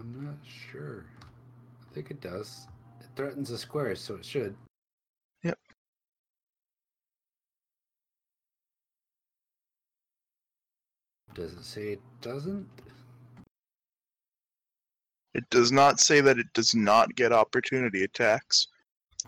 I'm 0.01 0.25
not 0.25 0.39
sure. 0.73 1.05
I 1.23 1.95
think 1.95 2.11
it 2.11 2.23
does. 2.23 2.67
It 3.01 3.07
threatens 3.17 3.51
a 3.51 3.59
square, 3.59 3.95
so 3.95 4.15
it 4.15 4.25
should. 4.25 4.57
Yep. 5.43 5.59
Does 11.35 11.53
it 11.53 11.65
say 11.65 11.83
it 11.93 12.01
doesn't? 12.23 12.67
It 15.35 15.49
does 15.51 15.71
not 15.71 16.01
say 16.01 16.23
that 16.23 16.39
it 16.39 16.53
does 16.55 16.75
not 16.75 17.15
get 17.15 17.33
opportunity 17.33 18.05
attacks. 18.05 18.69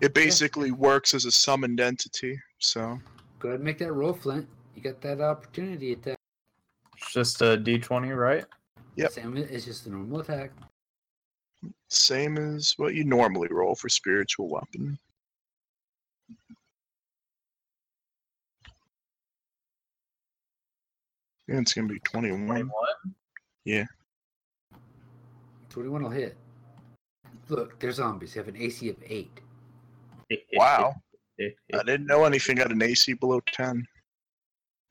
It 0.01 0.15
basically 0.15 0.73
works 0.73 1.12
as 1.12 1.27
a 1.27 1.31
summoned 1.31 1.81
entity. 1.81 2.40
So 2.59 2.99
Go 3.39 3.49
ahead 3.49 3.61
and 3.61 3.65
make 3.65 3.78
that 3.78 3.93
roll, 3.93 4.15
Flint. 4.15 4.49
You 4.74 4.82
got 4.82 5.03
that 5.03 5.20
opportunity 5.20 5.93
attack. 5.93 6.16
It's 6.97 7.12
just 7.12 7.43
a 7.43 7.59
d20, 7.59 8.16
right? 8.16 8.47
Yep. 8.96 9.12
Same, 9.12 9.36
it's 9.36 9.64
just 9.64 9.86
a 9.86 9.90
normal 9.90 10.20
attack. 10.20 10.50
same 11.88 12.36
as 12.38 12.74
what 12.76 12.94
you 12.94 13.04
normally 13.04 13.48
roll 13.50 13.74
for 13.74 13.88
spiritual 13.88 14.48
weapon. 14.48 14.98
Yeah, 21.48 21.59
it's 21.59 21.74
gonna 21.74 21.88
be 21.88 21.98
21. 22.00 22.46
21? 22.46 23.88
21 25.70 26.02
will 26.02 26.10
hit. 26.10 26.36
Look, 27.48 27.78
they're 27.80 27.92
zombies. 27.92 28.34
They 28.34 28.40
have 28.40 28.48
an 28.48 28.56
AC 28.56 28.88
of 28.90 28.96
8. 29.04 29.40
Wow. 30.54 30.94
I 31.40 31.82
didn't 31.84 32.06
know 32.06 32.24
anything 32.24 32.59
had 32.59 32.70
an 32.70 32.82
AC 32.82 33.14
below 33.14 33.40
10. 33.52 33.86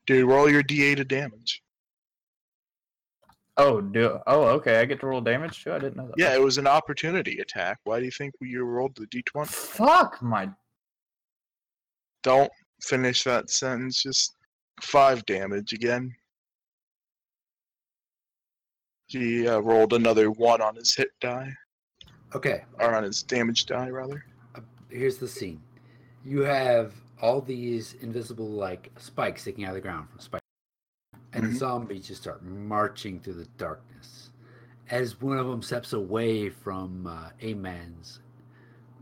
Dude, 0.06 0.28
roll 0.28 0.50
your 0.50 0.62
D8 0.62 1.00
of 1.00 1.08
damage. 1.08 1.61
Oh, 3.58 3.80
do 3.80 4.18
oh 4.26 4.44
okay. 4.44 4.78
I 4.78 4.84
get 4.86 5.00
to 5.00 5.06
roll 5.06 5.20
damage 5.20 5.62
too. 5.62 5.72
I 5.72 5.78
didn't 5.78 5.96
know 5.96 6.06
that. 6.06 6.14
Yeah, 6.16 6.34
it 6.34 6.40
was 6.40 6.56
an 6.58 6.66
opportunity 6.66 7.38
attack. 7.40 7.78
Why 7.84 7.98
do 7.98 8.04
you 8.06 8.10
think 8.10 8.32
you 8.40 8.62
rolled 8.64 8.96
the 8.96 9.06
D20? 9.08 9.46
Fuck 9.48 10.22
my. 10.22 10.48
Don't 12.22 12.50
finish 12.80 13.24
that 13.24 13.50
sentence. 13.50 14.02
Just 14.02 14.36
five 14.80 15.24
damage 15.26 15.72
again. 15.74 16.14
He 19.06 19.46
uh, 19.46 19.58
rolled 19.58 19.92
another 19.92 20.30
one 20.30 20.62
on 20.62 20.76
his 20.76 20.94
hit 20.94 21.10
die, 21.20 21.52
Okay, 22.34 22.64
or 22.80 22.94
on 22.94 23.02
his 23.02 23.22
damage 23.22 23.66
die, 23.66 23.90
rather. 23.90 24.24
uh, 24.54 24.60
here's 24.88 25.18
the 25.18 25.28
scene. 25.28 25.60
You 26.24 26.40
have 26.40 26.94
all 27.20 27.42
these 27.42 27.94
invisible 28.00 28.48
like 28.48 28.90
spikes 28.98 29.42
sticking 29.42 29.64
out 29.64 29.70
of 29.70 29.74
the 29.74 29.80
ground 29.82 30.08
from 30.08 30.20
spikes, 30.20 30.41
and 31.32 31.44
Mhm. 31.44 31.56
zombies 31.56 32.08
just 32.08 32.22
start 32.22 32.42
marching 32.44 33.20
through 33.20 33.34
the 33.34 33.48
darkness. 33.58 34.30
As 34.90 35.20
one 35.20 35.38
of 35.38 35.46
them 35.46 35.62
steps 35.62 35.92
away 35.92 36.50
from 36.50 37.06
uh, 37.06 37.30
A-Man's 37.40 38.20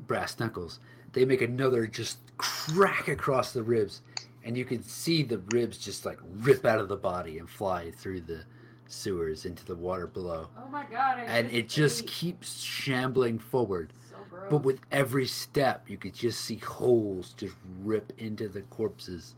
brass 0.07 0.39
knuckles, 0.39 0.79
they 1.13 1.25
make 1.25 1.43
another 1.43 1.87
just 1.87 2.19
crack 2.39 3.09
across 3.09 3.53
the 3.53 3.63
ribs, 3.63 4.03
and 4.45 4.57
you 4.57 4.65
can 4.65 4.83
see 4.83 5.23
the 5.23 5.39
ribs 5.53 5.79
just 5.79 6.05
like 6.07 6.19
rip 6.39 6.65
out 6.65 6.79
of 6.81 6.89
the 6.89 6.97
body 6.97 7.39
and 7.39 7.49
fly 7.51 7.91
through 7.91 8.21
the 8.21 8.45
sewers 8.87 9.45
into 9.47 9.65
the 9.65 9.75
water 9.75 10.07
below. 10.07 10.49
Oh 10.59 10.69
my 10.69 10.85
god! 10.85 11.19
I 11.19 11.23
And 11.23 11.51
it 11.51 11.69
just 11.69 12.07
keeps 12.07 12.61
shambling 12.61 13.39
forward. 13.39 13.93
so. 14.09 14.17
But 14.49 14.59
with 14.65 14.81
every 14.91 15.27
step, 15.27 15.89
you 15.89 15.97
could 15.97 16.15
just 16.15 16.41
see 16.41 16.57
holes 16.57 17.35
just 17.37 17.55
rip 17.83 18.13
into 18.19 18.49
the 18.49 18.63
corpses 18.63 19.35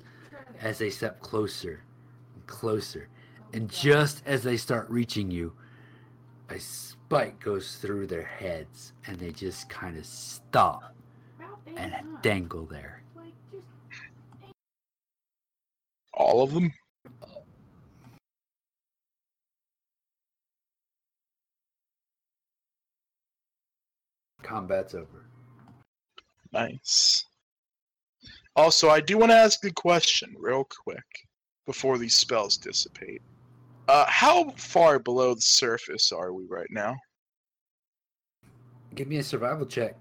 as 0.61 0.79
they 0.79 0.91
step 0.91 1.21
closer 1.21 1.73
and 1.73 1.81
closer. 2.47 3.09
And 3.53 3.71
just 3.71 4.23
as 4.27 4.43
they 4.43 4.57
start 4.57 4.89
reaching 4.89 5.31
you, 5.31 5.53
a 6.49 6.59
spike 6.59 7.41
goes 7.41 7.77
through 7.77 8.07
their 8.07 8.25
heads 8.25 8.93
and 9.07 9.19
they 9.19 9.31
just 9.31 9.69
kind 9.69 9.97
of 9.97 10.07
stop 10.07 10.95
and 11.77 11.95
dangle 12.23 12.67
there. 12.67 13.03
All 16.15 16.43
of 16.43 16.53
them? 16.53 16.73
Combat's 24.43 24.95
over. 24.95 25.27
Nice. 26.53 27.25
Also, 28.55 28.91
I 28.91 29.01
do 29.01 29.17
want 29.17 29.31
to 29.31 29.37
ask 29.37 29.65
a 29.65 29.71
question 29.71 30.35
real 30.39 30.65
quick 30.85 31.05
before 31.67 31.99
these 31.99 32.15
spells 32.15 32.57
dissipate. 32.57 33.23
Uh, 33.89 34.07
how 34.09 34.51
far 34.57 34.99
below 34.99 35.35
the 35.35 35.41
surface 35.41 36.13
are 36.13 36.33
we 36.33 36.47
right 36.47 36.71
now? 36.71 36.97
Give 38.95 39.09
me 39.09 39.17
a 39.19 39.23
survival 39.23 39.67
check. 39.67 39.97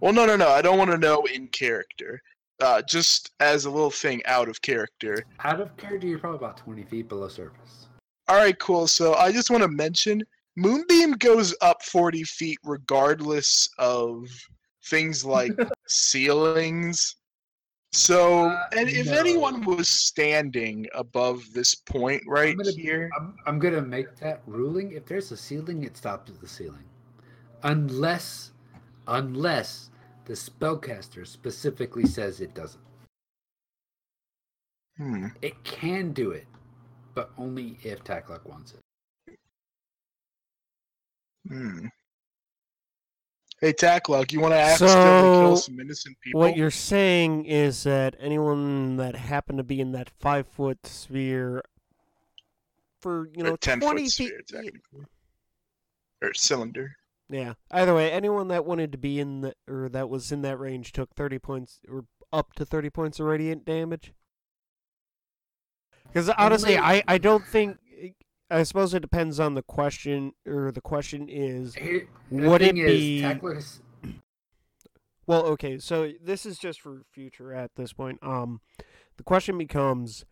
Well, 0.00 0.12
no, 0.12 0.26
no, 0.26 0.36
no. 0.36 0.48
I 0.48 0.62
don't 0.62 0.78
want 0.78 0.90
to 0.90 0.98
know 0.98 1.24
in 1.24 1.48
character. 1.48 2.22
Uh, 2.60 2.82
just 2.82 3.30
as 3.40 3.64
a 3.64 3.70
little 3.70 3.90
thing 3.90 4.20
out 4.26 4.48
of 4.48 4.60
character. 4.60 5.24
Out 5.44 5.60
of 5.60 5.74
character, 5.78 6.06
you're 6.06 6.18
probably 6.18 6.36
about 6.36 6.58
20 6.58 6.82
feet 6.84 7.08
below 7.08 7.28
surface. 7.28 7.88
All 8.28 8.36
right, 8.36 8.58
cool. 8.58 8.86
So 8.86 9.14
I 9.14 9.32
just 9.32 9.50
want 9.50 9.62
to 9.62 9.68
mention 9.68 10.22
Moonbeam 10.56 11.12
goes 11.12 11.54
up 11.62 11.82
40 11.82 12.22
feet 12.24 12.58
regardless 12.64 13.68
of 13.78 14.28
things 14.84 15.24
like 15.24 15.52
ceilings. 15.88 17.16
So, 17.92 18.48
Uh, 18.50 18.68
and 18.76 18.88
if 18.88 19.06
no. 19.06 19.18
anyone 19.18 19.64
was 19.64 19.88
standing 19.88 20.86
above 20.94 21.42
this 21.52 21.74
point 21.74 22.22
right 22.26 22.56
gonna- 22.56 22.70
here, 22.70 23.10
I'm, 23.18 23.34
I'm 23.46 23.58
gonna 23.58 23.82
make 23.82 24.14
that 24.16 24.42
ruling. 24.46 24.92
If 24.92 25.06
there's 25.06 25.32
a 25.32 25.36
ceiling, 25.36 25.82
it 25.82 25.96
stops 25.96 26.30
at 26.30 26.40
the 26.40 26.46
ceiling, 26.48 26.84
unless, 27.64 28.52
unless 29.08 29.90
the 30.26 30.34
spellcaster 30.34 31.26
specifically 31.26 32.06
says 32.06 32.40
it 32.40 32.54
doesn't. 32.54 32.84
hmm, 34.96 35.26
It 35.42 35.62
can 35.64 36.12
do 36.12 36.30
it, 36.30 36.46
but 37.14 37.32
only 37.38 37.76
if 37.82 38.04
Tackluck 38.04 38.44
wants 38.48 38.74
it. 38.74 39.38
hmm. 41.48 41.86
Hey, 43.60 43.74
Tackluck, 43.74 44.32
you 44.32 44.40
want 44.40 44.52
to 44.54 44.58
accidentally 44.58 45.38
kill 45.40 45.56
some 45.58 45.80
innocent 45.80 46.16
people? 46.22 46.40
What 46.40 46.56
you're 46.56 46.70
saying 46.70 47.44
is 47.44 47.82
that 47.82 48.16
anyone 48.18 48.96
that 48.96 49.14
happened 49.16 49.58
to 49.58 49.64
be 49.64 49.80
in 49.80 49.92
that 49.92 50.08
five 50.08 50.46
foot 50.48 50.86
sphere 50.86 51.62
for 53.02 53.28
you 53.34 53.44
Or 53.44 53.50
know 53.50 53.56
10 53.56 53.80
twenty 53.80 54.04
foot 54.04 54.12
feet. 54.12 54.26
sphere, 54.28 54.42
technically. 54.46 55.04
Or 56.22 56.32
cylinder. 56.34 56.96
Yeah. 57.28 57.54
Either 57.70 57.94
way, 57.94 58.10
anyone 58.10 58.48
that 58.48 58.64
wanted 58.64 58.92
to 58.92 58.98
be 58.98 59.20
in 59.20 59.42
the 59.42 59.54
or 59.68 59.88
that 59.90 60.08
was 60.08 60.32
in 60.32 60.40
that 60.42 60.58
range 60.58 60.92
took 60.92 61.14
thirty 61.14 61.38
points 61.38 61.80
or 61.88 62.06
up 62.32 62.54
to 62.54 62.64
thirty 62.64 62.88
points 62.90 63.20
of 63.20 63.26
radiant 63.26 63.66
damage. 63.66 64.14
Because 66.06 66.28
honestly, 66.30 66.78
I 66.78 67.02
I 67.06 67.18
don't 67.18 67.44
think. 67.46 67.76
I 68.50 68.62
suppose 68.64 68.92
it 68.94 69.00
depends 69.00 69.38
on 69.38 69.54
the 69.54 69.62
question, 69.62 70.32
or 70.46 70.72
the 70.72 70.80
question 70.80 71.28
is, 71.28 71.74
the 71.74 72.06
Would 72.30 72.62
it 72.62 72.74
be- 72.74 73.22
is- 73.22 73.80
Well, 75.26 75.44
okay, 75.46 75.78
so 75.78 76.10
this 76.20 76.44
is 76.44 76.58
just 76.58 76.80
for 76.80 77.02
future 77.12 77.52
at 77.54 77.76
this 77.76 77.92
point. 77.92 78.18
Um, 78.20 78.60
the 79.16 79.22
question 79.22 79.56
becomes: 79.58 80.24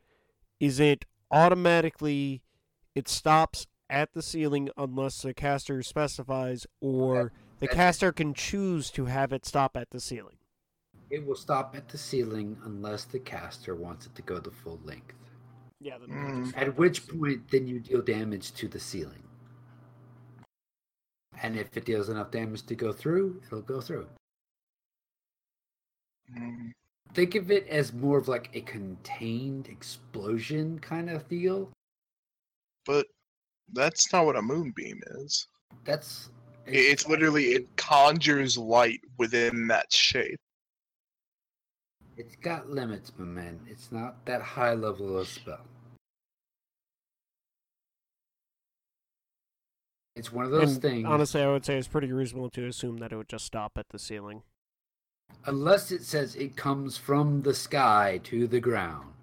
Is 0.59 0.81
it 0.81 1.05
automatically? 1.31 2.43
It 2.97 3.07
stops 3.07 3.69
at 3.89 4.13
the 4.13 4.23
ceiling 4.23 4.71
unless 4.77 5.23
the 5.23 5.33
caster 5.35 5.83
specifies, 5.85 6.67
or 6.81 7.33
the 7.61 7.67
that's 7.67 7.73
it. 7.73 7.77
caster 7.77 8.13
can 8.13 8.35
choose 8.35 8.91
to 8.91 9.05
have 9.05 9.33
it 9.33 9.47
stop 9.47 9.77
at 9.77 9.91
the 9.91 10.01
ceiling. 10.01 10.39
It 11.11 11.25
will 11.25 11.37
stop 11.37 11.77
at 11.77 11.89
the 11.89 11.99
ceiling 11.99 12.57
unless 12.65 13.05
the 13.05 13.21
caster 13.21 13.77
wants 13.77 14.07
it 14.07 14.17
to 14.17 14.23
go 14.23 14.41
the 14.41 14.51
full 14.51 14.81
length. 14.85 15.15
Yeah. 15.81 15.99
Then 15.99 16.09
Mm. 16.09 16.53
At 16.57 16.77
which 16.77 17.07
point, 17.07 17.51
then 17.51 17.67
you 17.67 17.81
deal 17.81 18.03
damage 18.03 18.53
to 18.55 18.69
the 18.69 18.81
ceiling. 18.81 19.23
And 21.41 21.57
if 21.57 21.77
it 21.77 21.85
deals 21.85 22.09
enough 22.09 22.31
damage 22.33 22.63
to 22.67 22.75
go 22.75 22.93
through, 22.93 23.41
it'll 23.47 23.63
go 23.63 23.81
through. 23.81 24.09
Hmm. 26.35 26.71
Think 27.15 27.35
of 27.37 27.51
it 27.51 27.67
as 27.69 27.93
more 27.93 28.19
of 28.19 28.29
like 28.29 28.51
a 28.55 28.61
contained 28.61 29.69
explosion 29.69 30.79
kind 30.81 31.09
of 31.09 31.27
deal. 31.29 31.71
But 32.85 33.07
that's 33.73 34.13
not 34.13 34.27
what 34.27 34.37
a 34.37 34.43
moonbeam 34.43 35.01
is. 35.23 35.47
That's 35.85 36.31
I- 36.67 36.71
It's 36.71 37.07
literally 37.09 37.53
it 37.53 37.77
conjures 37.77 38.59
light 38.59 39.01
within 39.17 39.69
that 39.69 39.93
shape. 39.93 40.39
It's 42.19 42.35
got 42.35 42.69
limits, 42.69 43.13
my 43.17 43.25
man. 43.25 43.61
It's 43.69 43.93
not 43.93 44.27
that 44.27 44.43
high 44.43 44.75
level 44.75 45.17
of 45.17 45.29
spell. 45.29 45.65
It's 50.17 50.33
one 50.33 50.45
of 50.45 50.51
those 50.51 50.73
And 50.73 50.83
things. 50.83 51.07
Honestly, 51.07 51.41
I 51.41 51.47
would 51.47 51.65
say 51.65 51.79
it's 51.79 51.87
pretty 51.87 52.11
reasonable 52.11 52.51
to 52.51 52.67
assume 52.67 52.97
that 52.99 53.13
it 53.13 53.17
would 53.17 53.29
just 53.29 53.45
stop 53.45 53.79
at 53.79 53.91
the 53.91 54.01
ceiling. 54.01 54.43
Unless 55.45 55.93
it 55.93 56.03
says 56.03 56.35
it 56.35 56.57
comes 56.57 56.97
from 56.97 57.43
the 57.43 57.55
sky 57.55 58.21
to 58.25 58.49
the 58.49 58.59
ground, 58.59 59.15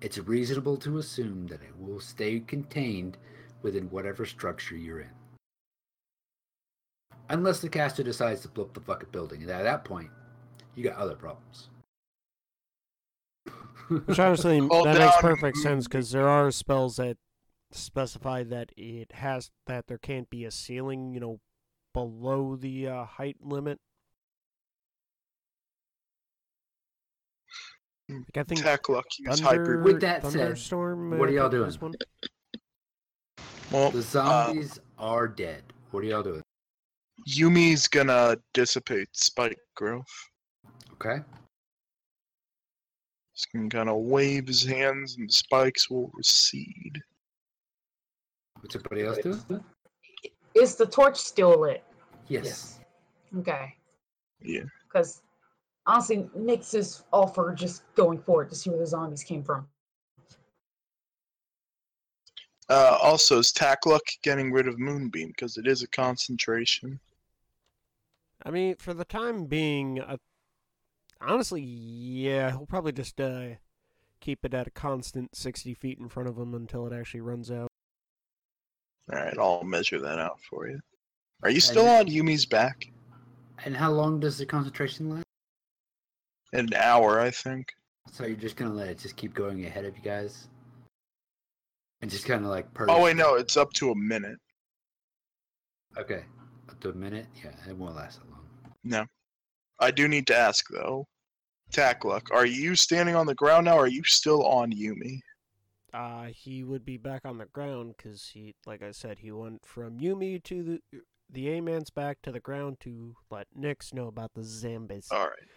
it's 0.00 0.18
reasonable 0.18 0.76
to 0.76 0.98
assume 0.98 1.48
that 1.48 1.62
it 1.62 1.76
will 1.76 1.98
stay 1.98 2.38
contained 2.38 3.18
within 3.62 3.90
whatever 3.90 4.24
structure 4.24 4.76
you're 4.76 5.00
in. 5.00 5.10
Unless 7.30 7.60
the 7.60 7.68
caster 7.68 8.04
decides 8.04 8.42
to 8.42 8.48
blow 8.48 8.64
up 8.64 8.74
the 8.74 8.80
fucking 8.80 9.08
building, 9.10 9.42
and 9.42 9.50
at 9.50 9.64
that 9.64 9.84
point, 9.84 10.10
you 10.76 10.84
got 10.84 10.96
other 10.96 11.16
problems. 11.16 11.68
Which 14.00 14.18
honestly, 14.18 14.58
Hold 14.58 14.86
that 14.86 14.98
makes 14.98 15.16
perfect 15.20 15.58
sense 15.58 15.86
because 15.86 16.10
there 16.10 16.28
are 16.28 16.50
spells 16.50 16.96
that 16.96 17.16
specify 17.70 18.42
that 18.44 18.70
it 18.76 19.12
has 19.12 19.50
that 19.66 19.86
there 19.86 19.98
can't 19.98 20.28
be 20.30 20.44
a 20.44 20.50
ceiling, 20.50 21.14
you 21.14 21.20
know, 21.20 21.40
below 21.92 22.56
the 22.56 22.88
uh, 22.88 23.04
height 23.04 23.36
limit. 23.40 23.78
Hmm. 28.08 28.18
Like 28.18 28.36
I 28.36 28.42
think 28.42 28.62
Tackluck 28.62 29.04
use 29.18 29.40
Thunder, 29.40 29.44
hybrid. 29.44 29.84
With 29.84 30.00
that 30.00 30.24
said, 30.26 30.58
what 30.70 31.20
uh, 31.20 31.24
are 31.24 31.30
y'all 31.30 31.48
doing? 31.48 31.72
one. 31.72 31.94
Well, 33.70 33.90
the 33.90 33.98
uh, 33.98 34.02
zombies 34.02 34.78
are 34.98 35.28
dead. 35.28 35.62
What 35.90 36.04
are 36.04 36.06
y'all 36.06 36.22
doing? 36.22 36.42
Yumi's 37.26 37.88
gonna 37.88 38.36
dissipate 38.52 39.08
spike 39.12 39.58
growth. 39.74 40.04
Okay. 40.94 41.22
He's 43.42 43.60
gonna 43.60 43.68
kind 43.68 43.88
of 43.88 43.96
wave 43.96 44.46
his 44.46 44.64
hands, 44.64 45.16
and 45.16 45.28
the 45.28 45.32
spikes 45.32 45.90
will 45.90 46.10
recede. 46.14 47.02
What's 48.60 48.76
everybody 48.76 49.02
else 49.02 49.18
doing? 49.18 49.64
Is 50.54 50.76
the 50.76 50.86
torch 50.86 51.16
still 51.16 51.60
lit? 51.60 51.82
Yes. 52.28 52.78
Okay. 53.38 53.74
Yeah. 54.40 54.62
Because 54.86 55.22
honestly, 55.86 56.28
Nyx 56.36 56.74
is 56.74 57.04
all 57.12 57.26
for 57.26 57.52
just 57.54 57.82
going 57.94 58.18
forward 58.18 58.50
to 58.50 58.56
see 58.56 58.70
where 58.70 58.78
the 58.78 58.86
zombies 58.86 59.24
came 59.24 59.42
from. 59.42 59.66
Uh, 62.68 62.96
also, 63.02 63.38
is 63.38 63.52
Tackluck 63.52 64.00
getting 64.22 64.52
rid 64.52 64.68
of 64.68 64.78
Moonbeam 64.78 65.28
because 65.28 65.56
it 65.56 65.66
is 65.66 65.82
a 65.82 65.88
concentration? 65.88 67.00
I 68.44 68.50
mean, 68.50 68.76
for 68.76 68.94
the 68.94 69.04
time 69.04 69.46
being, 69.46 70.00
uh, 70.00 70.16
honestly, 71.26 71.62
yeah, 71.62 72.50
he'll 72.50 72.66
probably 72.66 72.92
just 72.92 73.20
uh, 73.20 73.56
keep 74.20 74.44
it 74.44 74.54
at 74.54 74.66
a 74.66 74.70
constant 74.70 75.36
sixty 75.36 75.74
feet 75.74 75.98
in 75.98 76.08
front 76.08 76.28
of 76.28 76.36
him 76.36 76.54
until 76.54 76.86
it 76.86 76.92
actually 76.92 77.20
runs 77.20 77.50
out. 77.50 77.68
All 79.12 79.18
right, 79.18 79.36
I'll 79.38 79.64
measure 79.64 80.00
that 80.00 80.18
out 80.18 80.40
for 80.48 80.68
you. 80.68 80.78
Are 81.42 81.50
you 81.50 81.60
still 81.60 81.88
on 81.88 82.06
Yumi's 82.06 82.46
back? 82.46 82.86
And 83.64 83.76
how 83.76 83.90
long 83.90 84.20
does 84.20 84.38
the 84.38 84.46
concentration 84.46 85.10
last? 85.10 85.24
an 86.52 86.72
hour, 86.74 87.20
I 87.20 87.30
think. 87.30 87.72
So 88.10 88.26
you're 88.26 88.36
just 88.36 88.56
gonna 88.56 88.74
let 88.74 88.88
it 88.88 88.98
just 88.98 89.16
keep 89.16 89.34
going 89.34 89.64
ahead 89.64 89.84
of 89.84 89.96
you 89.96 90.02
guys, 90.02 90.48
and 92.00 92.10
just 92.10 92.26
kind 92.26 92.44
of 92.44 92.50
like. 92.50 92.72
Purge. 92.74 92.88
Oh 92.90 93.02
wait, 93.02 93.16
no, 93.16 93.34
it's 93.34 93.56
up 93.56 93.72
to 93.74 93.90
a 93.90 93.96
minute. 93.96 94.38
Okay, 95.96 96.24
up 96.68 96.80
to 96.80 96.90
a 96.90 96.94
minute. 96.94 97.26
Yeah, 97.42 97.52
it 97.68 97.76
won't 97.76 97.96
last 97.96 98.20
that 98.20 98.30
long. 98.30 98.44
No, 98.84 99.06
I 99.78 99.90
do 99.90 100.08
need 100.08 100.26
to 100.28 100.36
ask 100.36 100.66
though. 100.68 101.06
Tackluck, 101.72 102.30
are 102.30 102.46
you 102.46 102.76
standing 102.76 103.14
on 103.16 103.26
the 103.26 103.34
ground 103.34 103.64
now? 103.64 103.76
or 103.76 103.84
Are 103.84 103.88
you 103.88 104.04
still 104.04 104.44
on 104.46 104.72
Yumi? 104.72 105.20
Uh, 105.92 106.26
he 106.26 106.64
would 106.64 106.84
be 106.84 106.96
back 106.96 107.22
on 107.24 107.38
the 107.38 107.46
ground 107.46 107.94
because 107.96 108.30
he, 108.32 108.54
like 108.66 108.82
I 108.82 108.92
said, 108.92 109.18
he 109.18 109.30
went 109.30 109.64
from 109.66 109.98
Yumi 109.98 110.42
to 110.44 110.62
the 110.62 111.00
the 111.30 111.48
A 111.50 111.60
man's 111.62 111.88
back 111.90 112.20
to 112.22 112.32
the 112.32 112.40
ground 112.40 112.78
to 112.80 113.14
let 113.30 113.46
Nyx 113.58 113.94
know 113.94 114.06
about 114.06 114.32
the 114.34 114.42
zombies. 114.44 115.08
All 115.10 115.24
right. 115.28 115.48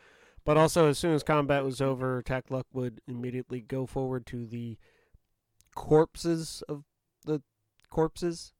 But 0.45 0.55
also, 0.57 0.87
as 0.87 0.97
soon 0.97 1.13
as 1.13 1.23
combat 1.23 1.65
was 1.65 1.81
over, 1.81 2.21
Takluck 2.23 2.63
would 2.71 3.01
immediately 3.07 3.59
go 3.61 3.85
forward 3.85 4.25
to 4.27 4.45
the 4.45 4.77
corpses 5.73 6.63
of 6.69 6.83
the 7.25 7.41
corpses. 7.89 8.53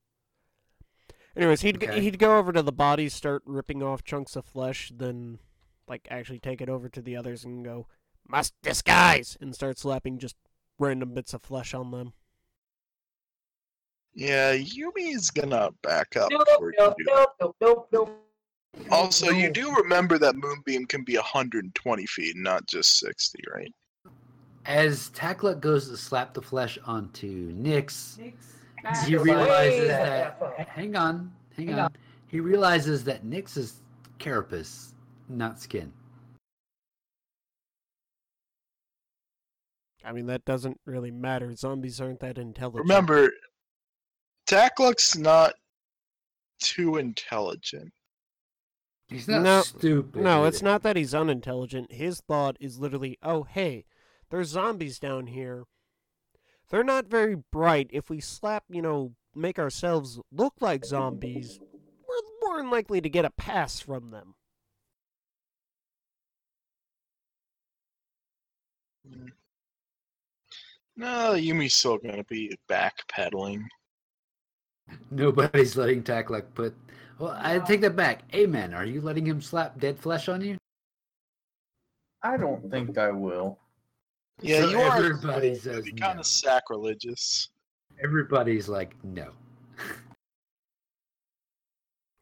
Anyways, 1.38 1.61
he'd 1.61 1.84
Okay. 1.84 2.02
he'd 2.02 2.19
go 2.19 2.38
over 2.38 2.52
to 2.52 2.61
the 2.61 2.72
bodies, 2.73 3.14
start 3.14 3.44
ripping 3.45 3.82
off 3.84 4.03
chunks 4.03 4.36
of 4.36 4.45
flesh, 4.45 4.91
then 4.94 5.40
like 5.88 6.07
actually 6.10 6.40
take 6.40 6.62
it 6.62 6.70
over 6.70 6.90
to 6.90 7.02
the 7.02 7.16
others 7.16 7.44
and 7.45 7.64
go, 7.64 7.88
"Must 8.28 8.53
disguise," 8.62 9.38
and 9.40 9.53
start 9.53 9.78
slapping 9.78 10.18
just 10.18 10.36
random 10.80 11.14
bits 11.14 11.34
of 11.34 11.41
flesh 11.44 11.74
on 11.74 11.91
them. 11.91 12.14
Yeah, 14.14 14.53
Yumi's 14.53 15.30
gonna 15.30 15.72
back 15.84 16.16
up 16.16 16.30
Nope, 16.32 16.45
before 16.45 16.72
you 16.72 16.78
nope, 16.80 16.95
do 16.98 17.03
nope, 17.07 17.30
nope, 17.41 17.56
nope, 17.62 17.88
nope. 17.91 18.22
Also, 18.91 19.30
you 19.30 19.52
do 19.52 19.74
remember 19.76 20.18
that 20.18 20.36
Moonbeam 20.36 20.86
can 20.86 21.03
be 21.03 21.16
120 21.16 22.06
feet, 22.07 22.36
not 22.36 22.66
just 22.68 22.99
60, 22.99 23.41
right? 23.53 23.74
As 24.66 25.10
Tacklet 25.10 25.62
goes 25.62 25.90
to 25.90 25.98
slap 25.98 26.34
the 26.34 26.41
flesh 26.41 26.78
onto 26.86 27.53
Nyx, 27.53 28.34
Back 28.84 29.06
he 29.07 29.16
realizes 29.16 29.88
that. 29.88 30.68
Hang 30.70 30.95
on, 30.95 31.32
hang, 31.56 31.68
Hang 31.68 31.76
on. 31.76 31.86
on. 31.86 31.91
He 32.28 32.40
realizes 32.40 33.03
that 33.06 33.26
Nyx 33.26 33.57
is 33.57 33.82
carapace, 34.20 34.94
not 35.28 35.60
skin. 35.60 35.94
I 40.04 40.12
mean, 40.12 40.28
that 40.28 40.46
doesn't 40.46 40.80
really 40.86 41.12
matter. 41.12 41.54
Zombies 41.56 42.00
aren't 42.00 42.20
that 42.20 42.38
intelligent. 42.38 42.88
Remember, 42.88 43.32
Tackluck's 44.46 45.18
not 45.18 45.56
too 46.60 46.98
intelligent. 46.98 47.92
He's 49.08 49.28
not 49.28 49.42
No, 49.42 49.62
stupid. 49.62 50.22
No, 50.22 50.46
it's 50.46 50.62
not 50.62 50.84
that 50.84 50.96
he's 50.96 51.14
unintelligent. 51.14 51.92
His 51.92 52.22
thought 52.22 52.58
is 52.60 52.80
literally, 52.80 53.18
oh, 53.22 53.44
hey, 53.44 53.86
there's 54.30 54.50
zombies 54.50 55.00
down 55.00 55.28
here. 55.28 55.64
They're 56.70 56.84
not 56.84 57.08
very 57.08 57.36
bright. 57.36 57.90
If 57.92 58.10
we 58.10 58.20
slap, 58.20 58.64
you 58.70 58.82
know, 58.82 59.14
make 59.36 59.60
ourselves 59.60 60.20
look 60.32 60.56
like 60.60 60.86
zombies, 60.86 61.60
we're 62.08 62.48
more 62.48 62.58
than 62.58 62.72
likely 62.72 63.02
to 63.02 63.10
get 63.10 63.26
a 63.26 63.30
pass 63.30 63.80
from 63.80 64.10
them. 64.12 64.36
No, 70.98 71.34
Yumi's 71.34 71.73
still 71.73 71.98
gonna 71.98 72.23
be 72.23 72.57
backpedaling. 72.69 73.64
Nobody's 75.11 75.76
letting 75.76 76.03
Tacklet 76.03 76.53
put. 76.53 76.73
Well, 77.19 77.36
I 77.40 77.60
take 77.60 77.82
that 77.82 77.95
back. 77.95 78.22
Amen. 78.34 78.73
Are 78.73 78.86
you 78.86 79.02
letting 79.02 79.26
him 79.26 79.41
slap 79.41 79.80
dead 79.80 79.99
flesh 79.99 80.30
on 80.30 80.41
you? 80.41 80.57
I 82.22 82.38
don't 82.38 82.69
think 82.72 82.98
I 82.98 83.11
will. 83.11 83.60
Yeah, 84.41 84.61
So 84.61 84.69
you 84.69 84.77
are. 84.80 84.98
everybody 84.98 85.48
It'd 85.49 85.61
says 85.64 85.84
be 85.86 85.91
kind 85.94 86.15
no. 86.15 86.22
of 86.22 86.26
sacrilegious. 86.26 87.49
Everybody's 88.03 88.68
like, 88.68 88.94
no. 89.03 89.32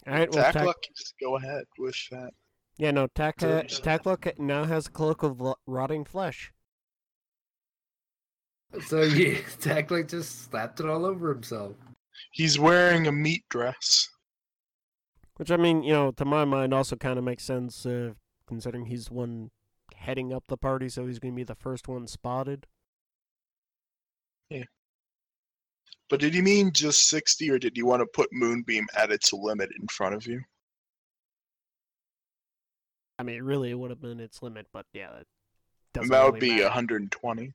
All 0.08 0.14
right, 0.14 0.32
well, 0.34 0.44
Tack- 0.44 0.54
Tackluck, 0.56 0.76
just 0.96 1.14
go 1.22 1.38
ahead 1.38 1.64
with 1.80 1.96
that. 2.12 2.32
yeah, 2.78 2.92
no, 2.92 3.08
Tack, 3.08 3.40
So- 3.40 3.50
uh, 3.60 3.64
Tackluck 3.64 4.38
now 4.40 4.66
has 4.66 4.88
a 4.88 4.92
cloak 4.92 5.24
of 5.24 5.42
rotting 5.66 6.06
flesh. 6.06 6.52
So 8.82 9.02
yeah, 9.02 9.40
Tacklet 9.60 10.10
just 10.10 10.50
slapped 10.50 10.80
it 10.80 10.88
all 10.88 11.06
over 11.06 11.34
himself. 11.34 11.76
He's 12.32 12.58
wearing 12.58 13.08
a 13.08 13.12
meat 13.12 13.44
dress. 13.50 14.10
Which, 15.38 15.52
I 15.52 15.58
mean, 15.58 15.84
you 15.84 15.94
know, 15.94 16.12
to 16.12 16.26
my 16.26 16.46
mind 16.46 16.74
also 16.74 16.96
kind 16.96 17.18
of 17.18 17.24
makes 17.24 17.44
sense, 17.44 17.86
uh, 17.86 18.12
considering 18.48 18.86
he's 18.86 19.10
one 19.10 19.52
heading 19.96 20.34
up 20.34 20.44
the 20.48 20.58
party, 20.58 20.90
so 20.90 21.08
he's 21.08 21.20
going 21.20 21.34
to 21.34 21.36
be 21.36 21.44
the 21.44 21.56
first 21.56 21.88
one 21.88 22.08
spotted. 22.08 22.68
Yeah. 24.50 24.66
But 26.10 26.20
did 26.20 26.36
you 26.36 26.44
mean 26.44 26.72
just 26.72 27.08
60, 27.08 27.50
or 27.50 27.58
did 27.58 27.78
you 27.78 27.86
want 27.86 28.02
to 28.02 28.06
put 28.06 28.32
Moonbeam 28.32 28.86
at 28.96 29.12
its 29.12 29.34
limit 29.34 29.70
in 29.80 29.88
front 29.88 30.14
of 30.14 30.28
you? 30.28 30.42
I 33.18 33.24
mean, 33.24 33.42
really, 33.44 33.72
it 33.72 33.80
would 33.80 33.90
have 33.90 34.02
been 34.02 34.20
its 34.20 34.42
limit, 34.42 34.68
but 34.74 34.86
yeah, 34.94 35.10
that 35.12 35.26
doesn't 35.94 36.12
that 36.12 36.26
would 36.26 36.34
really 36.36 36.48
be 36.48 36.52
matter. 36.56 36.64
120. 36.64 37.54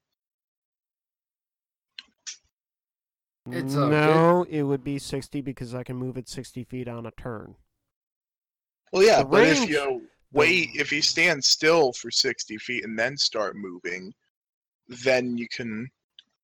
It's 3.52 3.74
all 3.74 3.88
good. 3.88 3.90
no, 3.90 4.46
it 4.48 4.62
would 4.62 4.84
be 4.84 4.98
60 4.98 5.40
because 5.40 5.74
I 5.74 5.82
can 5.82 5.96
move 5.96 6.16
it 6.16 6.28
60 6.28 6.64
feet 6.64 6.88
on 6.88 7.06
a 7.06 7.10
turn. 7.12 7.54
Well, 8.92 9.02
yeah, 9.02 9.18
The 9.18 9.24
but 9.26 9.46
if 9.46 9.68
you 9.68 10.02
wait, 10.32 10.70
if 10.74 10.92
you 10.92 11.02
stand 11.02 11.44
still 11.44 11.92
for 11.92 12.10
60 12.10 12.56
feet 12.58 12.84
and 12.84 12.98
then 12.98 13.16
start 13.16 13.56
moving, 13.56 14.12
then 14.88 15.36
you 15.36 15.46
can 15.48 15.88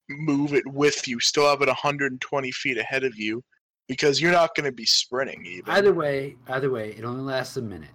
move 0.09 0.53
it 0.55 0.67
with 0.67 1.09
you. 1.09 1.21
Still 1.21 1.49
have 1.49 1.63
it 1.63 1.69
120 1.69 2.51
feet 2.53 2.79
ahead 2.79 3.05
of 3.05 3.17
you 3.17 3.43
because 3.89 4.21
you're 4.21 4.33
not 4.33 4.55
going 4.55 4.65
to 4.67 4.73
be 4.73 4.85
sprinting 4.85 5.45
even. 5.47 5.71
Either 5.73 5.93
way, 5.95 6.37
either 6.49 6.71
way, 6.71 6.91
it 6.91 7.05
only 7.05 7.23
lasts 7.23 7.57
a 7.57 7.63
minute. 7.63 7.91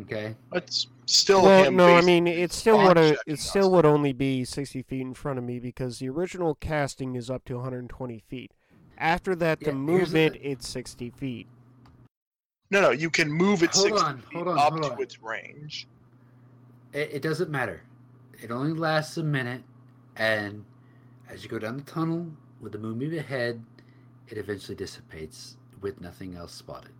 Okay. 0.00 0.34
It's 0.52 0.88
still 1.06 1.42
well, 1.42 1.64
him. 1.64 1.76
no, 1.76 1.94
I 1.96 2.00
mean, 2.02 2.26
it 2.26 2.52
still 2.52 2.78
would 2.78 2.98
it 3.26 3.38
still 3.38 3.70
would 3.72 3.84
only 3.84 4.12
be 4.12 4.44
60 4.44 4.82
feet 4.82 5.00
in 5.00 5.14
front 5.14 5.38
of 5.38 5.44
me 5.44 5.58
because 5.58 5.98
the 5.98 6.08
original 6.08 6.54
casting 6.56 7.14
is 7.16 7.30
up 7.30 7.44
to 7.46 7.54
120 7.54 8.18
feet. 8.28 8.52
After 8.96 9.34
that, 9.36 9.60
to 9.60 9.66
Yeah, 9.66 9.72
move 9.72 10.14
it, 10.14 10.34
the- 10.34 10.50
it's 10.50 10.68
60 10.68 11.10
feet. 11.10 11.46
No, 12.70 12.80
no, 12.80 12.90
you 12.90 13.10
can 13.10 13.30
move 13.30 13.62
it 13.62 13.70
Hold 13.74 13.88
60 13.88 14.04
on, 14.04 14.18
feet 14.18 14.32
hold 14.34 14.48
on, 14.48 14.58
up 14.58 14.72
hold 14.72 14.82
to 14.84 14.92
on. 14.92 15.02
its 15.02 15.22
range. 15.22 15.86
It, 16.92 17.10
it 17.14 17.22
doesn't 17.22 17.50
matter. 17.50 17.82
It 18.42 18.50
only 18.50 18.72
lasts 18.72 19.16
a 19.16 19.22
minute, 19.22 19.62
and 20.16 20.64
as 21.28 21.42
you 21.44 21.50
go 21.50 21.58
down 21.58 21.76
the 21.76 21.82
tunnel 21.82 22.26
with 22.60 22.72
the 22.72 22.78
moonbeam 22.78 23.16
ahead, 23.18 23.62
it 24.28 24.38
eventually 24.38 24.74
dissipates 24.74 25.56
with 25.80 26.00
nothing 26.00 26.34
else 26.34 26.52
spotted. 26.52 26.92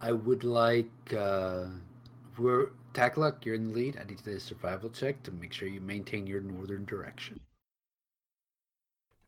I 0.00 0.12
would 0.12 0.44
like 0.44 0.90
uh, 1.16 1.66
we're 2.38 2.70
Tackluck, 2.94 3.44
you're 3.44 3.54
in 3.54 3.68
the 3.68 3.74
lead. 3.74 3.98
I 4.00 4.04
need 4.04 4.18
to 4.18 4.24
do 4.24 4.36
a 4.36 4.40
survival 4.40 4.90
check 4.90 5.22
to 5.24 5.30
make 5.30 5.52
sure 5.52 5.68
you 5.68 5.80
maintain 5.80 6.26
your 6.26 6.40
northern 6.40 6.84
direction. 6.84 7.38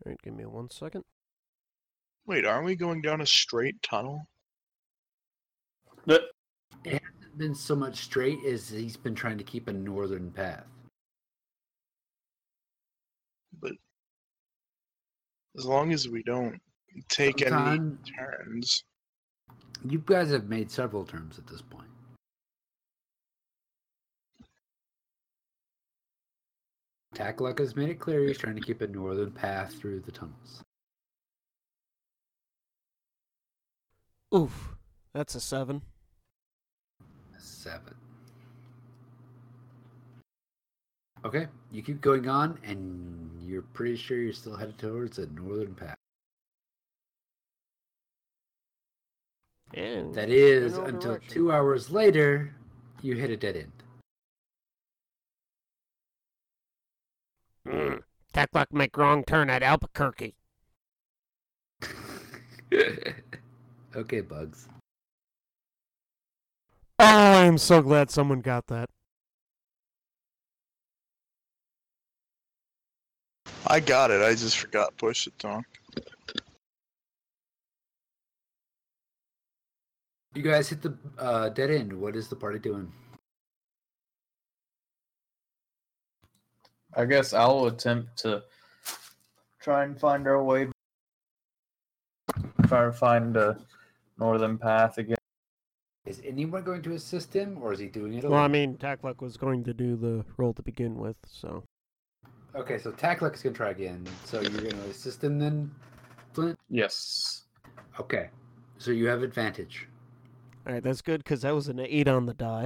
All 0.04 0.10
right, 0.10 0.18
give 0.24 0.34
me 0.34 0.46
one 0.46 0.70
second. 0.70 1.04
Wait, 2.26 2.44
aren't 2.44 2.64
we 2.64 2.74
going 2.74 3.02
down 3.02 3.20
a 3.20 3.26
straight 3.26 3.80
tunnel? 3.82 4.26
But 6.06 6.30
it 6.84 6.92
hasn't 6.92 7.38
Been 7.38 7.54
so 7.54 7.76
much 7.76 8.00
straight 8.00 8.38
as 8.44 8.68
he's 8.68 8.96
been 8.96 9.14
trying 9.14 9.38
to 9.38 9.44
keep 9.44 9.68
a 9.68 9.72
northern 9.72 10.30
path. 10.30 10.66
But 13.60 13.72
as 15.56 15.64
long 15.64 15.92
as 15.92 16.08
we 16.08 16.22
don't 16.22 16.60
take 17.08 17.42
any 17.42 17.80
turns. 18.18 18.84
You 19.84 20.02
guys 20.04 20.30
have 20.30 20.48
made 20.48 20.70
several 20.70 21.04
terms 21.04 21.38
at 21.38 21.46
this 21.46 21.62
point. 21.62 21.88
Tackluck 27.14 27.58
has 27.58 27.76
made 27.76 27.90
it 27.90 27.98
clear 27.98 28.24
he's 28.26 28.38
trying 28.38 28.56
to 28.56 28.62
keep 28.62 28.80
a 28.80 28.86
northern 28.86 29.30
path 29.30 29.74
through 29.74 30.00
the 30.00 30.12
tunnels. 30.12 30.62
Oof, 34.34 34.76
that's 35.12 35.34
a 35.34 35.40
seven. 35.40 35.82
Seven. 37.38 37.94
Okay, 41.24 41.46
you 41.70 41.82
keep 41.82 42.00
going 42.00 42.28
on, 42.28 42.58
and 42.64 43.30
you're 43.42 43.62
pretty 43.62 43.96
sure 43.96 44.18
you're 44.18 44.32
still 44.32 44.56
headed 44.56 44.78
towards 44.78 45.18
a 45.18 45.26
northern 45.26 45.74
path. 45.74 45.96
And 49.74 50.14
That 50.14 50.28
is 50.28 50.72
General 50.72 50.88
until 50.88 51.10
direction. 51.12 51.32
two 51.32 51.52
hours 51.52 51.90
later, 51.90 52.54
you 53.00 53.16
hit 53.16 53.30
a 53.30 53.36
dead 53.36 53.56
end. 53.56 53.72
Mm, 57.66 58.02
make 58.72 58.96
wrong 58.96 59.24
turn 59.24 59.48
at 59.50 59.62
Albuquerque. 59.62 60.34
Okay, 63.94 64.22
Bugs. 64.22 64.68
Oh, 66.98 67.04
I 67.04 67.44
am 67.44 67.58
so 67.58 67.82
glad 67.82 68.10
someone 68.10 68.40
got 68.40 68.66
that. 68.68 68.88
I 73.66 73.80
got 73.80 74.10
it. 74.10 74.22
I 74.22 74.30
just 74.30 74.58
forgot 74.58 74.96
push 74.96 75.26
it 75.26 75.38
talk. 75.38 75.64
You 80.34 80.42
guys 80.42 80.68
hit 80.68 80.80
the 80.80 80.96
uh, 81.18 81.50
dead 81.50 81.70
end. 81.70 81.92
What 81.92 82.16
is 82.16 82.28
the 82.28 82.36
party 82.36 82.58
doing? 82.58 82.90
I 86.94 87.04
guess 87.04 87.32
I'll 87.34 87.66
attempt 87.66 88.16
to 88.18 88.42
try 89.60 89.84
and 89.84 89.98
find 89.98 90.26
our 90.26 90.42
way. 90.42 90.68
Try 92.66 92.84
to 92.86 92.92
find 92.92 93.36
a 93.36 93.58
northern 94.18 94.56
path 94.56 94.98
again. 94.98 95.16
Is 96.06 96.20
anyone 96.24 96.64
going 96.64 96.82
to 96.82 96.92
assist 96.92 97.34
him, 97.34 97.58
or 97.60 97.72
is 97.72 97.78
he 97.78 97.86
doing 97.86 98.14
it 98.14 98.24
alone? 98.24 98.32
Well, 98.32 98.42
I 98.42 98.48
mean, 98.48 98.76
Takluck 98.76 99.20
was 99.20 99.36
going 99.36 99.62
to 99.64 99.74
do 99.74 99.96
the 99.96 100.24
roll 100.36 100.52
to 100.54 100.62
begin 100.62 100.96
with, 100.96 101.16
so. 101.26 101.62
Okay, 102.54 102.78
so 102.78 102.90
Takluk 102.90 103.34
is 103.34 103.42
gonna 103.42 103.54
try 103.54 103.70
again. 103.70 104.06
So 104.24 104.40
you're 104.40 104.50
gonna 104.50 104.82
assist 104.90 105.22
him 105.24 105.38
then, 105.38 105.70
Flint? 106.32 106.58
Yes. 106.68 107.44
Okay. 107.98 108.28
So 108.78 108.90
you 108.90 109.06
have 109.06 109.22
advantage. 109.22 109.88
Alright, 110.66 110.82
that's 110.82 111.02
good 111.02 111.24
because 111.24 111.42
that 111.42 111.54
was 111.54 111.68
an 111.68 111.80
8 111.80 112.08
on 112.08 112.26
the 112.26 112.34
die. 112.34 112.64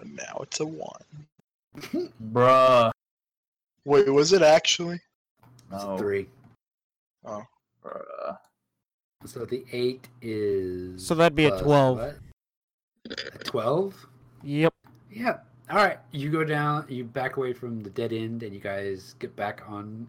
And 0.00 0.16
now 0.16 0.38
it's 0.42 0.60
a 0.60 0.66
one. 0.66 1.02
Bruh. 2.32 2.90
Wait, 3.84 4.08
was 4.12 4.32
it 4.32 4.42
actually? 4.42 5.00
It's 5.72 5.82
a 5.82 5.86
No. 5.86 5.98
three. 5.98 6.28
Oh. 7.24 7.42
Bruh. 7.84 8.38
So 9.26 9.44
the 9.44 9.64
eight 9.72 10.06
is. 10.22 11.04
So 11.04 11.14
that'd 11.14 11.34
be 11.34 11.46
a 11.46 11.50
plus 11.50 11.62
12. 11.62 11.98
what? 11.98 12.16
A 13.10 13.38
twelve. 13.44 14.06
Yep. 14.44 14.72
Yeah. 15.10 15.38
All 15.70 15.76
right. 15.78 15.98
You 16.12 16.30
go 16.30 16.44
down. 16.44 16.86
You 16.88 17.02
back 17.04 17.36
away 17.36 17.52
from 17.52 17.82
the 17.82 17.90
dead 17.90 18.12
end, 18.12 18.44
and 18.44 18.54
you 18.54 18.60
guys 18.60 19.16
get 19.18 19.34
back 19.34 19.62
on 19.66 20.06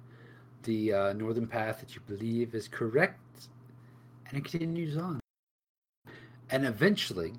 the 0.64 0.94
uh, 0.94 1.14
northern 1.14 1.48
path 1.48 1.80
that 1.80 1.95
you 1.95 2.02
believe 2.07 2.53
is 2.53 2.68
correct, 2.68 3.48
and 4.27 4.38
it 4.38 4.45
continues 4.45 4.98
on. 4.98 5.19
And 6.49 6.65
eventually, 6.65 7.34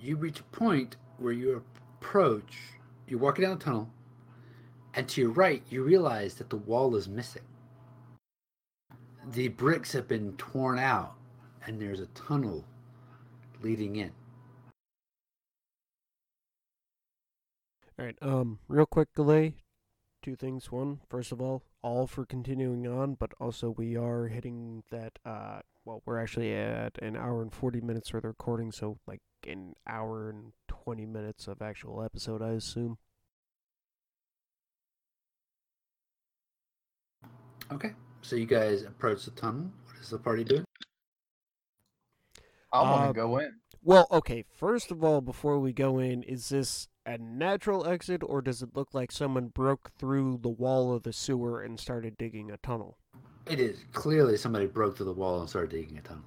you 0.00 0.16
reach 0.16 0.40
a 0.40 0.44
point 0.44 0.96
where 1.18 1.32
you 1.32 1.62
approach. 2.00 2.58
You're 3.06 3.20
walking 3.20 3.44
down 3.44 3.58
the 3.58 3.64
tunnel, 3.64 3.90
and 4.94 5.08
to 5.08 5.20
your 5.20 5.30
right, 5.30 5.62
you 5.68 5.82
realize 5.82 6.34
that 6.34 6.50
the 6.50 6.56
wall 6.56 6.96
is 6.96 7.08
missing. 7.08 7.42
The 9.32 9.48
bricks 9.48 9.92
have 9.92 10.08
been 10.08 10.32
torn 10.36 10.78
out, 10.78 11.14
and 11.66 11.80
there's 11.80 12.00
a 12.00 12.06
tunnel 12.06 12.64
leading 13.62 13.96
in. 13.96 14.12
Alright, 17.98 18.16
um, 18.20 18.58
real 18.68 18.86
quick 18.86 19.08
delay. 19.14 19.54
Two 20.22 20.36
things. 20.36 20.70
One, 20.70 21.00
first 21.08 21.32
of 21.32 21.40
all, 21.40 21.62
all 21.86 22.08
for 22.08 22.26
continuing 22.26 22.84
on, 22.88 23.14
but 23.14 23.32
also 23.38 23.70
we 23.70 23.96
are 23.96 24.26
hitting 24.26 24.82
that, 24.90 25.18
uh, 25.24 25.60
well, 25.84 26.02
we're 26.04 26.18
actually 26.20 26.52
at 26.52 26.98
an 27.00 27.16
hour 27.16 27.42
and 27.42 27.52
40 27.54 27.80
minutes 27.80 28.08
for 28.08 28.20
the 28.20 28.26
recording, 28.26 28.72
so 28.72 28.98
like 29.06 29.20
an 29.46 29.74
hour 29.86 30.28
and 30.30 30.52
20 30.66 31.06
minutes 31.06 31.46
of 31.46 31.62
actual 31.62 32.02
episode, 32.02 32.42
I 32.42 32.50
assume. 32.50 32.98
Okay. 37.70 37.92
So 38.22 38.34
you 38.34 38.46
guys 38.46 38.82
approach 38.82 39.24
the 39.24 39.30
tunnel. 39.32 39.70
What 39.84 39.96
is 40.00 40.10
the 40.10 40.18
party 40.18 40.42
doing? 40.42 40.64
I 42.72 42.82
want 42.82 43.02
to 43.04 43.08
Uh, 43.10 43.12
go 43.12 43.38
in. 43.38 43.60
Well, 43.82 44.08
okay, 44.10 44.42
first 44.42 44.90
of 44.90 45.04
all, 45.04 45.20
before 45.20 45.60
we 45.60 45.72
go 45.72 46.00
in, 46.00 46.24
is 46.24 46.48
this 46.48 46.88
a 47.06 47.16
natural 47.16 47.86
exit 47.86 48.22
or 48.24 48.42
does 48.42 48.62
it 48.62 48.70
look 48.74 48.92
like 48.92 49.12
someone 49.12 49.46
broke 49.46 49.90
through 49.98 50.40
the 50.42 50.48
wall 50.48 50.92
of 50.92 51.04
the 51.04 51.12
sewer 51.12 51.62
and 51.62 51.78
started 51.78 52.18
digging 52.18 52.50
a 52.50 52.56
tunnel? 52.58 52.98
It 53.46 53.60
is 53.60 53.84
clearly 53.92 54.36
somebody 54.36 54.66
broke 54.66 54.96
through 54.96 55.06
the 55.06 55.12
wall 55.12 55.40
and 55.40 55.48
started 55.48 55.70
digging 55.70 55.98
a 55.98 56.02
tunnel. 56.02 56.24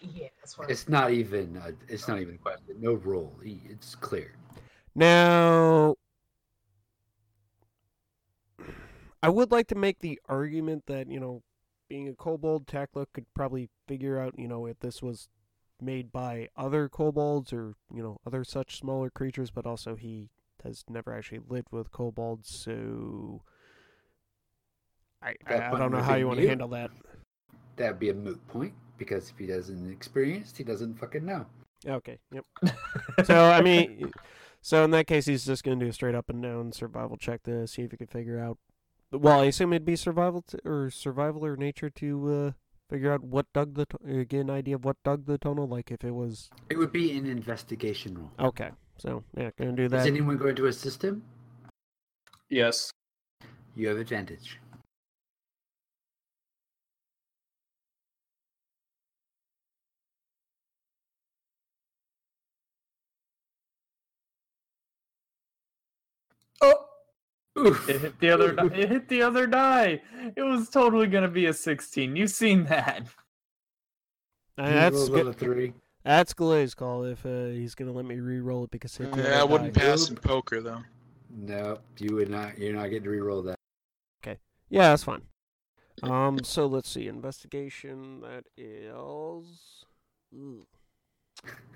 Yeah, 0.00 0.28
that's 0.40 0.56
what. 0.56 0.70
It's 0.70 0.88
not 0.88 1.10
even. 1.12 1.56
A, 1.58 1.72
it's 1.92 2.08
not 2.08 2.20
even 2.20 2.34
a 2.34 2.38
question. 2.38 2.64
No 2.80 2.94
roll. 2.94 3.38
E- 3.44 3.60
It's 3.68 3.94
clear. 3.94 4.32
Now, 4.94 5.96
I 9.22 9.28
would 9.28 9.50
like 9.50 9.66
to 9.68 9.74
make 9.74 10.00
the 10.00 10.20
argument 10.28 10.84
that, 10.86 11.08
you 11.10 11.20
know, 11.20 11.42
being 11.88 12.08
a 12.08 12.14
kobold, 12.14 12.66
Takla 12.66 13.06
could 13.12 13.26
probably 13.34 13.68
figure 13.86 14.18
out, 14.18 14.38
you 14.38 14.48
know, 14.48 14.66
if 14.66 14.78
this 14.80 15.02
was 15.02 15.28
made 15.80 16.12
by 16.12 16.48
other 16.56 16.88
kobolds 16.88 17.52
or, 17.52 17.74
you 17.92 18.02
know, 18.02 18.18
other 18.26 18.44
such 18.44 18.78
smaller 18.78 19.10
creatures, 19.10 19.50
but 19.50 19.66
also 19.66 19.96
he 19.96 20.28
has 20.62 20.84
never 20.88 21.12
actually 21.12 21.40
lived 21.48 21.68
with 21.70 21.90
kobolds, 21.90 22.48
so. 22.48 23.42
I, 25.22 25.34
I, 25.46 25.70
I 25.72 25.78
don't 25.78 25.92
know 25.92 26.02
how 26.02 26.16
you 26.16 26.26
want 26.26 26.40
to 26.40 26.46
handle 26.46 26.68
that. 26.68 26.90
That'd 27.76 27.98
be 27.98 28.10
a 28.10 28.14
moot 28.14 28.46
point 28.48 28.74
because 28.98 29.30
if 29.30 29.38
he 29.38 29.46
doesn't 29.46 29.90
experience, 29.90 30.56
he 30.56 30.64
doesn't 30.64 30.98
fucking 30.98 31.24
know. 31.24 31.46
Okay, 31.86 32.18
yep. 32.32 32.44
So, 33.24 33.50
I 33.50 33.60
mean, 33.60 34.12
so 34.62 34.84
in 34.84 34.90
that 34.92 35.06
case, 35.06 35.26
he's 35.26 35.44
just 35.44 35.64
going 35.64 35.78
to 35.78 35.84
do 35.84 35.90
a 35.90 35.92
straight 35.92 36.14
up 36.14 36.28
and 36.30 36.42
down 36.42 36.72
survival 36.72 37.16
check 37.16 37.42
to 37.44 37.66
see 37.66 37.82
if 37.82 37.90
he 37.90 37.96
can 37.96 38.06
figure 38.06 38.38
out. 38.38 38.58
Well, 39.12 39.40
I 39.40 39.44
assume 39.46 39.72
it'd 39.72 39.84
be 39.84 39.96
survival 39.96 40.42
t- 40.42 40.58
or 40.64 40.90
survival 40.90 41.44
or 41.44 41.56
nature 41.56 41.90
to 41.90 42.32
uh, 42.32 42.52
figure 42.90 43.12
out 43.12 43.22
what 43.22 43.46
dug 43.52 43.74
the 43.74 43.86
t- 43.86 43.98
uh, 44.20 44.24
get 44.28 44.40
an 44.40 44.50
idea 44.50 44.76
of 44.76 44.84
what 44.84 44.96
dug 45.04 45.26
the 45.26 45.38
tunnel. 45.38 45.66
Like 45.68 45.90
if 45.90 46.04
it 46.04 46.12
was 46.12 46.50
It 46.70 46.78
would 46.78 46.92
be 46.92 47.16
an 47.16 47.26
investigation 47.26 48.16
roll. 48.18 48.32
okay. 48.38 48.70
So 48.98 49.24
yeah, 49.36 49.50
gonna 49.58 49.72
do 49.72 49.84
Is 49.84 49.90
that. 49.92 50.06
anyone 50.06 50.36
going 50.38 50.56
to 50.56 50.66
assist 50.66 51.02
him? 51.04 51.22
yes. 52.48 52.90
You 53.74 53.88
have 53.88 53.98
advantage. 53.98 54.58
Oh, 66.60 66.86
Oof. 67.58 67.88
it 67.88 68.00
hit 68.00 68.18
the 68.20 68.30
other. 68.30 68.52
di- 68.52 68.66
It 68.80 68.88
hit 68.88 69.08
the 69.08 69.22
other 69.22 69.46
die. 69.46 70.02
It 70.36 70.42
was 70.42 70.68
totally 70.68 71.06
gonna 71.06 71.28
be 71.28 71.46
a 71.46 71.52
sixteen. 71.54 72.16
You've 72.16 72.30
seen 72.30 72.64
that? 72.64 73.02
Uh, 74.58 74.70
that's 74.70 74.94
rolls 74.96 75.08
good. 75.10 75.26
a 75.28 75.32
three. 75.32 75.72
That's 76.04 76.34
Galay's 76.34 76.74
call 76.74 77.04
if 77.04 77.24
uh, 77.24 77.46
he's 77.46 77.74
gonna 77.74 77.92
let 77.92 78.04
me 78.04 78.16
re-roll 78.20 78.64
it 78.64 78.70
because 78.70 78.98
it 79.00 79.04
hit 79.04 79.14
the 79.14 79.22
Yeah, 79.22 79.40
I 79.40 79.44
wouldn't 79.44 79.72
die. 79.74 79.80
pass 79.80 80.08
in 80.10 80.16
poker 80.16 80.60
though. 80.60 80.82
No, 81.30 81.78
you 81.98 82.14
would 82.16 82.28
not. 82.30 82.58
You're 82.58 82.74
not 82.74 82.84
getting 82.90 83.04
to 83.04 83.10
re-roll 83.10 83.42
that. 83.42 83.56
Okay. 84.24 84.38
Yeah, 84.68 84.90
that's 84.90 85.04
fine. 85.04 85.22
Um, 86.02 86.40
so 86.44 86.66
let's 86.66 86.88
see. 86.90 87.06
Investigation. 87.08 88.20
That 88.20 88.44
is 88.56 89.84
Ooh. 90.34 90.66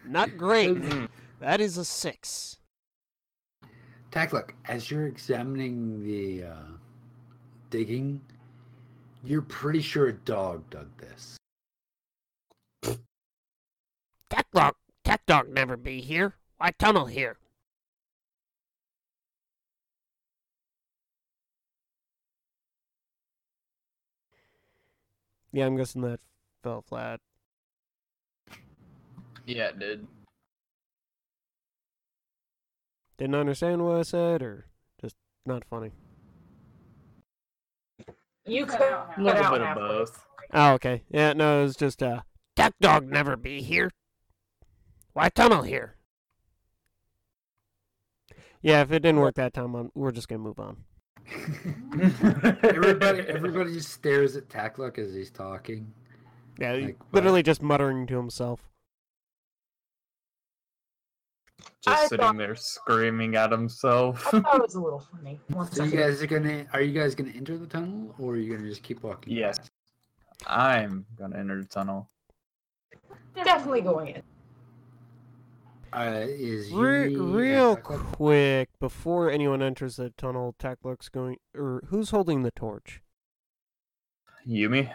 not 0.06 0.36
great. 0.36 0.76
Mm. 0.82 1.08
that 1.40 1.60
is 1.60 1.76
a 1.78 1.84
six. 1.84 2.58
Takluk, 4.10 4.50
as 4.66 4.90
you're 4.90 5.06
examining 5.06 6.02
the 6.02 6.44
uh, 6.44 6.62
digging, 7.70 8.20
you're 9.22 9.42
pretty 9.42 9.82
sure 9.82 10.06
a 10.06 10.12
dog 10.12 10.68
dug 10.70 10.88
this. 10.96 11.36
Tech 14.30 14.46
dog, 14.52 14.74
tech 15.04 15.24
dog 15.26 15.48
never 15.48 15.76
be 15.76 16.00
here. 16.00 16.34
Why 16.56 16.70
tunnel 16.78 17.06
here? 17.06 17.36
Yeah, 25.52 25.66
I'm 25.66 25.76
guessing 25.76 26.02
that 26.02 26.20
fell 26.62 26.82
flat. 26.82 27.20
Yeah, 29.46 29.68
it 29.68 29.78
did. 29.78 30.06
Didn't 33.18 33.34
understand 33.34 33.84
what 33.84 33.96
I 33.96 34.02
said, 34.02 34.42
or 34.42 34.66
just 35.00 35.16
not 35.44 35.64
funny. 35.64 35.90
you 38.46 38.64
cut 38.64 38.78
cut, 38.78 38.92
out 38.92 39.18
A 39.18 39.22
little 39.22 39.50
bit 39.50 39.60
of 39.60 39.74
both. 39.74 40.24
Oh, 40.52 40.72
okay. 40.74 41.02
Yeah, 41.10 41.32
no, 41.32 41.60
it 41.60 41.64
was 41.64 41.76
just 41.76 42.02
uh, 42.02 42.20
tech 42.56 42.74
dog 42.80 43.06
never 43.08 43.36
be 43.36 43.60
here. 43.60 43.90
Why 45.12 45.28
tunnel 45.28 45.62
here? 45.62 45.96
Yeah, 48.62 48.82
if 48.82 48.92
it 48.92 49.00
didn't 49.00 49.20
work 49.20 49.34
that 49.34 49.52
time, 49.52 49.74
I'm, 49.74 49.90
we're 49.94 50.12
just 50.12 50.28
gonna 50.28 50.38
move 50.40 50.58
on. 50.60 50.84
everybody, 52.62 53.20
everybody 53.28 53.74
just 53.74 53.90
stares 53.90 54.36
at 54.36 54.48
Takluk 54.48 54.98
as 54.98 55.12
he's 55.12 55.30
talking. 55.30 55.92
Yeah, 56.58 56.72
Like, 56.72 56.98
what? 56.98 57.14
literally 57.14 57.42
just 57.42 57.62
muttering 57.62 58.06
to 58.06 58.16
himself. 58.16 58.68
Just 61.82 61.96
I 62.02 62.06
sitting 62.06 62.24
thought- 62.24 62.36
there 62.38 62.56
screaming 62.56 63.36
at 63.36 63.50
himself. 63.52 64.26
I 64.34 64.40
thought 64.40 64.56
it 64.56 64.62
was 64.62 64.74
a 64.74 64.80
little 64.80 65.00
funny. 65.12 65.40
One 65.48 65.70
So 65.70 65.84
you 65.84 65.96
guys 65.98 66.22
are 66.22 66.26
gonna 66.26 66.66
are 66.72 66.80
you 66.82 66.98
guys 66.98 67.14
gonna 67.14 67.30
enter 67.34 67.56
the 67.56 67.66
tunnel 67.66 68.14
or 68.18 68.32
are 68.32 68.36
you 68.36 68.54
gonna 68.56 68.68
just 68.68 68.82
keep 68.82 69.02
walking? 69.02 69.32
Yes. 69.34 69.58
past? 69.58 69.70
I'm 70.46 71.06
gonna 71.18 71.36
enter 71.38 71.60
the 71.62 71.68
tunnel. 71.68 72.10
Definitely 73.34 73.82
going 73.82 74.08
in. 74.08 74.22
Uh, 75.90 76.24
is 76.26 76.70
Re- 76.70 77.16
real 77.16 77.74
quick, 77.76 78.68
before 78.78 79.30
anyone 79.30 79.62
enters 79.62 79.96
the 79.96 80.10
tunnel, 80.10 80.54
Takluck's 80.58 81.08
going. 81.08 81.38
Or 81.56 81.82
who's 81.88 82.10
holding 82.10 82.42
the 82.42 82.50
torch? 82.50 83.00
Yumi? 84.46 84.92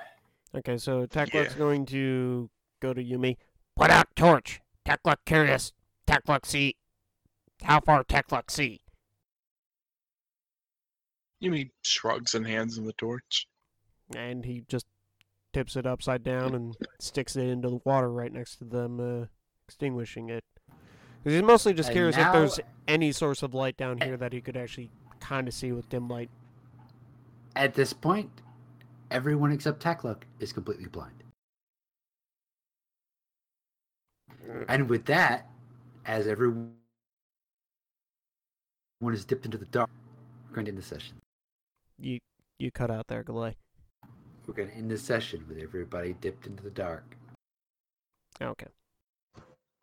Okay, 0.56 0.78
so 0.78 1.08
Takluck's 1.08 1.54
Yeah. 1.54 1.58
going 1.58 1.86
to 1.88 2.50
go 2.80 2.94
to 2.94 3.04
Yumi. 3.04 3.38
Put 3.76 3.90
out 3.90 4.08
torch. 4.16 4.62
Takluck 4.86 5.18
curious. 5.26 5.74
Takluck 6.14 6.46
see. 6.46 6.76
How 7.64 7.80
far 7.80 8.04
Takluck 8.04 8.52
see? 8.52 8.82
Yumi 11.42 11.72
shrugs 11.84 12.34
and 12.34 12.48
hands 12.48 12.78
him 12.78 12.86
the 12.86 12.94
torch. 12.94 13.48
And 14.16 14.46
he 14.46 14.64
just 14.68 14.86
tips 15.54 15.76
it 15.76 15.86
upside 15.86 16.24
down 16.24 16.56
and 16.56 16.76
sticks 17.00 17.36
it 17.36 17.48
into 17.48 17.70
the 17.70 17.80
water 17.84 18.12
right 18.12 18.32
next 18.32 18.58
to 18.58 18.66
them, 18.66 19.00
uh, 19.00 19.26
extinguishing 19.68 20.30
it. 20.30 20.44
Because 21.24 21.34
he's 21.34 21.44
mostly 21.44 21.74
just 21.74 21.90
And 21.90 21.96
curious 21.96 22.16
now- 22.18 22.30
if 22.30 22.34
there's 22.34 22.60
any 22.88 23.12
source 23.12 23.44
of 23.44 23.54
light 23.54 23.78
down 23.78 24.02
here 24.02 24.18
that 24.18 24.34
he 24.34 24.42
could 24.42 24.58
actually 24.58 24.92
kind 25.20 25.48
of 25.48 25.54
see 25.54 25.72
with 25.72 25.90
dim 25.90 26.08
light. 26.08 26.30
At 27.56 27.76
this 27.76 27.94
point, 27.94 28.42
everyone 29.12 29.52
except 29.52 29.82
Takluck 29.82 30.24
is 30.40 30.52
completely 30.52 30.88
blind. 30.88 31.24
And 34.68 34.90
with 34.90 35.06
that, 35.06 35.50
as 36.06 36.28
everyone 36.28 36.74
is 39.12 39.26
dipped 39.26 39.46
into 39.46 39.58
the 39.58 39.66
dark, 39.66 39.90
we're 40.50 40.56
going 40.56 40.66
to 40.66 40.72
end 40.72 40.78
the 40.78 40.84
session. 40.84 41.16
You 42.00 42.20
you 42.60 42.72
cut 42.72 42.92
out 42.92 43.08
there, 43.08 43.24
Galay. 43.24 43.56
We're 44.46 44.54
going 44.54 44.70
to 44.70 44.76
end 44.76 44.92
the 44.92 44.98
session 44.98 45.46
with 45.48 45.58
everybody 45.58 46.14
dipped 46.22 46.48
into 46.48 46.64
the 46.64 46.70
dark. 46.70 47.16
Okay. 48.42 48.68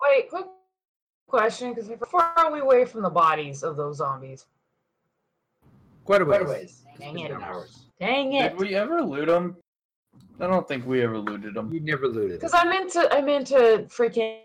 Wait, 0.02 0.28
quick 0.28 0.46
question, 1.28 1.72
because 1.72 1.88
how 1.88 1.96
far 2.06 2.34
are 2.36 2.52
we 2.52 2.60
away 2.60 2.84
from 2.84 3.02
the 3.02 3.10
bodies 3.10 3.62
of 3.62 3.76
those 3.76 3.98
zombies? 3.98 4.46
Quite 6.04 6.22
a 6.22 6.24
ways. 6.24 6.38
Quite 6.38 6.46
a 6.46 6.52
ways. 6.52 6.82
Dang 6.98 7.18
it. 7.18 7.32
hours. 7.32 7.84
Dang 7.98 8.32
it. 8.34 8.50
Did 8.50 8.58
we 8.58 8.74
ever 8.74 9.02
loot 9.02 9.26
them? 9.26 9.56
I 10.40 10.46
don't 10.46 10.66
think 10.66 10.86
we 10.86 11.02
ever 11.02 11.18
looted 11.18 11.54
them. 11.54 11.72
You 11.72 11.80
never 11.80 12.08
looted 12.08 12.32
it. 12.32 12.40
Because 12.40 12.54
I 12.54 12.64
meant 12.64 12.90
to, 12.92 13.14
I 13.14 13.20
meant 13.20 13.46
to 13.48 13.86
freaking 13.88 14.40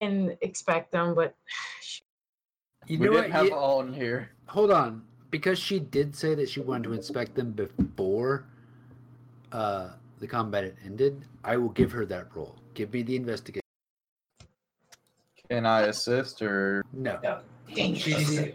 expect 0.00 0.92
them, 0.92 1.14
but 1.14 1.34
You 2.86 2.98
we 2.98 3.06
know 3.06 3.12
didn't 3.12 3.30
what? 3.32 3.36
have 3.38 3.46
You- 3.46 3.54
all 3.54 3.80
in 3.80 3.92
here. 3.94 4.30
hold 4.46 4.70
on. 4.70 5.02
Because 5.30 5.58
she 5.58 5.80
did 5.80 6.14
say 6.14 6.34
that 6.36 6.48
she 6.48 6.60
wanted 6.60 6.84
to 6.84 6.92
inspect 6.92 7.34
them 7.34 7.50
before 7.52 8.46
uh, 9.52 9.88
the 10.20 10.26
combat 10.28 10.62
had 10.64 10.76
ended 10.84 11.24
i 11.42 11.56
will 11.56 11.70
give 11.70 11.90
her 11.92 12.06
that 12.06 12.34
role. 12.36 12.56
Give 12.74 12.92
me 12.92 13.02
the 13.02 13.16
investigation. 13.16 13.60
Can 15.50 15.66
I 15.66 15.82
assist 15.82 16.40
or? 16.42 16.84
No. 16.92 17.18
Dang 17.74 17.94
she's 17.94 18.36
the, 18.36 18.54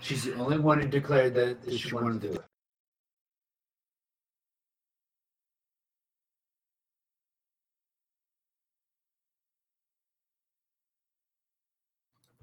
she's 0.00 0.24
the 0.24 0.34
only 0.34 0.58
one 0.58 0.80
who 0.80 0.88
declared 0.88 1.34
that 1.34 1.56
she 1.70 1.92
wanted 1.94 2.20
to 2.22 2.28
do 2.28 2.34
it 2.34 2.44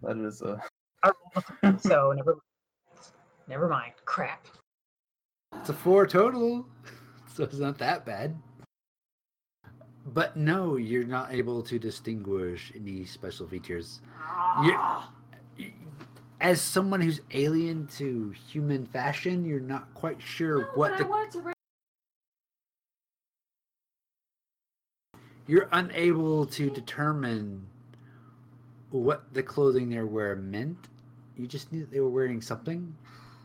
that 0.03 0.17
is 0.17 0.41
a 0.41 0.61
So 1.79 2.11
never, 2.15 2.37
never 3.47 3.67
mind. 3.67 3.93
Crap. 4.05 4.45
it's 5.55 5.69
a 5.69 5.73
four 5.73 6.05
total 6.07 6.65
so 7.33 7.43
it's 7.43 7.57
not 7.57 7.77
that 7.79 8.05
bad 8.05 8.35
but 10.07 10.35
no 10.35 10.75
you're 10.77 11.05
not 11.05 11.33
able 11.33 11.61
to 11.63 11.79
distinguish 11.79 12.71
any 12.75 13.05
special 13.05 13.47
features 13.47 14.01
You- 14.63 14.79
as 16.41 16.59
someone 16.59 16.99
who's 16.99 17.21
alien 17.31 17.87
to 17.99 18.31
human 18.31 18.85
fashion 18.85 19.45
you're 19.45 19.61
not 19.61 19.93
quite 19.93 20.21
sure 20.21 20.65
what 20.75 20.97
the 20.97 21.53
you're 25.47 25.69
unable 25.71 26.45
to 26.47 26.69
determine 26.69 27.65
what 29.01 29.33
the 29.33 29.41
clothing 29.43 29.89
they're 29.89 30.05
wearing 30.05 30.49
meant. 30.51 30.77
You 31.37 31.47
just 31.47 31.71
knew 31.71 31.81
that 31.81 31.91
they 31.91 31.99
were 31.99 32.09
wearing 32.09 32.41
something. 32.41 32.95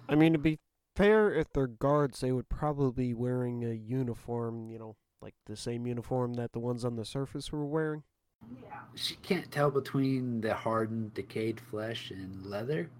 I 0.08 0.14
mean, 0.14 0.32
to 0.34 0.38
be 0.38 0.58
fair, 0.94 1.32
if 1.32 1.52
they're 1.52 1.66
guards, 1.66 2.20
they 2.20 2.32
would 2.32 2.48
probably 2.48 3.08
be 3.08 3.14
wearing 3.14 3.64
a 3.64 3.72
uniform, 3.72 4.68
you 4.70 4.78
know, 4.78 4.96
like 5.22 5.34
the 5.46 5.56
same 5.56 5.86
uniform 5.86 6.34
that 6.34 6.52
the 6.52 6.58
ones 6.58 6.84
on 6.84 6.96
the 6.96 7.04
surface 7.04 7.50
were 7.50 7.64
wearing. 7.64 8.02
She 8.94 9.16
can't 9.16 9.50
tell 9.50 9.70
between 9.70 10.40
the 10.42 10.54
hardened, 10.54 11.14
decayed 11.14 11.58
flesh 11.60 12.10
and 12.10 12.44
leather. 12.46 12.90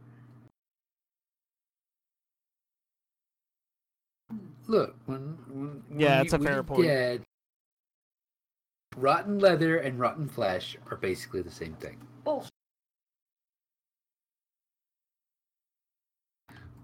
Look, 4.66 4.96
when, 5.06 5.38
when 5.48 5.82
when 5.88 6.00
Yeah, 6.00 6.16
you- 6.18 6.24
it's 6.24 6.32
a 6.32 6.38
fair 6.38 6.62
point. 6.62 6.82
get- 6.82 7.22
rotten 8.96 9.38
leather 9.38 9.78
and 9.78 9.98
rotten 9.98 10.28
flesh 10.28 10.76
are 10.90 10.96
basically 10.96 11.40
the 11.42 11.50
same 11.50 11.74
thing. 11.74 11.98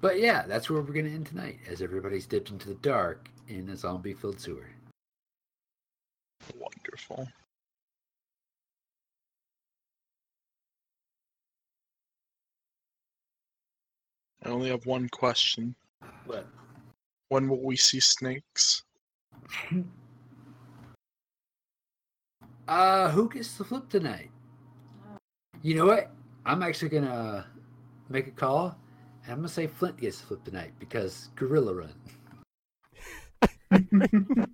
But 0.04 0.20
yeah, 0.20 0.44
that's 0.46 0.68
where 0.68 0.82
we're 0.82 0.92
going 0.92 1.06
to 1.06 1.10
end 1.10 1.24
tonight, 1.28 1.60
as 1.66 1.80
everybody's 1.80 2.26
dipped 2.26 2.50
into 2.50 2.68
the 2.68 2.74
dark 2.74 3.26
in 3.48 3.70
a 3.70 3.74
zombie-filled 3.74 4.38
sewer. 4.38 4.68
Wonderful. 6.54 7.26
I 14.44 14.50
only 14.50 14.68
have 14.68 14.84
one 14.84 15.08
question. 15.08 15.74
But 16.26 16.48
When 17.30 17.48
will 17.48 17.64
we 17.64 17.76
see 17.76 17.98
snakes? 17.98 18.82
uh, 22.68 23.08
who 23.08 23.30
gets 23.30 23.56
the 23.56 23.64
flip 23.64 23.88
tonight? 23.88 24.30
You 25.62 25.76
know 25.76 25.86
what? 25.86 26.10
I'm 26.44 26.62
actually 26.62 26.90
gonna 26.90 27.46
make 28.10 28.26
a 28.26 28.32
call, 28.32 28.76
I'm 29.26 29.36
gonna 29.36 29.48
say 29.48 29.66
Flint 29.66 29.96
gets 29.96 30.20
the 30.20 30.26
flip 30.26 30.44
tonight 30.44 30.72
because 30.78 31.30
Gorilla 31.34 31.74
Run. 31.74 31.94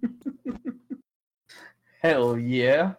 Hell 2.03 2.39
yeah. 2.39 2.93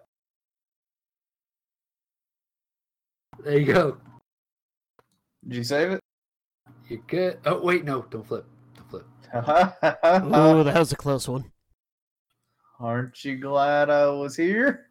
There 3.40 3.58
you 3.58 3.74
go. 3.74 3.98
Did 5.48 5.58
you 5.58 5.64
save 5.64 5.92
it? 5.92 6.02
You're 6.90 7.00
good. 7.08 7.40
Oh 7.46 7.62
wait, 7.62 7.86
no, 7.86 8.06
don't 8.10 8.28
flip. 8.28 8.46
Don't 8.76 8.90
flip. 8.90 9.06
oh, 9.34 10.64
that 10.64 10.78
was 10.78 10.92
a 10.92 10.98
close 10.98 11.28
one. 11.28 11.50
Aren't 12.80 13.24
you 13.24 13.38
glad 13.38 13.90
I 13.90 14.08
was 14.08 14.36
here? 14.36 14.88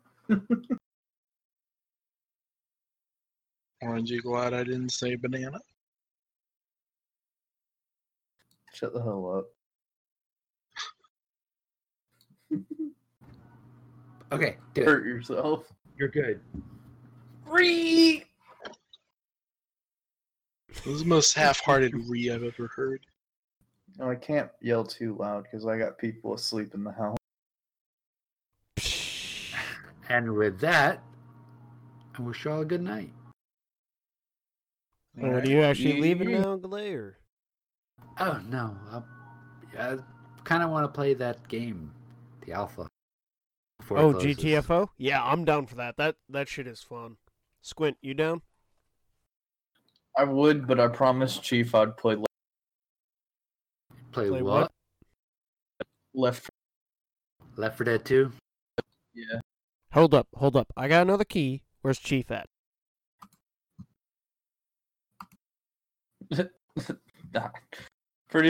Aren't 3.83 4.09
you 4.09 4.23
glad 4.23 4.55
I 4.55 4.65
didn't 4.65 4.91
say 4.91 5.15
banana? 5.17 5.61
Shut 8.73 8.93
the 8.93 9.03
hell 9.03 9.45
up. 12.53 12.61
Okay, 14.33 14.57
do 14.75 14.83
it. 14.83 14.87
Hurt 14.87 15.05
yourself. 15.05 15.67
You're 15.97 16.09
good. 16.09 16.41
Free. 17.49 18.25
This 20.69 20.87
is 20.87 21.01
the 21.01 21.09
most 21.09 21.35
half-hearted 21.35 21.95
re 22.09 22.31
I've 22.31 22.45
ever 22.45 22.69
heard. 22.69 23.05
No, 23.99 24.09
I 24.09 24.15
can't 24.15 24.49
yell 24.63 24.85
too 24.85 25.17
loud 25.19 25.45
because 25.45 25.67
I 25.67 25.77
got 25.77 25.99
people 25.99 26.35
asleep 26.35 26.75
in 26.75 26.85
the 26.85 26.93
house. 26.93 27.17
And 30.09 30.35
with 30.35 30.59
that, 30.59 31.05
I 32.19 32.23
wish 32.23 32.45
you 32.45 32.51
all 32.51 32.63
a 32.63 32.65
good 32.65 32.83
night. 32.83 33.13
Oh, 35.23 35.29
are 35.29 35.45
you 35.45 35.63
actually 35.63 36.01
leaving 36.01 36.33
now, 36.33 36.57
Galay, 36.57 36.95
or? 36.95 37.20
Oh 38.19 38.41
no, 38.49 38.77
I, 38.91 39.03
I 39.79 39.97
kind 40.45 40.63
of 40.63 40.71
want 40.71 40.85
to 40.85 40.89
play 40.89 41.15
that 41.15 41.47
game, 41.49 41.93
the 42.47 42.53
alpha. 42.53 42.87
Oh. 43.91 44.13
GTFO? 44.13 44.89
Yeah, 44.99 45.25
I'm 45.25 45.45
down 45.45 45.67
for 45.67 45.75
that. 45.77 45.97
That 45.97 46.17
that 46.29 46.49
shit 46.49 46.67
is 46.67 46.81
fun. 46.81 47.17
Squint, 47.63 47.97
you 48.01 48.15
down? 48.15 48.43
I 50.17 50.25
would, 50.25 50.67
but 50.67 50.79
I 50.81 50.89
promised 50.89 51.43
Chief 51.43 51.75
I'd 51.75 51.97
play 51.97 52.17
le- 52.17 52.27
Play, 54.13 54.29
Play 54.29 54.43
what? 54.43 54.61
what? 54.63 54.73
Left. 56.15 56.51
Left 57.57 57.79
for 57.79 57.85
Dead 57.85 58.05
2. 58.05 58.33
Yeah. 59.15 59.41
Hold 59.93 60.15
up, 60.15 60.29
hold 60.35 60.57
up. 60.57 60.73
I 60.77 60.89
got 60.89 61.03
another 61.03 61.25
key. 61.25 61.63
Where's 61.83 61.99
Chief 61.99 62.31
at? 62.31 62.49
that. 67.33 67.53